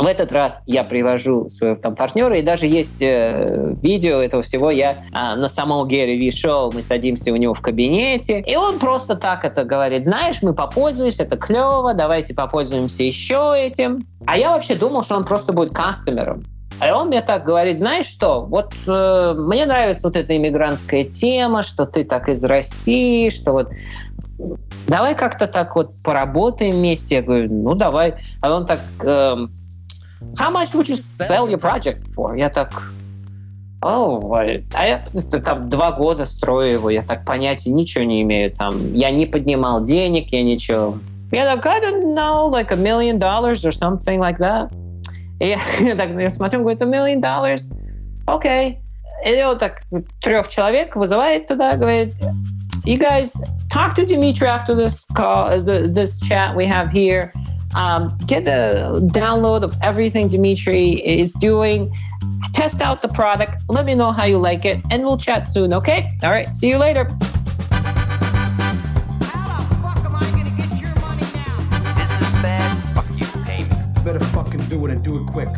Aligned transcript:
В 0.00 0.06
этот 0.06 0.32
раз 0.32 0.62
я 0.66 0.82
привожу 0.82 1.50
своего 1.50 1.76
там 1.76 1.94
партнера, 1.94 2.38
и 2.38 2.42
даже 2.42 2.66
есть 2.66 3.02
э, 3.02 3.74
видео 3.82 4.20
этого 4.22 4.42
всего. 4.42 4.70
Я 4.70 4.92
э, 4.92 4.96
на 5.12 5.48
самом 5.48 5.86
Герри 5.86 6.16
Ви 6.16 6.32
шоу, 6.32 6.72
мы 6.72 6.82
садимся 6.82 7.32
у 7.32 7.36
него 7.36 7.52
в 7.52 7.60
кабинете, 7.60 8.40
и 8.40 8.56
он 8.56 8.78
просто 8.78 9.14
так 9.14 9.44
это 9.44 9.64
говорит, 9.64 10.04
знаешь, 10.04 10.38
мы 10.40 10.54
попользуемся, 10.54 11.24
это 11.24 11.36
клево, 11.36 11.92
давайте 11.92 12.34
попользуемся 12.34 13.02
еще 13.02 13.54
этим. 13.54 14.06
А 14.26 14.38
я 14.38 14.52
вообще 14.52 14.74
думал, 14.74 15.04
что 15.04 15.16
он 15.16 15.26
просто 15.26 15.52
будет 15.52 15.74
кастомером. 15.74 16.46
А 16.80 16.96
он 16.96 17.08
мне 17.08 17.20
так 17.20 17.44
говорит, 17.44 17.76
знаешь 17.76 18.06
что, 18.06 18.40
вот 18.46 18.72
э, 18.86 19.34
мне 19.36 19.66
нравится 19.66 20.06
вот 20.06 20.16
эта 20.16 20.34
иммигрантская 20.34 21.04
тема, 21.04 21.62
что 21.62 21.84
ты 21.84 22.04
так 22.04 22.30
из 22.30 22.42
России, 22.42 23.28
что 23.28 23.52
вот 23.52 23.68
давай 24.88 25.14
как-то 25.14 25.46
так 25.46 25.76
вот 25.76 25.90
поработаем 26.02 26.76
вместе. 26.76 27.16
Я 27.16 27.22
говорю, 27.22 27.52
ну 27.52 27.74
давай. 27.74 28.14
А 28.40 28.54
он 28.54 28.66
так, 28.66 28.80
эм, 29.02 29.50
how 30.36 30.50
much 30.50 30.74
would 30.74 30.88
you 30.88 30.98
sell 31.18 31.48
your 31.48 31.58
project 31.58 32.06
for? 32.14 32.36
Я 32.36 32.50
так, 32.50 32.70
oh, 33.82 34.34
а 34.74 34.86
я 34.86 35.02
там 35.42 35.68
два 35.68 35.92
года 35.92 36.26
строю 36.26 36.72
его, 36.72 36.90
я 36.90 37.02
так 37.02 37.24
понятия 37.24 37.70
ничего 37.70 38.04
не 38.04 38.22
имею. 38.22 38.50
Там, 38.52 38.94
я 38.94 39.10
не 39.10 39.26
поднимал 39.26 39.82
денег, 39.82 40.32
я 40.32 40.42
ничего. 40.42 40.98
Я 41.32 41.44
так, 41.44 41.64
I 41.66 41.80
don't 41.80 42.14
know, 42.14 42.48
like 42.48 42.72
a 42.72 42.76
million 42.76 43.18
dollars 43.18 43.64
or 43.64 43.72
something 43.72 44.18
like 44.18 44.38
that. 44.38 44.70
И 45.40 45.48
я, 45.48 45.58
я 45.80 45.94
так 45.94 46.10
я 46.10 46.30
смотрю, 46.30 46.60
говорит, 46.60 46.82
a 46.82 46.86
million 46.86 47.20
dollars? 47.20 47.68
Окей. 48.26 48.72
Okay. 48.72 48.76
И 49.24 49.42
вот 49.44 49.58
так 49.58 49.82
трех 50.20 50.48
человек 50.48 50.96
вызывает 50.96 51.46
туда, 51.46 51.76
говорит, 51.76 52.14
you 52.86 52.96
guys 52.96 53.32
talk 53.70 53.94
to 53.94 54.06
Dimitri 54.06 54.46
after 54.46 54.74
this 54.74 55.04
call, 55.14 55.60
this 55.60 56.18
chat 56.20 56.56
we 56.56 56.64
have 56.64 56.90
here. 56.90 57.32
Um, 57.74 58.16
get 58.26 58.44
the 58.44 59.00
download 59.12 59.62
of 59.62 59.76
everything 59.82 60.28
Dimitri 60.28 61.06
is 61.06 61.32
doing. 61.34 61.92
Test 62.52 62.80
out 62.80 63.00
the 63.00 63.08
product. 63.08 63.62
Let 63.68 63.84
me 63.84 63.94
know 63.94 64.12
how 64.12 64.24
you 64.24 64.38
like 64.38 64.64
it, 64.64 64.80
and 64.90 65.04
we'll 65.04 65.18
chat 65.18 65.46
soon. 65.46 65.72
Okay? 65.72 66.10
All 66.22 66.30
right. 66.30 66.48
See 66.54 66.68
you 66.68 66.78
later. 66.78 67.04
Better 74.04 74.20
fucking 74.20 74.60
do 74.70 74.86
it 74.86 74.90
and 74.90 75.04
do 75.04 75.22
it 75.22 75.26
quick. 75.26 75.48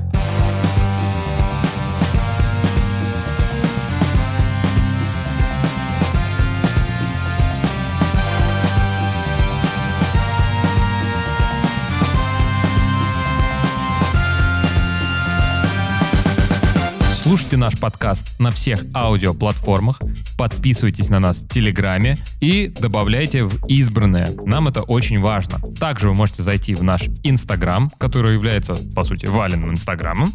Слушайте 17.33 17.57
наш 17.57 17.81
подкаст 17.81 18.39
на 18.39 18.51
всех 18.51 18.81
аудиоплатформах, 18.95 20.03
подписывайтесь 20.37 21.09
на 21.09 21.19
нас 21.19 21.41
в 21.41 21.49
Телеграме 21.49 22.17
и 22.43 22.69
добавляйте 22.69 23.45
в 23.45 23.67
избранное. 23.69 24.29
Нам 24.45 24.69
это 24.69 24.83
очень 24.83 25.19
важно. 25.19 25.59
Также 25.81 26.11
вы 26.11 26.15
можете 26.15 26.43
зайти 26.43 26.75
в 26.75 26.83
наш 26.83 27.05
Инстаграм, 27.25 27.91
который 27.97 28.35
является, 28.35 28.75
по 28.95 29.03
сути, 29.03 29.25
валенным 29.25 29.71
Инстаграмом, 29.71 30.29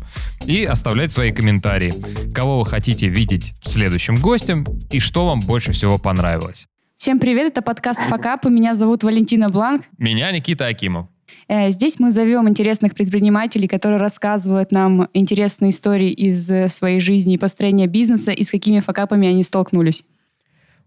и 0.47 0.63
оставлять 0.63 1.11
свои 1.11 1.31
комментарии, 1.31 1.93
кого 2.33 2.57
вы 2.57 2.65
хотите 2.65 3.09
видеть 3.09 3.53
следующим 3.61 4.15
гостем 4.15 4.65
и 4.89 4.99
что 4.99 5.27
вам 5.27 5.41
больше 5.41 5.73
всего 5.73 5.99
понравилось. 5.99 6.65
Всем 6.97 7.19
привет, 7.19 7.49
это 7.49 7.61
подкаст 7.61 7.99
«Факап», 8.09 8.47
и 8.47 8.49
меня 8.49 8.73
зовут 8.73 9.03
Валентина 9.03 9.49
Бланк. 9.49 9.83
Меня 9.99 10.31
Никита 10.31 10.65
Акимов. 10.65 11.09
Э, 11.47 11.71
здесь 11.71 11.99
мы 11.99 12.11
зовем 12.11 12.49
интересных 12.49 12.93
предпринимателей, 12.93 13.67
которые 13.67 13.99
рассказывают 13.99 14.71
нам 14.71 15.07
интересные 15.13 15.69
истории 15.69 16.11
из 16.11 16.49
э, 16.49 16.67
своей 16.67 16.99
жизни 16.99 17.35
и 17.35 17.37
построения 17.37 17.87
бизнеса, 17.87 18.31
и 18.31 18.43
с 18.43 18.51
какими 18.51 18.79
факапами 18.81 19.27
они 19.27 19.43
столкнулись. 19.43 20.03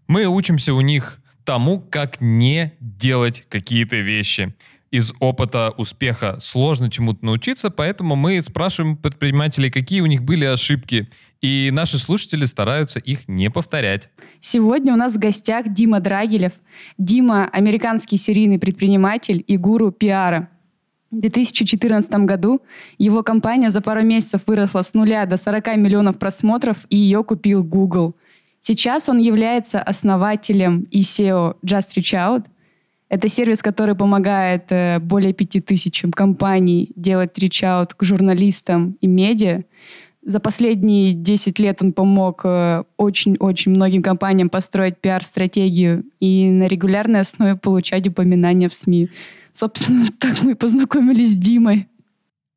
Мы 0.07 0.25
учимся 0.25 0.73
у 0.73 0.81
них 0.81 1.19
тому, 1.45 1.79
как 1.79 2.21
не 2.21 2.73
делать 2.79 3.45
какие-то 3.49 3.97
вещи. 3.97 4.53
Из 4.91 5.13
опыта 5.19 5.73
успеха 5.77 6.37
сложно 6.41 6.91
чему-то 6.91 7.25
научиться, 7.25 7.69
поэтому 7.69 8.17
мы 8.17 8.41
спрашиваем 8.41 8.97
предпринимателей, 8.97 9.71
какие 9.71 10.01
у 10.01 10.05
них 10.05 10.21
были 10.21 10.43
ошибки, 10.43 11.07
и 11.41 11.69
наши 11.71 11.97
слушатели 11.97 12.45
стараются 12.45 12.99
их 12.99 13.27
не 13.27 13.49
повторять. 13.49 14.09
Сегодня 14.41 14.93
у 14.93 14.97
нас 14.97 15.13
в 15.13 15.17
гостях 15.17 15.69
Дима 15.69 16.01
Драгилев. 16.01 16.51
Дима– 16.97 17.47
американский 17.53 18.17
серийный 18.17 18.59
предприниматель 18.59 19.43
и 19.47 19.55
гуру 19.55 19.91
пиара. 19.91 20.49
В 21.11 21.19
2014 21.19 22.09
году 22.25 22.61
его 22.97 23.21
компания 23.21 23.69
за 23.69 23.81
пару 23.81 24.01
месяцев 24.01 24.43
выросла 24.47 24.81
с 24.81 24.93
нуля 24.93 25.25
до 25.25 25.35
40 25.35 25.75
миллионов 25.75 26.17
просмотров, 26.17 26.77
и 26.89 26.95
ее 26.95 27.21
купил 27.23 27.63
Google. 27.65 28.15
Сейчас 28.61 29.09
он 29.09 29.19
является 29.19 29.81
основателем 29.81 30.87
и 30.89 31.01
SEO 31.01 31.57
Just 31.65 31.97
Reach 31.97 32.13
Out. 32.13 32.45
Это 33.09 33.27
сервис, 33.27 33.57
который 33.57 33.93
помогает 33.93 34.67
э, 34.69 34.99
более 34.99 35.33
пяти 35.33 35.59
тысячам 35.59 36.13
компаний 36.13 36.91
делать 36.95 37.37
reach-out 37.37 37.89
к 37.97 38.03
журналистам 38.05 38.97
и 39.01 39.07
медиа. 39.07 39.63
За 40.23 40.39
последние 40.39 41.13
10 41.13 41.59
лет 41.59 41.81
он 41.81 41.91
помог 41.91 42.41
э, 42.45 42.83
очень-очень 42.95 43.71
многим 43.71 44.01
компаниям 44.01 44.49
построить 44.49 44.97
пиар-стратегию 44.99 46.05
и 46.21 46.49
на 46.51 46.67
регулярной 46.67 47.19
основе 47.19 47.57
получать 47.57 48.07
упоминания 48.07 48.69
в 48.69 48.73
СМИ. 48.73 49.09
Собственно, 49.53 50.07
так 50.19 50.41
мы 50.41 50.55
познакомились 50.55 51.33
с 51.33 51.37
Димой. 51.37 51.87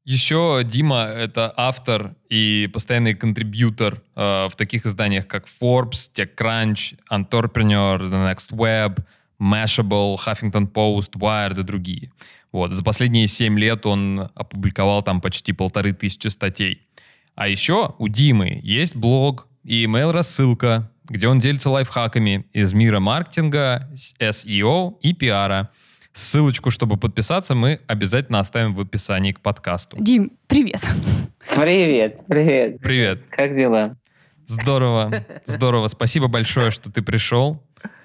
Еще 0.05 0.61
Дима— 0.65 1.05
это 1.17 1.53
автор 1.57 2.15
и 2.29 2.69
постоянный 2.73 3.15
контрибьютор 3.15 4.03
э, 4.15 4.49
в 4.51 4.53
таких 4.55 4.85
изданиях, 4.85 5.27
как 5.27 5.47
Forbes, 5.47 6.11
TechCrunch, 6.15 6.99
Entrepreneur, 7.11 7.99
The 7.99 8.37
Next 8.37 8.51
Web, 8.51 9.03
Mashable, 9.41 10.17
Huffington 10.17 10.71
Post, 10.71 11.13
Wired 11.13 11.59
и 11.59 11.63
другие. 11.63 12.13
Вот. 12.53 12.73
За 12.73 12.85
последние 12.85 13.27
семь 13.29 13.59
лет 13.59 13.87
он 13.87 14.29
опубликовал 14.35 15.03
там 15.03 15.23
почти 15.23 15.53
полторы 15.53 15.93
тысячи 15.93 16.29
статей. 16.29 16.83
А 17.35 17.49
еще 17.49 17.95
у 17.99 18.09
Димы 18.09 18.61
есть 18.63 18.95
блог 18.95 19.49
и 19.65 19.85
email-рассылка, 19.85 20.91
где 21.09 21.29
он 21.29 21.41
делится 21.41 21.71
лайфхаками 21.71 22.45
из 22.53 22.75
мира 22.75 23.01
маркетинга, 23.01 23.91
SEO 24.21 24.99
и 25.01 25.15
пиара— 25.15 25.71
Ссылочку, 26.15 26.71
чтобы 26.71 26.97
подписаться, 26.97 27.57
мы 27.57 27.81
обязательно 27.89 28.39
оставим 28.39 28.73
в 28.73 28.81
описании 28.81 29.33
к 29.33 29.41
подкасту. 29.41 29.97
Дим, 29.99 30.31
привет. 30.47 30.81
Привет, 31.57 32.21
привет. 32.29 32.79
Привет. 32.81 33.23
Как 33.31 33.57
дела? 33.57 33.97
Здорово, 34.47 35.11
здорово. 35.45 35.89
Спасибо 35.89 36.29
большое, 36.29 36.71
что 36.71 36.89
ты 36.89 37.03
пришел. 37.03 37.61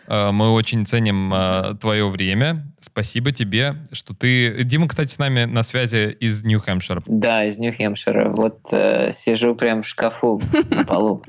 Э, 0.08 0.32
мы 0.32 0.50
очень 0.50 0.88
ценим 0.88 1.32
э, 1.32 1.76
твое 1.80 2.10
время. 2.10 2.66
Спасибо 2.82 3.32
тебе, 3.32 3.76
что 3.92 4.16
ты... 4.16 4.64
Дима, 4.64 4.88
кстати, 4.88 5.14
с 5.14 5.20
нами 5.20 5.44
на 5.44 5.62
связи 5.62 6.10
из 6.20 6.44
Нью-Хэмпшира. 6.44 7.04
Да, 7.06 7.46
из 7.46 7.60
Нью-Хэмпшира. 7.60 8.30
Вот 8.32 8.60
э, 8.72 9.14
сижу 9.14 9.54
прям 9.54 9.84
в 9.84 9.88
шкафу 9.88 10.42
на 10.72 10.84
полу. 10.84 11.24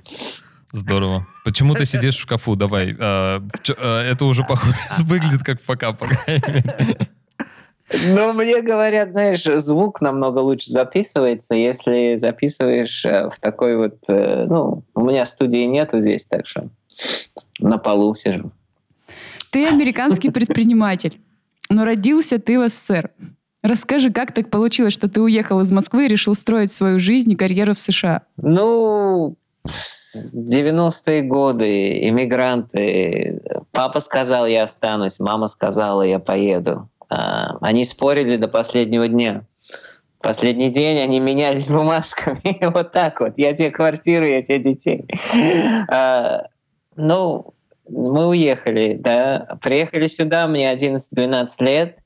Здорово. 0.72 1.26
Почему 1.44 1.74
ты 1.74 1.84
сидишь 1.84 2.16
в 2.16 2.20
шкафу? 2.20 2.54
Давай. 2.54 2.96
Э, 2.98 3.40
э, 3.68 3.98
это 4.12 4.24
уже 4.24 4.44
похоже, 4.44 4.76
выглядит 5.00 5.42
как 5.42 5.60
пока. 5.62 5.96
Ну, 7.92 8.32
мне 8.34 8.62
говорят, 8.62 9.10
знаешь, 9.10 9.42
звук 9.42 10.00
намного 10.00 10.38
лучше 10.38 10.70
записывается, 10.70 11.54
если 11.54 12.14
записываешь 12.14 13.04
э, 13.04 13.28
в 13.28 13.40
такой 13.40 13.76
вот... 13.76 13.96
Ну, 14.06 14.84
у 14.94 15.04
меня 15.04 15.26
студии 15.26 15.64
нету 15.64 15.98
здесь, 15.98 16.24
так 16.24 16.46
что 16.46 16.68
на 17.58 17.78
полу 17.78 18.14
сижу. 18.14 18.52
Ты 19.50 19.66
американский 19.66 20.30
предприниматель, 20.30 21.20
но 21.68 21.84
родился 21.84 22.38
ты 22.38 22.60
в 22.60 22.68
СССР. 22.68 23.10
Расскажи, 23.62 24.12
как 24.12 24.32
так 24.32 24.50
получилось, 24.50 24.94
что 24.94 25.08
ты 25.08 25.20
уехал 25.20 25.60
из 25.60 25.72
Москвы 25.72 26.06
и 26.06 26.08
решил 26.08 26.36
строить 26.36 26.70
свою 26.70 27.00
жизнь 27.00 27.32
и 27.32 27.36
карьеру 27.36 27.74
в 27.74 27.80
США? 27.80 28.22
Ну, 28.36 29.36
90-е 30.14 31.22
годы, 31.22 32.08
иммигранты. 32.08 33.40
Папа 33.72 34.00
сказал, 34.00 34.46
я 34.46 34.64
останусь, 34.64 35.18
мама 35.18 35.46
сказала, 35.46 36.02
я 36.02 36.18
поеду. 36.18 36.88
А, 37.08 37.56
они 37.60 37.84
спорили 37.84 38.36
до 38.36 38.48
последнего 38.48 39.08
дня. 39.08 39.44
Последний 40.20 40.70
день 40.70 40.98
они 40.98 41.20
менялись 41.20 41.66
бумажками. 41.68 42.58
вот 42.72 42.92
так 42.92 43.20
вот. 43.20 43.34
Я 43.36 43.54
тебе 43.54 43.70
квартиру, 43.70 44.26
я 44.26 44.42
тебе 44.42 44.58
детей. 44.58 45.04
А, 45.88 46.46
ну, 46.96 47.54
мы 47.88 48.28
уехали, 48.28 48.96
да. 48.98 49.58
Приехали 49.62 50.06
сюда, 50.06 50.46
мне 50.46 50.72
11-12 50.72 51.48
лет. 51.60 51.98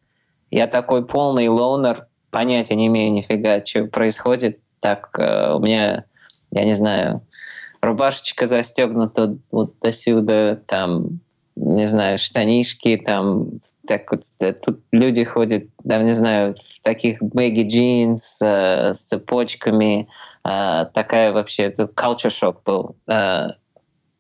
Я 0.51 0.67
такой 0.67 1.05
полный 1.07 1.49
loner. 1.49 2.07
Понятия 2.31 2.75
не 2.75 2.87
имею 2.87 3.13
нифига, 3.13 3.65
что 3.65 3.85
происходит. 3.87 4.59
Так, 4.81 5.11
э, 5.19 5.53
у 5.53 5.61
меня, 5.61 6.05
я 6.51 6.65
не 6.65 6.75
знаю, 6.75 7.23
рубашечка 7.85 8.47
застегнута 8.47 9.37
вот 9.51 9.75
до 9.81 9.93
сюда, 9.93 10.57
там, 10.67 11.21
не 11.57 11.87
знаю, 11.87 12.19
штанишки, 12.19 12.97
там, 13.05 13.61
Так 13.87 14.11
вот, 14.11 14.23
э, 14.41 14.53
тут 14.53 14.81
люди 14.93 15.25
ходят, 15.25 15.65
да, 15.85 16.03
не 16.03 16.15
знаю, 16.15 16.55
в 16.55 16.83
таких 16.83 17.23
baggy 17.23 17.67
jeans 17.67 18.39
э, 18.41 18.95
с 18.95 19.01
цепочками. 19.01 20.09
Э, 20.45 20.87
такая 20.95 21.33
вообще, 21.33 21.65
это 21.65 21.85
culture 21.85 22.31
shock 22.31 22.57
был. 22.65 22.97
Э, 23.07 23.49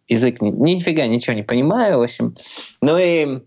язык 0.08 0.42
ни, 0.42 0.50
нифига 0.50 1.06
ничего 1.06 1.34
не 1.34 1.42
понимаю, 1.42 1.98
в 1.98 2.02
общем. 2.02 2.36
Ну 2.82 2.98
и 2.98 3.40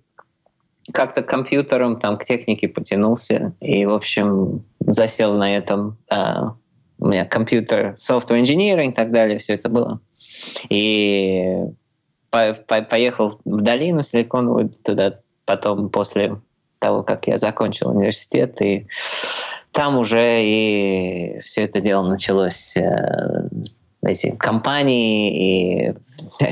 как-то 0.91 1.21
к 1.21 1.29
компьютерам, 1.29 1.99
там, 1.99 2.17
к 2.17 2.25
технике 2.25 2.67
потянулся. 2.67 3.53
И, 3.59 3.85
в 3.85 3.93
общем, 3.93 4.65
засел 4.79 5.37
на 5.37 5.55
этом. 5.55 5.97
Э, 6.09 6.49
у 6.99 7.07
меня 7.07 7.25
компьютер, 7.25 7.95
software 7.97 8.41
engineering 8.41 8.89
и 8.89 8.93
так 8.93 9.11
далее, 9.11 9.37
все 9.39 9.53
это 9.53 9.69
было. 9.69 10.01
И 10.69 11.55
по, 12.29 12.53
по, 12.53 12.81
поехал 12.81 13.39
в 13.45 13.61
долину 13.61 14.03
Силиконовую 14.03 14.69
туда 14.83 15.19
потом 15.45 15.89
после 15.89 16.37
того, 16.79 17.03
как 17.03 17.27
я 17.27 17.37
закончил 17.37 17.89
университет, 17.89 18.61
и 18.61 18.87
там 19.71 19.97
уже 19.97 20.43
и 20.43 21.39
все 21.39 21.63
это 21.63 21.81
дело 21.81 22.07
началось, 22.07 22.75
э, 22.75 23.49
эти 24.03 24.31
компании 24.31 25.89
и 25.89 25.93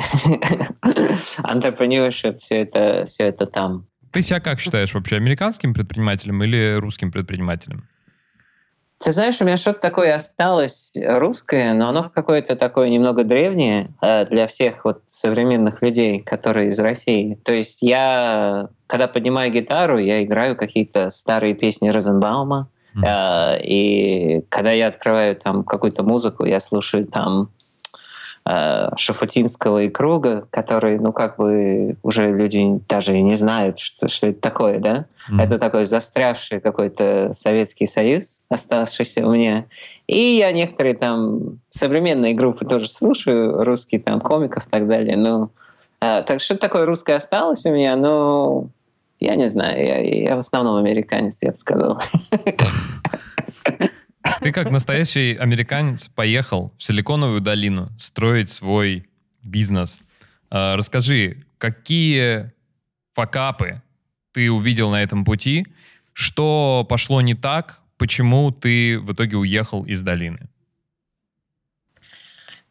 entrepreneurship, 1.44 2.40
все 2.40 2.62
это, 2.62 3.06
все 3.08 3.26
это 3.26 3.46
там. 3.46 3.88
Ты 4.12 4.22
себя 4.22 4.40
как 4.40 4.60
считаешь 4.60 4.94
вообще, 4.94 5.18
американским 5.18 5.74
предпринимателем 5.74 6.44
или 6.44 6.76
русским 6.76 7.12
предпринимателем? 7.12 7.88
Ты 9.06 9.14
знаешь, 9.14 9.40
у 9.40 9.46
меня 9.46 9.58
что-то 9.58 9.82
такое 9.82 10.16
осталось 10.16 10.94
русское, 10.96 11.76
но 11.76 11.90
оно 11.90 12.10
какое-то 12.12 12.56
такое 12.56 12.90
немного 12.90 13.24
древнее 13.24 13.92
э, 14.02 14.26
для 14.26 14.48
всех 14.48 14.84
вот 14.84 15.04
современных 15.06 15.84
людей, 15.84 16.22
которые 16.22 16.70
из 16.70 16.80
России. 16.80 17.38
То 17.44 17.54
есть 17.54 17.84
я, 17.84 18.68
когда 18.88 19.08
поднимаю 19.08 19.52
гитару, 19.52 20.00
я 20.00 20.24
играю 20.24 20.56
какие-то 20.56 21.12
старые 21.12 21.54
песни 21.54 21.90
Розенбаума, 21.90 22.68
mm. 22.96 23.62
и 23.62 24.44
когда 24.50 24.72
я 24.72 24.88
открываю 24.88 25.36
там 25.36 25.64
какую-то 25.64 26.02
музыку, 26.02 26.44
я 26.44 26.60
слушаю 26.60 27.06
там 27.06 27.52
Шафутинского 28.48 29.84
и 29.84 29.90
Круга, 29.90 30.48
которые, 30.52 31.00
ну, 31.00 31.12
как 31.12 31.38
бы 31.38 31.98
уже 32.04 32.32
люди 32.32 32.80
даже 32.88 33.20
не 33.20 33.36
знают, 33.36 33.80
что, 33.80 34.08
что 34.08 34.28
это 34.28 34.40
такое, 34.40 34.78
да? 34.78 35.06
Mm-hmm. 35.30 35.42
Это 35.42 35.58
такой 35.58 35.86
застрявший 35.88 36.60
какой-то 36.60 37.34
Советский 37.34 37.88
Союз, 37.88 38.42
оставшийся 38.50 39.26
у 39.26 39.32
меня. 39.32 39.66
И 40.06 40.20
я 40.20 40.52
некоторые 40.52 40.94
там 40.94 41.60
современные 41.72 42.36
группы 42.36 42.66
тоже 42.66 42.88
слушаю, 42.88 43.64
русские 43.64 44.00
там 44.00 44.22
комиков 44.22 44.68
и 44.68 44.70
так 44.70 44.88
далее. 44.88 45.18
Ну, 45.18 45.50
э, 46.02 46.22
так 46.22 46.40
что 46.40 46.56
такое 46.56 46.86
русское 46.86 47.16
осталось 47.16 47.66
у 47.66 47.72
меня, 47.72 47.96
ну, 47.96 48.70
я 49.20 49.36
не 49.36 49.50
знаю, 49.50 49.84
я, 49.84 50.00
я 50.02 50.36
в 50.36 50.40
основном 50.40 50.76
американец, 50.76 51.40
я 51.42 51.50
бы 51.50 51.58
сказал. 51.58 52.00
Ты 54.42 54.52
как 54.52 54.72
настоящий 54.72 55.36
американец 55.36 56.08
поехал 56.08 56.74
в 56.78 56.84
Силиконовую 56.84 57.42
долину 57.42 57.90
строить 58.00 58.50
свой 58.50 59.08
бизнес. 59.44 60.00
А, 60.50 60.76
расскажи, 60.76 61.44
какие 61.58 62.52
факапы 63.14 63.82
ты 64.34 64.52
увидел 64.52 64.92
на 64.92 65.02
этом 65.02 65.26
пути, 65.26 65.68
что 66.14 66.86
пошло 66.90 67.22
не 67.22 67.36
так, 67.36 67.82
почему 67.98 68.52
ты 68.52 69.00
в 69.00 69.14
итоге 69.14 69.38
уехал 69.38 69.84
из 69.84 70.02
долины? 70.02 70.40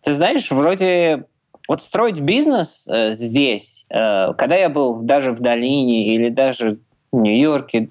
Ты 0.03 0.13
знаешь, 0.13 0.51
вроде 0.51 1.25
вот 1.67 1.83
строить 1.83 2.21
бизнес 2.21 2.87
э, 2.89 3.15
здесь, 3.15 3.87
э, 3.89 4.35
когда 4.35 4.57
я 4.57 4.69
был 4.69 5.01
даже 5.01 5.33
в 5.33 5.41
долине 5.41 6.15
или 6.15 6.29
даже 6.29 6.79
в 7.11 7.17
Нью-Йорке, 7.17 7.89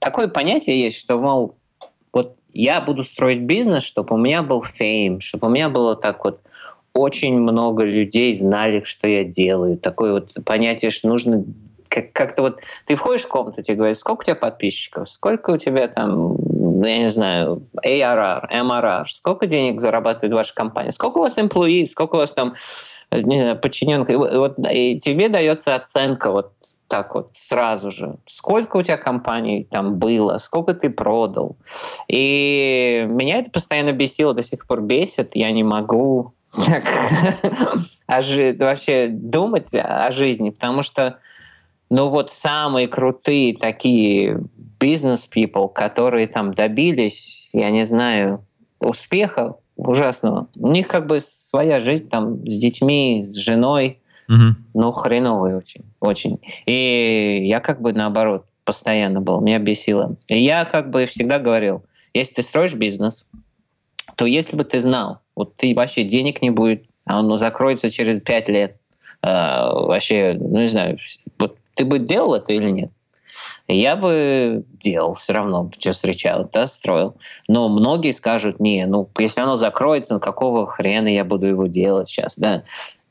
такое 0.00 0.26
понятие 0.26 0.80
есть, 0.80 0.98
что, 0.98 1.18
мол, 1.18 1.56
я 2.54 2.80
буду 2.80 3.02
строить 3.02 3.40
бизнес, 3.42 3.82
чтобы 3.82 4.14
у 4.14 4.18
меня 4.18 4.42
был 4.42 4.62
фейм, 4.62 5.20
чтобы 5.20 5.48
у 5.48 5.50
меня 5.50 5.68
было 5.68 5.96
так 5.96 6.24
вот 6.24 6.40
очень 6.94 7.36
много 7.36 7.82
людей 7.82 8.32
знали, 8.34 8.82
что 8.84 9.08
я 9.08 9.24
делаю. 9.24 9.76
Такое 9.76 10.12
вот 10.12 10.32
понятие, 10.44 10.92
что 10.92 11.08
нужно 11.08 11.44
как- 11.88 12.12
как-то 12.12 12.42
вот... 12.42 12.60
Ты 12.86 12.94
входишь 12.94 13.24
в 13.24 13.28
комнату, 13.28 13.62
тебе 13.62 13.76
говорят, 13.76 13.96
сколько 13.96 14.22
у 14.22 14.24
тебя 14.24 14.36
подписчиков, 14.36 15.08
сколько 15.08 15.50
у 15.50 15.56
тебя 15.56 15.88
там, 15.88 16.36
я 16.82 16.98
не 16.98 17.08
знаю, 17.08 17.66
ARR, 17.84 18.48
MRR, 18.50 19.06
сколько 19.08 19.46
денег 19.46 19.80
зарабатывает 19.80 20.32
ваша 20.32 20.54
компания, 20.54 20.92
сколько 20.92 21.18
у 21.18 21.22
вас 21.22 21.36
employees, 21.36 21.86
сколько 21.86 22.14
у 22.14 22.18
вас 22.18 22.32
там 22.32 22.54
подчиненных. 23.10 24.10
И, 24.10 24.16
вот, 24.16 24.54
и 24.70 25.00
тебе 25.00 25.28
дается 25.28 25.74
оценка 25.74 26.30
вот 26.30 26.52
так 26.94 27.12
вот 27.16 27.30
сразу 27.34 27.90
же. 27.90 28.18
Сколько 28.24 28.76
у 28.76 28.82
тебя 28.82 28.96
компаний 28.96 29.66
там 29.68 29.98
было, 29.98 30.38
сколько 30.38 30.74
ты 30.74 30.90
продал. 30.90 31.56
И 32.06 33.04
меня 33.08 33.38
это 33.38 33.50
постоянно 33.50 33.90
бесило, 33.90 34.32
до 34.32 34.44
сих 34.44 34.64
пор 34.68 34.80
бесит. 34.80 35.34
Я 35.34 35.50
не 35.50 35.64
могу 35.64 36.34
вообще 38.06 39.08
думать 39.08 39.74
о 39.74 40.12
жизни, 40.12 40.50
потому 40.50 40.84
что 40.84 41.18
ну 41.90 42.10
вот 42.10 42.30
самые 42.30 42.86
крутые 42.86 43.56
такие 43.56 44.40
бизнес-people, 44.78 45.72
которые 45.72 46.28
там 46.28 46.54
добились, 46.54 47.50
я 47.52 47.70
не 47.70 47.82
знаю, 47.82 48.46
успеха 48.78 49.56
ужасного, 49.74 50.46
у 50.54 50.68
них 50.68 50.86
как 50.86 51.08
бы 51.08 51.18
своя 51.20 51.80
жизнь 51.80 52.08
там 52.08 52.48
с 52.48 52.56
детьми, 52.56 53.20
с 53.20 53.34
женой, 53.34 53.98
Ну, 54.28 54.92
хреновый 54.92 55.56
очень, 55.56 55.84
очень. 56.00 56.40
И 56.66 57.42
я 57.44 57.60
как 57.60 57.80
бы 57.80 57.92
наоборот 57.92 58.46
постоянно 58.64 59.20
был, 59.20 59.40
меня 59.40 59.58
бесило. 59.58 60.16
И 60.28 60.38
я 60.38 60.64
как 60.64 60.90
бы 60.90 61.06
всегда 61.06 61.38
говорил, 61.38 61.84
если 62.14 62.34
ты 62.34 62.42
строишь 62.42 62.74
бизнес, 62.74 63.24
то 64.16 64.26
если 64.26 64.56
бы 64.56 64.64
ты 64.64 64.80
знал, 64.80 65.20
вот 65.34 65.56
ты 65.56 65.74
вообще 65.74 66.04
денег 66.04 66.42
не 66.42 66.50
будет, 66.50 66.84
а 67.04 67.20
он 67.20 67.38
закроется 67.38 67.90
через 67.90 68.20
пять 68.20 68.48
лет, 68.48 68.76
э, 69.22 69.26
вообще, 69.26 70.36
ну 70.38 70.60
не 70.60 70.68
знаю, 70.68 70.98
вот 71.38 71.58
ты 71.74 71.84
бы 71.84 71.98
делал 71.98 72.34
это 72.34 72.52
или 72.52 72.70
нет? 72.70 72.90
Я 73.66 73.96
бы 73.96 74.64
делал 74.80 75.14
все 75.14 75.32
равно, 75.32 75.70
что 75.78 75.92
встречал, 75.92 76.48
да, 76.52 76.66
строил. 76.66 77.16
Но 77.48 77.68
многие 77.68 78.12
скажут, 78.12 78.60
не, 78.60 78.84
ну, 78.86 79.08
если 79.18 79.40
оно 79.40 79.56
закроется, 79.56 80.14
ну, 80.14 80.20
какого 80.20 80.66
хрена 80.66 81.08
я 81.08 81.24
буду 81.24 81.46
его 81.46 81.66
делать 81.66 82.08
сейчас, 82.08 82.36
да? 82.36 82.62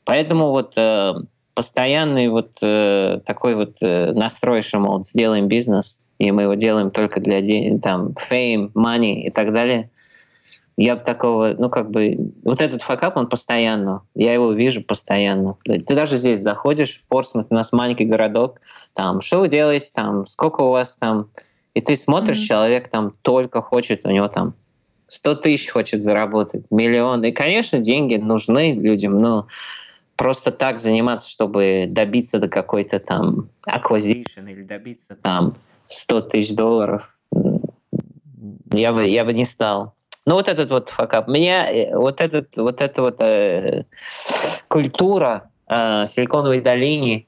Поэтому 0.04 0.50
вот 0.50 0.74
э, 0.76 1.14
постоянный 1.54 2.28
вот 2.28 2.58
э, 2.62 3.20
такой 3.24 3.54
вот 3.54 3.76
э, 3.80 4.12
настрой, 4.12 4.62
что, 4.62 4.78
мол, 4.78 5.02
сделаем 5.02 5.48
бизнес, 5.48 6.00
и 6.18 6.30
мы 6.30 6.42
его 6.42 6.54
делаем 6.54 6.90
только 6.90 7.20
для 7.20 7.40
денег, 7.40 7.82
там, 7.82 8.14
fame, 8.30 8.72
money 8.74 9.22
и 9.22 9.30
так 9.30 9.52
далее. 9.52 9.90
Я 10.76 10.96
бы 10.96 11.02
такого, 11.04 11.54
ну, 11.56 11.70
как 11.70 11.90
бы, 11.90 12.32
вот 12.42 12.60
этот 12.60 12.82
факап, 12.82 13.16
он 13.16 13.28
постоянно, 13.28 14.02
я 14.16 14.34
его 14.34 14.52
вижу 14.52 14.82
постоянно. 14.82 15.56
Ты 15.64 15.94
даже 15.94 16.16
здесь 16.16 16.40
заходишь, 16.40 17.00
в 17.00 17.08
Портсмут, 17.08 17.46
у 17.50 17.54
нас 17.54 17.72
маленький 17.72 18.04
городок, 18.04 18.60
там, 18.92 19.20
что 19.20 19.40
вы 19.40 19.48
делаете, 19.48 19.90
там, 19.94 20.26
сколько 20.26 20.62
у 20.62 20.70
вас 20.70 20.96
там, 20.96 21.28
и 21.74 21.80
ты 21.80 21.96
смотришь, 21.96 22.38
mm-hmm. 22.38 22.46
человек 22.46 22.88
там 22.88 23.14
только 23.22 23.62
хочет, 23.62 24.04
у 24.04 24.10
него 24.10 24.28
там 24.28 24.54
100 25.06 25.34
тысяч 25.36 25.70
хочет 25.70 26.02
заработать, 26.02 26.64
миллион. 26.70 27.22
И, 27.24 27.32
конечно, 27.32 27.78
деньги 27.78 28.16
нужны 28.16 28.74
людям, 28.74 29.18
но 29.18 29.46
просто 30.16 30.50
так 30.50 30.80
заниматься, 30.80 31.28
чтобы 31.30 31.86
добиться 31.88 32.38
до 32.38 32.48
какой-то 32.48 32.98
там 32.98 33.48
acquisition 33.68 34.50
или 34.50 34.62
добиться 34.62 35.16
там 35.16 35.56
100 35.86 36.20
тысяч 36.22 36.54
долларов, 36.54 37.16
я 38.72 38.92
бы, 38.92 39.06
я 39.06 39.24
бы 39.24 39.32
не 39.32 39.44
стал. 39.44 39.94
Ну 40.26 40.34
вот 40.34 40.48
этот 40.48 40.70
вот 40.70 40.88
факап. 40.88 41.28
Меня 41.28 41.70
э, 41.70 41.94
вот 41.94 42.20
этот 42.20 42.56
вот 42.56 42.80
эта 42.80 43.02
вот 43.02 43.20
э, 43.20 43.84
культура 44.68 45.50
э, 45.68 46.06
Силиконовой 46.06 46.60
долины, 46.60 47.26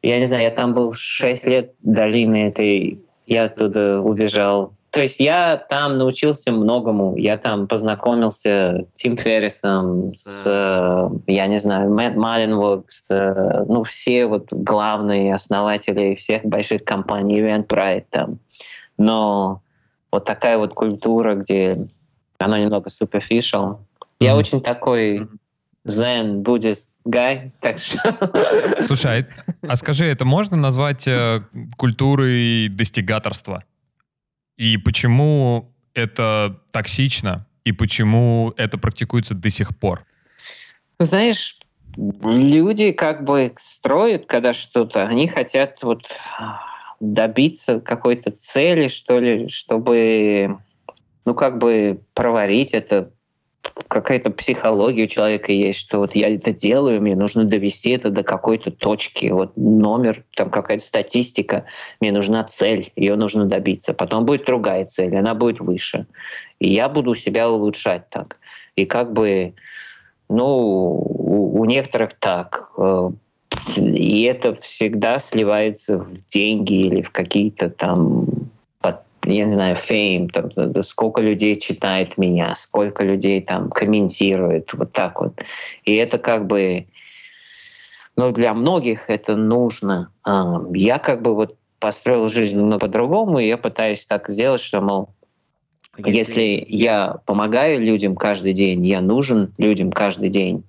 я 0.00 0.18
не 0.18 0.26
знаю, 0.26 0.42
я 0.44 0.50
там 0.50 0.72
был 0.72 0.92
6 0.92 1.46
лет 1.46 1.74
долины 1.82 2.48
этой, 2.48 3.00
я 3.26 3.44
оттуда 3.44 4.00
убежал 4.00 4.72
то 4.92 5.00
есть 5.00 5.20
я 5.20 5.56
там 5.56 5.96
научился 5.96 6.52
многому. 6.52 7.16
Я 7.16 7.38
там 7.38 7.66
познакомился 7.66 8.86
с 8.94 9.00
Тим 9.00 9.16
Феррисом, 9.16 10.02
с, 10.04 10.42
э, 10.44 11.08
я 11.28 11.46
не 11.46 11.56
знаю, 11.56 11.90
Мэтт 11.94 12.14
Маленвук, 12.14 12.90
с, 12.90 13.10
э, 13.10 13.64
ну, 13.66 13.84
все 13.84 14.26
вот 14.26 14.52
главные 14.52 15.32
основатели 15.32 16.14
всех 16.14 16.44
больших 16.44 16.84
компаний, 16.84 17.40
Eventbrite 17.40 18.04
там. 18.10 18.38
Но 18.98 19.62
вот 20.10 20.26
такая 20.26 20.58
вот 20.58 20.74
культура, 20.74 21.36
где 21.36 21.88
она 22.38 22.60
немного 22.60 22.90
superficial. 22.90 23.78
Mm-hmm. 23.78 24.06
Я 24.20 24.36
очень 24.36 24.60
такой 24.60 25.26
Zen, 25.86 26.42
буддист 26.42 26.92
гай, 27.06 27.50
так 27.60 27.78
что... 27.78 27.98
Слушай, 28.86 29.26
а, 29.62 29.72
а 29.72 29.76
скажи, 29.76 30.04
это 30.04 30.26
можно 30.26 30.58
назвать 30.58 31.08
э, 31.08 31.40
культурой 31.78 32.68
достигаторства? 32.68 33.62
И 34.56 34.76
почему 34.76 35.72
это 35.94 36.60
токсично, 36.72 37.46
и 37.64 37.72
почему 37.72 38.54
это 38.56 38.78
практикуется 38.78 39.34
до 39.34 39.50
сих 39.50 39.76
пор? 39.76 40.04
Знаешь, 40.98 41.58
люди 41.96 42.92
как 42.92 43.24
бы 43.24 43.52
строят, 43.58 44.26
когда 44.26 44.54
что-то, 44.54 45.06
они 45.06 45.28
хотят 45.28 45.82
вот 45.82 46.06
добиться 47.00 47.80
какой-то 47.80 48.30
цели, 48.30 48.88
что 48.88 49.18
ли, 49.18 49.48
чтобы, 49.48 50.58
ну, 51.24 51.34
как 51.34 51.58
бы 51.58 52.00
проварить 52.14 52.72
это 52.72 53.12
какая-то 53.88 54.30
психология 54.30 55.04
у 55.04 55.08
человека 55.08 55.52
есть, 55.52 55.78
что 55.78 55.98
вот 55.98 56.14
я 56.14 56.34
это 56.34 56.52
делаю, 56.52 57.00
мне 57.00 57.14
нужно 57.14 57.44
довести 57.44 57.90
это 57.90 58.10
до 58.10 58.22
какой-то 58.22 58.70
точки, 58.70 59.26
вот 59.26 59.56
номер, 59.56 60.24
там 60.34 60.50
какая-то 60.50 60.84
статистика, 60.84 61.66
мне 62.00 62.12
нужна 62.12 62.44
цель, 62.44 62.92
ее 62.96 63.16
нужно 63.16 63.46
добиться. 63.46 63.94
Потом 63.94 64.24
будет 64.24 64.46
другая 64.46 64.84
цель, 64.84 65.16
она 65.16 65.34
будет 65.34 65.60
выше. 65.60 66.06
И 66.58 66.72
я 66.72 66.88
буду 66.88 67.14
себя 67.14 67.50
улучшать 67.50 68.08
так. 68.10 68.40
И 68.76 68.84
как 68.84 69.12
бы, 69.12 69.54
ну, 70.28 70.46
у, 70.46 71.60
у 71.60 71.64
некоторых 71.64 72.14
так. 72.14 72.70
Э, 72.78 73.10
и 73.76 74.22
это 74.22 74.54
всегда 74.54 75.18
сливается 75.18 75.98
в 75.98 76.26
деньги 76.28 76.86
или 76.86 77.02
в 77.02 77.10
какие-то 77.10 77.70
там 77.70 78.26
я 79.24 79.44
не 79.44 79.52
знаю, 79.52 79.76
фейм, 79.76 80.28
там, 80.28 80.50
сколько 80.82 81.20
людей 81.20 81.54
читает 81.58 82.18
меня, 82.18 82.54
сколько 82.54 83.04
людей 83.04 83.40
там 83.40 83.70
комментирует, 83.70 84.72
вот 84.72 84.92
так 84.92 85.20
вот. 85.20 85.42
И 85.84 85.94
это 85.94 86.18
как 86.18 86.46
бы, 86.46 86.86
ну, 88.16 88.32
для 88.32 88.52
многих 88.54 89.08
это 89.08 89.36
нужно. 89.36 90.10
А, 90.24 90.62
я 90.74 90.98
как 90.98 91.22
бы 91.22 91.34
вот 91.34 91.56
построил 91.78 92.28
жизнь 92.28 92.58
но 92.58 92.78
по-другому, 92.78 93.38
и 93.38 93.46
я 93.46 93.56
пытаюсь 93.56 94.06
так 94.06 94.28
сделать, 94.28 94.60
что, 94.60 94.80
мол, 94.80 95.10
если 95.98 96.64
я 96.68 97.18
помогаю 97.26 97.80
людям 97.80 98.16
каждый 98.16 98.54
день, 98.54 98.84
я 98.86 99.00
нужен 99.00 99.52
людям 99.58 99.92
каждый 99.92 100.30
день, 100.30 100.64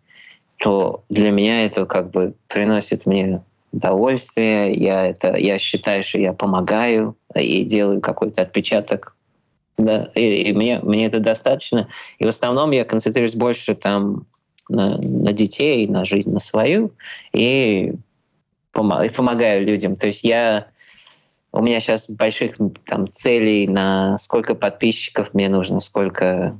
то 0.58 1.04
для 1.10 1.32
меня 1.32 1.66
это 1.66 1.86
как 1.86 2.12
бы 2.12 2.34
приносит 2.48 3.06
мне 3.06 3.42
удовольствие, 3.74 4.74
я, 4.74 5.08
это, 5.08 5.36
я 5.36 5.58
считаю, 5.60 6.04
что 6.04 6.20
я 6.20 6.32
помогаю 6.32 7.18
и 7.36 7.64
делаю 7.64 8.00
какой-то 8.00 8.44
отпечаток. 8.44 9.16
Да, 9.78 10.12
и, 10.14 10.44
и 10.44 10.54
мне, 10.54 10.80
мне 10.80 11.08
это 11.08 11.20
достаточно. 11.20 11.90
И 12.20 12.26
в 12.26 12.28
основном 12.28 12.72
я 12.72 12.86
концентрируюсь 12.86 13.36
больше 13.36 13.74
там 13.74 14.28
на, 14.70 14.98
на 15.00 15.34
детей, 15.34 15.88
на 15.88 16.06
жизнь, 16.06 16.32
на 16.32 16.40
свою, 16.40 16.92
и, 17.34 17.94
помог, 18.72 19.04
и 19.04 19.10
помогаю 19.10 19.66
людям. 19.66 19.96
То 19.96 20.08
есть 20.08 20.24
я 20.24 20.68
у 21.52 21.62
меня 21.62 21.80
сейчас 21.80 22.10
больших 22.10 22.58
там 22.86 23.08
целей 23.08 23.68
на 23.68 24.18
сколько 24.18 24.56
подписчиков 24.56 25.34
мне 25.34 25.50
нужно, 25.50 25.80
сколько... 25.80 26.60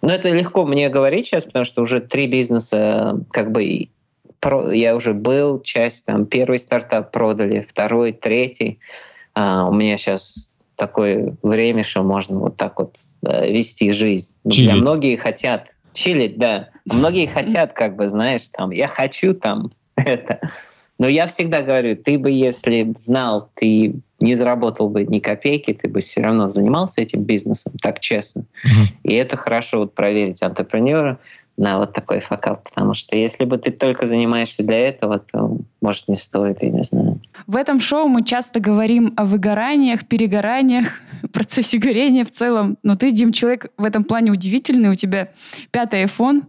Ну, 0.00 0.10
это 0.10 0.30
легко 0.30 0.64
мне 0.64 0.88
говорить 0.90 1.26
сейчас, 1.26 1.44
потому 1.44 1.64
что 1.64 1.82
уже 1.82 2.00
три 2.00 2.26
бизнеса 2.26 3.18
как 3.30 3.50
бы 3.50 3.88
я 4.72 4.96
уже 4.96 5.14
был, 5.14 5.60
часть 5.60 6.06
там, 6.06 6.26
первый 6.26 6.58
стартап 6.58 7.10
продали, 7.10 7.66
второй, 7.68 8.12
третий. 8.12 8.78
А, 9.34 9.68
у 9.68 9.72
меня 9.72 9.98
сейчас 9.98 10.52
такое 10.76 11.36
время, 11.42 11.84
что 11.84 12.02
можно 12.02 12.38
вот 12.38 12.56
так 12.56 12.78
вот 12.78 12.96
да, 13.20 13.44
вести 13.46 13.92
жизнь. 13.92 14.32
Чилить. 14.48 14.70
Для 14.70 14.76
многих 14.76 15.20
хотят 15.20 15.72
чилить, 15.92 16.38
да. 16.38 16.68
Многие 16.86 17.26
хотят, 17.26 17.72
как 17.72 17.96
бы, 17.96 18.08
знаешь, 18.08 18.48
там, 18.48 18.70
я 18.70 18.88
хочу 18.88 19.34
там 19.34 19.70
это. 19.96 20.40
Но 20.98 21.06
я 21.06 21.28
всегда 21.28 21.62
говорю, 21.62 21.96
ты 21.96 22.18
бы, 22.18 22.30
если 22.30 22.92
знал, 22.96 23.50
ты 23.54 23.94
не 24.20 24.34
заработал 24.34 24.88
бы 24.88 25.04
ни 25.04 25.20
копейки, 25.20 25.72
ты 25.72 25.88
бы 25.88 26.00
все 26.00 26.22
равно 26.22 26.48
занимался 26.48 27.00
этим 27.00 27.22
бизнесом, 27.22 27.72
так 27.80 28.00
честно. 28.00 28.40
Mm-hmm. 28.64 28.94
И 29.04 29.14
это 29.14 29.36
хорошо 29.36 29.78
вот 29.78 29.94
проверить 29.94 30.42
антрепренера 30.42 31.18
на 31.58 31.78
вот 31.78 31.92
такой 31.92 32.20
факап, 32.20 32.62
потому 32.70 32.94
что 32.94 33.16
если 33.16 33.44
бы 33.44 33.58
ты 33.58 33.72
только 33.72 34.06
занимаешься 34.06 34.62
для 34.62 34.88
этого, 34.88 35.18
то, 35.18 35.58
может, 35.80 36.08
не 36.08 36.16
стоит, 36.16 36.62
я 36.62 36.70
не 36.70 36.84
знаю. 36.84 37.20
В 37.46 37.56
этом 37.56 37.80
шоу 37.80 38.06
мы 38.06 38.24
часто 38.24 38.60
говорим 38.60 39.12
о 39.16 39.24
выгораниях, 39.24 40.06
перегораниях, 40.06 40.86
процессе 41.32 41.78
горения 41.78 42.24
в 42.24 42.30
целом. 42.30 42.78
Но 42.84 42.94
ты, 42.94 43.10
Дим, 43.10 43.32
человек 43.32 43.66
в 43.76 43.84
этом 43.84 44.04
плане 44.04 44.30
удивительный. 44.30 44.88
У 44.88 44.94
тебя 44.94 45.28
пятый 45.70 46.04
iPhone, 46.04 46.44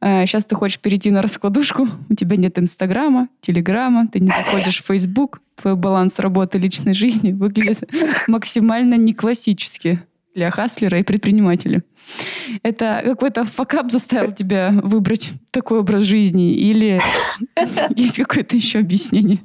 Сейчас 0.00 0.44
ты 0.44 0.54
хочешь 0.54 0.80
перейти 0.80 1.10
на 1.10 1.22
раскладушку, 1.22 1.88
у 2.10 2.14
тебя 2.14 2.36
нет 2.36 2.58
Инстаграма, 2.58 3.28
Телеграма, 3.40 4.06
ты 4.06 4.20
не 4.20 4.26
заходишь 4.26 4.82
в 4.82 4.86
Фейсбук, 4.86 5.40
твой 5.54 5.76
баланс 5.76 6.18
работы 6.18 6.58
личной 6.58 6.92
жизни 6.92 7.32
выглядит 7.32 7.90
максимально 8.28 8.96
не 8.96 9.14
классически 9.14 10.00
для 10.34 10.50
хаслера 10.50 10.98
и 10.98 11.02
предпринимателя. 11.02 11.82
Это 12.62 13.00
какой-то 13.04 13.44
факап 13.44 13.90
заставил 13.90 14.32
тебя 14.32 14.70
выбрать 14.82 15.30
такой 15.50 15.80
образ 15.80 16.02
жизни 16.02 16.52
или 16.54 17.00
есть 17.96 18.16
какое-то 18.16 18.56
еще 18.56 18.80
объяснение? 18.80 19.38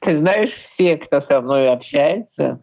Ты 0.00 0.16
знаешь, 0.16 0.50
все, 0.50 0.96
кто 0.96 1.20
со 1.20 1.40
мной 1.40 1.70
общается, 1.70 2.60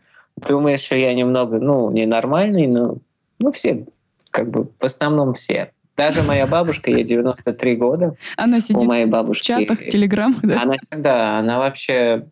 думают, 0.47 0.81
что 0.81 0.95
я 0.95 1.13
немного, 1.13 1.59
ну, 1.59 1.91
ненормальный, 1.91 2.67
но 2.67 2.97
ну, 3.39 3.51
все, 3.51 3.85
как 4.31 4.49
бы, 4.49 4.69
в 4.79 4.83
основном 4.83 5.33
все. 5.33 5.71
Даже 5.95 6.21
моя 6.21 6.45
бабушка, 6.45 6.91
ей 6.91 7.03
93 7.03 7.75
года. 7.75 8.15
Она 8.35 8.59
сидит 8.59 8.77
у 8.77 8.85
моей 8.85 9.05
бабушки, 9.05 9.43
в 9.43 9.45
чатах, 9.45 9.79
телеграммах, 9.79 10.41
да? 10.43 10.61
Она, 10.61 10.75
да, 10.91 11.39
она 11.39 11.57
вообще 11.57 12.27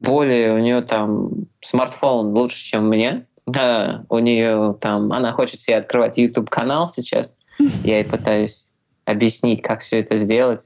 более, 0.00 0.54
у 0.54 0.58
нее 0.58 0.80
там 0.80 1.30
смартфон 1.60 2.28
лучше, 2.28 2.64
чем 2.64 2.86
у 2.86 2.88
меня. 2.88 3.26
Да, 3.52 4.04
у 4.08 4.18
нее 4.18 4.76
там, 4.80 5.12
она 5.12 5.32
хочет 5.32 5.60
себе 5.60 5.76
открывать 5.76 6.18
YouTube 6.18 6.50
канал 6.50 6.88
сейчас. 6.88 7.36
Я 7.84 7.98
ей 7.98 8.04
пытаюсь 8.04 8.70
объяснить, 9.04 9.62
как 9.62 9.80
все 9.80 10.00
это 10.00 10.16
сделать. 10.16 10.64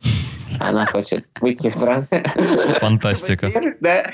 Она 0.60 0.86
хочет 0.86 1.24
выйти 1.40 1.70
в 1.70 1.80
транс. 1.80 2.10
Фантастика. 2.80 3.50
Да. 3.80 4.04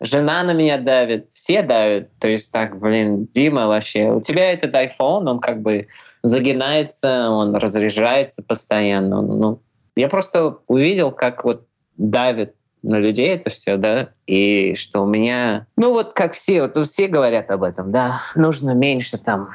Жена 0.00 0.42
на 0.42 0.52
меня 0.52 0.78
давит, 0.78 1.30
все 1.30 1.62
давят. 1.62 2.10
То 2.18 2.28
есть 2.28 2.52
так, 2.52 2.78
блин, 2.78 3.28
Дима 3.34 3.66
вообще, 3.66 4.10
у 4.10 4.20
тебя 4.20 4.52
этот 4.52 4.74
iPhone, 4.74 5.28
он 5.28 5.40
как 5.40 5.60
бы 5.60 5.88
загинается, 6.22 7.28
он 7.30 7.54
разряжается 7.54 8.42
постоянно. 8.42 9.20
Ну, 9.20 9.62
я 9.96 10.08
просто 10.08 10.58
увидел, 10.66 11.12
как 11.12 11.44
вот 11.44 11.66
давит 11.96 12.54
на 12.82 12.98
людей 12.98 13.28
это 13.28 13.50
все, 13.50 13.76
да, 13.76 14.10
и 14.26 14.74
что 14.76 15.02
у 15.02 15.06
меня, 15.06 15.66
ну 15.76 15.90
вот 15.90 16.12
как 16.12 16.34
все, 16.34 16.62
вот 16.62 16.86
все 16.86 17.08
говорят 17.08 17.50
об 17.50 17.62
этом, 17.62 17.92
да, 17.92 18.20
нужно 18.34 18.72
меньше 18.72 19.18
там 19.18 19.50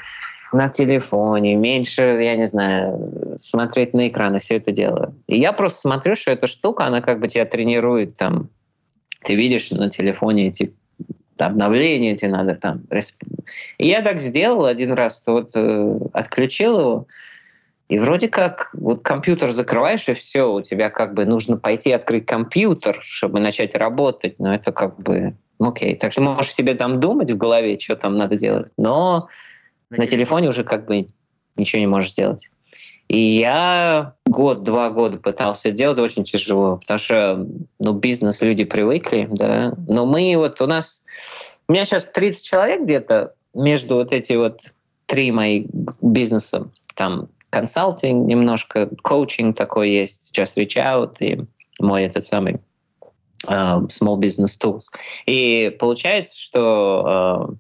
на 0.52 0.70
телефоне, 0.70 1.56
меньше, 1.56 2.02
я 2.02 2.36
не 2.36 2.46
знаю, 2.46 3.36
смотреть 3.38 3.94
на 3.94 4.08
экраны, 4.08 4.40
все 4.40 4.56
это 4.56 4.72
дело. 4.72 5.14
И 5.28 5.38
я 5.38 5.52
просто 5.52 5.80
смотрю, 5.80 6.16
что 6.16 6.32
эта 6.32 6.48
штука, 6.48 6.86
она 6.86 7.02
как 7.02 7.20
бы 7.20 7.28
тебя 7.28 7.46
тренирует 7.46 8.18
там. 8.18 8.50
Ты 9.24 9.36
видишь 9.36 9.72
на 9.72 9.90
телефоне 9.90 10.48
эти 10.48 10.74
обновления, 11.38 12.16
тебе 12.16 12.32
надо 12.32 12.56
там... 12.56 12.84
И 13.78 13.88
я 13.88 14.02
так 14.02 14.22
сделал 14.22 14.66
один 14.66 14.94
раз, 14.94 15.22
что 15.22 15.34
вот 15.34 15.52
э, 15.56 16.00
отключил 16.14 16.80
его, 16.80 17.08
и 17.88 18.00
вроде 18.00 18.28
как 18.28 18.72
вот 18.74 19.04
компьютер 19.04 19.52
закрываешь, 19.52 20.10
и 20.10 20.16
все, 20.16 20.52
у 20.52 20.62
тебя 20.62 20.90
как 20.90 21.14
бы 21.14 21.26
нужно 21.26 21.58
пойти 21.58 21.92
открыть 21.92 22.26
компьютер, 22.26 23.00
чтобы 23.02 23.40
начать 23.40 23.76
работать, 23.76 24.40
но 24.40 24.56
это 24.56 24.72
как 24.72 25.00
бы 25.00 25.36
окей. 25.60 25.96
Так 25.96 26.12
что 26.12 26.22
можешь 26.22 26.54
себе 26.54 26.74
там 26.74 27.00
думать 27.00 27.30
в 27.32 27.38
голове, 27.38 27.80
что 27.80 27.96
там 27.96 28.18
надо 28.18 28.38
делать, 28.38 28.72
но 28.78 29.28
на 29.92 30.08
телефоне 30.08 30.50
уже 30.50 30.64
как 30.64 30.88
бы 30.88 31.08
ничего 31.56 31.80
не 31.80 31.88
можешь 31.88 32.12
сделать. 32.12 32.50
И 33.08 33.20
я 33.20 34.16
год-два 34.26 34.90
года 34.90 35.20
пытался 35.20 35.70
делать, 35.70 36.00
очень 36.00 36.24
тяжело, 36.24 36.78
потому 36.78 36.98
что 36.98 37.48
ну, 37.80 37.94
бизнес 37.94 38.42
люди 38.42 38.64
привыкли, 38.64 39.28
да. 39.30 39.76
Но 39.88 40.08
мы 40.08 40.34
вот 40.38 40.60
у 40.60 40.66
нас... 40.66 41.04
У 41.68 41.74
меня 41.74 41.86
сейчас 41.86 42.06
30 42.06 42.44
человек 42.44 42.82
где-то 42.82 43.34
между 43.54 43.96
вот 43.96 44.12
эти 44.12 44.34
вот 44.34 44.62
три 45.06 45.32
мои 45.32 45.68
бизнеса. 46.02 46.70
Там 46.96 47.30
консалтинг 47.56 48.28
немножко, 48.28 48.90
коучинг 49.02 49.56
такой 49.56 49.90
есть, 49.90 50.26
сейчас 50.26 50.58
reach 50.58 50.76
out 50.76 51.14
и 51.22 51.40
мой 51.80 52.04
этот 52.04 52.26
самый 52.26 52.58
uh, 53.46 53.88
small 53.88 54.18
business 54.20 54.60
tools. 54.62 54.84
И 55.26 55.74
получается, 55.80 56.38
что 56.38 57.48
uh, 57.48 57.58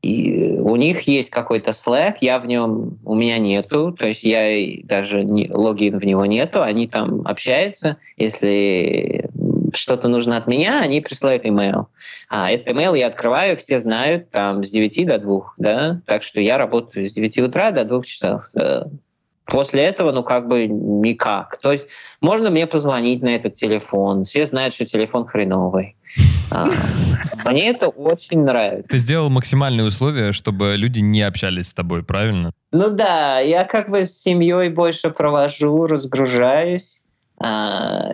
и 0.00 0.52
у 0.58 0.76
них 0.76 1.02
есть 1.02 1.28
какой-то 1.28 1.72
Slack, 1.72 2.16
я 2.22 2.38
в 2.38 2.46
нем, 2.46 2.98
у 3.04 3.14
меня 3.14 3.38
нету, 3.38 3.92
то 3.92 4.06
есть 4.06 4.22
я 4.22 4.64
даже 4.84 5.22
не, 5.22 5.50
логин 5.50 5.98
в 5.98 6.04
него 6.04 6.24
нету, 6.24 6.62
они 6.62 6.86
там 6.86 7.20
общаются, 7.26 7.98
если 8.16 9.30
что-то 9.76 10.08
нужно 10.08 10.36
от 10.36 10.46
меня, 10.46 10.80
они 10.80 11.00
присылают 11.00 11.44
email. 11.44 11.86
А 12.28 12.50
этот 12.50 12.68
email 12.68 12.96
я 12.98 13.06
открываю, 13.06 13.56
все 13.56 13.80
знают, 13.80 14.30
там, 14.30 14.64
с 14.64 14.70
9 14.70 15.06
до 15.06 15.18
2, 15.18 15.40
да, 15.58 16.00
так 16.06 16.22
что 16.22 16.40
я 16.40 16.58
работаю 16.58 17.08
с 17.08 17.12
9 17.12 17.38
утра 17.38 17.70
до 17.70 17.84
2 17.84 18.02
часов. 18.02 18.44
Э, 18.54 18.84
после 19.46 19.82
этого, 19.82 20.12
ну, 20.12 20.22
как 20.22 20.48
бы 20.48 20.66
никак. 20.66 21.58
То 21.58 21.72
есть 21.72 21.86
можно 22.20 22.50
мне 22.50 22.66
позвонить 22.66 23.22
на 23.22 23.34
этот 23.34 23.54
телефон, 23.54 24.24
все 24.24 24.46
знают, 24.46 24.74
что 24.74 24.86
телефон 24.86 25.26
хреновый. 25.26 25.96
А, 26.50 26.66
мне 27.46 27.70
это 27.70 27.88
очень 27.88 28.44
нравится. 28.44 28.88
Ты 28.88 28.98
сделал 28.98 29.30
максимальные 29.30 29.86
условия, 29.86 30.32
чтобы 30.32 30.76
люди 30.76 31.00
не 31.00 31.22
общались 31.22 31.68
с 31.68 31.72
тобой, 31.72 32.04
правильно? 32.04 32.52
Ну 32.72 32.90
да, 32.90 33.40
я 33.40 33.64
как 33.64 33.88
бы 33.90 34.04
с 34.04 34.20
семьей 34.22 34.68
больше 34.68 35.10
провожу, 35.10 35.86
разгружаюсь, 35.86 37.00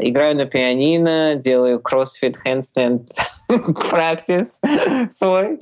играю 0.00 0.36
на 0.36 0.46
пианино, 0.46 1.34
делаю 1.36 1.80
кроссфит, 1.80 2.36
handstand 2.44 3.10
практис 3.90 4.60
свой. 5.10 5.60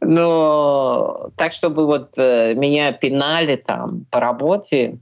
Но 0.00 1.30
так, 1.36 1.52
чтобы 1.52 1.86
вот 1.86 2.14
э, 2.16 2.54
меня 2.54 2.92
пинали 2.92 3.56
там 3.56 4.06
по 4.10 4.20
работе, 4.20 4.98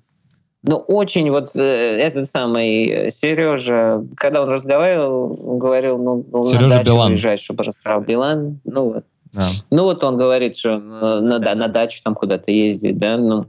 ну, 0.62 0.76
очень 0.76 1.30
вот 1.30 1.54
э, 1.54 1.60
этот 1.60 2.28
самый 2.28 3.10
Сережа, 3.10 4.04
когда 4.16 4.42
он 4.42 4.48
разговаривал, 4.48 5.38
он 5.48 5.58
говорил, 5.58 5.98
ну, 5.98 6.44
Сережа 6.44 6.62
на 6.62 6.68
дачу 6.68 6.84
Билан. 6.86 7.12
уезжать, 7.12 7.40
чтобы 7.40 7.64
расстроил 7.64 8.00
Билан. 8.00 8.60
Ну, 8.64 8.92
вот. 8.92 9.04
Да. 9.32 9.46
Ну, 9.70 9.84
вот 9.84 10.02
он 10.02 10.16
говорит, 10.16 10.56
что 10.56 10.70
э, 10.70 10.78
на, 11.20 11.38
да, 11.38 11.54
на 11.54 11.68
дачу 11.68 12.00
там 12.02 12.14
куда-то 12.14 12.50
ездить, 12.50 12.98
да, 12.98 13.16
ну, 13.16 13.46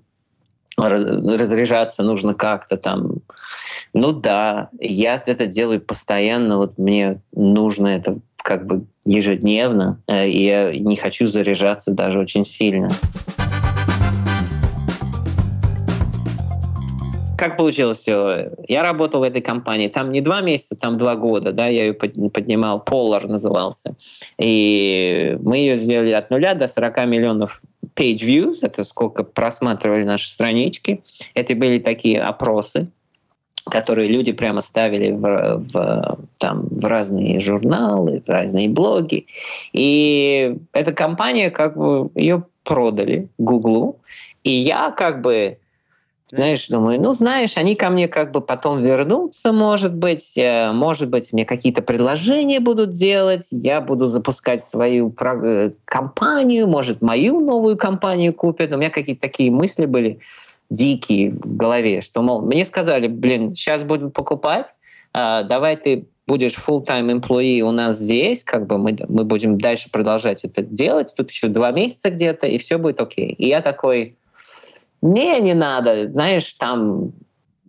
раз- 0.78 1.04
разряжаться 1.04 2.04
нужно 2.04 2.34
как-то 2.34 2.78
там. 2.78 3.16
Ну 4.00 4.12
да, 4.12 4.70
я 4.80 5.24
это 5.26 5.48
делаю 5.48 5.82
постоянно, 5.82 6.58
вот 6.58 6.78
мне 6.78 7.20
нужно 7.34 7.88
это 7.88 8.20
как 8.44 8.68
бы 8.68 8.86
ежедневно, 9.06 10.00
э, 10.06 10.30
и 10.30 10.46
я 10.46 10.72
не 10.72 10.96
хочу 10.96 11.26
заряжаться 11.26 11.94
даже 11.94 12.20
очень 12.20 12.46
сильно. 12.46 12.90
Как 17.40 17.58
получилось 17.58 17.98
все? 17.98 18.52
Я 18.68 18.84
работал 18.84 19.22
в 19.22 19.24
этой 19.24 19.42
компании. 19.42 19.88
Там 19.88 20.12
не 20.12 20.22
два 20.22 20.42
месяца, 20.42 20.76
там 20.76 21.00
два 21.00 21.16
года. 21.16 21.52
Да, 21.52 21.66
я 21.66 21.86
ее 21.86 21.94
под- 21.94 22.34
поднимал. 22.34 22.84
Polar 22.86 23.28
назывался. 23.28 23.96
И 24.38 25.38
мы 25.42 25.58
ее 25.58 25.76
сделали 25.76 26.12
от 26.12 26.30
нуля 26.30 26.54
до 26.54 26.68
40 26.68 27.06
миллионов 27.08 27.62
page 27.96 28.22
views. 28.22 28.58
Это 28.62 28.84
сколько 28.84 29.24
просматривали 29.24 30.04
наши 30.04 30.28
странички. 30.28 31.04
Это 31.34 31.56
были 31.56 31.80
такие 31.80 32.22
опросы, 32.22 32.90
которые 33.70 34.08
люди 34.08 34.32
прямо 34.32 34.62
ставили 34.62 35.12
в, 35.12 35.64
в, 35.74 36.20
там, 36.40 36.68
в 36.70 36.86
разные 36.86 37.40
журналы, 37.40 38.22
в 38.26 38.30
разные 38.30 38.70
блоги. 38.70 39.26
И 39.74 40.58
эта 40.74 40.94
компания, 40.94 41.50
как 41.50 41.78
бы, 41.78 42.10
ее 42.16 42.44
продали 42.64 43.28
Гуглу. 43.38 43.98
И 44.44 44.52
я 44.52 44.92
как 44.92 45.22
бы 45.22 45.58
знаешь, 46.30 46.68
думаю, 46.68 47.02
ну, 47.02 47.14
знаешь, 47.14 47.56
они 47.56 47.76
ко 47.76 47.90
мне 47.90 48.10
как 48.10 48.32
бы 48.32 48.42
потом 48.42 48.84
вернутся, 48.84 49.54
может 49.54 49.96
быть, 49.96 50.38
э, 50.38 50.74
может 50.74 51.10
быть, 51.10 51.32
мне 51.32 51.46
какие-то 51.46 51.82
предложения 51.82 52.60
будут 52.60 52.92
делать, 52.92 53.48
я 53.52 53.80
буду 53.80 54.08
запускать 54.08 54.62
свою 54.62 55.14
э, 55.18 55.72
компанию, 55.86 56.68
может, 56.68 57.02
мою 57.02 57.40
новую 57.40 57.78
компанию 57.78 58.34
купят. 58.34 58.74
У 58.74 58.78
меня 58.78 58.90
какие-то 58.90 59.22
такие 59.22 59.52
мысли 59.52 59.86
были 59.86 60.20
дикие 60.70 61.32
в 61.32 61.56
голове, 61.56 62.02
что, 62.02 62.22
мол, 62.22 62.42
мне 62.42 62.66
сказали, 62.66 63.08
блин, 63.08 63.54
сейчас 63.54 63.84
будут 63.84 64.14
покупать, 64.14 64.68
а, 65.14 65.44
давай 65.44 65.78
ты 65.78 66.08
будешь 66.28 66.56
full-time 66.56 67.20
employee 67.20 67.62
у 67.62 67.72
нас 67.72 67.98
здесь, 67.98 68.44
как 68.44 68.68
бы 68.68 68.78
мы, 68.78 68.98
мы 69.08 69.24
будем 69.24 69.60
дальше 69.60 69.90
продолжать 69.90 70.44
это 70.44 70.62
делать, 70.62 71.14
тут 71.16 71.32
еще 71.32 71.48
два 71.48 71.72
месяца 71.72 72.10
где-то, 72.10 72.48
и 72.48 72.58
все 72.58 72.78
будет 72.78 73.00
окей. 73.00 73.34
И 73.34 73.48
я 73.48 73.62
такой, 73.62 74.18
не, 75.02 75.40
не 75.40 75.54
надо, 75.54 76.12
знаешь, 76.12 76.54
там 76.54 77.14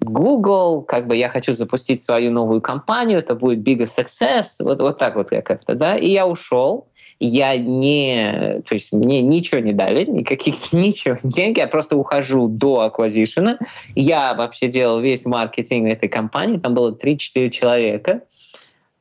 Google, 0.00 0.82
как 0.82 1.08
бы 1.08 1.16
я 1.16 1.28
хочу 1.28 1.52
запустить 1.52 2.02
свою 2.02 2.30
новую 2.30 2.60
компанию, 2.60 3.18
это 3.18 3.34
будет 3.34 3.66
bigger 3.66 3.88
success, 3.88 4.44
вот, 4.60 4.80
вот 4.80 4.98
так 4.98 5.16
вот 5.16 5.32
я 5.32 5.42
как-то, 5.42 5.74
да, 5.74 5.96
и 5.96 6.08
я 6.08 6.26
ушел, 6.26 6.86
я 7.18 7.56
не, 7.56 8.62
то 8.66 8.74
есть 8.74 8.92
мне 8.92 9.20
ничего 9.22 9.60
не 9.60 9.72
дали, 9.72 10.04
никаких, 10.04 10.54
ничего, 10.72 11.18
деньги, 11.22 11.58
я 11.58 11.66
просто 11.66 11.96
ухожу 11.96 12.48
до 12.48 12.86
acquisition, 12.86 13.58
я 13.96 14.34
вообще 14.34 14.68
делал 14.68 15.00
весь 15.00 15.24
маркетинг 15.24 15.88
этой 15.88 16.08
компании, 16.08 16.58
там 16.58 16.74
было 16.74 16.92
3-4 16.92 17.50
человека, 17.50 18.22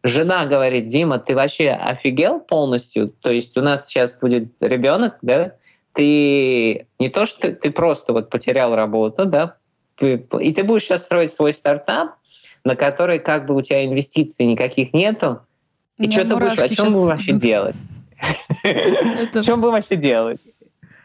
жена 0.04 0.46
говорит, 0.48 0.88
Дима, 0.88 1.20
ты 1.20 1.36
вообще 1.36 1.72
офигел 1.72 2.40
полностью, 2.40 3.10
то 3.10 3.30
есть 3.30 3.56
у 3.56 3.62
нас 3.62 3.88
сейчас 3.88 4.18
будет 4.18 4.52
ребенок, 4.62 5.18
да, 5.22 5.54
ты 5.94 6.88
не 7.00 7.10
то, 7.10 7.26
что 7.26 7.52
ты, 7.52 7.72
просто 7.72 8.14
вот 8.14 8.30
потерял 8.30 8.76
работу, 8.76 9.26
да, 9.26 9.58
и 10.06 10.54
ты 10.54 10.64
будешь 10.64 10.84
сейчас 10.84 11.04
строить 11.04 11.32
свой 11.32 11.54
стартап, 11.54 12.16
на 12.64 12.76
который 12.76 13.20
как 13.20 13.46
бы 13.46 13.56
у 13.56 13.62
тебя 13.62 13.86
инвестиций 13.86 14.46
никаких 14.46 14.94
нету, 14.94 15.42
и 15.98 16.10
что 16.12 16.22
ты 16.26 16.36
будешь, 16.36 16.60
о 16.60 16.70
чем 16.70 16.86
будем 16.94 17.06
вообще 17.08 17.32
делать? 17.34 17.76
Это- 18.64 19.44
Чем 19.44 19.62
будем 19.62 19.74
вообще 19.74 19.96
делать? 19.96 20.40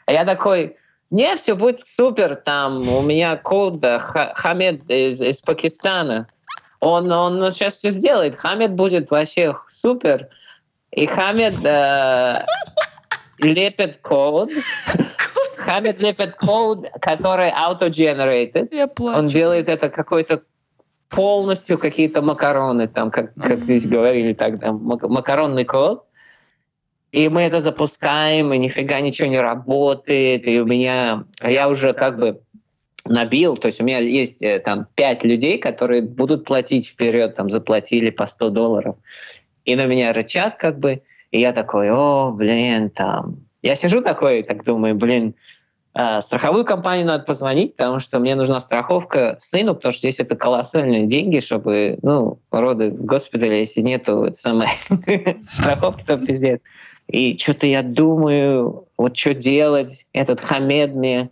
А 0.06 0.12
я 0.12 0.24
такой, 0.24 0.76
не, 1.10 1.36
все 1.36 1.54
будет 1.54 1.86
супер, 1.86 2.36
там 2.36 2.88
у 2.88 3.02
меня 3.02 3.36
код 3.36 3.82
Ха- 3.82 4.32
Хамед 4.34 4.90
из, 4.90 5.20
из 5.22 5.40
Пакистана, 5.40 6.26
он, 6.80 7.10
он 7.12 7.52
сейчас 7.52 7.76
все 7.76 7.90
сделает, 7.90 8.36
Хамед 8.36 8.72
будет 8.72 9.10
вообще 9.10 9.54
супер, 9.68 10.28
и 10.90 11.06
Хамед 11.06 11.54
э, 11.64 12.44
лепит 13.38 13.98
код, 14.02 14.50
Хамед 15.72 16.02
лепит 16.02 16.34
код, 16.34 16.86
который 17.00 17.50
auto-generated, 17.50 18.68
Я 18.70 18.86
плачу. 18.86 19.18
он 19.18 19.28
делает 19.28 19.68
это 19.68 19.88
какой-то 19.88 20.42
полностью 21.08 21.78
какие-то 21.78 22.22
макароны, 22.22 22.88
там, 22.88 23.10
как, 23.10 23.34
как 23.34 23.60
здесь 23.60 23.86
говорили 23.86 24.32
тогда, 24.34 24.72
мак- 24.72 25.08
макаронный 25.08 25.64
код. 25.64 26.04
И 27.12 27.28
мы 27.28 27.42
это 27.42 27.60
запускаем, 27.60 28.52
и 28.54 28.58
нифига 28.58 29.00
ничего 29.00 29.28
не 29.28 29.40
работает, 29.40 30.46
и 30.46 30.60
у 30.60 30.64
меня, 30.64 31.24
я 31.42 31.68
уже 31.68 31.92
как 31.92 32.18
бы 32.18 32.40
набил, 33.04 33.56
то 33.56 33.66
есть 33.66 33.80
у 33.80 33.84
меня 33.84 33.98
есть 33.98 34.42
э, 34.42 34.60
там 34.60 34.86
пять 34.94 35.24
людей, 35.24 35.58
которые 35.58 36.00
будут 36.02 36.44
платить 36.46 36.88
вперед, 36.88 37.34
там 37.36 37.50
заплатили 37.50 38.10
по 38.10 38.26
100 38.26 38.50
долларов, 38.50 38.96
и 39.66 39.74
на 39.76 39.86
меня 39.86 40.12
рычат 40.12 40.56
как 40.56 40.78
бы, 40.78 41.02
и 41.32 41.40
я 41.40 41.52
такой, 41.52 41.90
о, 41.90 42.30
блин, 42.30 42.88
там, 42.90 43.36
я 43.60 43.74
сижу 43.74 44.00
такой, 44.00 44.42
так 44.42 44.64
думаю, 44.64 44.94
блин, 44.94 45.34
страховую 45.94 46.64
компанию 46.64 47.06
надо 47.06 47.24
позвонить, 47.24 47.76
потому 47.76 48.00
что 48.00 48.18
мне 48.18 48.34
нужна 48.34 48.60
страховка 48.60 49.36
сыну, 49.40 49.74
потому 49.74 49.92
что 49.92 50.00
здесь 50.00 50.18
это 50.18 50.36
колоссальные 50.36 51.06
деньги, 51.06 51.40
чтобы, 51.40 51.98
ну, 52.02 52.38
роды 52.50 52.90
в 52.90 53.04
госпитале, 53.04 53.60
если 53.60 53.80
нету 53.80 54.24
это 54.24 54.36
самое, 54.36 54.70
страховки, 55.50 56.04
то 56.04 56.16
пиздец. 56.16 56.60
И 57.08 57.36
что-то 57.36 57.66
я 57.66 57.82
думаю, 57.82 58.86
вот 58.96 59.16
что 59.16 59.34
делать, 59.34 60.06
этот 60.14 60.40
Хамед 60.40 60.94
мне 60.94 61.30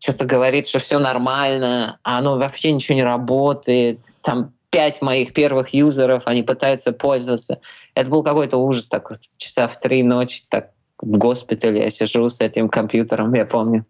что-то 0.00 0.24
говорит, 0.24 0.66
что 0.66 0.80
все 0.80 0.98
нормально, 0.98 2.00
а 2.02 2.18
оно 2.18 2.36
вообще 2.36 2.72
ничего 2.72 2.96
не 2.96 3.04
работает. 3.04 4.00
Там 4.22 4.52
пять 4.70 5.00
моих 5.00 5.32
первых 5.32 5.74
юзеров, 5.74 6.24
они 6.26 6.42
пытаются 6.42 6.92
пользоваться. 6.92 7.60
Это 7.94 8.10
был 8.10 8.24
какой-то 8.24 8.56
ужас 8.56 8.88
такой, 8.88 9.18
часа 9.36 9.68
в 9.68 9.78
три 9.78 10.02
ночи, 10.02 10.42
так 10.48 10.70
в 11.02 11.18
госпитале 11.18 11.82
я 11.82 11.90
сижу 11.90 12.28
с 12.28 12.40
этим 12.40 12.68
компьютером, 12.68 13.34
я 13.34 13.44
помню. 13.44 13.84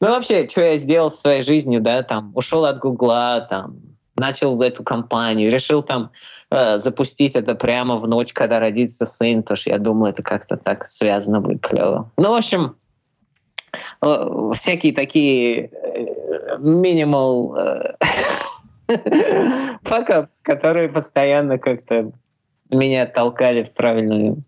Ну, 0.00 0.08
вообще, 0.08 0.48
что 0.48 0.62
я 0.62 0.78
сделал 0.78 1.10
в 1.10 1.14
своей 1.14 1.42
жизнью, 1.42 1.80
да, 1.80 2.02
там, 2.02 2.32
ушел 2.34 2.64
от 2.64 2.78
Гугла, 2.78 3.46
там, 3.48 3.76
начал 4.16 4.60
эту 4.62 4.82
компанию, 4.82 5.52
решил 5.52 5.82
там 5.82 6.10
э, 6.50 6.78
запустить 6.78 7.36
это 7.36 7.54
прямо 7.54 7.96
в 7.96 8.08
ночь, 8.08 8.32
когда 8.32 8.58
родится 8.58 9.04
сын, 9.04 9.42
потому 9.42 9.56
что 9.58 9.70
я 9.70 9.78
думал, 9.78 10.06
это 10.06 10.22
как-то 10.22 10.56
так 10.56 10.88
связано 10.88 11.40
будет 11.40 11.60
клево. 11.60 12.10
Ну, 12.16 12.30
в 12.30 12.34
общем, 12.34 12.76
э, 14.02 14.50
всякие 14.54 14.94
такие 14.94 15.70
минимал 16.58 17.54
факапс, 19.82 20.32
которые 20.40 20.88
постоянно 20.88 21.58
как-то 21.58 22.12
меня 22.70 23.06
толкали 23.06 23.62
в 23.62 23.72
правильную 23.72 24.42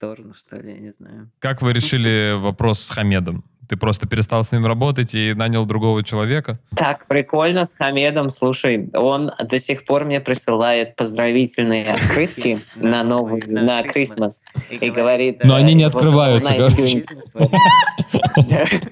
сторону, 0.00 0.32
что 0.32 0.56
ли, 0.56 0.72
я 0.72 0.78
не 0.78 0.92
знаю. 0.92 1.30
Как 1.40 1.60
вы 1.60 1.74
решили 1.74 2.34
вопрос 2.38 2.80
с 2.80 2.88
Хамедом? 2.88 3.44
Ты 3.68 3.76
просто 3.76 4.08
перестал 4.08 4.42
с 4.42 4.50
ним 4.50 4.66
работать 4.66 5.14
и 5.14 5.34
нанял 5.34 5.66
другого 5.66 6.02
человека? 6.02 6.58
Так 6.74 7.06
прикольно 7.06 7.66
с 7.66 7.74
Хамедом. 7.74 8.30
Слушай, 8.30 8.88
он 8.94 9.30
до 9.38 9.58
сих 9.58 9.84
пор 9.84 10.06
мне 10.06 10.20
присылает 10.20 10.96
поздравительные 10.96 11.90
открытки 11.92 12.60
на 12.76 13.04
новый, 13.04 13.42
на 13.46 13.82
Крисмас. 13.82 14.42
И 14.70 14.90
говорит... 14.90 15.44
Но 15.44 15.54
они 15.54 15.74
не 15.74 15.84
открываются, 15.84 16.50
«Was 16.50 16.56
so 16.56 16.68
nice 16.68 16.76
короче. 16.76 16.82
doing 16.82 17.06
this 17.06 17.34
with 17.34 17.50
you». 18.48 18.90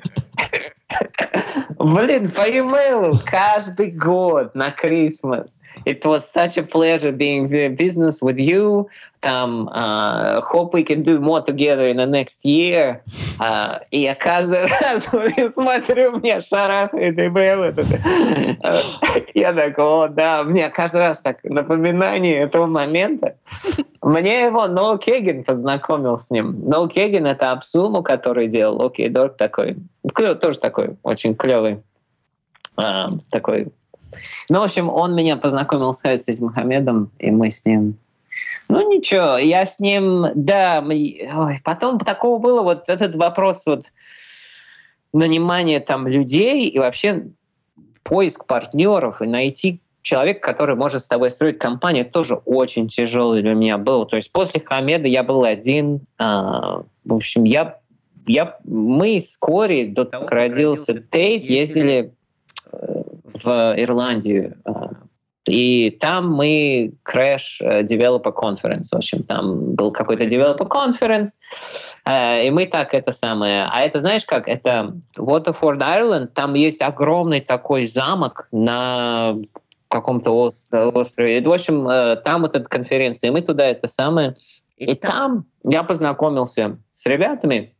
Блин, 1.79 2.31
по 2.31 2.43
имейлу 2.43 3.21
каждый 3.25 3.93
год 3.93 4.55
на 4.55 4.71
Крисмас. 4.71 5.59
It 5.87 6.05
was 6.05 6.29
such 6.31 6.59
a 6.59 6.63
pleasure 6.63 7.13
being 7.13 7.49
in 7.49 7.77
business 7.77 8.21
with 8.21 8.39
you. 8.39 8.89
Там, 9.21 9.69
uh, 9.69 10.41
hope 10.43 10.75
we 10.75 10.85
can 10.85 11.03
do 11.03 11.19
more 11.19 11.43
together 11.43 11.89
in 11.89 11.97
the 11.97 12.07
next 12.07 12.45
year. 12.45 13.03
Uh, 13.41 13.81
и 13.91 14.01
я 14.01 14.15
каждый 14.15 14.63
раз 14.67 15.05
смотрю, 15.55 16.19
мне 16.19 16.41
шарахает 16.41 17.19
имейл 17.19 17.63
этот. 17.63 17.87
Я 19.35 19.53
такой, 19.53 19.85
о, 19.85 20.09
да, 20.09 20.45
мне 20.45 20.69
каждый 20.71 21.01
раз 21.01 21.19
так 21.21 21.43
напоминание 21.43 22.39
этого 22.39 22.67
момента. 22.67 23.35
Мне 24.03 24.45
его 24.45 24.69
Ноу 24.69 24.99
Кегин 24.99 25.43
познакомил 25.43 26.19
с 26.19 26.31
ним. 26.31 26.69
Ноу 26.69 26.89
Кегин— 26.89 27.27
это 27.27 27.51
Абсуму, 27.51 28.03
который 28.03 28.47
делал 28.47 28.81
Окей 28.83 29.09
Дорг 29.09 29.37
такой. 29.37 29.77
Тоже 30.15 30.59
такой 30.59 30.97
очень 31.03 31.35
клевый. 31.35 31.83
а, 32.77 33.11
такой. 33.31 33.69
Ну, 34.49 34.61
в 34.61 34.63
общем, 34.63 34.89
он 34.89 35.15
меня 35.15 35.37
познакомил 35.37 35.93
с 35.93 36.05
этим 36.05 36.51
Хамедом, 36.51 37.11
и 37.19 37.31
мы 37.31 37.51
с 37.51 37.65
ним 37.65 37.99
Ну 38.69 38.95
ничего, 38.95 39.39
я 39.39 39.65
с 39.65 39.81
ним, 39.81 40.27
да, 40.35 40.83
мы, 40.83 41.29
ой, 41.35 41.61
потом 41.65 41.99
такого 41.99 42.39
было 42.39 42.63
вот 42.63 42.89
этот 42.89 43.17
вопрос 43.17 43.65
вот 43.65 43.87
нанимания 45.15 45.81
там 45.81 46.07
людей 46.07 46.69
и 46.69 46.79
вообще 46.79 47.29
поиск 48.03 48.45
партнеров 48.45 49.23
и 49.23 49.27
найти 49.27 49.81
человека, 50.03 50.41
который 50.41 50.77
может 50.77 51.03
с 51.03 51.09
тобой 51.09 51.31
строить 51.31 51.59
компанию, 51.59 52.05
тоже 52.05 52.35
очень 52.45 52.89
тяжелый 52.89 53.43
для 53.43 53.55
меня 53.55 53.79
был. 53.79 54.07
То 54.07 54.17
есть 54.17 54.31
после 54.33 54.61
Хамеда 54.61 55.09
я 55.09 55.23
был 55.23 55.45
один. 55.45 56.01
А, 56.19 56.83
в 57.05 57.15
общем, 57.15 57.45
я, 57.45 57.79
я, 58.27 58.59
мы 58.65 59.21
с 59.21 59.37
Кори 59.37 59.87
до 59.87 60.05
того, 60.05 60.25
как 60.25 60.33
родился 60.33 60.95
Тейт, 60.95 61.45
ездили 61.45 62.13
э, 62.73 63.03
в 63.43 63.75
Ирландию 63.77 64.57
а, 64.65 64.93
и 65.49 65.91
там 65.91 66.31
мы 66.33 66.93
Crash 67.05 67.61
Developer 67.61 68.35
Conference, 68.35 68.89
в 68.93 68.97
общем, 68.97 69.23
там 69.23 69.75
был 69.75 69.93
какой-то 69.93 70.25
Developer 70.25 70.69
Conference, 70.69 71.31
э, 72.05 72.47
и 72.47 72.51
мы 72.51 72.67
так 72.67 72.95
это 72.95 73.13
самое. 73.13 73.69
А 73.71 73.81
это 73.81 74.01
знаешь 74.01 74.25
как? 74.25 74.49
Это 74.49 74.95
Waterford 75.17 75.79
Ireland, 75.79 76.27
там 76.29 76.55
есть 76.55 76.83
огромный 76.83 77.41
такой 77.41 77.87
замок 77.87 78.49
на 78.53 79.37
каком-то 79.89 80.53
острове. 80.71 81.39
И, 81.39 81.45
в 81.45 81.53
общем, 81.53 81.89
э, 81.89 82.17
там 82.17 82.43
вот 82.43 82.55
эта 82.55 82.69
конференция, 82.69 83.29
и 83.29 83.31
мы 83.31 83.41
туда 83.41 83.67
это 83.67 83.89
самое. 83.89 84.35
И 84.77 84.95
там 84.95 85.47
я 85.65 85.83
познакомился 85.83 86.79
с 86.93 87.07
ребятами, 87.07 87.75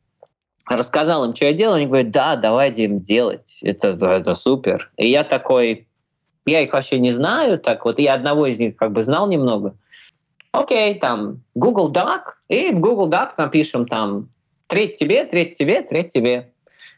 рассказал 0.69 1.25
им, 1.25 1.35
что 1.35 1.47
я 1.47 1.53
делаю, 1.53 1.77
они 1.77 1.87
говорят, 1.87 2.11
да, 2.11 2.37
давайте 2.37 2.85
им 2.85 3.01
делать, 3.01 3.59
это, 3.63 3.89
это 3.89 4.35
супер. 4.35 4.91
И 4.97 5.09
я 5.09 5.25
такой, 5.25 5.88
я 6.49 6.61
их 6.61 6.73
вообще 6.73 6.99
не 6.99 7.11
знаю, 7.11 7.59
так 7.59 7.85
вот, 7.85 7.99
я 7.99 8.15
одного 8.15 8.47
из 8.47 8.59
них 8.59 8.77
как 8.77 8.93
бы 8.93 9.03
знал 9.03 9.29
немного. 9.29 9.75
Окей, 10.53 10.99
там, 10.99 11.43
Google 11.55 11.93
Doc, 11.93 12.35
и 12.49 12.71
в 12.71 12.81
Google 12.81 13.09
Doc 13.09 13.31
напишем 13.37 13.87
там 13.87 14.31
треть 14.67 14.99
тебе, 14.99 15.25
треть 15.25 15.57
тебе, 15.57 15.83
треть 15.83 16.13
тебе. 16.13 16.53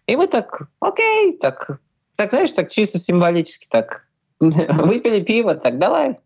И 0.07 0.17
мы 0.17 0.27
так, 0.27 0.63
окей, 0.81 1.37
так, 1.37 1.81
так 2.17 2.31
знаешь, 2.31 2.53
так 2.53 2.71
чисто 2.71 2.99
символически 2.99 3.67
так 3.69 4.07
выпили 4.41 5.21
пиво, 5.21 5.55
так 5.55 5.79
давай. 5.79 6.19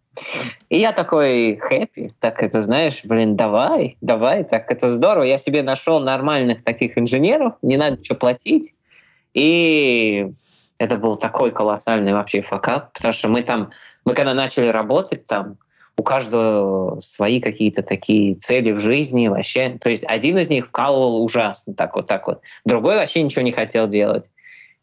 И 0.68 0.78
я 0.78 0.92
такой 0.92 1.56
хэппи, 1.56 2.14
так 2.20 2.42
это 2.42 2.60
знаешь, 2.60 3.00
блин, 3.04 3.36
давай, 3.36 3.96
давай, 4.00 4.44
так 4.44 4.70
это 4.70 4.86
здорово. 4.86 5.24
Я 5.24 5.38
себе 5.38 5.62
нашел 5.62 6.00
нормальных 6.00 6.62
таких 6.62 6.96
инженеров, 6.96 7.54
не 7.62 7.76
надо 7.76 7.98
ничего 7.98 8.16
платить. 8.16 8.74
И 9.34 10.30
это 10.84 10.96
был 10.96 11.16
такой 11.16 11.50
колоссальный 11.50 12.12
вообще 12.12 12.42
факап, 12.42 12.92
потому 12.92 13.12
что 13.12 13.28
мы 13.28 13.42
там, 13.42 13.70
мы 14.04 14.14
когда 14.14 14.34
начали 14.34 14.68
работать 14.68 15.26
там, 15.26 15.56
у 15.96 16.02
каждого 16.02 16.98
свои 17.00 17.40
какие-то 17.40 17.82
такие 17.82 18.34
цели 18.34 18.72
в 18.72 18.80
жизни 18.80 19.28
вообще. 19.28 19.78
То 19.80 19.90
есть 19.90 20.04
один 20.04 20.38
из 20.38 20.48
них 20.48 20.66
вкалывал 20.66 21.24
ужасно, 21.24 21.74
так 21.74 21.94
вот, 21.94 22.06
так 22.06 22.26
вот. 22.26 22.40
Другой 22.64 22.96
вообще 22.96 23.22
ничего 23.22 23.42
не 23.42 23.52
хотел 23.52 23.86
делать. 23.86 24.24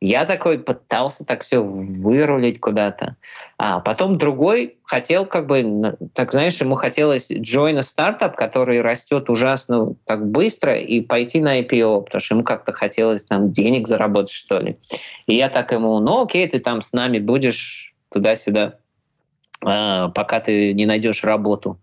Я 0.04 0.26
такой 0.26 0.58
пытался 0.58 1.24
так 1.24 1.44
все 1.44 1.60
вырулить 1.60 2.60
куда-то. 2.60 3.18
А 3.60 3.80
потом 3.80 4.18
другой 4.18 4.78
хотел 4.84 5.28
как 5.28 5.46
бы, 5.46 5.96
так 6.16 6.32
знаешь, 6.32 6.60
ему 6.60 6.74
хотелось 6.74 7.30
join 7.30 7.84
стартап, 7.84 8.36
который 8.36 8.82
растет 8.82 9.30
ужасно 9.30 9.94
так 10.06 10.26
быстро, 10.28 10.76
и 10.76 11.02
пойти 11.02 11.40
на 11.40 11.62
IPO, 11.62 12.06
потому 12.06 12.20
что 12.20 12.34
ему 12.34 12.44
как-то 12.44 12.74
хотелось 12.74 13.26
там 13.26 13.52
денег 13.52 13.88
заработать, 13.88 14.32
что 14.32 14.58
ли. 14.58 14.80
И 15.28 15.36
я 15.36 15.50
так 15.50 15.72
ему, 15.72 16.00
ну 16.00 16.24
окей, 16.24 16.48
ты 16.48 16.60
там 16.60 16.82
с 16.82 16.94
нами 16.94 17.20
будешь 17.20 17.94
туда-сюда, 18.10 18.80
а, 19.64 20.10
пока 20.10 20.40
ты 20.40 20.74
не 20.74 20.88
найдешь 20.88 21.24
работу. 21.24 21.80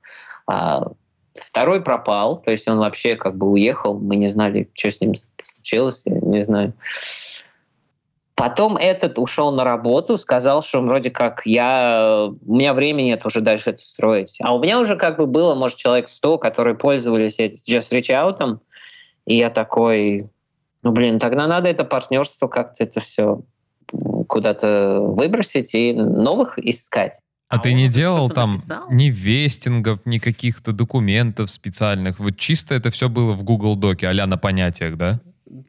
А 0.49 0.89
второй 1.37 1.83
пропал, 1.83 2.43
то 2.43 2.51
есть 2.51 2.67
он 2.67 2.79
вообще 2.79 3.15
как 3.15 3.37
бы 3.37 3.49
уехал, 3.49 3.97
мы 3.97 4.17
не 4.17 4.27
знали, 4.27 4.69
что 4.75 4.91
с 4.91 5.01
ним 5.01 5.15
случилось, 5.41 6.03
не 6.05 6.43
знаю. 6.43 6.73
Потом 8.39 8.77
этот 8.77 9.19
ушел 9.19 9.51
на 9.51 9.65
работу, 9.65 10.17
сказал, 10.17 10.63
что 10.63 10.81
вроде 10.81 11.11
как 11.11 11.43
я, 11.45 12.29
у 12.47 12.55
меня 12.55 12.73
времени 12.73 13.07
нет 13.07 13.27
уже 13.27 13.41
дальше 13.41 13.71
это 13.71 13.83
строить. 13.83 14.39
А 14.41 14.55
у 14.55 14.63
меня 14.63 14.79
уже 14.79 14.95
как 14.95 15.17
бы 15.17 15.27
было, 15.27 15.57
может, 15.57 15.77
человек 15.77 16.07
100, 16.07 16.39
которые 16.39 16.77
пользовались 16.77 17.41
этим 17.41 17.59
Just 17.69 17.91
Reach 17.91 18.11
Out. 18.11 18.61
И 19.27 19.35
я 19.35 19.51
такой, 19.51 20.29
ну, 20.85 20.93
блин, 20.93 21.19
тогда 21.19 21.49
надо 21.49 21.69
это 21.69 21.85
партнерство 21.85 22.47
как-то 22.47 22.85
это 22.85 23.01
все 23.01 23.43
куда-то 24.29 25.01
выбросить 25.01 25.75
и 25.75 25.93
новых 25.93 26.61
искать. 26.61 27.19
А, 27.49 27.57
а 27.57 27.59
ты 27.59 27.73
не 27.73 27.89
делал 27.89 28.31
там 28.31 28.55
написал? 28.55 28.89
ни 28.89 29.11
вестингов, 29.11 30.01
ни 30.05 30.19
каких-то 30.19 30.71
документов 30.71 31.51
специальных? 31.51 32.21
Вот 32.21 32.37
чисто 32.37 32.77
это 32.77 32.91
все 32.91 33.09
было 33.09 33.33
в 33.33 33.43
Google 33.43 33.75
Доке, 33.75 34.07
а 34.07 34.27
на 34.27 34.39
понятиях, 34.39 34.97
да? 34.97 35.21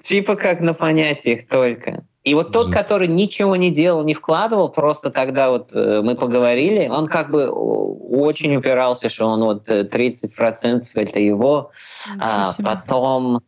Типа 0.03 0.36
как 0.36 0.60
на 0.60 0.75
понятиях 0.75 1.47
только. 1.47 2.05
И 2.25 2.34
вот 2.36 2.51
тот, 2.51 2.71
который 2.71 3.08
ничего 3.08 3.55
не 3.55 3.71
делал, 3.71 4.03
не 4.03 4.13
вкладывал, 4.13 4.69
просто 4.69 5.10
тогда 5.10 5.49
вот 5.49 5.69
э, 5.73 6.01
мы 6.03 6.15
поговорили, 6.15 6.89
он 6.89 7.08
как 7.08 7.32
бы 7.32 7.47
очень 7.49 8.53
упирался, 8.58 9.10
что 9.10 9.27
он 9.27 9.41
вот 9.41 9.69
30% 9.69 10.84
э, 10.93 11.01
это 11.01 11.19
его, 11.19 11.71
а 12.19 12.53
потом 12.62 13.39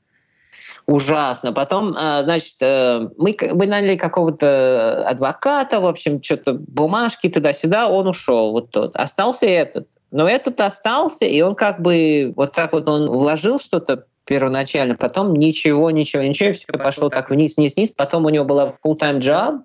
ужасно. 0.85 1.51
Потом, 1.51 1.91
значит, 1.91 2.55
э, 2.61 3.09
мы, 3.17 3.35
мы 3.53 3.67
наняли 3.67 3.97
какого-то 3.97 5.05
адвоката, 5.05 5.81
в 5.81 5.85
общем, 5.85 6.23
что-то 6.23 6.53
бумажки 6.53 7.29
туда-сюда, 7.29 7.89
он 7.89 8.07
ушел, 8.07 8.53
вот 8.53 8.71
тот. 8.71 8.95
Остался 8.95 9.47
этот. 9.47 9.87
Но 10.11 10.27
этот 10.27 10.59
остался, 10.61 11.25
и 11.25 11.41
он 11.41 11.55
как 11.55 11.81
бы 11.81 12.33
вот 12.35 12.53
так 12.53 12.71
вот 12.71 12.87
он 12.87 13.09
вложил 13.09 13.59
что-то 13.59 14.05
первоначально, 14.31 14.95
потом 14.95 15.33
ничего, 15.33 15.91
ничего, 15.91 16.23
ничего, 16.23 16.53
все 16.53 16.65
пошло 16.67 17.09
так 17.09 17.29
вниз, 17.29 17.57
вниз, 17.57 17.75
вниз. 17.75 17.91
Потом 17.91 18.23
у 18.23 18.29
него 18.29 18.45
была 18.45 18.73
full-time 18.81 19.19
job, 19.19 19.59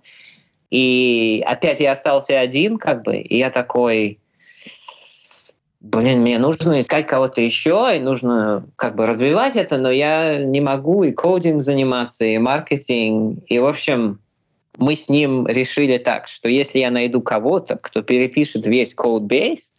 и 0.73 1.41
опять 1.47 1.79
я 1.79 1.93
остался 1.93 2.41
один, 2.41 2.77
как 2.77 3.05
бы, 3.05 3.17
и 3.17 3.39
я 3.39 3.51
такой, 3.51 4.19
блин, 5.79 6.23
мне 6.23 6.41
нужно 6.41 6.81
искать 6.81 7.07
кого-то 7.07 7.41
еще, 7.41 7.93
и 7.97 8.01
нужно 8.01 8.67
как 8.75 8.97
бы 8.97 9.07
развивать 9.07 9.55
это, 9.55 9.79
но 9.79 9.89
я 9.89 10.39
не 10.39 10.61
могу 10.61 11.05
и 11.05 11.13
кодинг 11.13 11.63
заниматься, 11.63 12.25
и 12.25 12.37
маркетинг, 12.37 13.45
и, 13.47 13.61
в 13.61 13.67
общем, 13.67 14.19
мы 14.79 14.97
с 14.97 15.09
ним 15.09 15.47
решили 15.47 15.99
так, 15.99 16.27
что 16.27 16.49
если 16.49 16.81
я 16.81 16.91
найду 16.91 17.23
кого-то, 17.23 17.77
кто 17.77 18.03
перепишет 18.03 18.67
весь 18.67 18.97
code-base, 18.97 19.73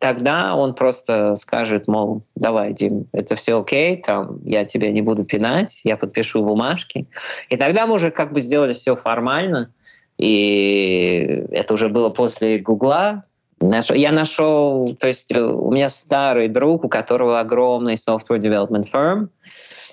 тогда 0.00 0.56
он 0.56 0.74
просто 0.74 1.36
скажет, 1.36 1.86
мол, 1.86 2.22
давай, 2.34 2.72
Дим, 2.72 3.06
это 3.12 3.36
все 3.36 3.60
окей, 3.60 4.02
там, 4.02 4.40
я 4.44 4.64
тебя 4.64 4.90
не 4.90 5.02
буду 5.02 5.24
пинать, 5.24 5.80
я 5.84 5.96
подпишу 5.96 6.42
бумажки. 6.42 7.06
И 7.50 7.56
тогда 7.56 7.86
мы 7.86 7.94
уже 7.94 8.10
как 8.10 8.32
бы 8.32 8.40
сделали 8.40 8.72
все 8.72 8.96
формально, 8.96 9.72
и 10.18 11.44
это 11.50 11.74
уже 11.74 11.88
было 11.88 12.08
после 12.08 12.58
Гугла. 12.58 13.24
Я 13.60 14.10
нашел, 14.10 14.96
то 14.98 15.06
есть 15.06 15.30
э, 15.32 15.38
у 15.38 15.70
меня 15.70 15.90
старый 15.90 16.48
друг, 16.48 16.84
у 16.84 16.88
которого 16.88 17.38
огромный 17.38 17.94
software 17.94 18.38
development 18.38 18.90
firm, 18.90 19.28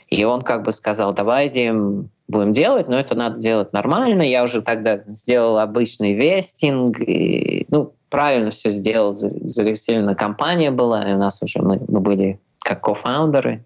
и 0.10 0.24
он 0.24 0.41
как 0.41 0.63
бы 0.63 0.72
сказал, 0.72 1.13
давай, 1.13 1.50
Дим, 1.50 2.10
будем 2.28 2.54
делать, 2.54 2.88
но 2.88 2.98
это 2.98 3.15
надо 3.15 3.39
делать 3.39 3.74
нормально. 3.74 4.22
Я 4.22 4.43
уже 4.43 4.62
тогда 4.62 5.02
сделал 5.06 5.60
обычный 5.60 6.13
вестинг, 6.13 7.00
и, 7.00 7.65
ну, 7.70 7.93
правильно 8.10 8.52
все 8.52 8.70
сделал, 8.70 9.13
зарегистрирована 9.13 10.15
компания 10.15 10.72
была, 10.72 11.10
и 11.10 11.13
у 11.13 11.17
нас 11.17 11.41
уже 11.41 11.62
мы, 11.62 11.80
мы 11.88 12.00
были 12.00 12.39
как 12.60 12.82
кофаундеры. 12.82 13.63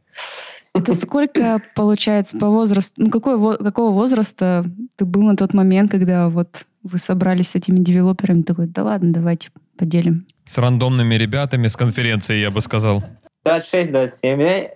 Это 0.74 0.94
сколько, 0.94 1.62
получается, 1.76 2.38
по 2.38 2.48
возрасту, 2.48 2.94
ну, 2.98 3.10
какой, 3.10 3.58
какого 3.58 3.92
возраста 3.92 4.64
ты 4.96 5.06
был 5.06 5.24
на 5.24 5.36
тот 5.36 5.54
момент, 5.54 5.92
когда 5.92 6.30
вот 6.30 6.66
вы 6.84 6.98
собрались 6.98 7.50
с 7.50 7.56
этими 7.56 7.80
девелоперами, 7.80 8.44
такой, 8.44 8.68
да 8.68 8.84
ладно, 8.84 9.12
давайте 9.12 9.50
поделим. 9.78 10.26
С 10.46 10.58
рандомными 10.58 11.16
ребятами 11.16 11.68
с 11.68 11.76
конференции, 11.76 12.40
я 12.40 12.52
бы 12.52 12.62
сказал. 12.62 13.04
26-27. 13.46 14.70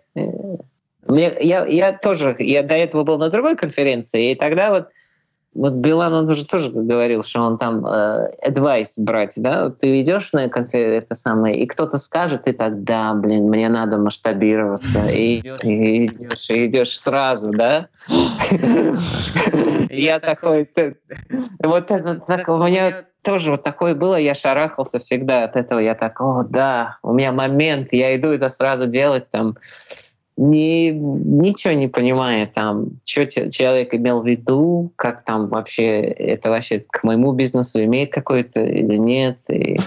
Мне, 1.06 1.34
я, 1.40 1.66
я 1.66 1.94
тоже, 1.94 2.36
я 2.40 2.64
до 2.64 2.76
этого 2.76 3.04
был 3.04 3.18
на 3.18 3.30
другой 3.30 3.56
конференции, 3.56 4.32
и 4.32 4.36
тогда 4.36 4.72
вот 4.72 4.88
вот 5.56 5.74
Билан, 5.74 6.14
он 6.14 6.30
уже 6.30 6.46
тоже 6.46 6.70
говорил, 6.70 7.24
что 7.24 7.40
он 7.42 7.58
там 7.58 7.86
э, 7.88 8.30
advice 8.46 8.92
брать, 8.98 9.34
да, 9.38 9.66
вот 9.66 9.80
ты 9.80 10.02
идешь 10.02 10.34
на 10.34 10.50
конференцию, 10.50 10.98
это 10.98 11.16
самое, 11.16 11.58
и 11.58 11.66
кто-то 11.66 11.98
скажет, 11.98 12.46
и 12.48 12.52
так, 12.52 12.84
да, 12.84 13.14
блин, 13.14 13.46
мне 13.48 13.70
надо 13.70 13.98
масштабироваться, 13.98 15.08
и 15.08 15.40
идешь, 15.40 16.50
и 16.50 16.66
идешь 16.66 17.00
сразу, 17.00 17.52
да. 17.52 17.88
Я 19.90 20.20
такой, 20.20 20.70
вот 21.64 21.90
это, 21.90 22.52
у 22.52 22.64
меня 22.64 23.06
тоже 23.22 23.52
вот 23.52 23.64
такое 23.64 23.96
было, 23.96 24.18
я 24.18 24.36
шарахался 24.36 25.00
всегда 25.00 25.46
от 25.46 25.56
этого, 25.56 25.80
я 25.80 25.96
так, 25.96 26.20
о, 26.20 26.44
да, 26.44 26.98
у 27.02 27.14
меня 27.14 27.32
момент, 27.32 27.94
я 27.94 28.14
иду 28.18 28.28
это 28.28 28.50
сразу 28.50 28.88
делать 28.88 29.30
там, 29.32 29.56
не, 30.38 30.92
ничего 30.92 31.74
не 31.74 31.88
понимая 31.88 32.46
там, 32.48 33.00
что 33.06 33.26
человек 33.28 33.94
имел 33.94 34.22
в 34.22 34.28
виду, 34.28 34.92
как 34.96 35.24
там 35.24 35.48
вообще 35.48 36.02
это 36.02 36.50
вообще 36.50 36.84
к 36.90 37.04
моему 37.04 37.32
бизнесу 37.34 37.84
имеет 37.84 38.12
какой-то 38.12 38.62
или 38.64 38.98
нет. 38.98 39.38
И... 39.50 39.78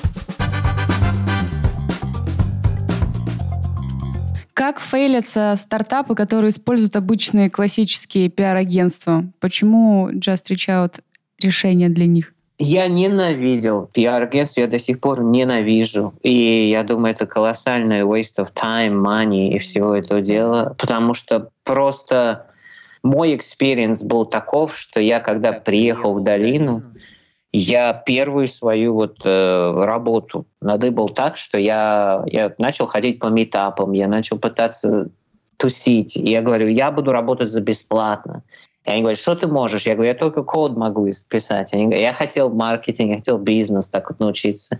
как 4.58 4.80
фейлятся 4.80 5.54
стартапы, 5.56 6.16
которые 6.16 6.50
используют 6.50 6.96
обычные 6.96 7.48
классические 7.48 8.28
пиар-агентства? 8.28 9.24
Почему 9.38 10.10
Just 10.10 10.50
Reach 10.50 10.68
Out 10.68 11.00
решение 11.40 11.88
для 11.88 12.06
них? 12.06 12.34
Я 12.58 12.88
ненавидел 12.88 13.86
пиар-агентство, 13.86 14.62
я 14.62 14.66
до 14.66 14.80
сих 14.80 15.00
пор 15.00 15.22
ненавижу. 15.22 16.14
И 16.22 16.68
я 16.68 16.82
думаю, 16.82 17.12
это 17.12 17.24
колоссальный 17.24 18.00
waste 18.00 18.38
of 18.38 18.52
time, 18.52 19.00
money 19.00 19.50
и 19.50 19.58
всего 19.58 19.94
этого 19.94 20.20
дела, 20.20 20.74
потому 20.76 21.14
что 21.14 21.50
просто 21.62 22.46
мой 23.04 23.36
experience 23.36 24.02
был 24.02 24.26
таков, 24.26 24.76
что 24.76 24.98
я, 24.98 25.20
когда 25.20 25.52
приехал 25.52 26.14
в 26.14 26.24
долину, 26.24 26.82
я 27.52 27.92
первую 27.94 28.48
свою 28.48 28.94
вот 28.94 29.20
э, 29.24 29.82
работу 29.84 30.46
надыбал 30.60 31.08
так, 31.08 31.36
что 31.36 31.58
я, 31.58 32.22
я 32.26 32.52
начал 32.58 32.86
ходить 32.86 33.20
по 33.20 33.26
meetup 33.26 33.70
ам, 33.70 33.92
я 33.92 34.08
начал 34.08 34.38
пытаться 34.38 35.08
тусить. 35.56 36.16
И 36.16 36.30
я 36.30 36.42
говорю, 36.42 36.68
я 36.68 36.90
буду 36.90 37.12
работать 37.12 37.50
за 37.50 37.60
бесплатно. 37.60 38.42
И 38.88 38.90
они 38.90 39.02
говорят, 39.02 39.20
что 39.20 39.36
ты 39.36 39.46
можешь? 39.46 39.82
Я 39.82 39.94
говорю, 39.94 40.08
я 40.08 40.14
только 40.14 40.42
код 40.42 40.74
могу 40.74 41.06
писать. 41.28 41.74
Они 41.74 41.84
говорят, 41.84 42.00
я 42.00 42.14
хотел 42.14 42.48
маркетинг, 42.48 43.10
я 43.10 43.16
хотел 43.16 43.36
бизнес 43.36 43.86
так 43.86 44.08
вот 44.08 44.18
научиться. 44.18 44.78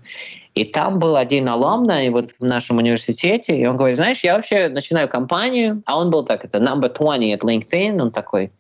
И 0.55 0.65
там 0.65 0.99
был 0.99 1.15
один 1.15 1.47
алумна 1.47 2.01
вот 2.11 2.31
в 2.39 2.45
нашем 2.45 2.79
университете, 2.79 3.55
и 3.55 3.67
он 3.67 3.77
говорит, 3.77 3.97
знаешь, 3.97 4.25
я 4.25 4.37
вообще 4.37 4.71
начинаю 4.71 5.09
компанию, 5.09 5.83
а 5.85 5.99
он 5.99 6.09
был 6.09 6.25
так, 6.25 6.43
это 6.43 6.57
number 6.57 6.89
20 6.89 7.35
от 7.35 7.45
LinkedIn, 7.45 8.01
он 8.01 8.11
такой. 8.11 8.51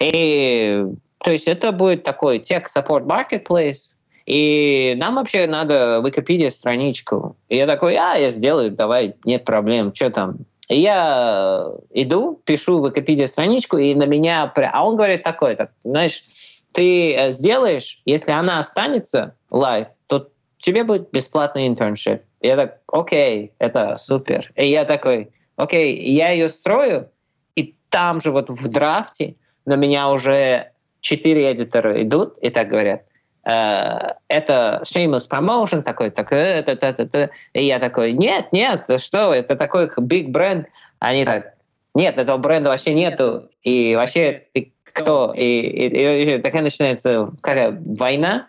И 0.00 0.86
то 1.22 1.32
есть 1.32 1.48
это 1.48 1.72
будет 1.72 2.02
такой 2.02 2.38
tech 2.38 2.64
support 2.74 3.04
marketplace, 3.04 3.94
и 4.24 4.94
нам 4.96 5.16
вообще 5.16 5.46
надо 5.46 6.02
Википедия 6.02 6.48
страничку. 6.48 7.36
И 7.50 7.56
я 7.56 7.66
такой, 7.66 7.94
а, 7.96 8.16
я 8.16 8.30
сделаю, 8.30 8.70
давай, 8.70 9.16
нет 9.26 9.44
проблем, 9.44 9.94
что 9.94 10.08
там, 10.08 10.38
и 10.57 10.57
я 10.68 11.72
иду, 11.90 12.40
пишу 12.44 12.80
в 12.80 12.88
Википедии 12.88 13.24
страничку, 13.24 13.78
и 13.78 13.94
на 13.94 14.04
меня... 14.04 14.52
А 14.54 14.86
он 14.86 14.96
говорит 14.96 15.22
такое, 15.22 15.56
так, 15.56 15.72
знаешь, 15.84 16.24
ты 16.72 17.14
э, 17.14 17.32
сделаешь, 17.32 18.02
если 18.04 18.30
она 18.30 18.58
останется 18.58 19.34
live, 19.50 19.88
то 20.06 20.28
тебе 20.58 20.84
будет 20.84 21.10
бесплатный 21.10 21.66
internship. 21.66 22.22
Я 22.40 22.56
так, 22.56 22.80
окей, 22.86 23.52
это 23.58 23.96
супер. 23.96 24.52
И 24.56 24.66
я 24.66 24.84
такой, 24.84 25.30
окей, 25.56 25.96
я 26.12 26.30
ее 26.30 26.48
строю, 26.48 27.10
и 27.56 27.74
там 27.88 28.20
же 28.20 28.30
вот 28.30 28.50
в 28.50 28.68
draft 28.68 29.25
е 29.25 29.36
на 29.64 29.76
меня 29.76 30.10
уже 30.10 30.72
четыре 31.00 31.52
editor 31.52 31.95
а 31.95 32.02
идут 32.02 32.38
и 32.38 32.50
так 32.50 32.68
говорят, 32.68 33.02
Э, 33.02 33.07
это 33.48 34.82
shameless 34.84 35.26
promotion 35.28 35.82
такой, 35.82 36.10
так, 36.10 36.32
это, 36.32 36.72
это, 36.72 36.86
это, 36.86 37.02
это. 37.02 37.30
И 37.54 37.64
я 37.64 37.78
такой, 37.78 38.12
нет, 38.12 38.52
нет, 38.52 38.84
что, 38.98 39.32
это 39.32 39.56
такой 39.56 39.86
big 39.86 40.28
brand. 40.28 40.66
Они 40.98 41.24
так, 41.24 41.54
нет, 41.94 42.18
этого 42.18 42.36
бренда 42.36 42.68
вообще 42.68 42.92
нету. 42.92 43.48
И 43.62 43.94
вообще 43.96 44.44
ты 44.52 44.72
кто? 44.84 45.32
И, 45.34 45.42
и, 45.42 46.34
и 46.34 46.38
такая 46.38 46.62
начинается 46.62 47.30
какая 47.40 47.80
война. 47.80 48.48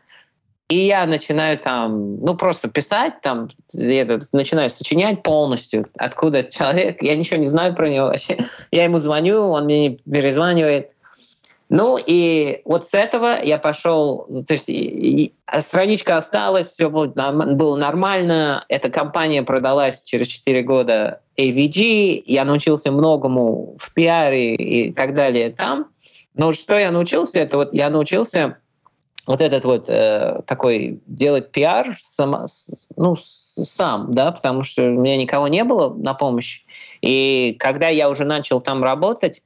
И 0.68 0.76
я 0.76 1.06
начинаю 1.06 1.58
там, 1.58 2.20
ну, 2.20 2.36
просто 2.36 2.68
писать, 2.68 3.22
там, 3.22 3.50
я 3.74 4.06
начинаю 4.34 4.70
сочинять 4.70 5.24
полностью, 5.24 5.88
откуда 5.98 6.44
человек, 6.44 7.02
я 7.02 7.16
ничего 7.16 7.38
не 7.38 7.48
знаю 7.48 7.74
про 7.74 7.90
него 7.90 8.08
вообще. 8.08 8.38
Я 8.72 8.84
ему 8.84 9.00
звоню, 9.00 9.50
он 9.50 9.66
мне 9.66 9.98
перезванивает. 10.12 10.92
Ну 11.70 12.00
и 12.04 12.62
вот 12.66 12.86
с 12.86 12.96
этого 12.96 13.44
я 13.44 13.60
пошел, 13.60 14.26
то 14.48 14.54
есть 14.54 14.70
и, 14.70 15.34
страничка 15.60 16.18
осталась, 16.18 16.70
все 16.70 16.90
было 16.90 17.76
нормально, 17.76 18.66
эта 18.70 18.90
компания 18.90 19.44
продалась 19.44 20.02
через 20.04 20.28
4 20.28 20.64
года 20.64 21.22
AVG, 21.38 22.24
я 22.26 22.44
научился 22.44 22.92
многому 22.92 23.76
в 23.78 23.94
пиаре 23.94 24.56
и 24.56 24.92
так 24.92 25.14
далее 25.14 25.52
там. 25.52 25.92
Но 26.34 26.54
что 26.54 26.78
я 26.78 26.90
научился, 26.90 27.38
это 27.40 27.58
вот 27.58 27.74
я 27.74 27.92
научился 27.92 28.58
вот 29.28 29.42
этот 29.42 29.64
вот 29.64 29.90
э, 29.90 30.42
такой 30.48 31.00
делать 31.06 31.52
пиар 31.52 31.96
сам, 32.02 32.48
ну, 32.96 33.16
сам, 33.16 34.12
да, 34.14 34.32
потому 34.32 34.64
что 34.64 34.84
у 34.84 35.02
меня 35.02 35.18
никого 35.18 35.48
не 35.48 35.64
было 35.64 35.94
на 35.94 36.16
помощь. 36.16 36.64
И 37.02 37.56
когда 37.60 37.90
я 37.90 38.10
уже 38.10 38.26
начал 38.26 38.60
там 38.60 38.84
работать, 38.84 39.44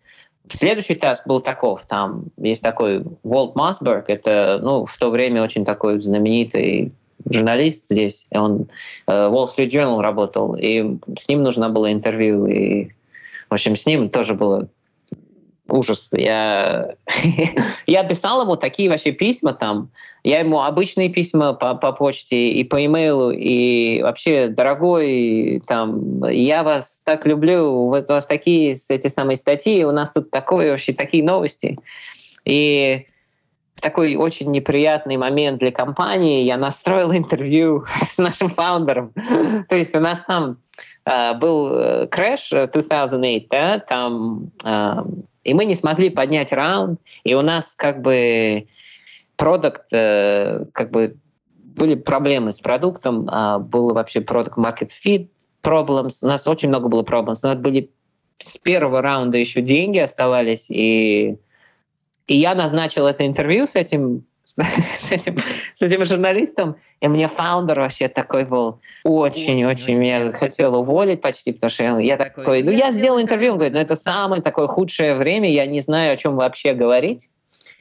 Следующий 0.52 0.96
тест 0.96 1.26
был 1.26 1.40
таков. 1.40 1.86
Там 1.88 2.26
есть 2.38 2.62
такой 2.62 3.04
Волт 3.24 3.56
Масберг, 3.56 4.10
это 4.10 4.60
ну, 4.62 4.86
в 4.86 4.98
то 4.98 5.10
время 5.10 5.42
очень 5.42 5.64
такой 5.64 6.02
знаменитый 6.02 6.92
журналист 7.30 7.86
здесь. 7.90 8.26
Он 8.32 8.68
э, 9.08 9.12
Wall 9.12 9.48
Street 9.48 9.70
Journal 9.70 10.02
работал, 10.02 10.56
и 10.56 10.98
с 11.18 11.28
ним 11.28 11.44
нужно 11.44 11.70
было 11.70 11.92
интервью. 11.92 12.46
И, 12.48 12.90
в 13.50 13.54
общем, 13.54 13.76
с 13.76 13.86
ним 13.86 14.10
тоже 14.10 14.34
было 14.34 14.68
ужас. 15.68 16.10
Я, 16.12 16.96
я 17.88 18.04
писал 18.04 18.42
ему 18.42 18.56
такие 18.56 18.90
вообще 18.90 19.12
письма 19.12 19.54
там. 19.54 19.92
Я 20.24 20.40
ему 20.40 20.62
обычные 20.62 21.10
письма 21.10 21.54
по, 21.54 21.76
по 21.76 21.92
почте 21.92 22.52
и 22.52 22.64
по 22.64 22.86
имейлу, 22.86 23.32
и 23.32 24.02
вообще, 24.02 24.48
дорогой, 24.48 25.62
там, 25.68 26.24
я 26.26 26.64
вас 26.64 27.02
так 27.04 27.26
люблю, 27.26 27.88
вот 27.88 28.10
у 28.10 28.14
вас 28.14 28.26
такие 28.26 28.78
эти 28.88 29.08
самые 29.08 29.36
статьи, 29.36 29.84
у 29.84 29.92
нас 29.92 30.12
тут 30.12 30.32
такое 30.32 30.72
вообще, 30.72 30.94
такие 30.94 31.26
новости. 31.26 31.78
И 32.46 33.06
такой 33.82 34.16
очень 34.16 34.50
неприятный 34.50 35.18
момент 35.18 35.60
для 35.60 35.72
компании 35.72 36.44
я 36.44 36.56
настроил 36.58 37.12
интервью 37.18 37.84
с 38.10 38.18
нашим 38.18 38.50
фаундером. 38.50 39.12
То 39.70 39.76
есть 39.76 39.94
у 39.94 40.00
нас 40.00 40.20
там 40.26 40.58
uh, 41.06 41.38
был 41.38 42.08
крэш 42.08 42.50
2008, 42.50 43.48
да, 43.50 43.80
там 43.80 44.52
uh, 44.64 45.06
и 45.44 45.54
мы 45.54 45.66
не 45.66 45.76
смогли 45.76 46.10
поднять 46.10 46.52
раунд, 46.52 47.00
и 47.24 47.34
у 47.34 47.42
нас 47.42 47.76
как 47.76 48.02
бы 48.02 48.68
продукт, 49.36 49.92
э, 49.92 50.66
как 50.74 50.92
бы 50.92 51.18
были 51.56 51.96
проблемы 51.96 52.52
с 52.52 52.60
продуктом, 52.60 53.28
э, 53.28 53.60
было 53.60 53.94
вообще 53.94 54.22
продукт 54.22 54.58
market 54.58 54.90
fit 54.90 55.30
problems, 55.64 56.20
у 56.22 56.28
нас 56.28 56.48
очень 56.48 56.70
много 56.70 56.88
было 56.88 57.04
problems, 57.04 57.40
у 57.44 57.48
нас 57.48 57.58
были 57.58 57.92
с 58.40 58.58
первого 58.58 59.02
раунда 59.02 59.38
еще 59.38 59.62
деньги 59.62 60.00
оставались, 60.00 60.70
и, 60.70 61.38
и 62.28 62.36
я 62.36 62.56
назначил 62.56 63.08
это 63.08 63.26
интервью 63.26 63.68
с 63.68 63.76
этим 63.76 64.26
с 64.98 65.12
этим, 65.12 65.38
с 65.74 65.82
этим 65.82 66.06
журналистом, 66.06 66.76
и 67.02 67.08
мне 67.08 67.28
фаундер 67.28 67.80
вообще 67.80 68.08
такой 68.08 68.46
был. 68.46 68.80
Очень-очень 69.04 69.96
меня 69.96 70.32
хотел 70.32 70.76
уволить 70.76 71.22
почти, 71.22 71.54
потому 71.54 71.70
что 71.70 72.00
я 72.00 72.18
такой, 72.18 72.64
ну 72.64 72.72
я 72.72 72.92
сделал 72.92 73.20
интервью, 73.20 73.54
он 73.54 73.58
говорит, 73.58 73.74
ну 73.74 73.80
это 73.80 73.96
самое 73.96 74.42
такое 74.42 74.68
худшее 74.68 75.16
время, 75.16 75.50
я 75.50 75.66
не 75.66 75.82
знаю, 75.82 76.14
о 76.14 76.18
чем 76.18 76.36
вообще 76.36 76.74
говорить. 76.74 77.30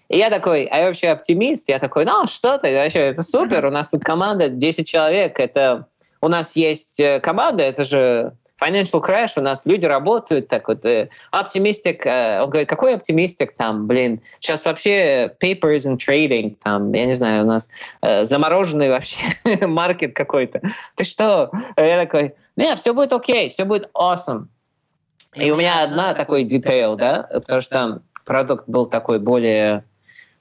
И 0.08 0.16
я 0.16 0.30
такой, 0.30 0.64
а 0.64 0.78
я 0.78 0.86
вообще 0.86 1.08
оптимист, 1.08 1.68
я 1.68 1.78
такой, 1.78 2.04
ну 2.04 2.26
что 2.26 2.58
ты, 2.58 2.74
вообще, 2.74 2.98
это 3.00 3.22
супер, 3.22 3.66
у 3.66 3.70
нас 3.70 3.88
тут 3.88 4.02
команда 4.04 4.48
10 4.48 4.86
человек, 4.86 5.38
это 5.40 5.86
у 6.20 6.28
нас 6.28 6.54
есть 6.54 7.00
э, 7.00 7.20
команда, 7.20 7.64
это 7.64 7.84
же 7.84 8.32
financial 8.62 9.02
crash, 9.02 9.32
у 9.36 9.40
нас 9.40 9.66
люди 9.66 9.86
работают 9.86 10.48
так 10.48 10.68
вот. 10.68 10.84
Оптимистик, 11.30 12.06
э, 12.06 12.10
э, 12.10 12.42
он 12.42 12.50
говорит, 12.50 12.68
какой 12.68 12.94
оптимистик 12.94 13.54
там, 13.54 13.86
блин, 13.86 14.20
сейчас 14.40 14.64
вообще 14.64 15.34
papers 15.42 15.84
and 15.84 15.98
trading, 15.98 16.56
там, 16.62 16.92
я 16.92 17.06
не 17.06 17.14
знаю, 17.14 17.44
у 17.44 17.46
нас 17.46 17.68
э, 18.02 18.24
замороженный 18.24 18.88
вообще 18.88 19.24
маркет 19.66 20.14
какой-то. 20.14 20.60
Ты 20.96 21.04
что? 21.04 21.50
Я 21.76 22.00
такой, 22.00 22.34
нет, 22.56 22.78
все 22.78 22.94
будет 22.94 23.12
окей, 23.12 23.50
все 23.50 23.64
будет 23.64 23.90
awesome. 23.94 24.46
И 25.34 25.50
у 25.50 25.56
меня 25.56 25.82
одна 25.82 26.14
такой 26.14 26.44
detail, 26.44 26.96
да, 26.96 27.28
потому 27.32 27.62
что 27.62 28.02
продукт 28.24 28.68
был 28.68 28.86
такой 28.86 29.18
более 29.18 29.84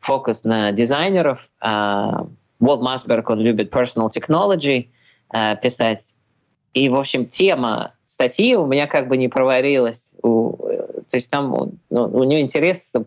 фокус 0.01 0.43
на 0.43 0.71
дизайнеров. 0.71 1.39
Uh, 1.63 2.29
Уолт 2.59 2.81
Масберг, 2.83 3.29
он 3.29 3.39
любит 3.39 3.73
personal 3.73 4.09
technology 4.11 4.89
писать. 5.63 6.13
И, 6.73 6.89
в 6.89 6.95
общем, 6.95 7.25
тема 7.25 7.93
статьи 8.11 8.55
у 8.55 8.65
меня 8.65 8.87
как 8.87 9.07
бы 9.07 9.15
не 9.15 9.29
проварилась. 9.29 10.11
У, 10.21 10.51
то 10.57 11.15
есть 11.15 11.29
там 11.29 11.71
ну, 11.89 12.03
у 12.03 12.23
нее 12.23 12.41
интереса 12.41 13.05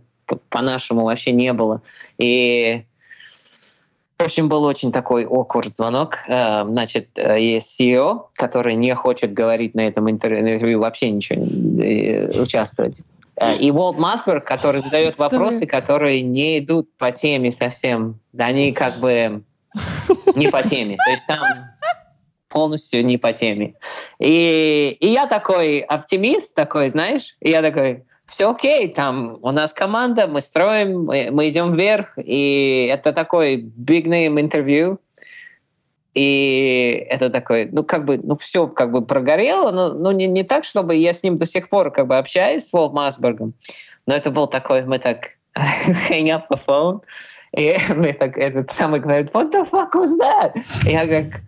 по-нашему 0.49 1.05
вообще 1.05 1.33
не 1.33 1.53
было. 1.53 1.83
И 2.17 2.85
в 4.19 4.23
общем, 4.23 4.49
был 4.49 4.63
очень 4.63 4.93
такой 4.93 5.25
awkward 5.25 5.75
звонок. 5.75 6.19
Э, 6.29 6.65
значит, 6.65 7.09
э, 7.17 7.39
есть 7.41 7.79
CEO, 7.79 8.27
который 8.35 8.77
не 8.77 8.95
хочет 8.95 9.35
говорить 9.35 9.75
на 9.75 9.87
этом 9.87 10.09
интервью, 10.09 10.81
вообще 10.81 11.11
ничего 11.11 11.43
не 11.43 12.41
участвовать. 12.41 13.01
Э, 13.37 13.57
и 13.57 13.71
Уолт 13.71 13.99
Масберг, 13.99 14.47
который 14.47 14.81
задает 14.81 15.19
вопросы, 15.19 15.67
которые 15.67 16.23
не 16.23 16.61
идут 16.61 16.89
по 16.97 17.11
теме 17.11 17.53
совсем. 17.53 18.21
Они 18.39 18.73
как 18.73 19.01
бы 19.01 19.43
не 20.35 20.49
по 20.49 20.63
теме. 20.63 20.97
То 21.05 21.11
есть 21.11 21.27
там 21.27 21.41
полностью 22.55 23.05
не 23.05 23.19
по 23.19 23.33
теме. 23.33 23.75
И, 24.21 24.97
и 25.01 25.09
я 25.09 25.27
такой 25.27 25.81
оптимист, 25.81 26.55
такой, 26.55 26.89
знаешь, 26.89 27.37
и 27.41 27.51
я 27.51 27.61
такой, 27.61 28.05
все 28.27 28.51
окей, 28.51 28.89
там 28.89 29.39
у 29.43 29.51
нас 29.51 29.73
команда, 29.73 30.29
мы 30.29 30.41
строим, 30.41 31.05
мы, 31.05 31.29
мы 31.33 31.49
идем 31.49 31.75
вверх, 31.75 32.17
и 32.17 32.89
это 32.91 33.13
такой 33.13 33.57
big 33.57 34.05
name 34.07 34.41
интервью. 34.41 34.99
И 36.15 37.07
это 37.11 37.29
такой, 37.29 37.69
ну, 37.73 37.83
как 37.83 38.05
бы, 38.05 38.21
ну, 38.23 38.37
все 38.37 38.69
как 38.69 38.93
бы 38.93 39.05
прогорело, 39.05 39.73
но, 39.73 39.93
но 39.93 40.13
не, 40.13 40.29
не 40.29 40.45
так, 40.45 40.65
чтобы 40.65 40.95
я 40.95 41.13
с 41.13 41.25
ним 41.25 41.35
до 41.35 41.45
сих 41.45 41.69
пор 41.69 41.91
как 41.91 42.07
бы 42.07 42.17
общаюсь, 42.17 42.69
с 42.69 42.73
Волт 42.73 42.93
Масбергом, 42.93 43.55
но 44.07 44.15
это 44.15 44.31
был 44.31 44.47
такой, 44.47 44.85
мы 44.85 45.01
так 45.01 45.33
hang 46.09 46.29
up 46.29 46.45
the 46.53 46.61
phone, 46.65 47.01
и 47.57 47.77
мы 47.97 48.13
так, 48.13 48.39
этот 48.39 48.71
самый 48.71 49.01
говорит, 49.01 49.31
what 49.33 49.51
the 49.51 49.69
fuck 49.69 49.93
was 49.95 50.17
that? 50.21 50.53
И 50.87 50.93
я 50.93 51.05
как, 51.05 51.41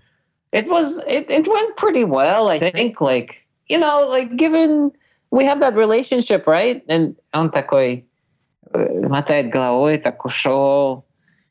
it 0.52 0.68
was, 0.68 0.98
it, 1.06 1.30
it 1.30 1.46
went 1.46 1.76
pretty 1.76 2.04
well, 2.04 2.48
I 2.48 2.58
think, 2.58 3.00
like, 3.00 3.46
you 3.68 3.78
know, 3.78 4.06
like, 4.08 4.36
given 4.36 4.92
we 5.30 5.44
have 5.44 5.60
that 5.60 5.74
relationship, 5.74 6.46
right? 6.46 6.82
And 6.88 7.16
он 7.34 7.50
такой, 7.50 8.06
э, 8.72 9.08
мотает 9.08 9.50
головой, 9.50 9.98
так 9.98 10.24
ушел, 10.24 11.04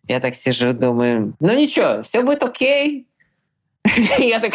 я 0.08 0.20
так 0.20 0.36
сижу, 0.36 0.74
думаю, 0.74 1.36
ну 1.40 1.54
ничего, 1.54 2.04
все 2.04 2.24
будет 2.24 2.44
окей. 2.44 3.08
Я 4.18 4.40
так 4.40 4.54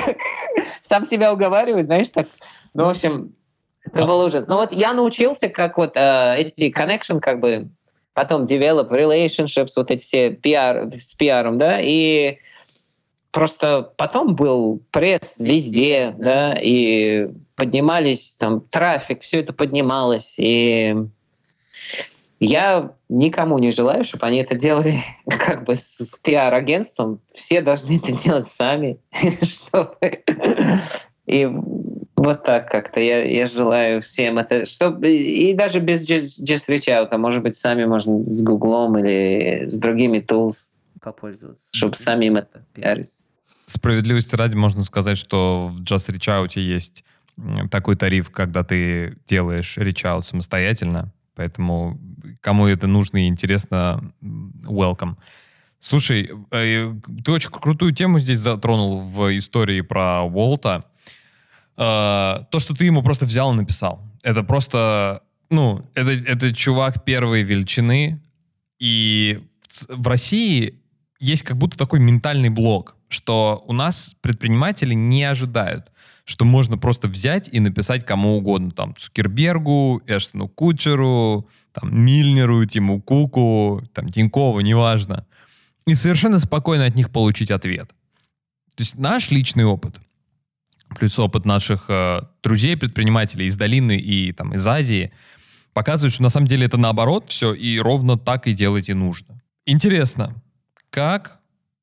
сам 0.83 1.05
себя 1.05 1.33
уговариваю, 1.33 1.85
знаешь, 1.85 2.09
так, 2.11 2.27
ну, 2.75 2.87
в 2.87 2.89
общем, 2.89 3.33
это 3.85 4.05
было 4.05 4.27
ужас. 4.27 4.45
Но 4.49 4.57
вот 4.57 4.73
я 4.73 4.93
научился, 4.93 5.49
как 5.49 5.79
вот 5.79 5.93
э, 5.97 6.35
эти 6.37 6.71
connection, 6.71 7.21
как 7.21 7.39
бы, 7.39 7.69
потом 8.13 8.45
develop 8.45 8.91
relationships, 8.91 9.73
вот 9.77 9.91
эти 9.91 10.03
все 10.03 10.31
пиар, 10.31 10.91
с 11.01 11.15
пиаром, 11.15 11.59
да, 11.59 11.79
и 11.81 12.39
просто 13.31 13.93
потом 13.97 14.35
был 14.35 14.83
пресс 14.91 15.37
везде, 15.39 16.15
да, 16.19 16.55
и 16.61 17.29
поднимались 17.57 18.37
там 18.39 18.61
трафик, 18.61 19.23
все 19.23 19.41
это 19.41 19.53
поднималось, 19.53 20.35
и 20.39 20.97
я 22.41 22.93
никому 23.11 23.59
не 23.59 23.71
желаю, 23.71 24.03
чтобы 24.05 24.27
они 24.27 24.39
это 24.39 24.55
делали 24.57 25.05
как 25.29 25.65
бы 25.65 25.77
с 25.77 26.17
пиар-агентством. 26.23 27.21
Все 27.35 27.61
должны 27.61 27.97
это 27.97 28.13
делать 28.13 28.47
сами. 28.47 28.99
чтобы... 29.43 29.97
И 31.27 31.49
вот 32.17 32.43
так 32.45 32.69
как-то 32.69 32.99
я, 32.99 33.47
желаю 33.47 34.01
всем 34.01 34.39
это, 34.39 34.67
чтобы 34.67 35.11
и 35.11 35.55
даже 35.55 35.81
без 35.81 36.09
just, 36.09 36.43
just 36.43 36.65
reach 36.69 36.89
out, 36.89 37.09
а 37.13 37.19
может 37.19 37.43
быть 37.43 37.57
сами 37.57 37.85
можно 37.85 38.25
с 38.25 38.43
Гуглом 38.43 38.99
или 38.99 39.67
с 39.69 39.77
другими 39.77 40.19
tools 40.19 40.75
попользоваться, 41.01 41.69
чтобы 41.73 41.97
самим 41.97 42.37
это 42.37 42.65
пиарить. 42.73 43.21
Справедливости 43.67 44.35
ради 44.35 44.57
можно 44.57 44.85
сказать, 44.85 45.19
что 45.19 45.69
в 45.69 45.81
Just 45.83 46.09
Reach 46.09 46.27
Out 46.29 46.61
есть 46.61 47.05
такой 47.71 47.97
тариф, 47.97 48.31
когда 48.31 48.65
ты 48.65 49.17
делаешь 49.27 49.79
reach 49.79 50.05
out 50.05 50.25
самостоятельно, 50.25 51.13
Поэтому 51.41 51.99
кому 52.43 52.67
это 52.67 52.87
нужно 52.87 53.25
и 53.25 53.29
интересно, 53.29 54.13
welcome. 54.21 55.17
Слушай, 55.79 56.31
э, 56.51 56.93
ты 57.25 57.33
очень 57.33 57.51
крутую 57.51 57.95
тему 57.95 58.19
здесь 58.19 58.41
затронул 58.41 59.01
в 59.01 59.39
истории 59.39 59.81
про 59.81 60.23
Уолта. 60.23 60.85
Э, 61.79 62.45
то, 62.51 62.59
что 62.59 62.75
ты 62.75 62.85
ему 62.85 63.03
просто 63.03 63.25
взял 63.25 63.55
и 63.55 63.57
написал. 63.57 64.03
Это 64.23 64.43
просто, 64.43 65.23
ну, 65.49 65.89
это, 65.95 66.11
это 66.11 66.53
чувак 66.53 67.05
первой 67.05 67.43
величины. 67.43 68.21
И 68.79 69.43
в 69.89 70.07
России 70.07 70.80
есть 71.21 71.43
как 71.43 71.57
будто 71.57 71.77
такой 71.77 72.01
ментальный 72.01 72.49
блок, 72.49 72.97
что 73.09 73.63
у 73.67 73.73
нас 73.73 74.17
предприниматели 74.23 74.95
не 74.95 75.23
ожидают, 75.25 75.93
что 76.25 76.45
можно 76.45 76.79
просто 76.79 77.09
взять 77.09 77.49
и 77.53 77.61
написать 77.61 78.05
кому 78.07 78.39
угодно, 78.39 78.71
там, 78.71 78.97
Цукербергу, 78.97 80.03
Эштону 80.07 80.49
Кучеру, 80.49 81.49
там, 81.73 81.95
Мильнеру, 81.95 82.65
Тиму 82.65 83.01
Куку, 83.01 83.83
там, 83.93 84.09
Тинькову, 84.09 84.61
неважно, 84.61 85.27
и 85.87 85.95
совершенно 85.95 86.39
спокойно 86.39 86.87
от 86.87 86.95
них 86.95 87.11
получить 87.11 87.51
ответ. 87.51 87.91
То 88.75 88.83
есть 88.83 88.97
наш 88.97 89.31
личный 89.31 89.65
опыт, 89.65 90.01
плюс 90.99 91.19
опыт 91.19 91.45
наших 91.45 91.87
э, 91.89 92.23
друзей, 92.43 92.77
предпринимателей 92.77 93.47
из 93.47 93.57
долины 93.57 93.99
и 93.99 94.33
там, 94.33 94.55
из 94.55 94.67
Азии, 94.67 95.13
показывает, 95.75 96.15
что 96.15 96.23
на 96.23 96.31
самом 96.31 96.47
деле 96.47 96.67
это 96.67 96.79
наоборот 96.79 97.29
все, 97.29 97.53
и 97.53 97.79
ровно 97.79 98.19
так 98.19 98.47
и 98.47 98.53
делать 98.53 98.89
и 98.89 98.95
нужно. 98.95 99.43
Интересно, 99.67 100.35
как 100.91 101.39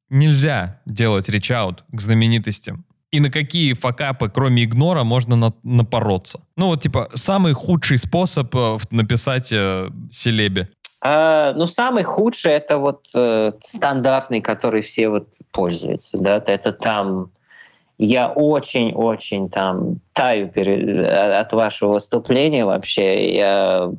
нельзя 0.10 0.82
делать 0.86 1.30
речаут 1.30 1.84
к 1.92 2.02
знаменитостям? 2.02 2.86
и 3.10 3.20
на 3.20 3.32
какие 3.32 3.74
факапы, 3.74 4.30
кроме 4.30 4.66
игнора, 4.66 5.04
можно 5.04 5.36
на, 5.36 5.54
напороться? 5.64 6.42
Ну, 6.58 6.68
вот, 6.68 6.82
типа, 6.82 7.10
самый 7.16 7.54
худший 7.54 7.98
способ 7.98 8.54
э, 8.54 8.78
написать 8.92 9.52
э, 9.54 9.90
селебе. 10.12 10.68
А, 11.02 11.54
ну, 11.54 11.68
самый 11.68 12.04
худший 12.04 12.52
это 12.52 12.78
вот 12.78 13.06
э, 13.16 13.54
стандартный, 13.62 14.42
который 14.42 14.82
все 14.82 15.10
вот 15.10 15.30
пользуются, 15.52 16.18
да, 16.18 16.44
это 16.46 16.74
там 16.74 17.32
я 17.98 18.30
очень-очень 18.30 19.50
там 19.50 20.00
таю 20.14 20.50
перед, 20.50 20.88
э, 20.88 21.40
от 21.40 21.54
вашего 21.54 21.94
выступления 21.94 22.66
вообще. 22.66 23.36
Я 23.36 23.92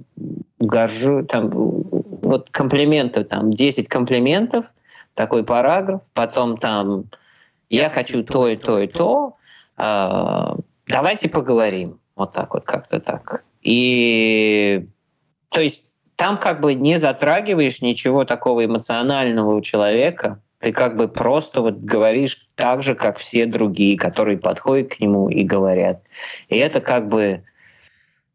горжу, 0.58 1.24
там, 1.24 1.50
вот 1.50 2.50
комплименты, 2.50 3.24
там, 3.24 3.50
10 3.50 3.88
комплиментов, 3.88 4.66
такой 5.18 5.42
параграф, 5.42 6.02
потом 6.14 6.56
там 6.56 7.10
я 7.68 7.90
хочу 7.90 8.22
то 8.22 8.46
и 8.46 8.56
то 8.56 8.78
и 8.78 8.86
то, 8.86 9.36
а, 9.76 10.56
давайте 10.86 11.28
поговорим. 11.28 11.98
Вот 12.14 12.32
так 12.32 12.54
вот, 12.54 12.64
как-то 12.64 13.00
так. 13.00 13.44
И 13.60 14.86
то 15.48 15.60
есть 15.60 15.92
там 16.14 16.38
как 16.38 16.60
бы 16.60 16.74
не 16.74 16.98
затрагиваешь 16.98 17.82
ничего 17.82 18.24
такого 18.24 18.64
эмоционального 18.64 19.56
у 19.56 19.60
человека, 19.60 20.40
ты 20.60 20.72
как 20.72 20.96
бы 20.96 21.08
просто 21.08 21.62
вот 21.62 21.78
говоришь 21.78 22.48
так 22.54 22.84
же, 22.84 22.94
как 22.94 23.18
все 23.18 23.44
другие, 23.46 23.98
которые 23.98 24.38
подходят 24.38 24.90
к 24.90 25.00
нему 25.00 25.28
и 25.28 25.42
говорят. 25.42 26.00
И 26.48 26.56
это 26.56 26.80
как 26.80 27.08
бы, 27.08 27.42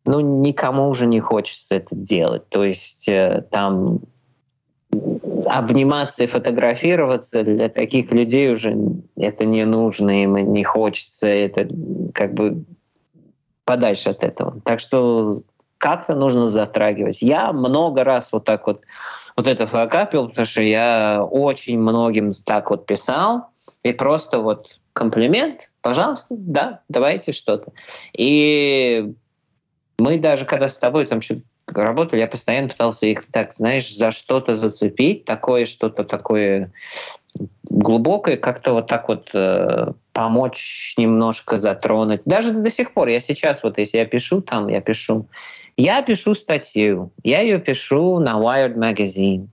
ну, 0.04 0.20
никому 0.20 0.90
уже 0.90 1.06
не 1.06 1.22
хочется 1.22 1.76
это 1.76 1.96
делать. 1.96 2.48
То 2.50 2.66
есть 2.66 3.08
э, 3.08 3.46
там 3.52 4.02
обниматься 5.48 6.24
и 6.24 6.28
фотографироваться 6.28 7.44
для 7.44 7.70
таких 7.70 8.12
людей 8.12 8.54
уже 8.54 8.76
это 9.16 9.46
не 9.46 9.66
нужно, 9.66 10.24
им 10.24 10.36
не 10.36 10.64
хочется, 10.64 11.28
это 11.28 11.68
как 12.14 12.34
бы 12.34 12.66
подальше 13.66 14.10
от 14.10 14.24
этого. 14.24 14.62
Так 14.62 14.80
что 14.80 15.38
как-то 15.78 16.16
нужно 16.16 16.50
затрагивать. 16.50 17.22
Я 17.22 17.52
много 17.52 18.04
раз 18.04 18.32
вот 18.32 18.46
так 18.46 18.68
вот 18.68 18.82
вот 19.36 19.48
это 19.48 19.68
факапил, 19.68 20.30
потому 20.30 20.46
что 20.46 20.62
я 20.62 21.24
очень 21.24 21.80
многим 21.80 22.32
так 22.34 22.70
вот 22.70 22.86
писал, 22.86 23.48
и 23.84 23.92
просто 23.92 24.40
вот 24.40 24.80
комплимент, 24.94 25.72
пожалуйста, 25.82 26.36
да, 26.38 26.82
давайте 26.88 27.32
что-то. 27.32 27.72
И 28.16 29.14
мы 29.98 30.18
даже 30.18 30.46
когда 30.46 30.70
с 30.70 30.78
тобой 30.78 31.06
там 31.06 31.22
что-то 31.22 31.42
работали, 31.72 32.20
я 32.20 32.28
постоянно 32.28 32.70
пытался 32.70 33.06
их, 33.06 33.26
так, 33.32 33.54
знаешь, 33.54 33.94
за 33.94 34.12
что-то 34.12 34.56
зацепить, 34.56 35.26
такое 35.26 35.66
что-то 35.66 36.04
такое 36.04 36.72
глубокое, 37.64 38.38
как-то 38.38 38.74
вот 38.74 38.88
так 38.88 39.08
вот 39.08 39.32
э, 39.34 39.92
помочь 40.12 40.94
немножко 40.98 41.58
затронуть. 41.58 42.22
Даже 42.26 42.52
до 42.52 42.70
сих 42.70 42.94
пор, 42.94 43.08
я 43.08 43.20
сейчас 43.20 43.64
вот, 43.64 43.78
если 43.78 43.98
я 43.98 44.06
пишу 44.06 44.42
там, 44.42 44.68
я 44.68 44.82
пишу, 44.82 45.28
я 45.78 46.02
пишу 46.02 46.36
статью, 46.36 47.12
я 47.24 47.42
ее 47.42 47.60
пишу 47.60 48.20
на 48.20 48.34
Wired 48.34 48.76
Magazine. 48.76 49.48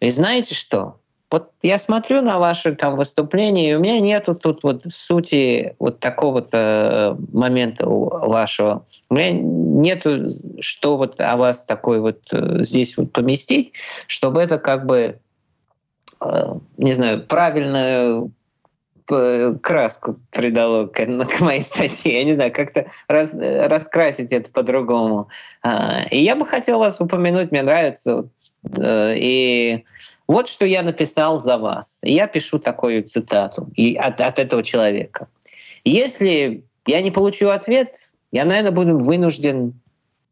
И 0.00 0.10
знаете 0.10 0.54
что? 0.54 1.00
Вот 1.34 1.50
я 1.62 1.80
смотрю 1.80 2.22
на 2.22 2.38
ваши 2.38 2.76
там 2.76 2.94
выступления, 2.94 3.72
и 3.72 3.74
у 3.74 3.80
меня 3.80 3.98
нету 3.98 4.36
тут 4.36 4.62
вот 4.62 4.84
сути 4.88 5.74
вот 5.80 5.98
такого-то 5.98 7.18
момента 7.32 7.88
вашего. 7.88 8.86
У 9.10 9.14
меня 9.14 9.32
нету, 9.32 10.28
что 10.60 10.96
вот 10.96 11.20
о 11.20 11.36
вас 11.36 11.64
такой 11.64 11.98
вот 11.98 12.20
э, 12.30 12.62
здесь 12.62 12.96
вот 12.96 13.10
поместить, 13.12 13.72
чтобы 14.06 14.42
это 14.42 14.60
как 14.60 14.86
бы, 14.86 15.18
э, 16.20 16.54
не 16.76 16.92
знаю, 16.92 17.26
правильную 17.26 18.30
э, 19.10 19.54
краску 19.60 20.20
придало 20.30 20.86
к, 20.86 21.04
к 21.36 21.40
моей 21.40 21.62
статье. 21.62 22.16
Я 22.16 22.22
не 22.22 22.34
знаю, 22.34 22.52
как-то 22.52 22.86
раз, 23.08 23.30
раскрасить 23.34 24.30
это 24.30 24.52
по-другому. 24.52 25.26
А, 25.64 26.02
и 26.12 26.18
я 26.20 26.36
бы 26.36 26.46
хотел 26.46 26.78
вас 26.78 27.00
упомянуть, 27.00 27.50
мне 27.50 27.64
нравится. 27.64 28.28
И 28.78 29.84
вот 30.26 30.48
что 30.48 30.64
я 30.64 30.82
написал 30.82 31.40
за 31.40 31.58
вас. 31.58 32.00
Я 32.02 32.26
пишу 32.26 32.58
такую 32.58 33.04
цитату 33.04 33.70
и 33.74 33.94
от, 33.94 34.20
от 34.20 34.38
этого 34.38 34.62
человека. 34.62 35.28
Если 35.84 36.64
я 36.86 37.02
не 37.02 37.10
получу 37.10 37.48
ответ, 37.48 38.10
я, 38.32 38.44
наверное, 38.44 38.70
буду 38.70 38.98
вынужден 38.98 39.74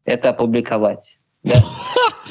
это 0.05 0.29
опубликовать. 0.29 1.19
Да. 1.43 1.55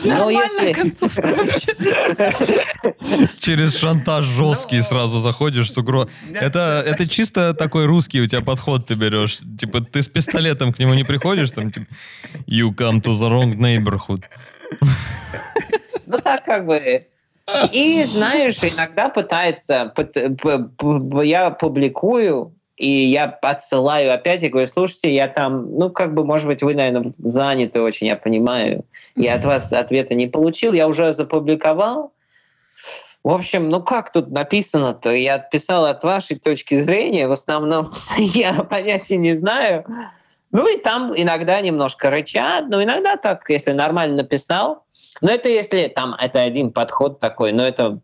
Но 0.05 0.31
если... 0.31 0.73
Через 3.39 3.79
шантаж 3.79 4.25
жесткий 4.25 4.81
сразу 4.81 5.21
заходишь 5.21 5.71
с 5.71 5.79
угро... 5.79 6.09
Это, 6.33 6.83
это 6.85 7.07
чисто 7.07 7.55
такой 7.55 7.87
русский 7.87 8.21
у 8.21 8.27
тебя 8.27 8.41
подход 8.41 8.87
ты 8.87 8.95
берешь. 8.95 9.39
Типа 9.59 9.83
ты 9.83 10.03
с 10.03 10.09
пистолетом 10.09 10.73
к 10.73 10.79
нему 10.79 10.95
не 10.95 11.05
приходишь, 11.05 11.51
там 11.51 11.71
типа 11.71 11.87
you 12.47 12.75
come 12.75 13.03
to 13.03 13.13
the 13.13 13.29
wrong 13.29 13.55
neighborhood. 13.57 14.25
Ну 16.13 16.19
так 16.19 16.45
как 16.45 16.67
бы 16.67 17.07
И, 17.73 18.05
знаешь, 18.05 18.59
иногда 18.63 19.09
пытается, 19.09 19.93
я 21.25 21.51
публикую, 21.51 22.55
и 22.77 22.89
я 22.89 23.25
отсылаю 23.43 24.15
опять 24.15 24.43
и 24.43 24.49
говорю, 24.49 24.69
слушайте, 24.69 25.15
я 25.15 25.29
там, 25.29 25.77
ну, 25.77 25.91
как 25.91 26.15
бы, 26.15 26.25
может 26.25 26.47
быть, 26.47 26.63
вы, 26.63 26.75
наверное, 26.75 27.13
заняты 27.19 27.81
очень, 27.81 28.07
я 28.07 28.17
понимаю. 28.17 28.85
Я 29.17 29.35
от 29.35 29.45
вас 29.45 29.73
ответа 29.73 30.15
не 30.15 30.27
получил, 30.27 30.73
я 30.73 30.89
уже 30.89 31.13
запубликовал. 31.13 32.13
В 33.25 33.31
общем, 33.31 33.69
ну 33.69 33.81
как 33.81 34.11
тут 34.11 34.33
написано-то? 34.33 35.11
Я 35.11 35.39
писал 35.39 35.85
от 35.87 36.03
вашей 36.03 36.39
точки 36.39 36.75
зрения, 36.75 37.29
в 37.29 37.33
основном 37.33 37.93
я 38.19 38.53
понятия 38.65 39.17
не 39.17 39.35
знаю. 39.37 39.85
Ну 40.53 40.69
и 40.69 40.79
там 40.79 41.13
иногда 41.17 41.61
немножко 41.61 42.11
рычат, 42.11 42.69
но 42.69 42.83
иногда 42.83 43.17
так, 43.17 43.49
если 43.49 43.73
нормально 43.73 44.17
написал. 44.17 44.85
Но 45.23 45.31
это 45.31 45.49
если 45.49 45.89
там 45.89 46.15
это 46.15 46.43
один 46.43 46.73
подход 46.73 47.21
такой, 47.21 47.53
но 47.53 47.67
это 47.67 48.01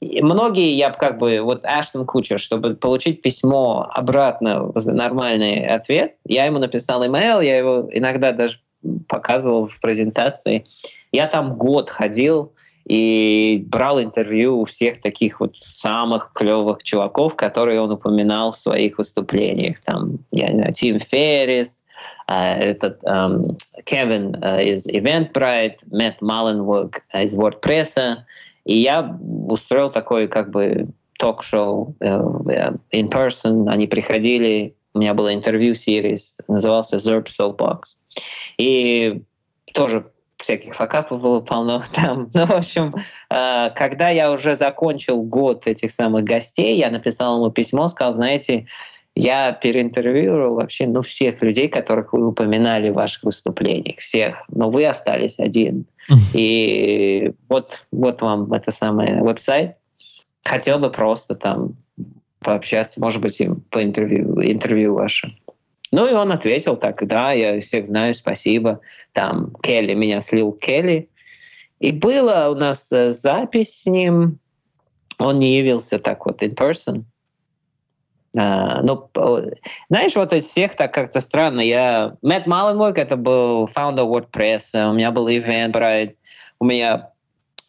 многие, 0.00 0.76
я 0.76 0.90
как 0.90 1.18
бы, 1.18 1.40
вот 1.40 1.64
Эштон 1.64 2.06
Кучер, 2.06 2.40
чтобы 2.40 2.74
получить 2.74 3.22
письмо 3.22 3.88
обратно, 3.94 4.72
нормальный 4.74 5.66
ответ, 5.66 6.16
я 6.24 6.46
ему 6.46 6.58
написал 6.58 7.06
имейл, 7.06 7.40
я 7.40 7.58
его 7.58 7.88
иногда 7.92 8.32
даже 8.32 8.60
показывал 9.08 9.68
в 9.68 9.78
презентации. 9.80 10.64
Я 11.12 11.26
там 11.26 11.56
год 11.56 11.90
ходил, 11.90 12.54
и 12.90 13.62
брал 13.68 14.02
интервью 14.02 14.58
у 14.58 14.64
всех 14.64 15.00
таких 15.00 15.38
вот 15.38 15.54
самых 15.72 16.32
клевых 16.34 16.82
чуваков, 16.82 17.36
которые 17.36 17.80
он 17.80 17.92
упоминал 17.92 18.50
в 18.50 18.58
своих 18.58 18.98
выступлениях. 18.98 19.80
Там, 19.82 20.18
я 20.32 20.48
не 20.48 20.56
знаю, 20.56 20.74
Тим 20.74 20.98
Феррис, 20.98 21.84
uh, 22.28 22.56
этот 22.56 23.00
um, 23.04 23.56
Кевин 23.84 24.34
uh, 24.34 24.64
из 24.64 24.88
Eventbrite, 24.88 25.76
Мэтт 25.92 26.20
Малленвук 26.20 27.02
из 27.14 27.36
WordPress. 27.36 28.16
И 28.64 28.78
я 28.78 29.16
устроил 29.46 29.90
такой 29.90 30.26
как 30.26 30.50
бы 30.50 30.88
ток-шоу 31.16 31.94
uh, 32.00 32.76
in 32.92 33.08
person. 33.08 33.68
Они 33.68 33.86
приходили, 33.86 34.74
у 34.94 34.98
меня 34.98 35.14
было 35.14 35.32
интервью 35.32 35.76
сервис, 35.76 36.40
назывался 36.48 36.96
Zerp 36.96 37.28
Soapbox. 37.28 37.82
И 38.58 39.22
тоже 39.74 40.06
всяких 40.40 40.74
факапов 40.74 41.20
было 41.20 41.40
полно 41.40 41.82
там. 41.94 42.30
Ну, 42.34 42.46
в 42.46 42.52
общем, 42.52 42.94
э, 43.30 43.70
когда 43.76 44.08
я 44.08 44.32
уже 44.32 44.54
закончил 44.54 45.22
год 45.22 45.66
этих 45.66 45.92
самых 45.92 46.24
гостей, 46.24 46.76
я 46.76 46.90
написал 46.90 47.36
ему 47.36 47.50
письмо, 47.50 47.88
сказал, 47.88 48.16
знаете, 48.16 48.66
я 49.14 49.52
переинтервьюировал 49.52 50.56
вообще 50.56 50.86
ну, 50.86 51.02
всех 51.02 51.42
людей, 51.42 51.68
которых 51.68 52.12
вы 52.12 52.26
упоминали 52.26 52.90
в 52.90 52.94
ваших 52.94 53.24
выступлениях, 53.24 53.98
всех, 53.98 54.44
но 54.48 54.70
вы 54.70 54.86
остались 54.86 55.38
один. 55.38 55.86
И 56.32 57.32
вот, 57.48 57.86
вот 57.92 58.22
вам 58.22 58.52
это 58.52 58.72
самое 58.72 59.22
веб-сайт. 59.22 59.76
Хотел 60.44 60.78
бы 60.78 60.90
просто 60.90 61.34
там 61.34 61.76
пообщаться, 62.40 63.00
может 63.00 63.20
быть, 63.20 63.40
по 63.70 63.82
интервью, 63.82 64.42
интервью 64.42 64.94
ваше. 64.94 65.28
Ну 65.92 66.08
и 66.08 66.12
он 66.12 66.30
ответил 66.30 66.76
так, 66.76 67.06
да, 67.06 67.32
я 67.32 67.60
всех 67.60 67.86
знаю, 67.86 68.14
спасибо. 68.14 68.80
Там 69.12 69.52
Келли, 69.62 69.94
меня 69.94 70.20
слил 70.20 70.52
Келли. 70.52 71.08
И 71.80 71.92
была 71.92 72.50
у 72.50 72.54
нас 72.54 72.92
э, 72.92 73.10
запись 73.12 73.82
с 73.82 73.86
ним. 73.86 74.38
Он 75.18 75.38
не 75.38 75.58
явился 75.58 75.98
так 75.98 76.26
вот 76.26 76.42
in 76.42 76.54
person. 76.54 77.04
А, 78.36 78.80
ну, 78.82 79.08
знаешь, 79.88 80.14
вот 80.14 80.32
из 80.32 80.46
всех 80.46 80.76
так 80.76 80.94
как-то 80.94 81.20
странно. 81.20 81.60
Я... 81.60 82.16
Мэтт 82.22 82.46
Малленвик, 82.46 82.98
это 82.98 83.16
был 83.16 83.64
founder 83.66 84.06
WordPress, 84.06 84.90
у 84.90 84.94
меня 84.94 85.10
был 85.10 85.28
Eventbrite, 85.28 86.14
у 86.60 86.64
меня 86.64 87.10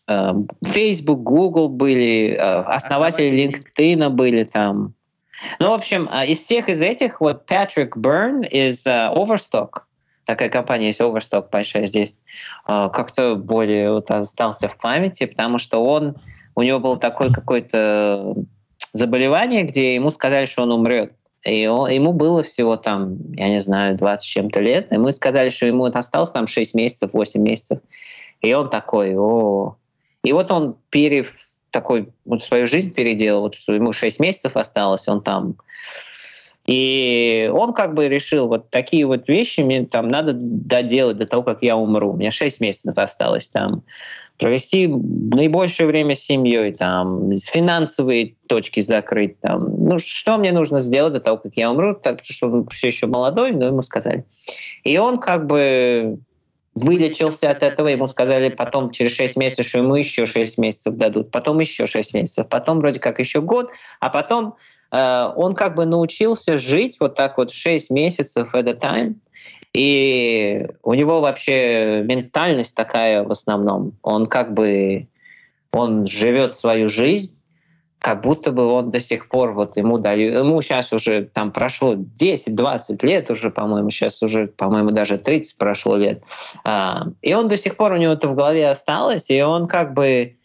э, 0.07 0.34
Facebook, 0.65 1.24
Google 1.24 1.69
были, 1.69 2.36
э, 2.38 2.38
основатели 2.38 3.32
LinkedIn 3.32 4.09
были 4.09 4.43
там. 4.43 4.93
Ну, 5.60 5.70
в 5.70 5.74
общем, 5.74 6.08
а, 6.12 6.26
из 6.26 6.39
всех 6.39 6.70
из 6.70 6.82
этих, 6.82 7.22
вот 7.22 7.46
Патрик 7.46 7.98
Берн 7.98 8.42
из 8.42 8.86
uh, 8.86 9.14
Overstock, 9.16 9.84
такая 10.26 10.50
компания 10.50 10.88
есть 10.88 11.02
Overstock 11.02 11.50
большая 11.52 11.86
здесь, 11.86 12.16
uh, 12.68 12.89
как-то 12.92 13.36
более 13.36 13.92
вот 13.92 14.12
остался 14.12 14.68
в 14.68 14.78
памяти, 14.78 15.26
потому 15.26 15.58
что 15.58 15.84
он, 15.84 16.16
у 16.56 16.62
него 16.62 16.80
было 16.80 16.98
такое 16.98 17.32
какое-то 17.32 18.36
заболевание, 18.94 19.64
где 19.64 19.96
ему 19.96 20.12
сказали, 20.12 20.46
что 20.46 20.64
он 20.64 20.72
умрет. 20.72 21.14
И 21.44 21.66
он, 21.66 21.89
ему 21.89 22.14
было 22.14 22.44
всего 22.44 22.78
там, 22.78 23.18
я 23.34 23.50
не 23.50 23.60
знаю, 23.60 23.98
20 23.98 24.24
с 24.24 24.28
чем-то 24.28 24.60
лет. 24.60 24.94
И 24.94 24.98
мы 24.98 25.12
сказали, 25.12 25.50
что 25.50 25.66
ему 25.66 25.86
осталось 25.86 26.30
там 26.30 26.46
6 26.46 26.76
месяцев, 26.76 27.14
8 27.14 27.42
месяцев. 27.42 27.80
И 28.42 28.54
он 28.54 28.70
такой, 28.70 29.16
о. 29.18 29.78
И 30.24 30.34
вот 30.34 30.52
он 30.52 30.78
перев 30.89 31.34
такой 31.72 32.09
вот 32.26 32.43
свою 32.43 32.67
жизнь 32.67 32.93
переделал, 32.93 33.41
вот 33.41 33.55
ему 33.67 33.93
6 33.93 34.19
месяцев 34.19 34.55
осталось, 34.55 35.07
он 35.07 35.22
там. 35.22 35.55
И 36.67 37.49
он 37.53 37.74
как 37.74 37.95
бы 37.95 38.07
решил, 38.07 38.47
вот 38.47 38.69
такие 38.69 39.05
вот 39.05 39.28
вещи 39.28 39.61
мне 39.61 39.86
там 39.86 40.09
надо 40.09 40.34
доделать 40.34 41.17
до 41.17 41.26
того, 41.26 41.43
как 41.43 41.63
я 41.63 41.76
умру. 41.76 42.11
У 42.11 42.17
меня 42.17 42.30
6 42.30 42.61
месяцев 42.61 42.97
осталось 42.97 43.49
там. 43.49 43.84
Провести 44.38 44.88
наибольшее 44.88 45.88
время 45.88 46.15
с 46.15 46.19
семьей, 46.19 46.74
там, 46.74 47.34
с 47.34 47.45
финансовые 47.45 48.36
точки 48.47 48.80
закрыть. 48.80 49.39
Там. 49.39 49.86
Ну, 49.86 49.99
что 49.99 50.38
мне 50.38 50.51
нужно 50.51 50.80
сделать 50.80 51.13
до 51.13 51.19
того, 51.19 51.38
как 51.38 51.57
я 51.57 51.72
умру, 51.72 51.95
так 51.95 52.19
что 52.24 52.47
он 52.47 52.67
все 52.69 52.88
еще 52.88 53.07
молодой, 53.07 53.51
но 53.51 53.65
ему 53.65 53.82
сказали. 53.82 54.26
И 54.84 54.97
он 54.97 55.17
как 55.17 55.47
бы 55.47 56.19
вылечился 56.74 57.51
от 57.51 57.63
этого, 57.63 57.88
ему 57.88 58.07
сказали 58.07 58.49
потом 58.49 58.91
через 58.91 59.13
6 59.13 59.36
месяцев, 59.38 59.67
что 59.67 59.80
ему 59.80 59.95
еще 59.95 60.26
6 60.26 60.57
месяцев 60.57 60.95
дадут, 60.95 61.32
потом 61.32 61.59
еще 61.59 61.86
6 61.86 62.13
месяцев, 62.13 62.47
потом 62.47 62.80
вроде 62.80 62.99
как 62.99 63.19
еще 63.19 63.41
год, 63.41 63.69
а 63.99 64.09
потом 64.09 64.55
э, 64.91 65.32
он 65.36 65.53
как 65.53 65.76
бы 65.76 65.86
научился 65.86 66.57
жить 66.57 66.97
вот 66.99 67.15
так 67.15 67.38
вот 67.38 67.51
6 67.51 67.89
месяцев 67.89 68.53
at 68.55 68.69
a 68.69 68.74
time, 68.74 69.15
и 69.74 70.67
у 70.84 70.93
него 70.93 71.22
вообще 71.22 72.03
ментальность 72.05 72.76
такая 72.76 73.24
в 73.24 73.32
основном. 73.32 73.93
Он 74.01 74.28
как 74.28 74.53
бы 74.53 75.07
он 75.72 76.05
живет 76.07 76.53
свою 76.53 76.89
жизнь 76.89 77.38
как 78.02 78.22
будто 78.22 78.52
бы 78.52 78.66
он 78.66 78.89
до 78.89 78.99
сих 78.99 79.30
пор, 79.30 79.54
вот 79.54 79.78
ему 79.78 79.99
дали, 79.99 80.24
ему 80.24 80.60
сейчас 80.64 80.91
уже 80.91 81.26
там 81.26 81.52
прошло 81.52 81.93
10-20 81.93 83.06
лет 83.06 83.30
уже, 83.30 83.52
по-моему, 83.52 83.91
сейчас 83.91 84.24
уже, 84.24 84.47
по-моему, 84.47 84.89
даже 84.89 85.20
30 85.20 85.56
прошло 85.58 85.97
лет. 85.97 86.24
А, 86.64 87.06
и 87.22 87.36
он 87.36 87.47
до 87.47 87.58
сих 87.58 87.78
пор, 87.78 87.91
у 87.91 87.97
него 87.97 88.14
это 88.14 88.28
в 88.28 88.36
голове 88.36 88.68
осталось, 88.68 89.30
и 89.30 89.39
он 89.43 89.68
как 89.68 89.93
бы 89.93 90.36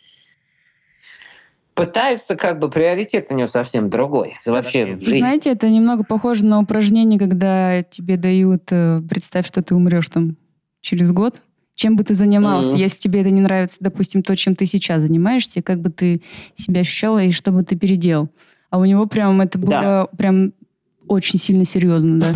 пытается, 1.73 2.37
как 2.37 2.59
бы 2.59 2.69
приоритет 2.69 3.29
у 3.31 3.35
него 3.35 3.49
совсем 3.49 3.89
другой. 3.89 4.37
Вообще 4.45 4.95
в 4.95 5.01
жизни. 5.01 5.21
Знаете, 5.21 5.51
это 5.51 5.71
немного 5.71 6.05
похоже 6.05 6.45
на 6.45 6.61
упражнение, 6.61 7.19
когда 7.19 7.83
тебе 7.83 8.19
дают, 8.19 8.65
э, 8.71 9.01
представь, 9.09 9.47
что 9.47 9.63
ты 9.63 9.75
умрешь 9.75 10.09
там 10.09 10.37
через 10.83 11.11
год, 11.11 11.37
чем 11.77 11.95
бы 11.95 12.05
ты 12.05 12.15
занимался, 12.15 12.73
mm-hmm. 12.73 12.81
если 12.81 12.99
тебе 12.99 13.21
это 13.21 13.31
не 13.31 13.43
нравится, 13.43 13.77
допустим, 13.81 14.23
то, 14.23 14.35
чем 14.35 14.57
ты 14.57 14.65
сейчас 14.65 15.03
занимаешься, 15.03 15.63
как 15.63 15.81
бы 15.81 15.91
ты 15.91 16.23
себя 16.57 16.81
ощущала 16.81 17.23
и 17.23 17.31
что 17.31 17.53
бы 17.53 17.63
ты 17.63 17.77
переделал. 17.77 18.31
А 18.71 18.79
у 18.79 18.85
него 18.85 19.07
прям 19.07 19.41
это 19.43 19.59
было 19.59 19.71
да. 19.71 20.07
прям 20.17 20.53
очень 21.07 21.39
сильно 21.39 21.65
серьезно, 21.65 22.19
да. 22.19 22.35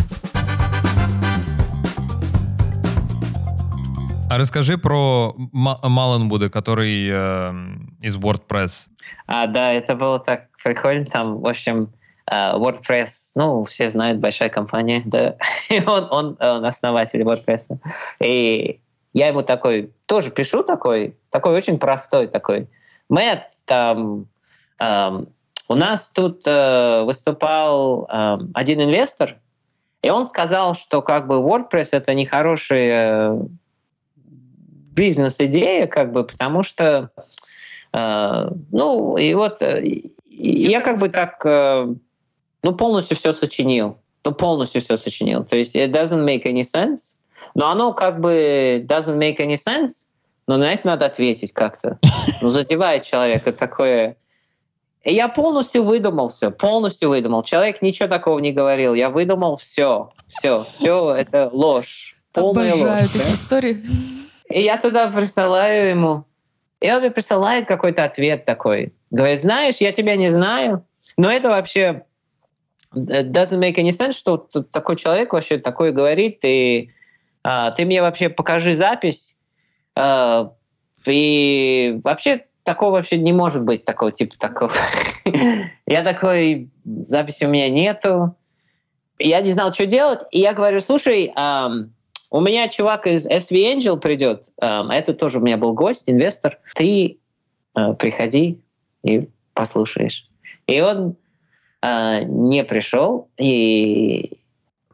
А 4.29 4.37
расскажи 4.37 4.77
про 4.77 5.35
Маланбуда, 5.51 6.49
который 6.49 7.09
э, 7.11 7.53
из 8.01 8.15
WordPress. 8.15 8.87
А, 9.27 9.47
да, 9.47 9.73
это 9.73 9.95
было 9.95 10.19
так 10.19 10.47
прикольно. 10.63 11.03
Там, 11.03 11.41
в 11.41 11.47
общем, 11.47 11.89
uh, 12.31 12.57
WordPress, 12.57 13.09
ну, 13.35 13.65
все 13.65 13.89
знают, 13.89 14.19
большая 14.19 14.47
компания, 14.47 15.01
да. 15.03 15.35
И 15.69 15.83
он, 15.83 16.07
он, 16.11 16.37
он 16.39 16.63
основатель 16.63 17.21
WordPress. 17.23 17.77
И 18.23 18.79
я 19.13 19.27
ему 19.27 19.43
такой, 19.43 19.93
тоже 20.05 20.31
пишу 20.31 20.63
такой, 20.63 21.17
такой 21.29 21.55
очень 21.55 21.77
простой 21.77 22.27
такой. 22.27 22.69
Мэтт, 23.09 23.43
там, 23.65 24.27
эм, 24.79 25.27
у 25.67 25.75
нас 25.75 26.09
тут 26.09 26.43
э, 26.45 27.03
выступал 27.03 28.07
э, 28.09 28.37
один 28.53 28.81
инвестор, 28.81 29.37
и 30.01 30.09
он 30.09 30.25
сказал, 30.25 30.75
что 30.75 31.01
как 31.01 31.27
бы 31.27 31.35
WordPress 31.35 31.89
это 31.91 32.13
не 32.13 32.25
хорошая 32.25 33.37
бизнес-идея, 34.93 35.87
как 35.87 36.11
бы, 36.11 36.23
потому 36.23 36.63
что, 36.63 37.11
э, 37.93 38.49
ну, 38.71 39.17
и 39.17 39.33
вот 39.33 39.61
э, 39.61 40.01
я 40.25 40.81
как 40.81 40.99
бы 40.99 41.09
так, 41.09 41.41
э, 41.45 41.87
ну, 42.63 42.75
полностью 42.75 43.17
все 43.17 43.33
сочинил, 43.33 43.97
ну, 44.23 44.33
полностью 44.33 44.81
все 44.81 44.97
сочинил. 44.97 45.43
То 45.43 45.55
есть 45.55 45.75
it 45.75 45.91
doesn't 45.91 46.25
make 46.25 46.45
any 46.45 46.63
sense, 46.63 47.15
но 47.55 47.69
оно 47.69 47.93
как 47.93 48.19
бы 48.19 48.83
doesn't 48.87 49.17
make 49.17 49.37
any 49.37 49.57
sense, 49.57 50.05
но 50.47 50.57
на 50.57 50.73
это 50.73 50.87
надо 50.87 51.05
ответить 51.05 51.53
как-то. 51.53 51.99
Ну, 52.41 52.49
задевает 52.49 53.03
человека 53.03 53.53
такое... 53.53 54.17
И 55.03 55.13
я 55.13 55.29
полностью 55.29 55.83
выдумал 55.83 56.29
все, 56.29 56.51
полностью 56.51 57.09
выдумал. 57.09 57.41
Человек 57.41 57.81
ничего 57.81 58.07
такого 58.07 58.37
не 58.37 58.51
говорил. 58.51 58.93
Я 58.93 59.09
выдумал 59.09 59.55
все, 59.55 60.11
все, 60.27 60.65
все 60.73 61.15
это 61.15 61.49
ложь. 61.51 62.15
Полная 62.33 62.73
Обожаю 62.73 63.01
ложь. 63.01 63.11
такие 63.11 63.23
да? 63.23 63.33
истории. 63.33 63.83
И 64.49 64.61
я 64.61 64.77
туда 64.77 65.07
присылаю 65.07 65.89
ему. 65.89 66.25
И 66.81 66.91
он 66.91 66.99
мне 66.99 67.11
присылает 67.11 67.65
какой-то 67.67 68.03
ответ 68.03 68.45
такой. 68.45 68.93
Говорит, 69.09 69.41
знаешь, 69.41 69.77
я 69.77 69.91
тебя 69.91 70.15
не 70.15 70.29
знаю, 70.29 70.85
но 71.17 71.31
это 71.31 71.49
вообще 71.49 72.03
doesn't 72.93 73.59
make 73.59 73.75
any 73.75 73.91
sense, 73.91 74.13
что 74.13 74.37
такой 74.37 74.97
человек 74.97 75.33
вообще 75.33 75.57
такое 75.57 75.91
говорит, 75.91 76.39
и 76.43 76.91
ты 77.43 77.85
мне 77.85 78.01
вообще 78.01 78.29
покажи 78.29 78.75
запись, 78.75 79.35
а, 79.95 80.51
и 81.05 81.99
вообще 82.03 82.45
такого 82.63 82.91
вообще 82.91 83.17
не 83.17 83.33
может 83.33 83.63
быть, 83.63 83.85
такого 83.85 84.11
типа 84.11 84.35
такого. 84.37 84.71
я 85.87 86.03
такой, 86.03 86.69
записи 86.85 87.45
у 87.45 87.49
меня 87.49 87.69
нету, 87.69 88.35
я 89.17 89.41
не 89.41 89.51
знал, 89.51 89.73
что 89.73 89.85
делать, 89.85 90.21
и 90.31 90.39
я 90.39 90.53
говорю, 90.53 90.79
слушай, 90.81 91.31
у 92.29 92.39
меня 92.39 92.67
чувак 92.69 93.07
из 93.07 93.27
SV 93.27 93.75
Angel 93.75 93.97
придет, 93.97 94.51
это 94.57 95.13
тоже 95.13 95.39
у 95.39 95.41
меня 95.41 95.57
был 95.57 95.73
гость, 95.73 96.03
инвестор, 96.05 96.59
ты 96.75 97.17
приходи 97.73 98.61
и 99.03 99.27
послушаешь. 99.53 100.27
И 100.67 100.81
он 100.81 101.15
не 101.83 102.63
пришел, 102.63 103.27
и 103.37 104.40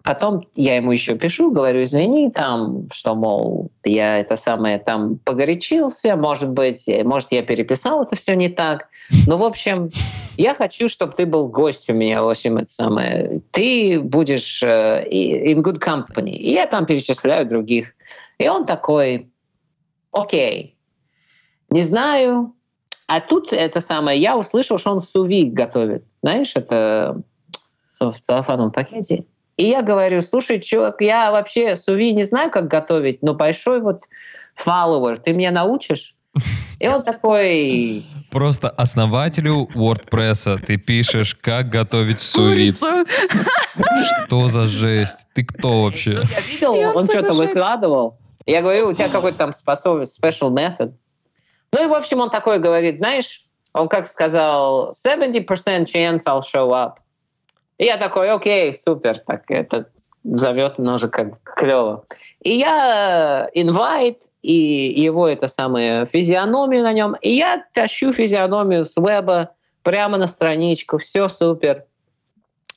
Потом 0.08 0.48
я 0.56 0.78
ему 0.78 0.94
еще 0.94 1.16
пишу, 1.16 1.52
говорю, 1.52 1.84
извини, 1.84 2.32
там, 2.32 2.88
что, 2.94 3.14
мол, 3.14 3.72
я 3.84 4.20
это 4.20 4.38
самое 4.38 4.80
там 4.80 5.18
погорячился, 5.18 6.16
может 6.16 6.50
быть, 6.50 6.90
может, 7.04 7.34
я 7.34 7.44
переписал 7.44 8.04
это 8.04 8.16
все 8.16 8.34
не 8.38 8.48
так. 8.48 8.88
Ну, 9.28 9.36
в 9.36 9.44
общем, 9.44 9.92
я 10.38 10.56
хочу, 10.56 10.88
чтобы 10.88 11.12
ты 11.12 11.26
был 11.26 11.50
гость 11.50 11.90
у 11.90 11.94
меня, 11.94 12.24
в 12.24 12.30
общем, 12.30 12.56
это 12.56 12.72
самое. 12.72 13.42
Ты 13.52 14.00
будешь 14.00 14.64
uh, 14.64 15.06
in 15.12 15.58
good 15.58 15.80
company. 15.80 16.38
И 16.38 16.54
я 16.54 16.68
там 16.68 16.86
перечисляю 16.86 17.46
других. 17.46 17.94
И 18.38 18.48
он 18.48 18.66
такой, 18.66 19.30
окей, 20.14 20.78
не 21.70 21.82
знаю. 21.82 22.56
А 23.08 23.20
тут 23.20 23.52
это 23.52 23.82
самое, 23.82 24.18
я 24.18 24.38
услышал, 24.38 24.78
что 24.78 24.92
он 24.92 25.02
суви 25.02 25.44
готовит. 25.44 26.06
Знаешь, 26.24 26.54
это 26.56 27.22
в 28.00 28.14
целлофановом 28.14 28.72
пакете. 28.72 29.26
И 29.58 29.66
я 29.66 29.82
говорю, 29.82 30.22
слушай, 30.22 30.60
чувак, 30.60 31.02
я 31.02 31.32
вообще 31.32 31.76
суви 31.76 32.14
не 32.14 32.24
знаю, 32.24 32.52
как 32.52 32.68
готовить, 32.68 33.24
но 33.24 33.34
большой 33.34 33.82
вот 33.82 34.04
follower, 34.56 35.18
ты 35.18 35.34
меня 35.34 35.52
научишь? 35.52 36.16
И 36.80 36.88
он 36.88 37.02
такой... 37.04 38.06
Просто 38.30 38.70
основателю 38.70 39.68
WordPress 39.74 40.64
ты 40.64 40.78
пишешь, 40.78 41.34
как 41.34 41.70
готовить 41.70 42.20
суви. 42.20 42.72
Что 42.72 44.48
за 44.50 44.68
жесть? 44.68 45.26
Ты 45.34 45.44
кто 45.44 45.84
вообще? 45.84 46.12
Ну, 46.12 46.22
я 46.22 46.42
видел, 46.42 46.74
он, 46.74 46.98
он 46.98 47.06
что-то 47.08 47.34
выкладывал. 47.34 48.20
Я 48.46 48.62
говорю, 48.62 48.90
у 48.90 48.94
тебя 48.94 49.10
какой-то 49.10 49.40
там 49.40 49.54
способность, 49.54 50.20
special 50.24 50.52
method. 50.52 50.94
Ну 51.74 51.84
и, 51.84 51.88
в 51.88 51.94
общем, 51.94 52.20
он 52.20 52.30
такой 52.30 52.60
говорит, 52.60 52.98
знаешь, 52.98 53.44
он 53.74 53.90
как 53.90 54.08
сказал, 54.10 54.92
70% 54.92 55.46
chance 55.86 56.24
I'll 56.26 56.44
show 56.44 56.70
up. 56.70 56.98
И 57.78 57.86
я 57.86 57.98
такой, 57.98 58.32
окей, 58.32 58.74
супер, 58.74 59.20
так 59.20 59.50
это 59.50 59.88
зовет 60.24 60.78
немножко 60.78 61.32
клево. 61.44 62.06
И 62.42 62.52
я 62.52 63.50
инвайт, 63.54 64.24
и 64.42 64.54
его 65.02 65.28
это 65.28 65.48
самое 65.48 66.06
физиономию 66.06 66.84
на 66.84 66.94
нем, 66.94 67.16
и 67.22 67.30
я 67.30 67.64
тащу 67.74 68.14
физиономию 68.14 68.86
с 68.86 68.98
веба 68.98 69.52
прямо 69.84 70.18
на 70.18 70.28
страничку, 70.28 70.98
все 70.98 71.30
супер. 71.30 71.86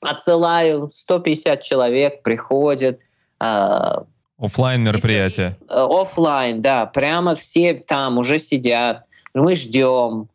Отсылаю, 0.01 0.91
150 0.93 1.63
человек 1.63 2.23
приходят. 2.23 2.99
А, 3.39 4.05
офлайн 4.39 4.83
мероприятие. 4.83 5.57
Офлайн, 5.69 6.63
да, 6.63 6.87
прямо 6.87 7.35
все 7.35 7.75
там 7.75 8.19
уже 8.19 8.39
сидят. 8.39 9.05
Мы 9.35 9.55
ждем. 9.55 10.30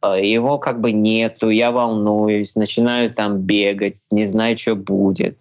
А, 0.00 0.16
его 0.16 0.58
как 0.58 0.80
бы 0.80 0.92
нету, 0.92 1.50
я 1.50 1.72
волнуюсь, 1.72 2.54
начинаю 2.54 3.12
там 3.12 3.38
бегать, 3.38 3.98
не 4.10 4.26
знаю, 4.26 4.56
что 4.56 4.76
будет. 4.76 5.38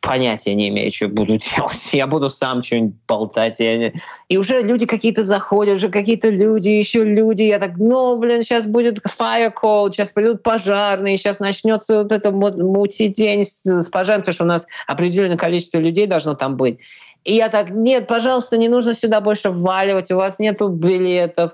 Понятия 0.00 0.54
не 0.54 0.68
имею, 0.68 0.92
что 0.92 1.08
буду 1.08 1.38
делать. 1.56 1.92
Я 1.92 2.06
буду 2.06 2.30
сам 2.30 2.62
что-нибудь 2.62 2.94
болтать. 3.06 3.56
Я 3.58 3.76
не... 3.76 3.92
И 4.28 4.36
уже 4.36 4.62
люди 4.62 4.86
какие-то 4.86 5.24
заходят, 5.24 5.76
уже 5.76 5.88
какие-то 5.88 6.28
люди, 6.28 6.68
еще 6.68 7.04
люди. 7.04 7.42
Я 7.42 7.58
так, 7.58 7.76
ну, 7.76 8.18
блин, 8.18 8.42
сейчас 8.42 8.66
будет 8.66 8.98
fire 8.98 9.52
call, 9.52 9.90
сейчас 9.92 10.10
придут 10.10 10.42
пожарные, 10.42 11.18
сейчас 11.18 11.40
начнется 11.40 12.02
вот 12.02 12.12
это 12.12 12.30
мутить 12.30 13.14
день 13.14 13.44
с, 13.44 13.64
с 13.64 13.88
пожаром, 13.88 14.22
потому 14.22 14.34
что 14.34 14.44
у 14.44 14.48
нас 14.48 14.66
определенное 14.86 15.36
количество 15.36 15.78
людей 15.78 16.06
должно 16.06 16.34
там 16.34 16.56
быть. 16.56 16.78
И 17.24 17.34
я 17.34 17.48
так, 17.48 17.70
нет, 17.70 18.06
пожалуйста, 18.06 18.56
не 18.56 18.68
нужно 18.68 18.94
сюда 18.94 19.20
больше 19.20 19.50
вваливать, 19.50 20.10
у 20.10 20.16
вас 20.16 20.38
нету 20.38 20.68
билетов. 20.68 21.52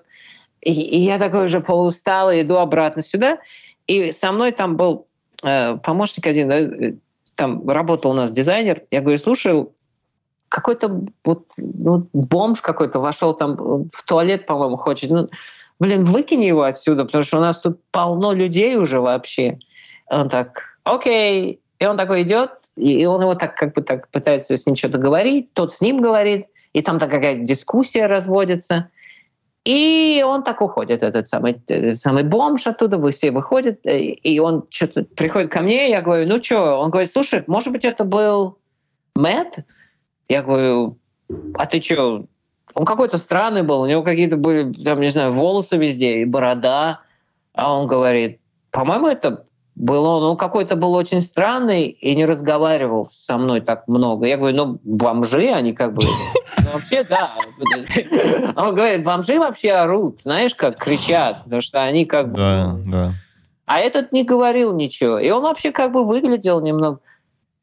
И, 0.65 1.01
я 1.01 1.19
такой 1.19 1.47
уже 1.47 1.61
полустала, 1.61 2.41
иду 2.41 2.57
обратно 2.57 3.03
сюда. 3.03 3.39
И 3.87 4.13
со 4.13 4.33
мной 4.33 4.53
там 4.53 4.77
был 4.77 5.07
э, 5.43 5.77
помощник 5.77 6.27
один, 6.27 6.49
да, 6.49 6.59
э, 6.59 6.95
там 7.37 7.69
работал 7.69 8.13
у 8.13 8.15
нас 8.15 8.31
дизайнер. 8.31 8.83
Я 8.91 9.01
говорю, 9.01 9.19
слушай, 9.19 9.67
какой-то 10.49 11.05
вот 11.25 11.47
ну, 11.57 12.09
бомж 12.13 12.61
какой-то 12.61 13.01
вошел 13.01 13.35
там 13.35 13.57
в 13.57 14.03
туалет, 14.05 14.47
по-моему, 14.47 14.77
хочет. 14.77 15.11
Ну, 15.11 15.29
блин, 15.81 16.05
выкини 16.05 16.45
его 16.45 16.63
отсюда, 16.63 17.05
потому 17.05 17.25
что 17.25 17.39
у 17.39 17.41
нас 17.41 17.61
тут 17.61 17.81
полно 17.91 18.33
людей 18.33 18.77
уже 18.77 19.01
вообще. 19.01 19.59
Он 20.09 20.29
так, 20.29 20.79
окей. 20.85 21.61
И 21.79 21.87
он 21.87 21.97
такой 21.97 22.23
идет, 22.23 22.51
и 22.77 23.05
он 23.05 23.21
его 23.21 23.35
так 23.35 23.57
как 23.57 23.75
бы 23.75 23.83
так 23.83 24.09
пытается 24.09 24.57
с 24.57 24.65
ним 24.65 24.77
что-то 24.77 24.99
говорить, 24.99 25.53
тот 25.53 25.73
с 25.73 25.81
ним 25.81 26.01
говорит, 26.01 26.47
и 26.73 26.83
там 26.83 26.99
такая 26.99 27.35
дискуссия 27.35 28.07
разводится. 28.07 28.89
И 29.65 30.23
он 30.27 30.43
так 30.43 30.61
уходит, 30.61 31.03
этот 31.03 31.27
самый, 31.27 31.53
этот 31.69 31.99
самый 31.99 32.23
бомж 32.23 32.67
оттуда, 32.67 32.99
вы 32.99 33.13
все 33.13 33.31
выходят, 33.31 33.81
э, 33.87 33.99
и 33.99 34.39
он 34.39 34.67
что-то 34.69 35.05
приходит 35.05 35.51
ко 35.51 35.63
мне, 35.63 35.89
я 35.89 36.03
говорю, 36.03 36.29
ну 36.29 36.43
что? 36.43 36.79
Он 36.79 36.91
говорит, 36.91 37.11
слушай, 37.11 37.43
может 37.47 37.73
быть, 37.73 37.85
это 37.85 38.05
был 38.05 38.59
Мэтт? 39.15 39.61
Я 40.29 40.43
говорю, 40.43 40.99
а 41.55 41.65
ты 41.65 41.81
что? 41.81 42.27
Он 42.75 42.85
какой-то 42.85 43.17
странный 43.17 43.63
был, 43.63 43.81
у 43.81 43.87
него 43.87 44.03
какие-то 44.03 44.37
были, 44.37 44.71
там, 44.73 45.01
не 45.01 45.09
знаю, 45.09 45.33
волосы 45.33 45.79
везде 45.79 46.19
и 46.19 46.25
борода. 46.27 47.01
А 47.55 47.73
он 47.73 47.87
говорит, 47.87 48.41
по-моему, 48.71 49.07
это 49.07 49.47
был 49.77 50.05
он, 50.05 50.23
он 50.23 50.37
какой-то 50.37 50.77
был 50.77 50.95
очень 50.95 51.21
странный 51.21 51.87
и 51.87 52.15
не 52.15 52.27
разговаривал 52.27 53.11
со 53.13 53.37
мной 53.37 53.61
так 53.61 53.89
много. 53.89 54.27
Я 54.27 54.37
говорю, 54.37 54.57
ну, 54.57 54.81
бомжи, 54.85 55.49
они 55.49 55.73
как 55.73 55.95
бы... 55.95 56.03
Ну, 56.59 56.71
вообще, 56.73 57.05
да. 57.05 57.33
Он 58.57 58.75
говорит, 58.75 59.05
бомжи 59.05 59.39
вообще 59.39 59.73
орут, 59.73 60.21
знаешь, 60.23 60.55
как 60.55 60.79
кричат, 60.79 61.45
потому 61.45 61.61
что 61.61 61.83
они 61.83 62.07
как 62.07 62.31
бы... 62.31 62.39
Да, 62.39 62.77
да. 62.87 63.15
А 63.67 63.81
этот 63.81 64.13
не 64.13 64.25
говорил 64.25 64.75
ничего. 64.75 65.19
И 65.19 65.31
он 65.31 65.43
вообще 65.43 65.73
как 65.73 65.93
бы 65.93 66.05
выглядел 66.05 66.61
немного... 66.61 67.01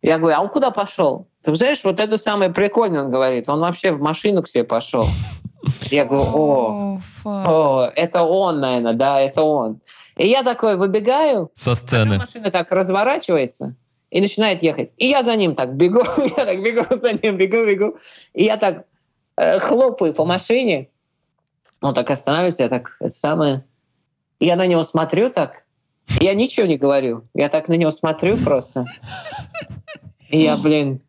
Я 0.01 0.17
говорю, 0.17 0.37
а 0.37 0.41
он 0.41 0.49
куда 0.49 0.71
пошел? 0.71 1.27
Ты 1.43 1.55
знаешь, 1.55 1.83
вот 1.83 1.99
это 1.99 2.17
самое 2.17 2.51
прикольное, 2.51 3.03
он 3.03 3.09
говорит. 3.09 3.47
Он 3.49 3.59
вообще 3.59 3.91
в 3.91 4.01
машину 4.01 4.43
к 4.43 4.47
себе 4.47 4.63
пошел. 4.63 5.05
Я 5.91 6.05
говорю, 6.05 6.31
о, 6.33 7.01
о, 7.23 7.91
это 7.95 8.23
он, 8.23 8.59
наверное, 8.59 8.93
да, 8.93 9.19
это 9.19 9.43
он. 9.43 9.79
И 10.21 10.27
я 10.27 10.43
такой 10.43 10.77
выбегаю. 10.77 11.49
Со 11.55 11.73
сцены. 11.73 12.19
Машина 12.19 12.51
так 12.51 12.71
разворачивается 12.71 13.75
и 14.11 14.21
начинает 14.21 14.61
ехать. 14.61 14.91
И 14.97 15.07
я 15.07 15.23
за 15.23 15.35
ним 15.35 15.55
так 15.55 15.75
бегу, 15.75 16.03
я 16.37 16.45
так 16.45 16.61
бегу 16.61 16.85
за 16.91 17.13
ним, 17.13 17.37
бегу, 17.37 17.65
бегу. 17.65 17.97
И 18.33 18.43
я 18.43 18.57
так 18.57 18.85
э, 19.37 19.57
хлопаю 19.57 20.13
по 20.13 20.23
машине. 20.23 20.89
Он 21.81 21.95
так 21.95 22.11
останавливается, 22.11 22.63
я 22.63 22.69
так, 22.69 22.97
это 22.99 23.09
самое... 23.09 23.65
Я 24.39 24.55
на 24.55 24.67
него 24.67 24.83
смотрю 24.83 25.31
так, 25.31 25.63
я 26.19 26.35
ничего 26.35 26.67
не 26.67 26.77
говорю. 26.77 27.27
Я 27.33 27.49
так 27.49 27.67
на 27.67 27.73
него 27.73 27.89
смотрю 27.89 28.37
просто. 28.37 28.85
И 30.29 30.39
я, 30.39 30.55
блин, 30.55 31.01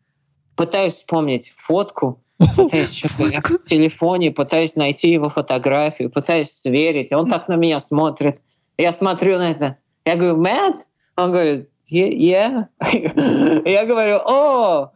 пытаюсь 0.55 0.95
вспомнить 0.95 1.53
фотку, 1.55 2.19
пытаюсь 2.55 2.95
что-то 2.95 3.25
в 3.59 3.65
телефоне, 3.65 4.31
пытаюсь 4.31 4.75
найти 4.75 5.09
его 5.09 5.29
фотографию, 5.29 6.09
пытаюсь 6.09 6.51
сверить. 6.51 7.11
Он 7.11 7.29
так 7.29 7.47
на 7.47 7.57
меня 7.57 7.79
смотрит. 7.79 8.39
Я 8.83 8.91
смотрю 8.91 9.37
на 9.37 9.51
это. 9.51 9.77
Я 10.03 10.17
говорю, 10.17 10.35
Мэтт? 10.35 10.85
Он 11.15 11.31
говорит, 11.31 11.69
yeah. 11.89 12.67
Я 13.65 13.85
говорю, 13.85 14.19
oh, 14.25 14.89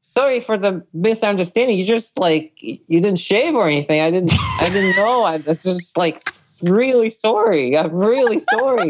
sorry 0.00 0.40
for 0.40 0.56
the 0.56 0.82
misunderstanding. 0.94 1.76
You 1.76 1.84
just 1.84 2.18
like 2.18 2.52
you 2.62 3.00
didn't 3.02 3.18
shave 3.18 3.54
or 3.54 3.66
anything. 3.68 4.00
I 4.00 4.10
didn't. 4.10 4.32
I 4.62 4.70
didn't 4.70 4.96
know. 4.96 5.24
I'm 5.24 5.42
just 5.62 5.94
like 5.98 6.22
really 6.62 7.10
sorry. 7.10 7.76
I'm 7.76 7.94
really 7.94 8.38
sorry. 8.38 8.88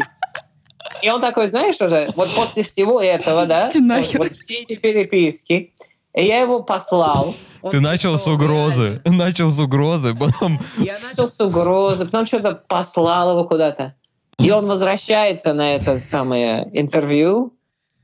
И 1.01 1.09
он 1.09 1.19
такой, 1.19 1.49
знаешь, 1.49 1.81
уже 1.81 2.13
вот 2.15 2.29
после 2.33 2.63
всего 2.63 3.01
этого, 3.01 3.45
да, 3.45 3.71
вот, 3.73 4.13
вот 4.13 4.37
все 4.37 4.61
эти 4.61 4.75
переписки, 4.75 5.73
и 6.13 6.23
я 6.23 6.39
его 6.39 6.63
послал. 6.63 7.35
Ты 7.71 7.81
начал 7.81 8.17
с 8.17 8.25
угрозы. 8.27 9.01
Начал 9.05 9.49
с 9.49 9.59
угрозы, 9.59 10.15
потом... 10.15 10.61
Я 10.77 10.97
начал 10.99 11.27
с 11.27 11.39
угрозы, 11.41 12.05
потом 12.05 12.25
что-то 12.25 12.55
послал 12.55 13.31
его 13.31 13.43
куда-то. 13.45 13.95
И 14.39 14.51
он 14.51 14.65
возвращается 14.67 15.53
на 15.53 15.75
это 15.75 15.99
самое 15.99 16.69
интервью. 16.73 17.53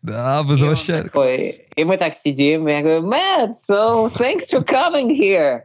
Да, 0.01 0.43
возвращается. 0.43 1.19
И, 1.23 1.65
и 1.75 1.83
мы 1.83 1.97
так 1.97 2.13
сидим, 2.13 2.67
и 2.67 2.71
я 2.71 2.81
говорю, 2.81 3.07
Matt, 3.07 3.55
so 3.67 4.11
thanks 4.13 4.51
for 4.51 4.63
coming 4.63 5.09
here. 5.09 5.63